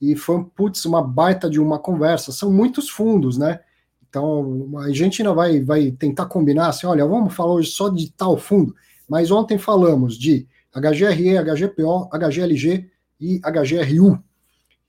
E 0.00 0.16
foi, 0.16 0.44
putz, 0.56 0.84
uma 0.84 1.00
baita 1.00 1.48
de 1.48 1.60
uma 1.60 1.78
conversa. 1.78 2.32
São 2.32 2.52
muitos 2.52 2.90
fundos, 2.90 3.38
né? 3.38 3.60
Então, 4.08 4.68
a 4.78 4.90
gente 4.90 5.22
ainda 5.22 5.32
vai, 5.32 5.60
vai 5.60 5.92
tentar 5.92 6.26
combinar 6.26 6.66
assim, 6.66 6.88
olha, 6.88 7.06
vamos 7.06 7.32
falar 7.32 7.52
hoje 7.52 7.70
só 7.70 7.88
de 7.88 8.10
tal 8.10 8.36
fundo, 8.36 8.74
mas 9.08 9.30
ontem 9.30 9.56
falamos 9.56 10.18
de 10.18 10.48
HGRE, 10.74 11.38
HGPO, 11.38 12.08
HGLG 12.12 12.90
e 13.20 13.38
HGRU. 13.38 14.18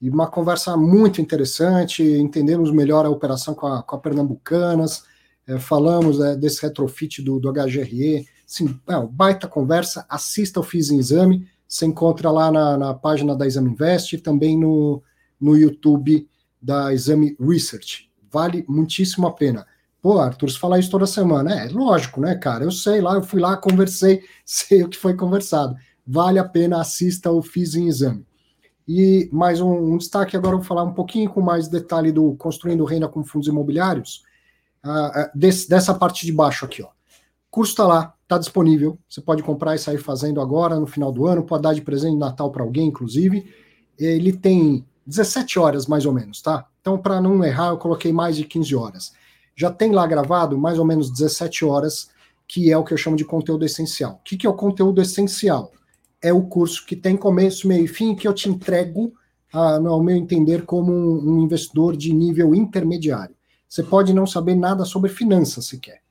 E 0.02 0.10
uma 0.10 0.26
conversa 0.26 0.76
muito 0.76 1.22
interessante, 1.22 2.02
entendemos 2.02 2.72
melhor 2.72 3.06
a 3.06 3.10
operação 3.12 3.54
com 3.54 3.68
a, 3.68 3.84
com 3.84 3.96
a 3.96 4.00
Pernambucanas, 4.00 5.04
é, 5.50 5.58
falamos 5.58 6.22
é, 6.22 6.36
desse 6.36 6.62
retrofit 6.62 7.24
do, 7.24 7.40
do 7.40 7.52
HGRE, 7.52 8.28
sim, 8.46 8.80
é, 8.88 9.08
baita 9.08 9.48
conversa, 9.48 10.06
assista 10.08 10.60
o 10.60 10.64
Fiz 10.64 10.92
em 10.92 11.00
Exame, 11.00 11.48
você 11.68 11.88
encontra 11.88 12.30
lá 12.30 12.52
na, 12.52 12.78
na 12.78 12.94
página 12.94 13.36
da 13.36 13.48
Exame 13.48 13.72
Invest 13.72 14.16
e 14.16 14.20
também 14.20 14.58
no, 14.58 15.02
no 15.42 15.58
YouTube 15.58 16.28
da 16.62 16.94
Exame 16.94 17.36
Research. 17.40 18.12
Vale 18.32 18.64
muitíssimo 18.68 19.26
a 19.26 19.34
pena. 19.34 19.66
Pô, 20.02 20.20
Arthur, 20.20 20.52
você 20.52 20.58
fala 20.58 20.78
isso 20.78 20.92
toda 20.92 21.08
semana. 21.08 21.66
É, 21.66 21.68
lógico, 21.70 22.22
né, 22.22 22.36
cara? 22.36 22.64
Eu 22.64 22.72
sei 22.72 23.02
lá, 23.02 23.16
eu 23.16 23.24
fui 23.24 23.42
lá, 23.42 23.58
conversei, 23.58 24.22
sei 24.46 24.84
o 24.84 24.90
que 24.90 24.98
foi 24.98 25.16
conversado. 25.16 25.76
Vale 26.06 26.38
a 26.38 26.46
pena, 26.46 26.80
assista 26.80 27.32
o 27.32 27.42
Fiz 27.42 27.74
em 27.74 27.88
Exame. 27.88 28.24
E 28.88 29.30
mais 29.32 29.62
um, 29.62 29.94
um 29.94 29.98
destaque, 29.98 30.38
agora 30.38 30.54
eu 30.54 30.60
vou 30.60 30.68
falar 30.68 30.84
um 30.84 30.94
pouquinho 30.94 31.30
com 31.30 31.42
mais 31.42 31.68
detalhe 31.68 32.12
do 32.12 32.36
Construindo 32.36 32.86
Renda 32.86 33.08
com 33.08 33.24
Fundos 33.24 33.48
Imobiliários 33.48 34.29
uh, 34.86 35.30
desse, 35.34 35.70
dessa 35.70 35.94
parte 35.94 36.26
de 36.26 36.32
baixo 36.32 36.66
aqui, 36.66 36.82
ó. 36.82 36.90
Curso 37.50 37.72
está 37.72 37.88
lá, 37.88 38.14
está 38.24 38.38
disponível. 38.38 38.98
Você 39.10 39.22
pode 39.22 39.42
comprar 39.42 39.76
e 39.76 39.80
sair 39.80 39.98
fazendo 39.98 40.40
agora, 40.40 40.80
no 40.80 40.86
final 40.86 41.12
do 41.12 41.26
ano, 41.26 41.44
pode 41.44 41.64
dar 41.64 41.74
de 41.74 41.82
presente 41.82 42.14
de 42.14 42.20
Natal 42.20 42.52
para 42.52 42.64
alguém, 42.64 42.88
inclusive. 42.88 43.52
Ele 43.98 44.32
tem 44.32 44.86
17 45.06 45.58
horas, 45.58 45.88
mais 45.88 46.06
ou 46.06 46.14
menos, 46.14 46.42
tá? 46.42 46.68
Então, 46.80 46.98
para 46.98 47.20
não 47.20 47.44
errar, 47.44 47.70
eu 47.70 47.78
coloquei 47.78 48.14
mais 48.14 48.36
de 48.36 48.46
15 48.46 48.76
horas. 48.76 49.14
Já 49.56 49.72
tem 49.72 49.92
lá 49.92 50.06
gravado 50.06 50.58
mais 50.58 50.78
ou 50.78 50.86
menos 50.86 51.10
17 51.12 51.66
horas, 51.66 52.10
que 52.48 52.72
é 52.72 52.78
o 52.78 52.84
que 52.84 52.94
eu 52.94 52.98
chamo 52.98 53.18
de 53.18 53.26
conteúdo 53.26 53.66
essencial. 53.66 54.14
O 54.14 54.24
que, 54.24 54.38
que 54.38 54.48
é 54.48 54.50
o 54.50 54.54
conteúdo 54.54 55.02
essencial? 55.02 55.72
É 56.22 56.32
o 56.32 56.44
curso 56.44 56.86
que 56.86 56.96
tem 56.96 57.18
começo, 57.18 57.68
meio 57.68 57.86
e 57.86 57.88
fim, 57.88 58.16
que 58.16 58.28
eu 58.28 58.34
te 58.34 58.48
entrego, 58.48 59.14
ah, 59.52 59.78
ao 59.78 60.04
meu 60.04 60.16
entender, 60.16 60.66
como 60.66 60.94
um 60.94 61.42
investidor 61.42 61.98
de 61.98 62.14
nível 62.14 62.54
intermediário. 62.54 63.36
Você 63.70 63.84
pode 63.84 64.14
não 64.14 64.26
saber 64.26 64.56
nada 64.56 64.84
sobre 64.84 65.12
finanças 65.12 65.68
sequer. 65.68 66.02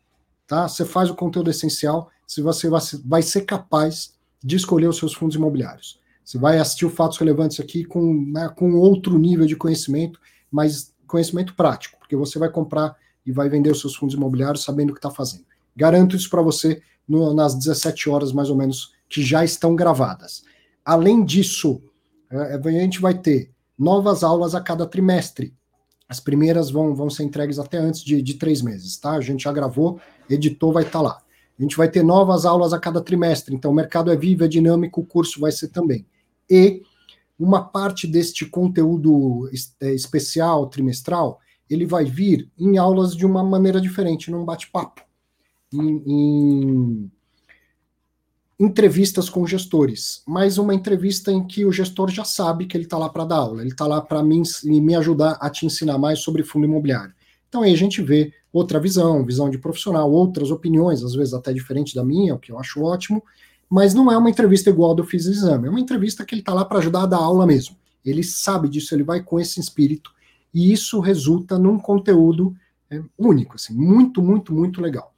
Tá? 0.47 0.69
Você 0.69 0.85
faz 0.85 1.11
o 1.11 1.15
conteúdo 1.15 1.51
essencial, 1.51 2.09
se 2.25 2.41
você 2.41 2.71
vai 3.05 3.21
ser 3.21 3.43
capaz 3.43 4.15
de 4.43 4.55
escolher 4.55 4.87
os 4.87 4.97
seus 4.97 5.13
fundos 5.13 5.37
imobiliários. 5.37 6.01
Você 6.25 6.39
vai 6.39 6.59
assistir 6.59 6.87
o 6.87 6.91
Fatos 6.91 7.19
Relevantes 7.19 7.59
aqui 7.59 7.85
com, 7.85 8.15
né, 8.33 8.49
com 8.55 8.75
outro 8.75 9.19
nível 9.19 9.47
de 9.47 9.57
conhecimento, 9.57 10.21
mas 10.51 10.95
conhecimento 11.07 11.55
prático, 11.55 11.99
porque 11.99 12.15
você 12.15 12.39
vai 12.39 12.51
comprar 12.51 12.97
e 13.27 13.33
vai 13.33 13.49
vender 13.49 13.71
os 13.71 13.81
seus 13.81 13.97
fundos 13.97 14.15
imobiliários 14.15 14.63
sabendo 14.63 14.91
o 14.91 14.93
que 14.93 14.99
está 14.99 15.11
fazendo. 15.11 15.45
Garanto 15.75 16.15
isso 16.15 16.31
para 16.31 16.43
você 16.43 16.81
no, 17.09 17.35
nas 17.35 17.55
17 17.55 18.09
horas, 18.11 18.33
mais 18.33 18.51
ou 18.51 18.57
menos, 18.57 18.93
que 19.09 19.23
já 19.23 19.45
estão 19.45 19.75
gravadas. 19.75 20.45
Além 20.85 21.25
disso, 21.25 21.83
é, 22.31 22.55
a 22.55 22.71
gente 22.71 23.01
vai 23.01 23.15
ter 23.15 23.51
novas 23.79 24.23
aulas 24.23 24.55
a 24.55 24.61
cada 24.61 24.87
trimestre. 24.87 25.55
As 26.09 26.19
primeiras 26.21 26.71
vão, 26.71 26.95
vão 26.95 27.11
ser 27.11 27.25
entregues 27.25 27.59
até 27.59 27.79
antes 27.79 28.03
de, 28.03 28.23
de 28.23 28.35
três 28.35 28.63
meses, 28.63 28.97
tá? 28.97 29.13
A 29.13 29.21
gente 29.21 29.45
já 29.45 29.53
gravou, 29.53 30.01
editou, 30.29 30.73
vai 30.73 30.85
estar 30.85 31.01
tá 31.01 31.03
lá. 31.03 31.23
A 31.59 31.63
gente 31.63 31.77
vai 31.77 31.91
ter 31.91 32.03
novas 32.03 32.47
aulas 32.47 32.73
a 32.73 32.79
cada 32.79 33.01
trimestre, 33.01 33.55
então 33.55 33.71
o 33.71 33.75
mercado 33.75 34.11
é 34.11 34.17
vivo, 34.17 34.45
é 34.45 34.49
dinâmico, 34.49 35.01
o 35.01 35.07
curso 35.07 35.41
vai 35.41 35.51
ser 35.51 35.69
também. 35.69 36.07
E 36.49 36.83
uma 37.39 37.63
parte 37.63 38.07
deste 38.07 38.47
conteúdo 38.47 39.51
é, 39.81 39.93
especial, 39.93 40.69
trimestral, 40.69 41.41
ele 41.69 41.85
vai 41.85 42.05
vir 42.05 42.51
em 42.59 42.79
aulas 42.79 43.15
de 43.15 43.27
uma 43.27 43.45
maneira 43.45 43.81
diferente, 43.81 44.31
num 44.31 44.45
bate-papo. 44.45 45.03
Em, 45.73 46.03
em, 46.07 47.11
entrevistas 48.59 49.31
com 49.31 49.47
gestores, 49.47 50.23
mas 50.27 50.59
uma 50.59 50.75
entrevista 50.75 51.31
em 51.31 51.47
que 51.47 51.65
o 51.65 51.71
gestor 51.71 52.11
já 52.11 52.25
sabe 52.25 52.67
que 52.67 52.77
ele 52.77 52.85
está 52.85 52.99
lá 52.99 53.09
para 53.09 53.25
dar 53.25 53.37
aula, 53.37 53.61
ele 53.61 53.71
está 53.71 53.87
lá 53.87 54.01
para 54.01 54.23
me, 54.23 54.43
me 54.65 54.95
ajudar 54.97 55.39
a 55.41 55.49
te 55.49 55.65
ensinar 55.65 55.97
mais 55.97 56.21
sobre 56.23 56.43
fundo 56.43 56.65
imobiliário. 56.65 57.15
Então 57.49 57.63
aí 57.63 57.73
a 57.73 57.77
gente 57.77 58.03
vê 58.03 58.33
outra 58.53 58.81
visão, 58.81 59.25
visão 59.25 59.49
de 59.49 59.59
profissional, 59.59 60.11
outras 60.11 60.51
opiniões, 60.51 61.05
às 61.05 61.15
vezes 61.15 61.35
até 61.35 61.53
diferente 61.53 61.95
da 61.95 62.05
minha, 62.05 62.35
o 62.35 62.39
que 62.39 62.51
eu 62.51 62.59
acho 62.59 62.83
ótimo, 62.83 63.23
mas 63.71 63.95
não 63.95 64.11
é 64.11 64.17
uma 64.17 64.31
entrevista 64.31 64.71
igual 64.71 64.95
do 64.95 65.05
Fiz 65.05 65.27
Exame, 65.27 65.69
é 65.69 65.71
uma 65.71 65.81
entrevista 65.81 66.25
que 66.25 66.35
ele 66.35 66.43
está 66.43 66.53
lá 66.53 66.65
para 66.65 66.79
ajudar 66.79 67.03
a 67.03 67.07
dar 67.07 67.19
aula 67.19 67.47
mesmo. 67.47 67.77
Ele 68.05 68.25
sabe 68.25 68.69
disso, 68.69 68.95
ele 68.95 69.05
vai 69.05 69.23
com 69.23 69.39
esse 69.39 69.61
espírito, 69.61 70.11
e 70.53 70.73
isso 70.73 70.99
resulta 70.99 71.59
num 71.59 71.79
conteúdo 71.79 72.57
é, 72.91 73.01
único, 73.17 73.55
assim, 73.55 73.75
muito, 73.75 74.23
muito, 74.23 74.53
muito 74.53 74.81
legal. 74.81 75.15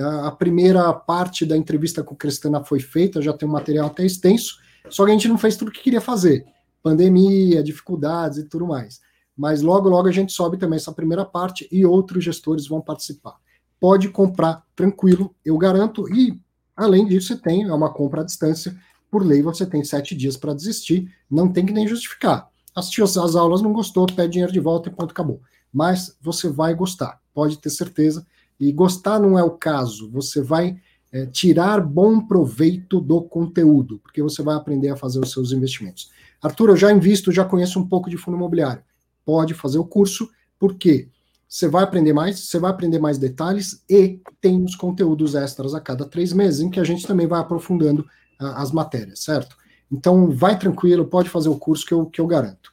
A 0.00 0.30
primeira 0.30 0.92
parte 0.92 1.44
da 1.44 1.56
entrevista 1.56 2.02
com 2.02 2.14
o 2.14 2.16
Cristana 2.16 2.64
foi 2.64 2.80
feita, 2.80 3.20
já 3.20 3.32
tem 3.32 3.48
um 3.48 3.52
material 3.52 3.88
até 3.88 4.04
extenso, 4.04 4.58
só 4.88 5.04
que 5.04 5.10
a 5.10 5.14
gente 5.14 5.28
não 5.28 5.36
fez 5.36 5.56
tudo 5.56 5.68
o 5.68 5.72
que 5.72 5.82
queria 5.82 6.00
fazer. 6.00 6.44
Pandemia, 6.82 7.62
dificuldades 7.62 8.38
e 8.38 8.48
tudo 8.48 8.66
mais. 8.66 9.00
Mas 9.36 9.62
logo, 9.62 9.88
logo 9.88 10.08
a 10.08 10.12
gente 10.12 10.32
sobe 10.32 10.58
também 10.58 10.76
essa 10.76 10.92
primeira 10.92 11.24
parte 11.24 11.68
e 11.70 11.84
outros 11.84 12.24
gestores 12.24 12.66
vão 12.66 12.80
participar. 12.80 13.36
Pode 13.78 14.08
comprar 14.08 14.62
tranquilo, 14.74 15.34
eu 15.44 15.56
garanto, 15.58 16.08
e 16.14 16.40
além 16.76 17.06
disso, 17.06 17.28
você 17.28 17.36
tem 17.36 17.64
é 17.64 17.72
uma 17.72 17.92
compra 17.92 18.22
à 18.22 18.24
distância. 18.24 18.74
Por 19.10 19.24
lei, 19.24 19.42
você 19.42 19.66
tem 19.66 19.82
sete 19.84 20.14
dias 20.14 20.36
para 20.36 20.54
desistir, 20.54 21.10
não 21.30 21.52
tem 21.52 21.66
que 21.66 21.72
nem 21.72 21.86
justificar. 21.86 22.48
Assistiu 22.74 23.04
as 23.04 23.16
aulas, 23.16 23.60
não 23.60 23.72
gostou, 23.72 24.06
pede 24.06 24.32
dinheiro 24.32 24.52
de 24.52 24.60
volta 24.60 24.88
e 24.88 24.92
ponto, 24.92 25.10
acabou. 25.10 25.40
Mas 25.72 26.16
você 26.20 26.48
vai 26.48 26.74
gostar, 26.74 27.20
pode 27.34 27.58
ter 27.58 27.70
certeza 27.70 28.26
e 28.60 28.70
gostar 28.70 29.18
não 29.18 29.38
é 29.38 29.42
o 29.42 29.52
caso, 29.52 30.10
você 30.10 30.42
vai 30.42 30.78
é, 31.10 31.26
tirar 31.26 31.80
bom 31.80 32.20
proveito 32.20 33.00
do 33.00 33.22
conteúdo, 33.22 33.98
porque 34.00 34.22
você 34.22 34.42
vai 34.42 34.54
aprender 34.54 34.90
a 34.90 34.96
fazer 34.96 35.18
os 35.18 35.32
seus 35.32 35.50
investimentos. 35.50 36.10
Arthur, 36.42 36.70
eu 36.70 36.76
já 36.76 36.92
invisto, 36.92 37.32
já 37.32 37.44
conheço 37.44 37.80
um 37.80 37.88
pouco 37.88 38.08
de 38.08 38.16
fundo 38.16 38.36
imobiliário. 38.36 38.82
Pode 39.24 39.54
fazer 39.54 39.78
o 39.78 39.84
curso, 39.84 40.30
porque 40.58 41.08
você 41.48 41.68
vai 41.68 41.82
aprender 41.82 42.12
mais, 42.12 42.38
você 42.38 42.58
vai 42.58 42.70
aprender 42.70 42.98
mais 42.98 43.18
detalhes 43.18 43.82
e 43.88 44.20
tem 44.40 44.62
os 44.62 44.76
conteúdos 44.76 45.34
extras 45.34 45.74
a 45.74 45.80
cada 45.80 46.04
três 46.04 46.32
meses, 46.32 46.60
em 46.60 46.70
que 46.70 46.78
a 46.78 46.84
gente 46.84 47.06
também 47.06 47.26
vai 47.26 47.40
aprofundando 47.40 48.02
uh, 48.40 48.46
as 48.56 48.70
matérias, 48.70 49.20
certo? 49.20 49.56
Então, 49.90 50.30
vai 50.30 50.56
tranquilo, 50.56 51.06
pode 51.06 51.28
fazer 51.28 51.48
o 51.48 51.58
curso 51.58 51.84
que 51.84 51.92
eu, 51.92 52.06
que 52.06 52.20
eu 52.20 52.26
garanto. 52.26 52.70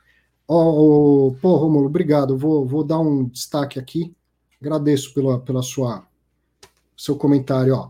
Oh, 0.47 1.29
oh, 1.29 1.35
pô, 1.41 1.55
Romulo, 1.57 1.87
obrigado. 1.87 2.37
Vou, 2.37 2.65
vou 2.65 2.83
dar 2.83 2.99
um 2.99 3.25
destaque 3.25 3.79
aqui. 3.79 4.15
Agradeço 4.61 5.13
pela, 5.13 5.39
pela 5.39 5.61
sua 5.61 6.07
seu 6.95 7.15
comentário. 7.15 7.75
Ó. 7.75 7.89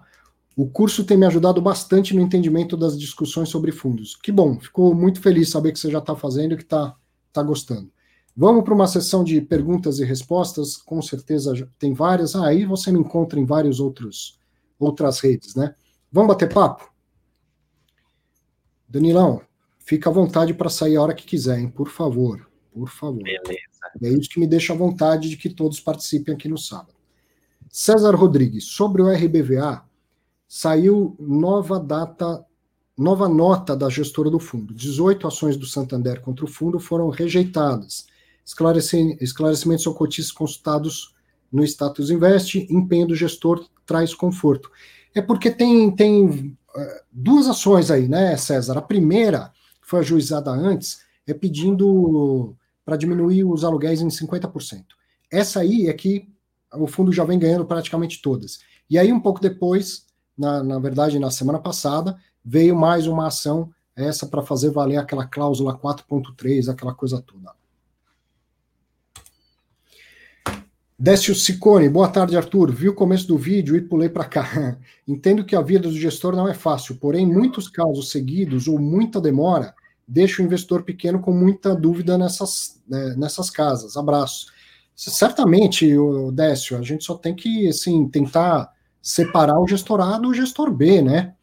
O 0.55 0.67
curso 0.67 1.03
tem 1.05 1.17
me 1.17 1.25
ajudado 1.25 1.61
bastante 1.61 2.15
no 2.15 2.21
entendimento 2.21 2.75
das 2.75 2.99
discussões 2.99 3.49
sobre 3.49 3.71
fundos. 3.71 4.15
Que 4.15 4.31
bom, 4.31 4.59
ficou 4.59 4.93
muito 4.93 5.21
feliz 5.21 5.49
saber 5.49 5.71
que 5.71 5.79
você 5.79 5.89
já 5.89 5.99
está 5.99 6.15
fazendo 6.15 6.53
e 6.53 6.57
que 6.57 6.63
está 6.63 6.95
tá 7.31 7.41
gostando. 7.41 7.91
Vamos 8.35 8.63
para 8.63 8.73
uma 8.73 8.87
sessão 8.87 9.23
de 9.23 9.41
perguntas 9.41 9.97
e 9.99 10.05
respostas, 10.05 10.77
com 10.77 11.01
certeza 11.01 11.67
tem 11.79 11.93
várias. 11.93 12.35
Ah, 12.35 12.47
aí 12.47 12.65
você 12.65 12.91
me 12.91 12.99
encontra 12.99 13.39
em 13.39 13.45
vários 13.45 13.79
outros 13.79 14.37
outras 14.79 15.19
redes, 15.19 15.55
né? 15.55 15.73
Vamos 16.11 16.27
bater 16.27 16.53
papo? 16.53 16.91
Danilão, 18.87 19.41
fica 19.79 20.09
à 20.09 20.13
vontade 20.13 20.53
para 20.53 20.69
sair 20.69 20.97
a 20.97 21.01
hora 21.01 21.15
que 21.15 21.25
quiser, 21.25 21.59
hein? 21.59 21.69
Por 21.69 21.89
favor, 21.89 22.47
por 22.71 22.89
favor. 22.89 23.23
Beleza. 23.23 23.66
É 24.01 24.09
isso 24.09 24.29
que 24.29 24.39
me 24.39 24.47
deixa 24.47 24.73
à 24.73 24.75
vontade 24.75 25.29
de 25.29 25.37
que 25.37 25.49
todos 25.49 25.79
participem 25.79 26.33
aqui 26.33 26.47
no 26.47 26.57
sábado. 26.57 26.93
César 27.69 28.15
Rodrigues, 28.15 28.65
sobre 28.65 29.01
o 29.01 29.09
RBVA, 29.09 29.83
saiu 30.47 31.15
nova 31.19 31.79
data, 31.79 32.45
nova 32.97 33.27
nota 33.27 33.75
da 33.75 33.89
gestora 33.89 34.29
do 34.29 34.39
fundo. 34.39 34.73
18 34.73 35.27
ações 35.27 35.57
do 35.57 35.65
Santander 35.65 36.21
contra 36.21 36.45
o 36.45 36.47
fundo 36.47 36.79
foram 36.79 37.09
rejeitadas. 37.09 38.07
Esclarecimentos 38.45 39.85
ao 39.85 39.93
cotistas 39.93 40.31
consultados 40.31 41.13
no 41.51 41.63
status 41.63 42.09
invest, 42.09 42.55
empenho 42.69 43.07
do 43.07 43.15
gestor 43.15 43.67
traz 43.85 44.13
conforto. 44.13 44.71
É 45.13 45.21
porque 45.21 45.51
tem, 45.51 45.91
tem 45.91 46.57
duas 47.11 47.47
ações 47.47 47.91
aí, 47.91 48.07
né, 48.07 48.35
César? 48.37 48.77
A 48.77 48.81
primeira, 48.81 49.51
que 49.81 49.87
foi 49.87 49.99
ajuizada 49.99 50.51
antes, 50.51 50.99
é 51.25 51.33
pedindo 51.33 52.55
para 52.87 52.95
diminuir 52.95 53.43
os 53.43 53.65
aluguéis 53.65 53.99
em 53.99 54.07
50%. 54.07 54.85
Essa 55.29 55.59
aí 55.59 55.87
é 55.87 55.93
que 55.93 56.25
o 56.73 56.87
fundo 56.87 57.11
já 57.11 57.25
vem 57.25 57.37
ganhando 57.37 57.65
praticamente 57.65 58.21
todas. 58.21 58.59
E 58.89 58.97
aí, 58.97 59.11
um 59.11 59.19
pouco 59.19 59.41
depois, 59.41 60.05
na, 60.37 60.63
na 60.63 60.79
verdade, 60.79 61.19
na 61.19 61.29
semana 61.29 61.59
passada, 61.59 62.17
veio 62.45 62.77
mais 62.77 63.05
uma 63.05 63.27
ação, 63.27 63.69
essa 63.93 64.25
para 64.25 64.41
fazer 64.41 64.69
valer 64.69 64.95
aquela 64.95 65.27
cláusula 65.27 65.77
4.3, 65.77 66.71
aquela 66.71 66.93
coisa 66.95 67.21
toda. 67.21 67.51
Décio 70.97 71.35
Sicone, 71.35 71.89
boa 71.89 72.07
tarde, 72.07 72.37
Arthur. 72.37 72.71
Vi 72.71 72.87
o 72.87 72.95
começo 72.95 73.27
do 73.27 73.37
vídeo 73.37 73.75
e 73.75 73.81
pulei 73.81 74.07
para 74.07 74.23
cá. 74.23 74.77
Entendo 75.05 75.43
que 75.43 75.57
a 75.57 75.61
vida 75.61 75.89
do 75.89 75.99
gestor 75.99 76.37
não 76.37 76.47
é 76.47 76.53
fácil, 76.53 76.95
porém, 76.95 77.25
muitos 77.25 77.67
casos 77.67 78.11
seguidos 78.11 78.65
ou 78.65 78.79
muita 78.79 79.19
demora 79.19 79.75
deixa 80.07 80.41
o 80.41 80.45
investidor 80.45 80.83
pequeno 80.83 81.19
com 81.19 81.31
muita 81.31 81.75
dúvida 81.75 82.17
nessas, 82.17 82.81
né, 82.87 83.15
nessas 83.17 83.49
casas. 83.49 83.97
Abraço. 83.97 84.47
Certamente, 84.95 85.95
o 85.95 86.31
Décio, 86.31 86.77
a 86.77 86.81
gente 86.81 87.03
só 87.03 87.15
tem 87.15 87.35
que 87.35 87.67
assim, 87.67 88.07
tentar 88.07 88.71
separar 89.01 89.59
o 89.59 89.67
gestor 89.67 90.01
A 90.01 90.17
do 90.17 90.33
gestor 90.33 90.71
B, 90.71 91.01
né? 91.01 91.33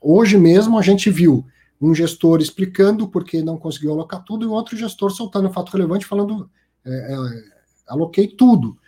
Hoje 0.00 0.38
mesmo 0.38 0.78
a 0.78 0.82
gente 0.82 1.10
viu 1.10 1.44
um 1.80 1.94
gestor 1.94 2.40
explicando 2.40 3.08
porque 3.08 3.42
não 3.42 3.58
conseguiu 3.58 3.92
alocar 3.92 4.24
tudo 4.24 4.44
e 4.44 4.48
outro 4.48 4.76
gestor 4.76 5.10
soltando 5.10 5.48
um 5.48 5.52
fato 5.52 5.72
relevante 5.72 6.06
falando. 6.06 6.48
É, 6.84 7.12
é, 7.12 7.16
aloquei 7.88 8.28
tudo. 8.28 8.78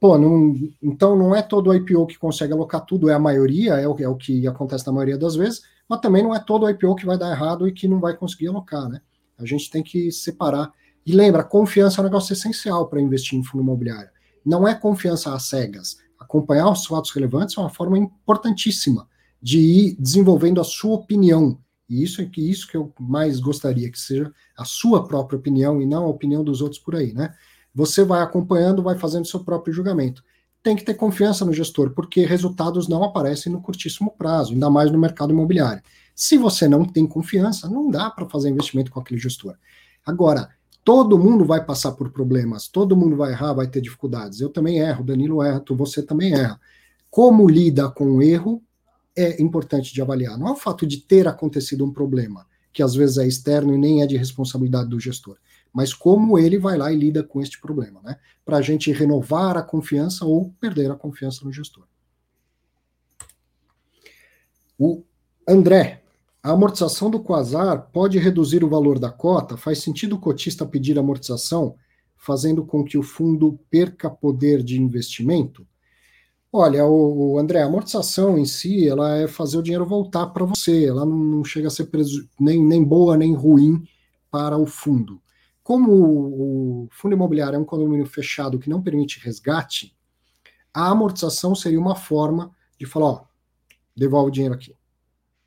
Pô, 0.00 0.16
não, 0.16 0.56
então 0.82 1.16
não 1.16 1.34
é 1.34 1.42
todo 1.42 1.74
IPO 1.74 2.06
que 2.06 2.18
consegue 2.18 2.52
alocar 2.52 2.84
tudo, 2.84 3.10
é 3.10 3.14
a 3.14 3.18
maioria, 3.18 3.74
é 3.74 3.86
o, 3.86 3.96
é 3.98 4.08
o 4.08 4.16
que 4.16 4.46
acontece 4.46 4.86
na 4.86 4.92
maioria 4.92 5.18
das 5.18 5.34
vezes, 5.34 5.62
mas 5.88 6.00
também 6.00 6.22
não 6.22 6.34
é 6.34 6.38
todo 6.38 6.68
IPO 6.68 6.94
que 6.96 7.06
vai 7.06 7.16
dar 7.16 7.30
errado 7.30 7.66
e 7.66 7.72
que 7.72 7.88
não 7.88 7.98
vai 7.98 8.16
conseguir 8.16 8.48
alocar, 8.48 8.88
né? 8.88 9.00
A 9.38 9.46
gente 9.46 9.70
tem 9.70 9.82
que 9.82 10.10
separar. 10.12 10.72
E 11.06 11.12
lembra, 11.12 11.42
confiança 11.42 12.00
é 12.00 12.02
um 12.02 12.04
negócio 12.04 12.32
essencial 12.32 12.88
para 12.88 13.00
investir 13.00 13.38
em 13.38 13.44
fundo 13.44 13.62
imobiliário. 13.62 14.10
Não 14.44 14.66
é 14.66 14.74
confiança 14.74 15.34
às 15.34 15.44
cegas. 15.44 15.96
Acompanhar 16.18 16.70
os 16.70 16.84
fatos 16.84 17.10
relevantes 17.12 17.56
é 17.56 17.60
uma 17.60 17.70
forma 17.70 17.96
importantíssima 17.96 19.08
de 19.40 19.58
ir 19.58 19.96
desenvolvendo 19.98 20.60
a 20.60 20.64
sua 20.64 20.96
opinião. 20.96 21.58
E 21.88 22.02
isso 22.02 22.20
é 22.20 22.26
que 22.26 22.40
isso 22.40 22.68
que 22.68 22.76
eu 22.76 22.92
mais 23.00 23.40
gostaria 23.40 23.90
que 23.90 23.98
seja 23.98 24.30
a 24.56 24.64
sua 24.64 25.06
própria 25.06 25.38
opinião 25.38 25.80
e 25.80 25.86
não 25.86 26.04
a 26.04 26.08
opinião 26.08 26.44
dos 26.44 26.60
outros 26.60 26.80
por 26.80 26.96
aí, 26.96 27.14
né? 27.14 27.32
Você 27.74 28.04
vai 28.04 28.20
acompanhando, 28.20 28.82
vai 28.82 28.98
fazendo 28.98 29.26
seu 29.26 29.40
próprio 29.40 29.72
julgamento. 29.72 30.22
Tem 30.62 30.74
que 30.74 30.84
ter 30.84 30.94
confiança 30.94 31.44
no 31.44 31.52
gestor, 31.52 31.90
porque 31.90 32.26
resultados 32.26 32.88
não 32.88 33.04
aparecem 33.04 33.52
no 33.52 33.60
curtíssimo 33.60 34.10
prazo, 34.10 34.52
ainda 34.52 34.68
mais 34.68 34.90
no 34.90 34.98
mercado 34.98 35.32
imobiliário. 35.32 35.82
Se 36.14 36.36
você 36.36 36.68
não 36.68 36.84
tem 36.84 37.06
confiança, 37.06 37.68
não 37.68 37.90
dá 37.90 38.10
para 38.10 38.28
fazer 38.28 38.50
investimento 38.50 38.90
com 38.90 38.98
aquele 38.98 39.20
gestor. 39.20 39.56
Agora, 40.04 40.50
todo 40.84 41.18
mundo 41.18 41.44
vai 41.44 41.64
passar 41.64 41.92
por 41.92 42.10
problemas, 42.10 42.66
todo 42.66 42.96
mundo 42.96 43.16
vai 43.16 43.32
errar, 43.32 43.52
vai 43.52 43.68
ter 43.68 43.80
dificuldades. 43.80 44.40
Eu 44.40 44.48
também 44.48 44.78
erro, 44.78 45.04
Danilo 45.04 45.42
erra, 45.42 45.62
você 45.70 46.02
também 46.02 46.34
erra. 46.34 46.60
Como 47.10 47.48
lida 47.48 47.88
com 47.88 48.16
o 48.16 48.22
erro 48.22 48.62
é 49.16 49.40
importante 49.40 49.94
de 49.94 50.02
avaliar. 50.02 50.36
Não 50.36 50.48
é 50.48 50.52
o 50.52 50.56
fato 50.56 50.86
de 50.86 50.98
ter 50.98 51.28
acontecido 51.28 51.84
um 51.84 51.92
problema, 51.92 52.46
que 52.72 52.82
às 52.82 52.94
vezes 52.94 53.18
é 53.18 53.26
externo 53.26 53.74
e 53.74 53.78
nem 53.78 54.02
é 54.02 54.06
de 54.06 54.16
responsabilidade 54.16 54.88
do 54.88 54.98
gestor 54.98 55.36
mas 55.72 55.92
como 55.92 56.38
ele 56.38 56.58
vai 56.58 56.76
lá 56.76 56.92
e 56.92 56.96
lida 56.96 57.22
com 57.22 57.40
este 57.40 57.60
problema, 57.60 58.00
né? 58.02 58.16
Para 58.44 58.58
a 58.58 58.62
gente 58.62 58.92
renovar 58.92 59.56
a 59.56 59.62
confiança 59.62 60.24
ou 60.24 60.52
perder 60.60 60.90
a 60.90 60.96
confiança 60.96 61.44
no 61.44 61.52
gestor. 61.52 61.84
O 64.78 65.02
André, 65.46 66.02
a 66.42 66.50
amortização 66.50 67.10
do 67.10 67.20
Quasar 67.20 67.90
pode 67.92 68.18
reduzir 68.18 68.62
o 68.62 68.68
valor 68.68 68.98
da 68.98 69.10
cota? 69.10 69.56
Faz 69.56 69.80
sentido 69.80 70.16
o 70.16 70.20
cotista 70.20 70.64
pedir 70.64 70.98
amortização, 70.98 71.74
fazendo 72.16 72.64
com 72.64 72.84
que 72.84 72.96
o 72.96 73.02
fundo 73.02 73.58
perca 73.70 74.08
poder 74.08 74.62
de 74.62 74.80
investimento? 74.80 75.66
Olha, 76.50 76.86
o, 76.86 77.38
André, 77.38 77.60
a 77.60 77.66
amortização 77.66 78.38
em 78.38 78.46
si, 78.46 78.88
ela 78.88 79.18
é 79.18 79.28
fazer 79.28 79.58
o 79.58 79.62
dinheiro 79.62 79.84
voltar 79.84 80.28
para 80.28 80.46
você, 80.46 80.86
ela 80.86 81.04
não, 81.04 81.18
não 81.18 81.44
chega 81.44 81.68
a 81.68 81.70
ser 81.70 81.86
preso, 81.86 82.26
nem, 82.40 82.62
nem 82.62 82.82
boa 82.82 83.16
nem 83.16 83.34
ruim 83.34 83.82
para 84.30 84.56
o 84.56 84.66
fundo. 84.66 85.20
Como 85.68 85.92
o 85.92 86.88
fundo 86.90 87.12
imobiliário 87.12 87.56
é 87.56 87.58
um 87.58 87.64
condomínio 87.64 88.06
fechado 88.06 88.58
que 88.58 88.70
não 88.70 88.82
permite 88.82 89.20
resgate, 89.20 89.94
a 90.72 90.88
amortização 90.88 91.54
seria 91.54 91.78
uma 91.78 91.94
forma 91.94 92.50
de 92.80 92.86
falar, 92.86 93.04
ó, 93.04 93.24
devolve 93.94 94.30
o 94.30 94.32
dinheiro 94.32 94.54
aqui. 94.54 94.74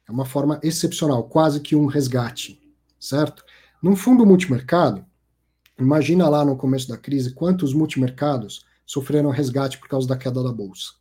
É 0.07 0.11
uma 0.11 0.23
forma 0.23 0.59
excepcional, 0.61 1.23
quase 1.23 1.59
que 1.59 1.75
um 1.75 1.87
resgate, 1.87 2.61
certo? 2.99 3.43
Num 3.81 3.95
fundo 3.95 4.23
multimercado, 4.23 5.03
imagina 5.79 6.29
lá 6.29 6.45
no 6.45 6.55
começo 6.55 6.87
da 6.87 6.99
crise 6.99 7.33
quantos 7.33 7.73
multimercados 7.73 8.63
sofreram 8.85 9.31
resgate 9.31 9.79
por 9.79 9.89
causa 9.89 10.07
da 10.07 10.15
queda 10.15 10.43
da 10.43 10.53
bolsa. 10.53 10.91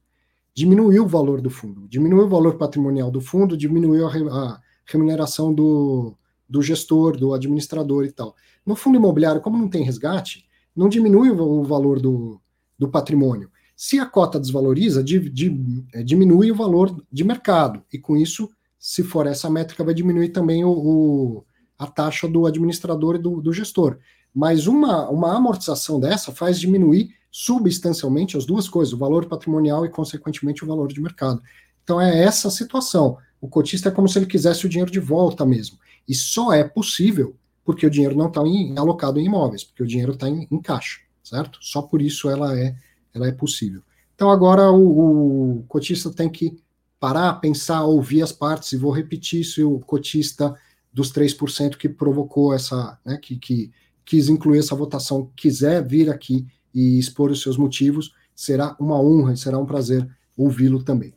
Diminuiu 0.55 1.05
o 1.05 1.09
valor 1.09 1.43
do 1.43 1.51
fundo, 1.51 1.87
diminuiu 1.89 2.25
o 2.25 2.31
valor 2.31 2.57
patrimonial 2.57 3.11
do 3.11 3.21
fundo, 3.21 3.55
diminuiu 3.55 4.09
a, 4.31 4.63
remuneração 4.87 5.53
do, 5.53 6.17
do 6.49 6.63
gestor, 6.63 7.19
do 7.19 7.35
administrador 7.35 8.07
e 8.07 8.13
tal. 8.13 8.35
No 8.65 8.77
fundo 8.77 8.97
imobiliário, 8.97 9.41
como 9.41 9.59
não 9.59 9.69
tem 9.69 9.83
resgate, 9.83 10.47
não 10.75 10.89
diminui 10.89 11.31
o, 11.31 11.63
valor 11.65 12.01
do, 12.01 12.41
do 12.79 12.89
patrimônio. 12.89 13.51
Se 13.75 13.99
a 13.99 14.07
cota 14.07 14.39
desvaloriza, 14.39 15.03
di, 15.03 15.31
di, 15.31 15.85
é, 15.93 16.03
diminui 16.03 16.53
o 16.53 16.55
valor 16.55 17.03
de 17.11 17.25
mercado. 17.25 17.83
E 17.93 17.99
com 17.99 18.17
isso, 18.17 18.51
se 18.79 19.03
for 19.03 19.27
essa 19.27 19.49
métrica, 19.51 19.85
vai 19.85 19.95
diminuir 19.95 20.31
também 20.31 20.65
o, 20.65 20.71
o 20.71 21.45
a 21.79 21.87
taxa 21.87 22.29
do 22.29 22.45
administrador 22.45 23.17
e 23.17 23.19
do, 23.19 23.41
do, 23.41 23.53
gestor. 23.55 23.99
Mas 24.35 24.67
uma, 24.67 25.09
uma 25.09 25.35
amortização 25.35 25.99
dessa 25.99 26.31
faz 26.31 26.61
diminuir 26.61 27.15
substancialmente 27.31 28.37
as 28.37 28.45
duas 28.45 28.69
coisas, 28.69 28.93
o 28.93 28.99
valor 28.99 29.25
patrimonial 29.27 29.87
e, 29.87 29.89
consequentemente, 29.89 30.63
o 30.63 30.67
valor 30.67 30.89
de 30.89 31.01
mercado. 31.01 31.43
Então 31.83 31.99
é 31.99 32.23
essa 32.23 32.49
a 32.49 32.51
situação. 32.51 33.17
O 33.41 33.49
cotista 33.49 33.89
é 33.89 33.93
como 33.93 34.09
se 34.09 34.19
ele 34.19 34.27
quisesse 34.27 34.67
o 34.67 34.69
dinheiro 34.69 34.91
de 34.91 35.01
volta 35.01 35.47
mesmo. 35.47 35.79
E 36.07 36.15
só 36.15 36.53
é 36.53 36.63
possível 36.63 37.35
porque 37.71 37.87
o 37.87 37.91
dinheiro 37.91 38.17
não 38.17 38.27
está 38.27 38.41
alocado 38.77 39.21
em 39.21 39.27
imóveis, 39.27 39.63
porque 39.63 39.85
o 39.85 39.87
dinheiro 39.87 40.13
está 40.13 40.29
em, 40.29 40.49
em, 40.51 40.61
caixa, 40.61 40.99
certo? 41.23 41.61
Só 41.63 41.81
por 41.81 42.03
isso 42.03 42.29
ela 42.29 42.59
é, 42.59 42.75
ela 43.15 43.29
é 43.29 43.31
possível. 43.31 43.81
Então 44.13 44.29
agora 44.29 44.73
o, 44.73 45.59
o 45.59 45.63
cotista 45.69 46.11
tem 46.11 46.29
que 46.29 46.57
parar, 46.99 47.35
pensar, 47.35 47.85
ouvir 47.85 48.23
as 48.23 48.33
partes, 48.33 48.73
e 48.73 48.77
vou 48.77 48.91
repetir 48.91 49.45
se 49.45 49.63
o 49.63 49.79
cotista 49.79 50.53
dos 50.93 51.13
3% 51.13 51.77
que 51.77 51.89
provocou 51.89 52.53
essa, 52.53 52.99
né, 53.07 53.17
que, 53.23 53.37
que 53.37 53.71
quis 54.05 54.29
incluir 54.29 54.59
essa 54.59 54.75
votação, 54.75 55.31
quiser 55.37 55.87
vir 55.87 56.11
aqui 56.11 56.45
e 56.75 56.99
expor 56.99 57.31
os 57.31 57.41
seus 57.41 57.57
motivos, 57.57 58.13
será 58.35 58.77
uma 58.81 59.01
honra 59.01 59.35
e 59.35 59.37
será 59.37 59.61
um 59.61 59.65
prazer 59.65 60.09
ouvi-lo 60.37 60.83
também. 60.83 61.15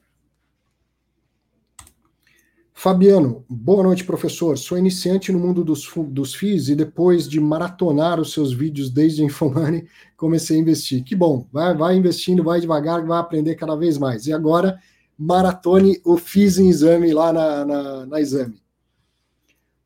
Fabiano, 2.83 3.45
boa 3.47 3.81
noite, 3.81 4.03
professor. 4.03 4.57
Sou 4.57 4.77
iniciante 4.77 5.31
no 5.31 5.39
mundo 5.39 5.63
dos, 5.63 5.89
dos 6.09 6.35
FIIs 6.35 6.67
e 6.67 6.75
depois 6.75 7.29
de 7.29 7.39
maratonar 7.39 8.19
os 8.19 8.33
seus 8.33 8.51
vídeos 8.51 8.89
desde 8.89 9.21
a 9.21 9.25
Infomoney, 9.25 9.87
comecei 10.17 10.57
a 10.57 10.59
investir. 10.59 11.01
Que 11.01 11.15
bom, 11.15 11.47
vai, 11.49 11.73
vai 11.73 11.95
investindo, 11.95 12.43
vai 12.43 12.59
devagar, 12.59 13.01
vai 13.05 13.17
aprender 13.19 13.55
cada 13.55 13.73
vez 13.77 13.97
mais. 13.97 14.27
E 14.27 14.33
agora, 14.33 14.77
maratone 15.17 16.01
o 16.03 16.17
FIIs 16.17 16.57
em 16.57 16.67
exame 16.67 17.13
lá 17.13 17.31
na, 17.31 17.63
na, 17.63 18.05
na 18.05 18.19
exame. 18.19 18.61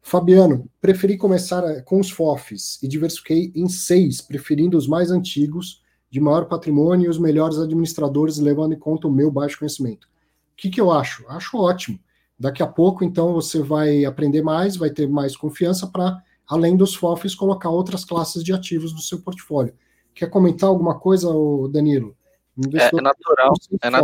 Fabiano, 0.01 0.67
preferi 0.81 1.17
começar 1.17 1.83
com 1.83 1.99
os 1.99 2.09
FOFs 2.09 2.81
e 2.81 2.87
diversifiquei 2.87 3.51
em 3.53 3.69
seis, 3.69 4.21
preferindo 4.21 4.75
os 4.75 4.87
mais 4.87 5.11
antigos, 5.11 5.83
de 6.09 6.19
maior 6.19 6.45
patrimônio 6.45 7.05
e 7.05 7.09
os 7.09 7.19
melhores 7.19 7.59
administradores, 7.59 8.39
levando 8.39 8.73
em 8.73 8.79
conta 8.79 9.07
o 9.07 9.13
meu 9.13 9.29
baixo 9.29 9.59
conhecimento. 9.59 10.05
O 10.05 10.57
que, 10.57 10.71
que 10.71 10.81
eu 10.81 10.89
acho? 10.89 11.23
Acho 11.27 11.57
ótimo 11.57 11.99
Daqui 12.39 12.61
a 12.61 12.67
pouco, 12.67 13.03
então, 13.03 13.33
você 13.33 13.63
vai 13.63 14.05
aprender 14.05 14.43
mais, 14.43 14.75
vai 14.75 14.89
ter 14.89 15.07
mais 15.07 15.35
confiança 15.35 15.87
para, 15.87 16.21
além 16.47 16.77
dos 16.77 16.93
FOFs, 16.93 17.33
colocar 17.33 17.69
outras 17.69 18.05
classes 18.05 18.43
de 18.43 18.53
ativos 18.53 18.93
no 18.93 18.99
seu 18.99 19.19
portfólio. 19.19 19.73
Quer 20.13 20.29
comentar 20.29 20.69
alguma 20.69 20.99
coisa, 20.99 21.27
Danilo? 21.71 22.15
É, 22.75 22.95
é, 22.95 23.01
natural. 23.01 23.53
É, 23.81 23.89
na... 23.89 24.01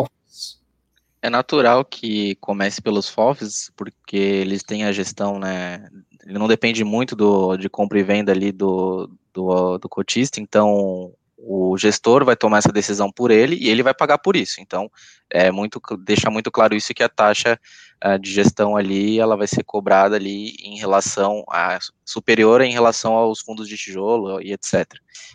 é, 1.22 1.30
natural 1.30 1.86
que 1.86 2.36
comece 2.36 2.82
pelos 2.82 3.10
FOFs, 3.10 3.72
porque 3.76 4.18
eles 4.18 4.64
têm 4.64 4.84
a 4.84 4.92
gestão, 4.92 5.40
né? 5.40 5.88
Ele 6.26 6.38
não 6.38 6.48
depende 6.48 6.84
muito 6.84 7.16
do, 7.16 7.58
de 7.58 7.70
compra 7.70 8.00
e 8.00 8.04
venda 8.04 8.32
ali 8.32 8.52
do, 8.52 9.10
do, 9.34 9.78
do 9.78 9.90
cotista, 9.90 10.40
então 10.40 11.14
o 11.46 11.78
gestor 11.78 12.24
vai 12.24 12.36
tomar 12.36 12.60
essa 12.60 12.72
decisão 12.72 13.12
por 13.12 13.30
ele 13.30 13.58
e 13.58 13.70
ele 13.70 13.84
vai 13.84 13.94
pagar 13.94 14.18
por 14.18 14.36
isso. 14.36 14.62
Então, 14.62 14.90
é 15.30 15.52
muito 15.52 15.82
deixa 16.00 16.30
muito 16.30 16.50
claro 16.50 16.76
isso 16.76 16.94
que 16.94 17.04
a 17.04 17.10
taxa 17.10 17.60
uh, 18.04 18.18
de 18.18 18.32
gestão 18.32 18.78
ali 18.78 19.20
ela 19.20 19.36
vai 19.36 19.48
ser 19.48 19.64
cobrada 19.64 20.16
ali 20.16 20.56
em 20.62 20.78
relação 20.78 21.44
a 21.50 21.80
superior 22.06 22.62
em 22.62 22.72
relação 22.72 23.14
aos 23.14 23.42
fundos 23.42 23.68
de 23.68 23.78
tijolo 23.78 24.42
e 24.42 24.54
etc. 24.54 24.86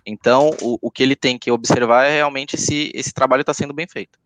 Então, 0.06 0.50
o, 0.62 0.78
o 0.80 0.90
que 0.90 1.02
ele 1.02 1.16
tem 1.16 1.38
que 1.38 1.50
observar 1.50 2.04
é 2.04 2.16
realmente 2.16 2.56
se 2.56 2.90
esse 2.94 3.12
trabalho 3.12 3.42
está 3.42 3.52
sendo 3.52 3.74
bem 3.74 3.86
feito. 3.86 4.18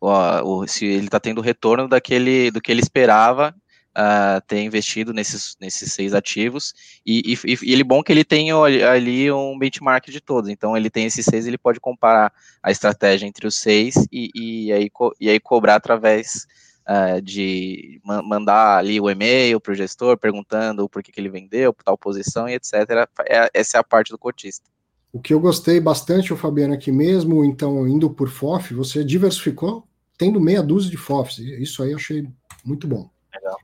O, 0.00 0.10
o, 0.10 0.66
se 0.66 0.86
ele 0.86 1.06
está 1.06 1.20
tendo 1.20 1.40
retorno 1.40 1.88
daquele 1.88 2.50
do 2.50 2.60
que 2.60 2.72
ele 2.72 2.80
esperava 2.80 3.54
uh, 3.98 4.40
ter 4.46 4.62
investido 4.62 5.12
nesses, 5.12 5.56
nesses 5.60 5.92
seis 5.92 6.14
ativos, 6.14 6.72
e, 7.04 7.34
e, 7.34 7.58
e 7.62 7.72
ele 7.72 7.82
bom 7.82 8.02
que 8.02 8.12
ele 8.12 8.24
tem 8.24 8.50
ali 8.52 9.30
um 9.32 9.58
benchmark 9.58 10.08
de 10.08 10.20
todos, 10.20 10.48
então 10.48 10.76
ele 10.76 10.88
tem 10.88 11.06
esses 11.06 11.24
seis, 11.24 11.46
ele 11.46 11.58
pode 11.58 11.80
comparar 11.80 12.32
a 12.62 12.70
estratégia 12.70 13.26
entre 13.26 13.46
os 13.46 13.56
seis 13.56 13.96
e, 14.12 14.30
e, 14.34 14.72
aí, 14.72 14.90
e 15.20 15.28
aí 15.28 15.40
cobrar 15.40 15.74
através 15.74 16.46
uh, 16.86 17.20
de 17.20 18.00
mandar 18.04 18.78
ali 18.78 19.00
o 19.00 19.10
e-mail 19.10 19.60
para 19.60 19.72
o 19.72 19.76
gestor 19.76 20.16
perguntando 20.16 20.88
por 20.88 21.02
que, 21.02 21.10
que 21.10 21.20
ele 21.20 21.28
vendeu, 21.28 21.72
por 21.72 21.82
tal 21.82 21.98
posição 21.98 22.48
e 22.48 22.54
etc. 22.54 23.08
É, 23.26 23.50
essa 23.52 23.78
é 23.78 23.80
a 23.80 23.84
parte 23.84 24.10
do 24.10 24.18
cotista. 24.18 24.64
O 25.10 25.20
que 25.20 25.32
eu 25.32 25.40
gostei 25.40 25.80
bastante, 25.80 26.32
o 26.32 26.36
Fabiano, 26.36 26.74
aqui 26.74 26.92
mesmo, 26.92 27.42
então, 27.42 27.88
indo 27.88 28.10
por 28.10 28.28
FOF, 28.28 28.74
você 28.74 29.02
diversificou 29.02 29.88
tendo 30.18 30.40
meia 30.40 30.62
dúzia 30.62 30.90
de 30.90 30.98
FOFs. 30.98 31.38
Isso 31.38 31.82
aí 31.82 31.92
eu 31.92 31.96
achei 31.96 32.28
muito 32.64 32.86
bom. 32.86 33.08
Legal. 33.34 33.56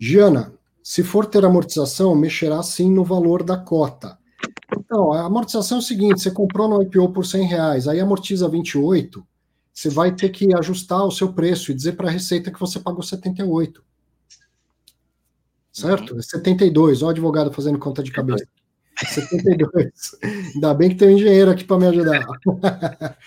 Giana, 0.00 0.54
se 0.82 1.04
for 1.04 1.26
ter 1.26 1.44
amortização, 1.44 2.16
mexerá 2.16 2.62
sim 2.62 2.90
no 2.90 3.04
valor 3.04 3.42
da 3.42 3.58
cota. 3.58 4.18
Então, 4.74 5.12
a 5.12 5.26
amortização 5.26 5.76
é 5.76 5.80
o 5.80 5.84
seguinte: 5.84 6.22
você 6.22 6.30
comprou 6.30 6.66
no 6.66 6.82
IPO 6.82 7.12
por 7.12 7.26
100 7.26 7.46
reais, 7.46 7.86
aí 7.86 8.00
amortiza 8.00 8.48
28, 8.48 9.22
você 9.74 9.90
vai 9.90 10.14
ter 10.14 10.30
que 10.30 10.54
ajustar 10.56 11.04
o 11.04 11.10
seu 11.10 11.34
preço 11.34 11.70
e 11.70 11.74
dizer 11.74 11.92
para 11.92 12.08
a 12.08 12.10
Receita 12.10 12.50
que 12.50 12.58
você 12.58 12.80
pagou 12.80 13.02
78. 13.02 13.84
Certo? 15.70 16.18
É 16.18 16.22
72, 16.22 17.02
olha 17.02 17.08
o 17.08 17.10
advogado 17.10 17.52
fazendo 17.52 17.78
conta 17.78 18.02
de 18.02 18.10
cabeça. 18.10 18.46
72. 19.04 19.92
Ainda 20.54 20.74
bem 20.74 20.88
que 20.88 20.96
tem 20.96 21.08
um 21.08 21.12
engenheiro 21.12 21.50
aqui 21.50 21.64
para 21.64 21.78
me 21.78 21.86
ajudar. 21.88 22.26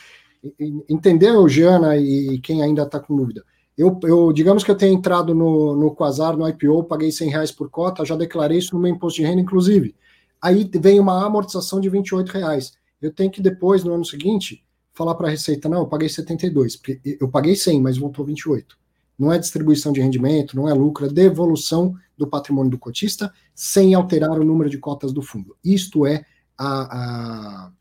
Entendeu, 0.89 1.47
Giana, 1.47 1.95
e 1.95 2.39
quem 2.39 2.61
ainda 2.61 2.83
está 2.83 2.99
com 2.99 3.15
dúvida? 3.15 3.45
Eu, 3.77 3.99
eu, 4.03 4.31
digamos 4.31 4.63
que 4.63 4.69
eu 4.69 4.75
tenha 4.75 4.93
entrado 4.93 5.33
no, 5.33 5.75
no 5.75 5.95
Quasar, 5.95 6.37
no 6.37 6.47
IPO, 6.47 6.83
paguei 6.83 7.11
100 7.11 7.29
reais 7.29 7.51
por 7.51 7.69
cota, 7.69 8.05
já 8.05 8.15
declarei 8.15 8.59
isso 8.59 8.75
no 8.75 8.81
meu 8.81 8.91
imposto 8.91 9.21
de 9.21 9.27
renda, 9.27 9.41
inclusive. 9.41 9.95
Aí 10.41 10.69
vem 10.75 10.99
uma 10.99 11.25
amortização 11.25 11.79
de 11.79 11.89
28 11.89 12.29
reais. 12.29 12.73
Eu 13.01 13.11
tenho 13.11 13.31
que 13.31 13.41
depois, 13.41 13.83
no 13.83 13.93
ano 13.93 14.05
seguinte, 14.05 14.63
falar 14.93 15.15
para 15.15 15.27
a 15.27 15.31
Receita, 15.31 15.67
não, 15.67 15.79
eu 15.79 15.87
paguei 15.87 16.07
72, 16.07 16.75
porque 16.75 17.17
eu 17.19 17.29
paguei 17.29 17.55
100, 17.55 17.81
mas 17.81 17.97
voltou 17.97 18.23
28. 18.25 18.77
Não 19.17 19.31
é 19.31 19.39
distribuição 19.39 19.91
de 19.91 20.01
rendimento, 20.01 20.55
não 20.55 20.67
é 20.69 20.73
lucro, 20.73 21.05
é 21.05 21.09
devolução 21.09 21.95
do 22.17 22.27
patrimônio 22.27 22.71
do 22.71 22.77
cotista 22.77 23.33
sem 23.55 23.93
alterar 23.93 24.39
o 24.39 24.43
número 24.43 24.69
de 24.69 24.77
cotas 24.77 25.11
do 25.11 25.21
fundo. 25.21 25.55
Isto 25.63 26.05
é 26.05 26.25
a, 26.57 27.71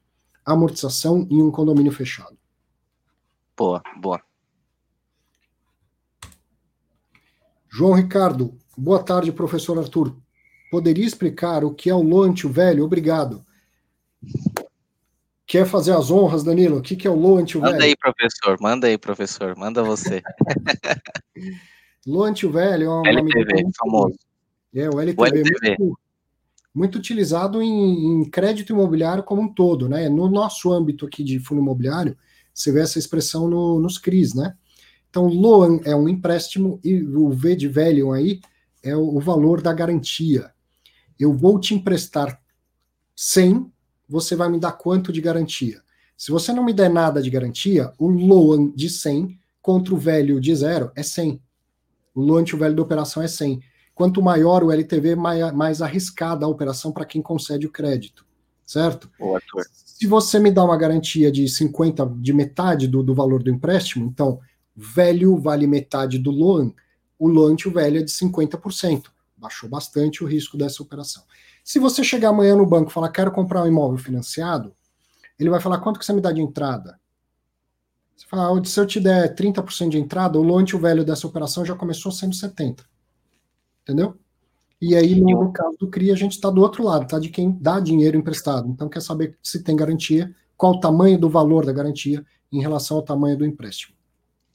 a 0.44 0.52
amortização 0.52 1.26
em 1.30 1.42
um 1.42 1.50
condomínio 1.50 1.92
fechado. 1.92 2.36
Boa, 3.56 3.82
boa. 4.00 4.31
João 7.74 7.94
Ricardo, 7.94 8.54
boa 8.76 9.02
tarde, 9.02 9.32
professor 9.32 9.78
Arthur. 9.78 10.14
Poderia 10.70 11.06
explicar 11.06 11.64
o 11.64 11.72
que 11.72 11.88
é 11.88 11.94
o 11.94 12.02
Loantio 12.02 12.50
velho? 12.50 12.84
Obrigado. 12.84 13.42
Quer 15.46 15.66
fazer 15.66 15.92
as 15.92 16.10
honras, 16.10 16.44
Danilo? 16.44 16.76
O 16.76 16.82
que 16.82 17.06
é 17.06 17.10
o 17.10 17.14
Loantio 17.14 17.62
velho? 17.62 17.72
Manda 17.72 17.84
aí, 17.86 17.96
professor. 17.96 18.60
Manda 18.60 18.86
aí, 18.88 18.98
professor. 18.98 19.56
Manda 19.56 19.82
você. 19.82 20.20
Loantio 22.06 22.52
velho 22.52 22.84
é 22.84 22.88
uma 22.90 23.08
LTV, 23.08 23.70
famoso. 23.78 24.18
É, 24.74 24.90
o 24.90 25.00
LTV, 25.00 25.22
o 25.22 25.24
LTV. 25.24 25.68
Muito, 25.78 25.98
muito, 26.74 26.98
utilizado 26.98 27.62
em, 27.62 28.20
em, 28.20 28.28
crédito 28.28 28.74
imobiliário 28.74 29.22
como 29.22 29.40
um 29.40 29.48
todo, 29.48 29.88
né? 29.88 30.10
No 30.10 30.28
nosso 30.28 30.70
âmbito 30.70 31.06
aqui 31.06 31.24
de 31.24 31.38
fundo 31.38 31.62
imobiliário, 31.62 32.18
você 32.52 32.70
vê 32.70 32.80
essa 32.80 32.98
expressão 32.98 33.48
no, 33.48 33.80
nos 33.80 33.96
CRIs, 33.96 34.34
né? 34.34 34.54
Então, 35.12 35.26
loan 35.26 35.78
é 35.84 35.94
um 35.94 36.08
empréstimo 36.08 36.80
e 36.82 37.02
o 37.02 37.28
V 37.28 37.54
de 37.54 37.68
velho 37.68 38.12
aí 38.12 38.40
é 38.82 38.96
o, 38.96 39.20
valor 39.20 39.60
da 39.60 39.70
garantia. 39.70 40.50
Eu 41.20 41.34
vou 41.34 41.60
te 41.60 41.74
emprestar 41.74 42.40
100, 43.14 43.70
você 44.08 44.34
vai 44.34 44.48
me 44.48 44.58
dar 44.58 44.72
quanto 44.72 45.12
de 45.12 45.20
garantia? 45.20 45.82
Se 46.16 46.30
você 46.30 46.50
não 46.50 46.64
me 46.64 46.72
der 46.72 46.88
nada 46.88 47.20
de 47.20 47.28
garantia, 47.28 47.92
o 47.98 48.08
loan 48.08 48.72
de 48.74 48.88
100 48.88 49.38
contra 49.60 49.92
o 49.92 49.98
velho 49.98 50.40
de 50.40 50.56
zero 50.56 50.90
é 50.96 51.02
100. 51.02 51.38
O 52.14 52.22
loan 52.22 52.44
o 52.50 52.56
velho 52.56 52.74
da 52.74 52.82
operação 52.82 53.22
é 53.22 53.28
100. 53.28 53.60
Quanto 53.94 54.22
maior 54.22 54.64
o 54.64 54.72
LTV, 54.72 55.14
mais, 55.14 55.52
mais 55.52 55.82
arriscada 55.82 56.46
a 56.46 56.48
operação 56.48 56.90
para 56.90 57.04
quem 57.04 57.20
concede 57.20 57.66
o 57.66 57.70
crédito, 57.70 58.24
certo? 58.64 59.10
Boa, 59.18 59.38
Se 59.74 60.06
você 60.06 60.38
me 60.38 60.50
dá 60.50 60.64
uma 60.64 60.78
garantia 60.78 61.30
de 61.30 61.46
50, 61.46 62.14
de 62.16 62.32
metade 62.32 62.88
do, 62.88 63.02
do 63.02 63.14
valor 63.14 63.42
do 63.42 63.50
empréstimo, 63.50 64.06
então 64.06 64.40
velho 64.74 65.36
vale 65.36 65.66
metade 65.66 66.18
do 66.18 66.30
loan, 66.30 66.72
o 67.18 67.28
loan 67.28 67.56
o 67.66 67.70
velho 67.70 67.98
é 67.98 68.02
de 68.02 68.10
50%. 68.10 69.04
Baixou 69.36 69.68
bastante 69.68 70.22
o 70.22 70.26
risco 70.26 70.56
dessa 70.56 70.82
operação. 70.82 71.22
Se 71.64 71.78
você 71.78 72.02
chegar 72.02 72.30
amanhã 72.30 72.56
no 72.56 72.66
banco 72.66 72.90
e 72.90 72.92
falar, 72.92 73.10
quero 73.10 73.30
comprar 73.30 73.62
um 73.62 73.66
imóvel 73.66 73.98
financiado, 73.98 74.74
ele 75.38 75.50
vai 75.50 75.60
falar, 75.60 75.78
quanto 75.78 75.98
que 75.98 76.06
você 76.06 76.12
me 76.12 76.20
dá 76.20 76.32
de 76.32 76.40
entrada? 76.40 76.98
Você 78.16 78.26
fala, 78.26 78.58
ah, 78.58 78.64
se 78.64 78.78
eu 78.78 78.86
te 78.86 79.00
der 79.00 79.34
30% 79.34 79.90
de 79.90 79.98
entrada, 79.98 80.38
o 80.38 80.42
loan 80.42 80.64
o 80.72 80.78
velho 80.78 81.04
dessa 81.04 81.26
operação 81.26 81.64
já 81.64 81.74
começou 81.74 82.12
sendo 82.12 82.34
70%. 82.34 82.84
Entendeu? 83.82 84.16
E 84.80 84.96
aí, 84.96 85.20
no, 85.20 85.44
no 85.44 85.52
caso 85.52 85.76
do 85.78 85.88
CRI, 85.88 86.10
a 86.10 86.16
gente 86.16 86.32
está 86.32 86.50
do 86.50 86.60
outro 86.60 86.82
lado, 86.82 87.06
tá? 87.06 87.18
De 87.18 87.28
quem 87.28 87.56
dá 87.60 87.78
dinheiro 87.78 88.16
emprestado. 88.16 88.68
Então, 88.68 88.88
quer 88.88 89.00
saber 89.00 89.38
se 89.42 89.62
tem 89.62 89.76
garantia, 89.76 90.34
qual 90.56 90.74
o 90.74 90.80
tamanho 90.80 91.18
do 91.18 91.28
valor 91.28 91.64
da 91.64 91.72
garantia 91.72 92.24
em 92.50 92.60
relação 92.60 92.96
ao 92.96 93.02
tamanho 93.02 93.36
do 93.36 93.46
empréstimo. 93.46 93.96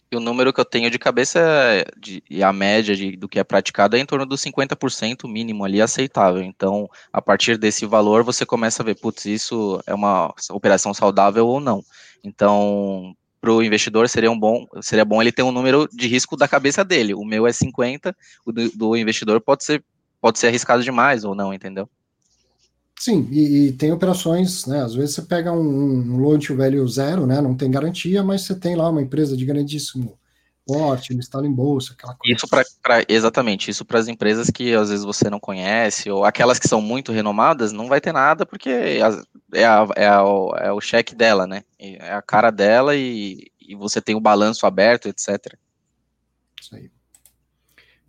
E 0.10 0.16
o 0.16 0.20
número 0.22 0.54
que 0.54 0.60
eu 0.60 0.66
tenho 0.66 0.90
de 0.90 0.98
cabeça 0.98 1.40
é 1.40 1.86
de, 1.98 2.24
e 2.30 2.42
a 2.42 2.54
média 2.54 2.96
de, 2.96 3.18
do 3.18 3.28
que 3.28 3.40
é 3.40 3.44
praticado 3.44 3.98
é 3.98 4.00
em 4.00 4.06
torno 4.06 4.26
dos 4.26 4.42
50% 4.42 5.28
mínimo 5.28 5.66
ali 5.66 5.82
aceitável. 5.82 6.42
Então, 6.42 6.90
a 7.12 7.22
partir 7.22 7.58
desse 7.58 7.86
valor, 7.86 8.24
você 8.24 8.46
começa 8.46 8.82
a 8.82 8.86
ver, 8.86 8.96
putz, 8.96 9.26
isso 9.26 9.82
é 9.86 9.94
uma 9.94 10.34
operação 10.52 10.94
saudável 10.94 11.46
ou 11.46 11.60
não. 11.60 11.84
Então, 12.24 13.14
para 13.42 13.52
o 13.52 13.62
investidor 13.62 14.08
seria 14.08 14.32
um 14.32 14.40
bom, 14.40 14.66
seria 14.82 15.04
bom 15.04 15.22
ele 15.22 15.32
ter 15.32 15.44
um 15.44 15.52
número 15.52 15.88
de 15.92 16.08
risco 16.08 16.38
da 16.38 16.48
cabeça 16.48 16.86
dele. 16.86 17.14
O 17.14 17.26
meu 17.26 17.46
é 17.46 17.52
50, 17.52 18.16
o 18.46 18.52
do, 18.52 18.70
do 18.72 18.96
investidor 18.96 19.42
pode 19.42 19.66
ser, 19.66 19.84
pode 20.22 20.40
ser 20.40 20.48
arriscado 20.48 20.84
demais 20.84 21.26
ou 21.26 21.36
não, 21.36 21.54
entendeu? 21.54 21.90
Sim, 23.00 23.28
e, 23.32 23.68
e, 23.68 23.72
tem 23.74 23.92
operações, 23.92 24.66
né? 24.66 24.82
Às 24.82 24.96
vezes 24.96 25.14
você 25.14 25.22
pega 25.22 25.52
um, 25.52 25.60
um 25.60 26.18
loan 26.18 26.40
to 26.40 26.56
value 26.56 26.88
zero, 26.88 27.28
né? 27.28 27.40
Não 27.40 27.56
tem 27.56 27.70
garantia, 27.70 28.24
mas 28.24 28.42
você 28.42 28.56
tem 28.56 28.76
lá 28.76 28.90
uma 28.90 29.02
empresa 29.02 29.38
de 29.38 29.46
grandíssimo 29.46 30.18
porte, 30.66 31.14
listado 31.14 31.46
em 31.46 31.54
bolsa, 31.54 31.94
aquela 31.94 32.16
coisa. 32.16 32.36
Isso 32.36 32.48
para 32.48 33.06
exatamente, 33.08 33.72
isso 33.72 33.86
para 33.86 34.00
as 34.00 34.08
empresas 34.08 34.50
que 34.50 34.74
às 34.74 34.90
vezes 34.90 35.06
você 35.06 35.30
não 35.30 35.40
conhece, 35.40 36.10
ou 36.10 36.26
aquelas 36.26 36.60
que 36.60 36.68
são 36.68 36.82
muito 36.82 37.12
renomadas, 37.12 37.72
não 37.72 37.88
vai 37.88 38.02
ter 38.02 38.12
nada, 38.12 38.46
porque 38.46 38.70
é, 38.70 39.02
a, 39.02 39.24
é, 39.54 39.66
a, 39.66 39.88
é, 39.96 40.20
o, 40.20 40.56
é 40.58 40.74
o 40.74 40.82
cheque 40.82 41.16
dela, 41.16 41.48
né? 41.48 41.64
É 41.80 42.12
a 42.12 42.22
cara 42.22 42.50
dela 42.52 42.96
e, 42.96 43.50
e 43.62 43.76
você 43.76 44.02
tem 44.02 44.16
o 44.16 44.20
balanço 44.20 44.66
aberto, 44.66 45.08
etc. 45.08 45.56
Isso 46.60 46.76
aí. 46.76 46.92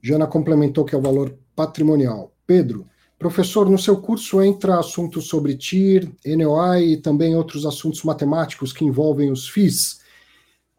Jana 0.02 0.26
complementou 0.26 0.84
que 0.84 0.94
é 0.94 0.98
o 0.98 1.02
valor 1.02 1.38
patrimonial. 1.54 2.32
Pedro, 2.46 2.88
professor, 3.18 3.68
no 3.68 3.78
seu 3.78 4.00
curso 4.00 4.40
entra 4.40 4.78
assuntos 4.78 5.26
sobre 5.26 5.56
TIR, 5.56 6.10
NOI 6.24 6.92
e 6.92 6.96
também 6.96 7.34
outros 7.34 7.66
assuntos 7.66 8.02
matemáticos 8.04 8.72
que 8.72 8.84
envolvem 8.84 9.30
os 9.30 9.48
FIIs. 9.48 10.00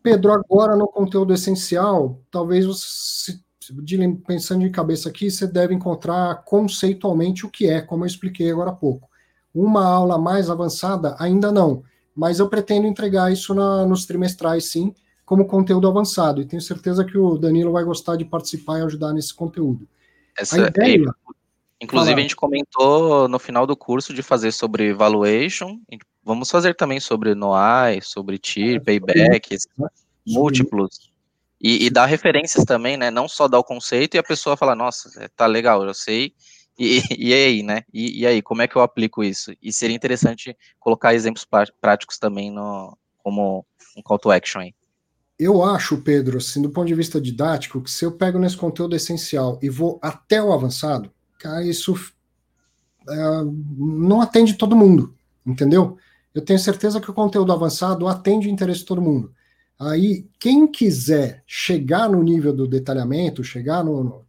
Pedro, 0.02 0.32
agora 0.32 0.76
no 0.78 0.88
conteúdo 0.88 1.34
essencial, 1.34 2.22
talvez 2.32 2.66
você, 2.66 3.38
pensando 4.26 4.62
de 4.62 4.70
cabeça 4.70 5.10
aqui, 5.10 5.30
você 5.30 5.46
deve 5.46 5.74
encontrar 5.74 6.44
conceitualmente 6.46 7.46
o 7.46 7.50
que 7.50 7.68
é, 7.68 7.82
como 7.82 8.04
eu 8.04 8.08
expliquei 8.08 8.50
agora 8.50 8.70
há 8.70 8.76
pouco. 8.76 9.10
Uma 9.54 9.86
aula 9.86 10.18
mais 10.18 10.50
avançada, 10.50 11.18
ainda 11.20 11.52
não, 11.52 11.84
mas 12.16 12.40
eu 12.40 12.48
pretendo 12.48 12.88
entregar 12.88 13.32
isso 13.32 13.54
na, 13.54 13.86
nos 13.86 14.06
trimestrais, 14.06 14.72
sim, 14.72 14.94
como 15.26 15.46
conteúdo 15.46 15.88
avançado. 15.88 16.42
E 16.42 16.46
tenho 16.46 16.62
certeza 16.62 17.04
que 17.04 17.18
o 17.18 17.38
Danilo 17.38 17.74
vai 17.74 17.84
gostar 17.84 18.16
de 18.16 18.24
participar 18.24 18.80
e 18.80 18.84
ajudar 18.84 19.12
nesse 19.12 19.34
conteúdo. 19.34 19.88
Essa 20.38 20.56
a 20.56 20.68
ideia, 20.70 21.14
inclusive, 21.82 22.20
a 22.20 22.22
gente 22.22 22.36
comentou 22.36 23.28
no 23.28 23.40
final 23.40 23.66
do 23.66 23.76
curso 23.76 24.14
de 24.14 24.22
fazer 24.22 24.52
sobre 24.52 24.94
valuation. 24.94 25.80
Vamos 26.24 26.50
fazer 26.50 26.76
também 26.76 27.00
sobre 27.00 27.34
NOI, 27.34 28.02
sobre 28.02 28.38
TIR, 28.38 28.76
é, 28.76 28.80
payback, 28.80 29.58
múltiplos. 30.28 31.12
E, 31.62 31.86
e, 31.86 31.90
dar 31.90 32.06
referências 32.06 32.64
também, 32.64 32.96
né? 32.96 33.12
Não 33.12 33.28
só 33.28 33.48
dar 33.48 33.60
o 33.60 33.64
conceito 33.64 34.16
e 34.16 34.18
a 34.18 34.24
pessoa 34.24 34.56
falar, 34.56 34.76
nossa, 34.76 35.12
é, 35.24 35.28
tá 35.28 35.46
legal, 35.46 35.84
eu 35.86 35.94
sei. 35.94 36.34
E, 36.78 37.02
e 37.18 37.34
aí, 37.34 37.64
né? 37.64 37.84
E, 37.94 38.22
e, 38.22 38.28
aí, 38.28 38.42
como 38.42 38.62
é 38.62 38.68
que 38.68 38.76
eu 38.76 38.82
aplico 38.82 39.24
isso? 39.24 39.54
E 39.62 39.74
seria 39.74 39.96
interessante 39.96 40.56
colocar 40.80 41.14
exemplos 41.14 41.46
práticos 41.82 42.18
também 42.18 42.50
no, 42.50 42.98
como 43.18 43.66
um 43.98 44.02
call 44.02 44.20
to 44.20 44.32
action 44.32 44.62
aí 44.62 44.74
eu 45.40 45.64
acho, 45.64 46.02
Pedro, 46.02 46.38
assim, 46.38 46.62
do 46.62 46.70
ponto 46.70 46.88
de 46.88 46.94
vista 46.94 47.20
didático, 47.22 47.82
que 47.82 47.90
se 47.90 48.04
eu 48.04 48.12
pego 48.12 48.38
nesse 48.38 48.58
conteúdo 48.58 48.94
essencial 48.94 49.58
e 49.62 49.70
vou 49.70 49.98
até 50.02 50.44
o 50.44 50.52
avançado, 50.52 51.10
cara, 51.40 51.66
isso 51.66 51.96
é, 53.10 53.16
não 53.78 54.22
atende 54.22 54.54
todo 54.54 54.76
mundo, 54.76 55.16
entendeu? 55.46 55.98
Eu 56.36 56.44
tenho 56.44 56.60
certeza 56.60 57.02
que 57.02 57.10
o 57.10 57.14
conteúdo 57.14 57.52
avançado 57.52 58.08
atende 58.08 58.48
o 58.48 58.52
interesse 58.52 58.82
de 58.82 58.86
todo 58.86 59.02
mundo. 59.02 59.34
Aí, 59.80 60.28
quem 60.40 60.68
quiser 60.68 61.42
chegar 61.48 62.10
no 62.10 62.22
nível 62.22 62.54
do 62.54 62.68
detalhamento, 62.68 63.44
chegar 63.44 63.84
no. 63.84 64.04
no 64.04 64.26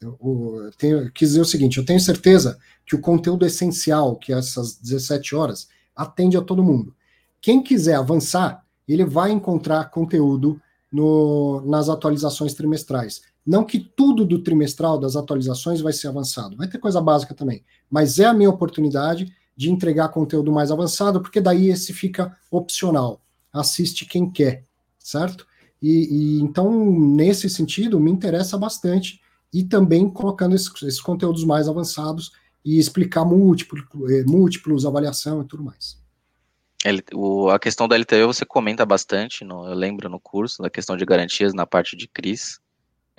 eu, 0.00 0.18
eu 0.64 0.72
tenho, 0.76 1.10
quis 1.12 1.30
dizer 1.30 1.40
o 1.40 1.46
seguinte: 1.46 1.78
eu 1.78 1.84
tenho 1.84 2.00
certeza 2.00 2.58
que 2.84 2.96
o 2.96 3.00
conteúdo 3.00 3.46
essencial, 3.46 4.16
que 4.16 4.32
é 4.32 4.38
essas 4.38 4.74
17 4.76 5.34
horas, 5.36 5.68
atende 5.94 6.36
a 6.36 6.42
todo 6.42 6.64
mundo. 6.64 6.94
Quem 7.40 7.62
quiser 7.62 7.94
avançar, 7.94 8.64
ele 8.86 9.04
vai 9.04 9.30
encontrar 9.30 9.90
conteúdo 9.90 10.60
no, 10.92 11.62
nas 11.64 11.88
atualizações 11.88 12.52
trimestrais. 12.52 13.22
Não 13.44 13.64
que 13.64 13.78
tudo 13.78 14.24
do 14.24 14.42
trimestral 14.42 14.98
das 14.98 15.16
atualizações 15.16 15.80
vai 15.80 15.92
ser 15.92 16.08
avançado, 16.08 16.56
vai 16.56 16.68
ter 16.68 16.78
coisa 16.78 17.00
básica 17.00 17.34
também, 17.34 17.64
mas 17.90 18.18
é 18.18 18.24
a 18.24 18.34
minha 18.34 18.50
oportunidade 18.50 19.34
de 19.56 19.70
entregar 19.70 20.08
conteúdo 20.08 20.50
mais 20.50 20.70
avançado, 20.70 21.20
porque 21.20 21.40
daí 21.40 21.68
esse 21.68 21.92
fica 21.92 22.36
opcional. 22.50 23.20
Assiste 23.52 24.06
quem 24.06 24.30
quer, 24.30 24.64
certo? 24.98 25.46
E, 25.80 26.38
e 26.38 26.40
então, 26.40 26.70
nesse 26.94 27.50
sentido, 27.50 27.98
me 27.98 28.10
interessa 28.10 28.56
bastante 28.56 29.20
e 29.52 29.64
também 29.64 30.08
colocando 30.08 30.54
esses, 30.54 30.70
esses 30.82 31.00
conteúdos 31.00 31.44
mais 31.44 31.68
avançados 31.68 32.32
e 32.64 32.78
explicar 32.78 33.24
múltiplo, 33.24 33.84
eh, 34.08 34.24
múltiplos, 34.24 34.86
avaliação 34.86 35.42
e 35.42 35.44
tudo 35.44 35.64
mais. 35.64 36.00
O, 37.14 37.48
a 37.50 37.58
questão 37.58 37.86
da 37.86 37.96
LTV 37.96 38.26
você 38.26 38.44
comenta 38.44 38.84
bastante, 38.86 39.44
no, 39.44 39.66
eu 39.66 39.74
lembro 39.74 40.08
no 40.08 40.18
curso, 40.18 40.62
da 40.62 40.70
questão 40.70 40.96
de 40.96 41.04
garantias 41.04 41.52
na 41.52 41.66
parte 41.66 41.96
de 41.96 42.08
CRIs. 42.08 42.60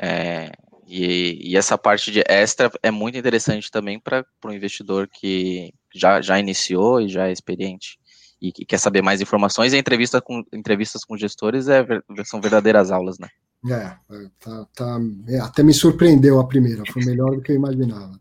É, 0.02 0.52
e, 0.88 1.52
e, 1.52 1.58
essa 1.58 1.78
parte 1.78 2.12
de 2.12 2.24
extra 2.28 2.72
é 2.82 2.92
muito 2.92 3.18
interessante 3.18 3.72
também 3.72 4.00
para 4.00 4.26
o 4.46 4.52
investidor 4.52 5.08
que 5.08 5.74
já, 5.94 6.22
já 6.22 6.40
iniciou 6.40 7.00
e 7.02 7.08
já 7.08 7.28
é 7.28 7.32
experiente 7.32 7.98
e 8.42 8.52
que 8.52 8.66
quer 8.66 8.78
saber 8.78 9.02
mais 9.02 9.22
informações. 9.22 9.74
E 9.74 9.78
entrevista 9.78 10.22
com, 10.22 10.44
entrevistas 10.52 11.06
com 11.06 11.18
gestores 11.18 11.68
é, 11.68 11.86
são 12.26 12.42
verdadeiras 12.42 12.92
aulas, 12.92 13.18
né? 13.18 13.30
É, 13.66 13.96
tá, 14.40 14.68
tá, 14.76 15.00
é, 15.28 15.40
até 15.40 15.64
me 15.64 15.74
surpreendeu 15.74 16.40
a 16.40 16.46
primeira, 16.46 16.84
foi 16.92 17.06
melhor 17.06 17.36
do 17.36 17.42
que 17.42 17.54
eu 17.54 17.56
imaginava. 17.56 18.20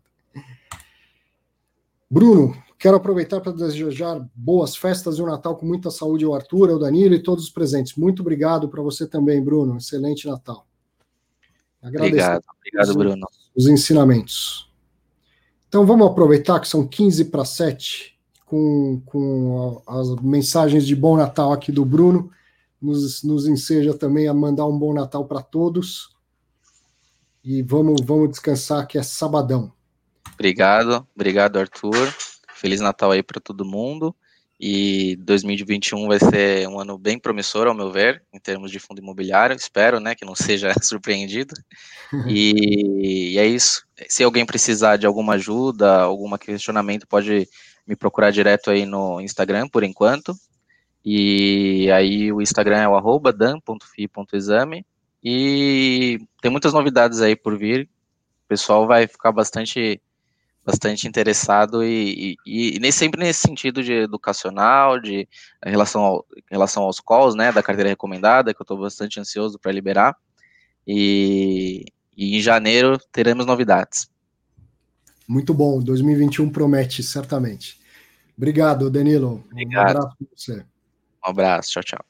Bruno, 2.09 2.55
Quero 2.83 2.97
aproveitar 2.97 3.39
para 3.39 3.53
desejar 3.53 4.19
boas 4.35 4.75
festas 4.75 5.17
e 5.17 5.21
um 5.21 5.25
Natal 5.25 5.55
com 5.55 5.65
muita 5.65 5.89
saúde 5.89 6.25
ao 6.25 6.35
Arthur, 6.35 6.69
ao 6.69 6.77
Danilo 6.77 7.13
e 7.13 7.23
todos 7.23 7.45
os 7.45 7.49
presentes. 7.49 7.95
Muito 7.95 8.21
obrigado 8.21 8.67
para 8.67 8.81
você 8.81 9.07
também, 9.07 9.41
Bruno. 9.41 9.77
Excelente 9.77 10.27
Natal. 10.27 10.67
Agradeço 11.83 12.07
obrigado, 12.07 12.43
obrigado, 12.57 12.89
os, 12.89 12.95
Bruno. 12.95 13.27
Os 13.55 13.67
ensinamentos. 13.67 14.71
Então 15.67 15.85
vamos 15.85 16.07
aproveitar 16.07 16.59
que 16.61 16.67
são 16.67 16.87
15 16.87 17.25
para 17.25 17.43
7 17.43 18.17
com, 18.45 19.01
com 19.05 19.81
as 19.85 20.15
mensagens 20.21 20.85
de 20.85 20.95
bom 20.95 21.17
Natal 21.17 21.51
aqui 21.51 21.71
do 21.71 21.83
Bruno. 21.83 22.31
Nos, 22.81 23.23
nos 23.23 23.47
enseja 23.47 23.93
também 23.93 24.27
a 24.27 24.33
mandar 24.33 24.65
um 24.65 24.77
bom 24.77 24.93
Natal 24.93 25.25
para 25.25 25.41
todos. 25.41 26.15
E 27.43 27.61
vamos, 27.61 28.01
vamos 28.01 28.29
descansar 28.29 28.87
que 28.87 28.97
é 28.97 29.03
sabadão. 29.03 29.73
Obrigado, 30.33 31.05
obrigado, 31.13 31.57
Arthur. 31.57 32.13
Feliz 32.55 32.79
Natal 32.79 33.11
aí 33.11 33.21
para 33.21 33.41
todo 33.41 33.65
mundo. 33.65 34.15
E 34.65 35.17
2021 35.17 36.07
vai 36.07 36.19
ser 36.19 36.69
um 36.69 36.79
ano 36.79 36.97
bem 36.97 37.19
promissor, 37.19 37.67
ao 37.67 37.73
meu 37.73 37.91
ver, 37.91 38.23
em 38.31 38.39
termos 38.39 38.71
de 38.71 38.79
fundo 38.79 39.01
imobiliário. 39.01 39.53
Espero, 39.53 39.99
né, 39.99 40.15
que 40.15 40.23
não 40.23 40.35
seja 40.35 40.71
surpreendido. 40.81 41.53
E, 42.25 43.33
e 43.33 43.37
é 43.37 43.45
isso. 43.45 43.85
Se 44.07 44.23
alguém 44.23 44.45
precisar 44.45 44.95
de 44.95 45.05
alguma 45.05 45.33
ajuda, 45.33 45.99
algum 45.99 46.37
questionamento, 46.37 47.05
pode 47.05 47.45
me 47.85 47.93
procurar 47.93 48.31
direto 48.31 48.71
aí 48.71 48.85
no 48.85 49.19
Instagram, 49.19 49.67
por 49.67 49.83
enquanto. 49.83 50.33
E 51.03 51.91
aí 51.91 52.31
o 52.31 52.41
Instagram 52.41 52.77
é 52.77 52.87
o 52.87 53.19
dan.fi.exame. 53.33 54.85
E 55.21 56.19
tem 56.41 56.49
muitas 56.49 56.71
novidades 56.71 57.19
aí 57.19 57.35
por 57.35 57.57
vir. 57.57 57.89
O 58.45 58.47
pessoal 58.47 58.87
vai 58.87 59.07
ficar 59.07 59.33
bastante 59.33 60.01
bastante 60.65 61.07
interessado 61.07 61.83
e, 61.83 62.37
e, 62.45 62.75
e, 62.75 62.79
nem 62.79 62.91
sempre 62.91 63.19
nesse 63.19 63.41
sentido 63.41 63.83
de 63.83 63.93
educacional, 63.93 64.99
de 64.99 65.27
relação, 65.63 66.01
ao, 66.01 66.25
relação 66.49 66.83
aos 66.83 66.99
calls, 66.99 67.35
né, 67.35 67.51
da 67.51 67.61
carteira 67.61 67.89
recomendada, 67.89 68.53
que 68.53 68.61
eu 68.61 68.63
estou 68.63 68.77
bastante 68.77 69.19
ansioso 69.19 69.59
para 69.59 69.71
liberar. 69.71 70.15
E, 70.87 71.85
e, 72.15 72.37
em 72.37 72.41
janeiro 72.41 72.97
teremos 73.11 73.45
novidades. 73.45 74.09
Muito 75.27 75.53
bom, 75.53 75.79
2021 75.79 76.49
promete, 76.49 77.03
certamente. 77.03 77.79
Obrigado, 78.37 78.89
Danilo. 78.89 79.43
Obrigado. 79.51 79.95
Um 79.95 79.99
abraço 79.99 80.17
para 80.17 80.27
você. 80.35 80.65
Um 81.25 81.29
abraço, 81.29 81.71
tchau, 81.71 81.83
tchau. 81.83 82.05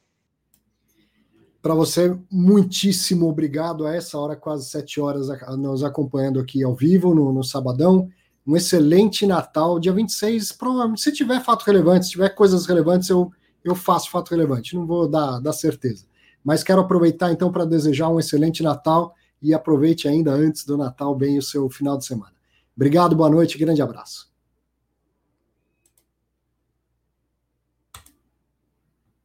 Para 1.60 1.74
você, 1.74 2.16
muitíssimo 2.30 3.26
obrigado 3.26 3.86
a 3.86 3.94
essa 3.94 4.18
hora, 4.18 4.36
quase 4.36 4.68
sete 4.68 5.00
horas, 5.00 5.28
nos 5.56 5.82
acompanhando 5.82 6.38
aqui 6.38 6.62
ao 6.62 6.74
vivo, 6.74 7.14
no, 7.14 7.32
no 7.32 7.42
Sabadão 7.42 8.10
um 8.46 8.56
excelente 8.56 9.26
Natal. 9.26 9.78
Dia 9.78 9.92
26, 9.92 10.52
provavelmente, 10.52 11.00
se 11.00 11.12
tiver 11.12 11.42
fato 11.42 11.62
relevante, 11.64 12.06
se 12.06 12.12
tiver 12.12 12.28
coisas 12.30 12.66
relevantes, 12.66 13.08
eu, 13.08 13.32
eu 13.64 13.74
faço 13.74 14.10
fato 14.10 14.30
relevante. 14.30 14.74
Não 14.74 14.86
vou 14.86 15.08
dar, 15.08 15.40
dar 15.40 15.52
certeza. 15.52 16.04
Mas 16.42 16.62
quero 16.62 16.80
aproveitar 16.80 17.32
então 17.32 17.50
para 17.50 17.64
desejar 17.64 18.08
um 18.08 18.20
excelente 18.20 18.62
Natal 18.62 19.14
e 19.40 19.54
aproveite 19.54 20.08
ainda 20.08 20.32
antes 20.32 20.64
do 20.64 20.76
Natal 20.76 21.14
bem 21.14 21.38
o 21.38 21.42
seu 21.42 21.68
final 21.70 21.96
de 21.96 22.04
semana. 22.04 22.32
Obrigado, 22.76 23.14
boa 23.14 23.30
noite, 23.30 23.56
grande 23.56 23.80
abraço. 23.80 24.33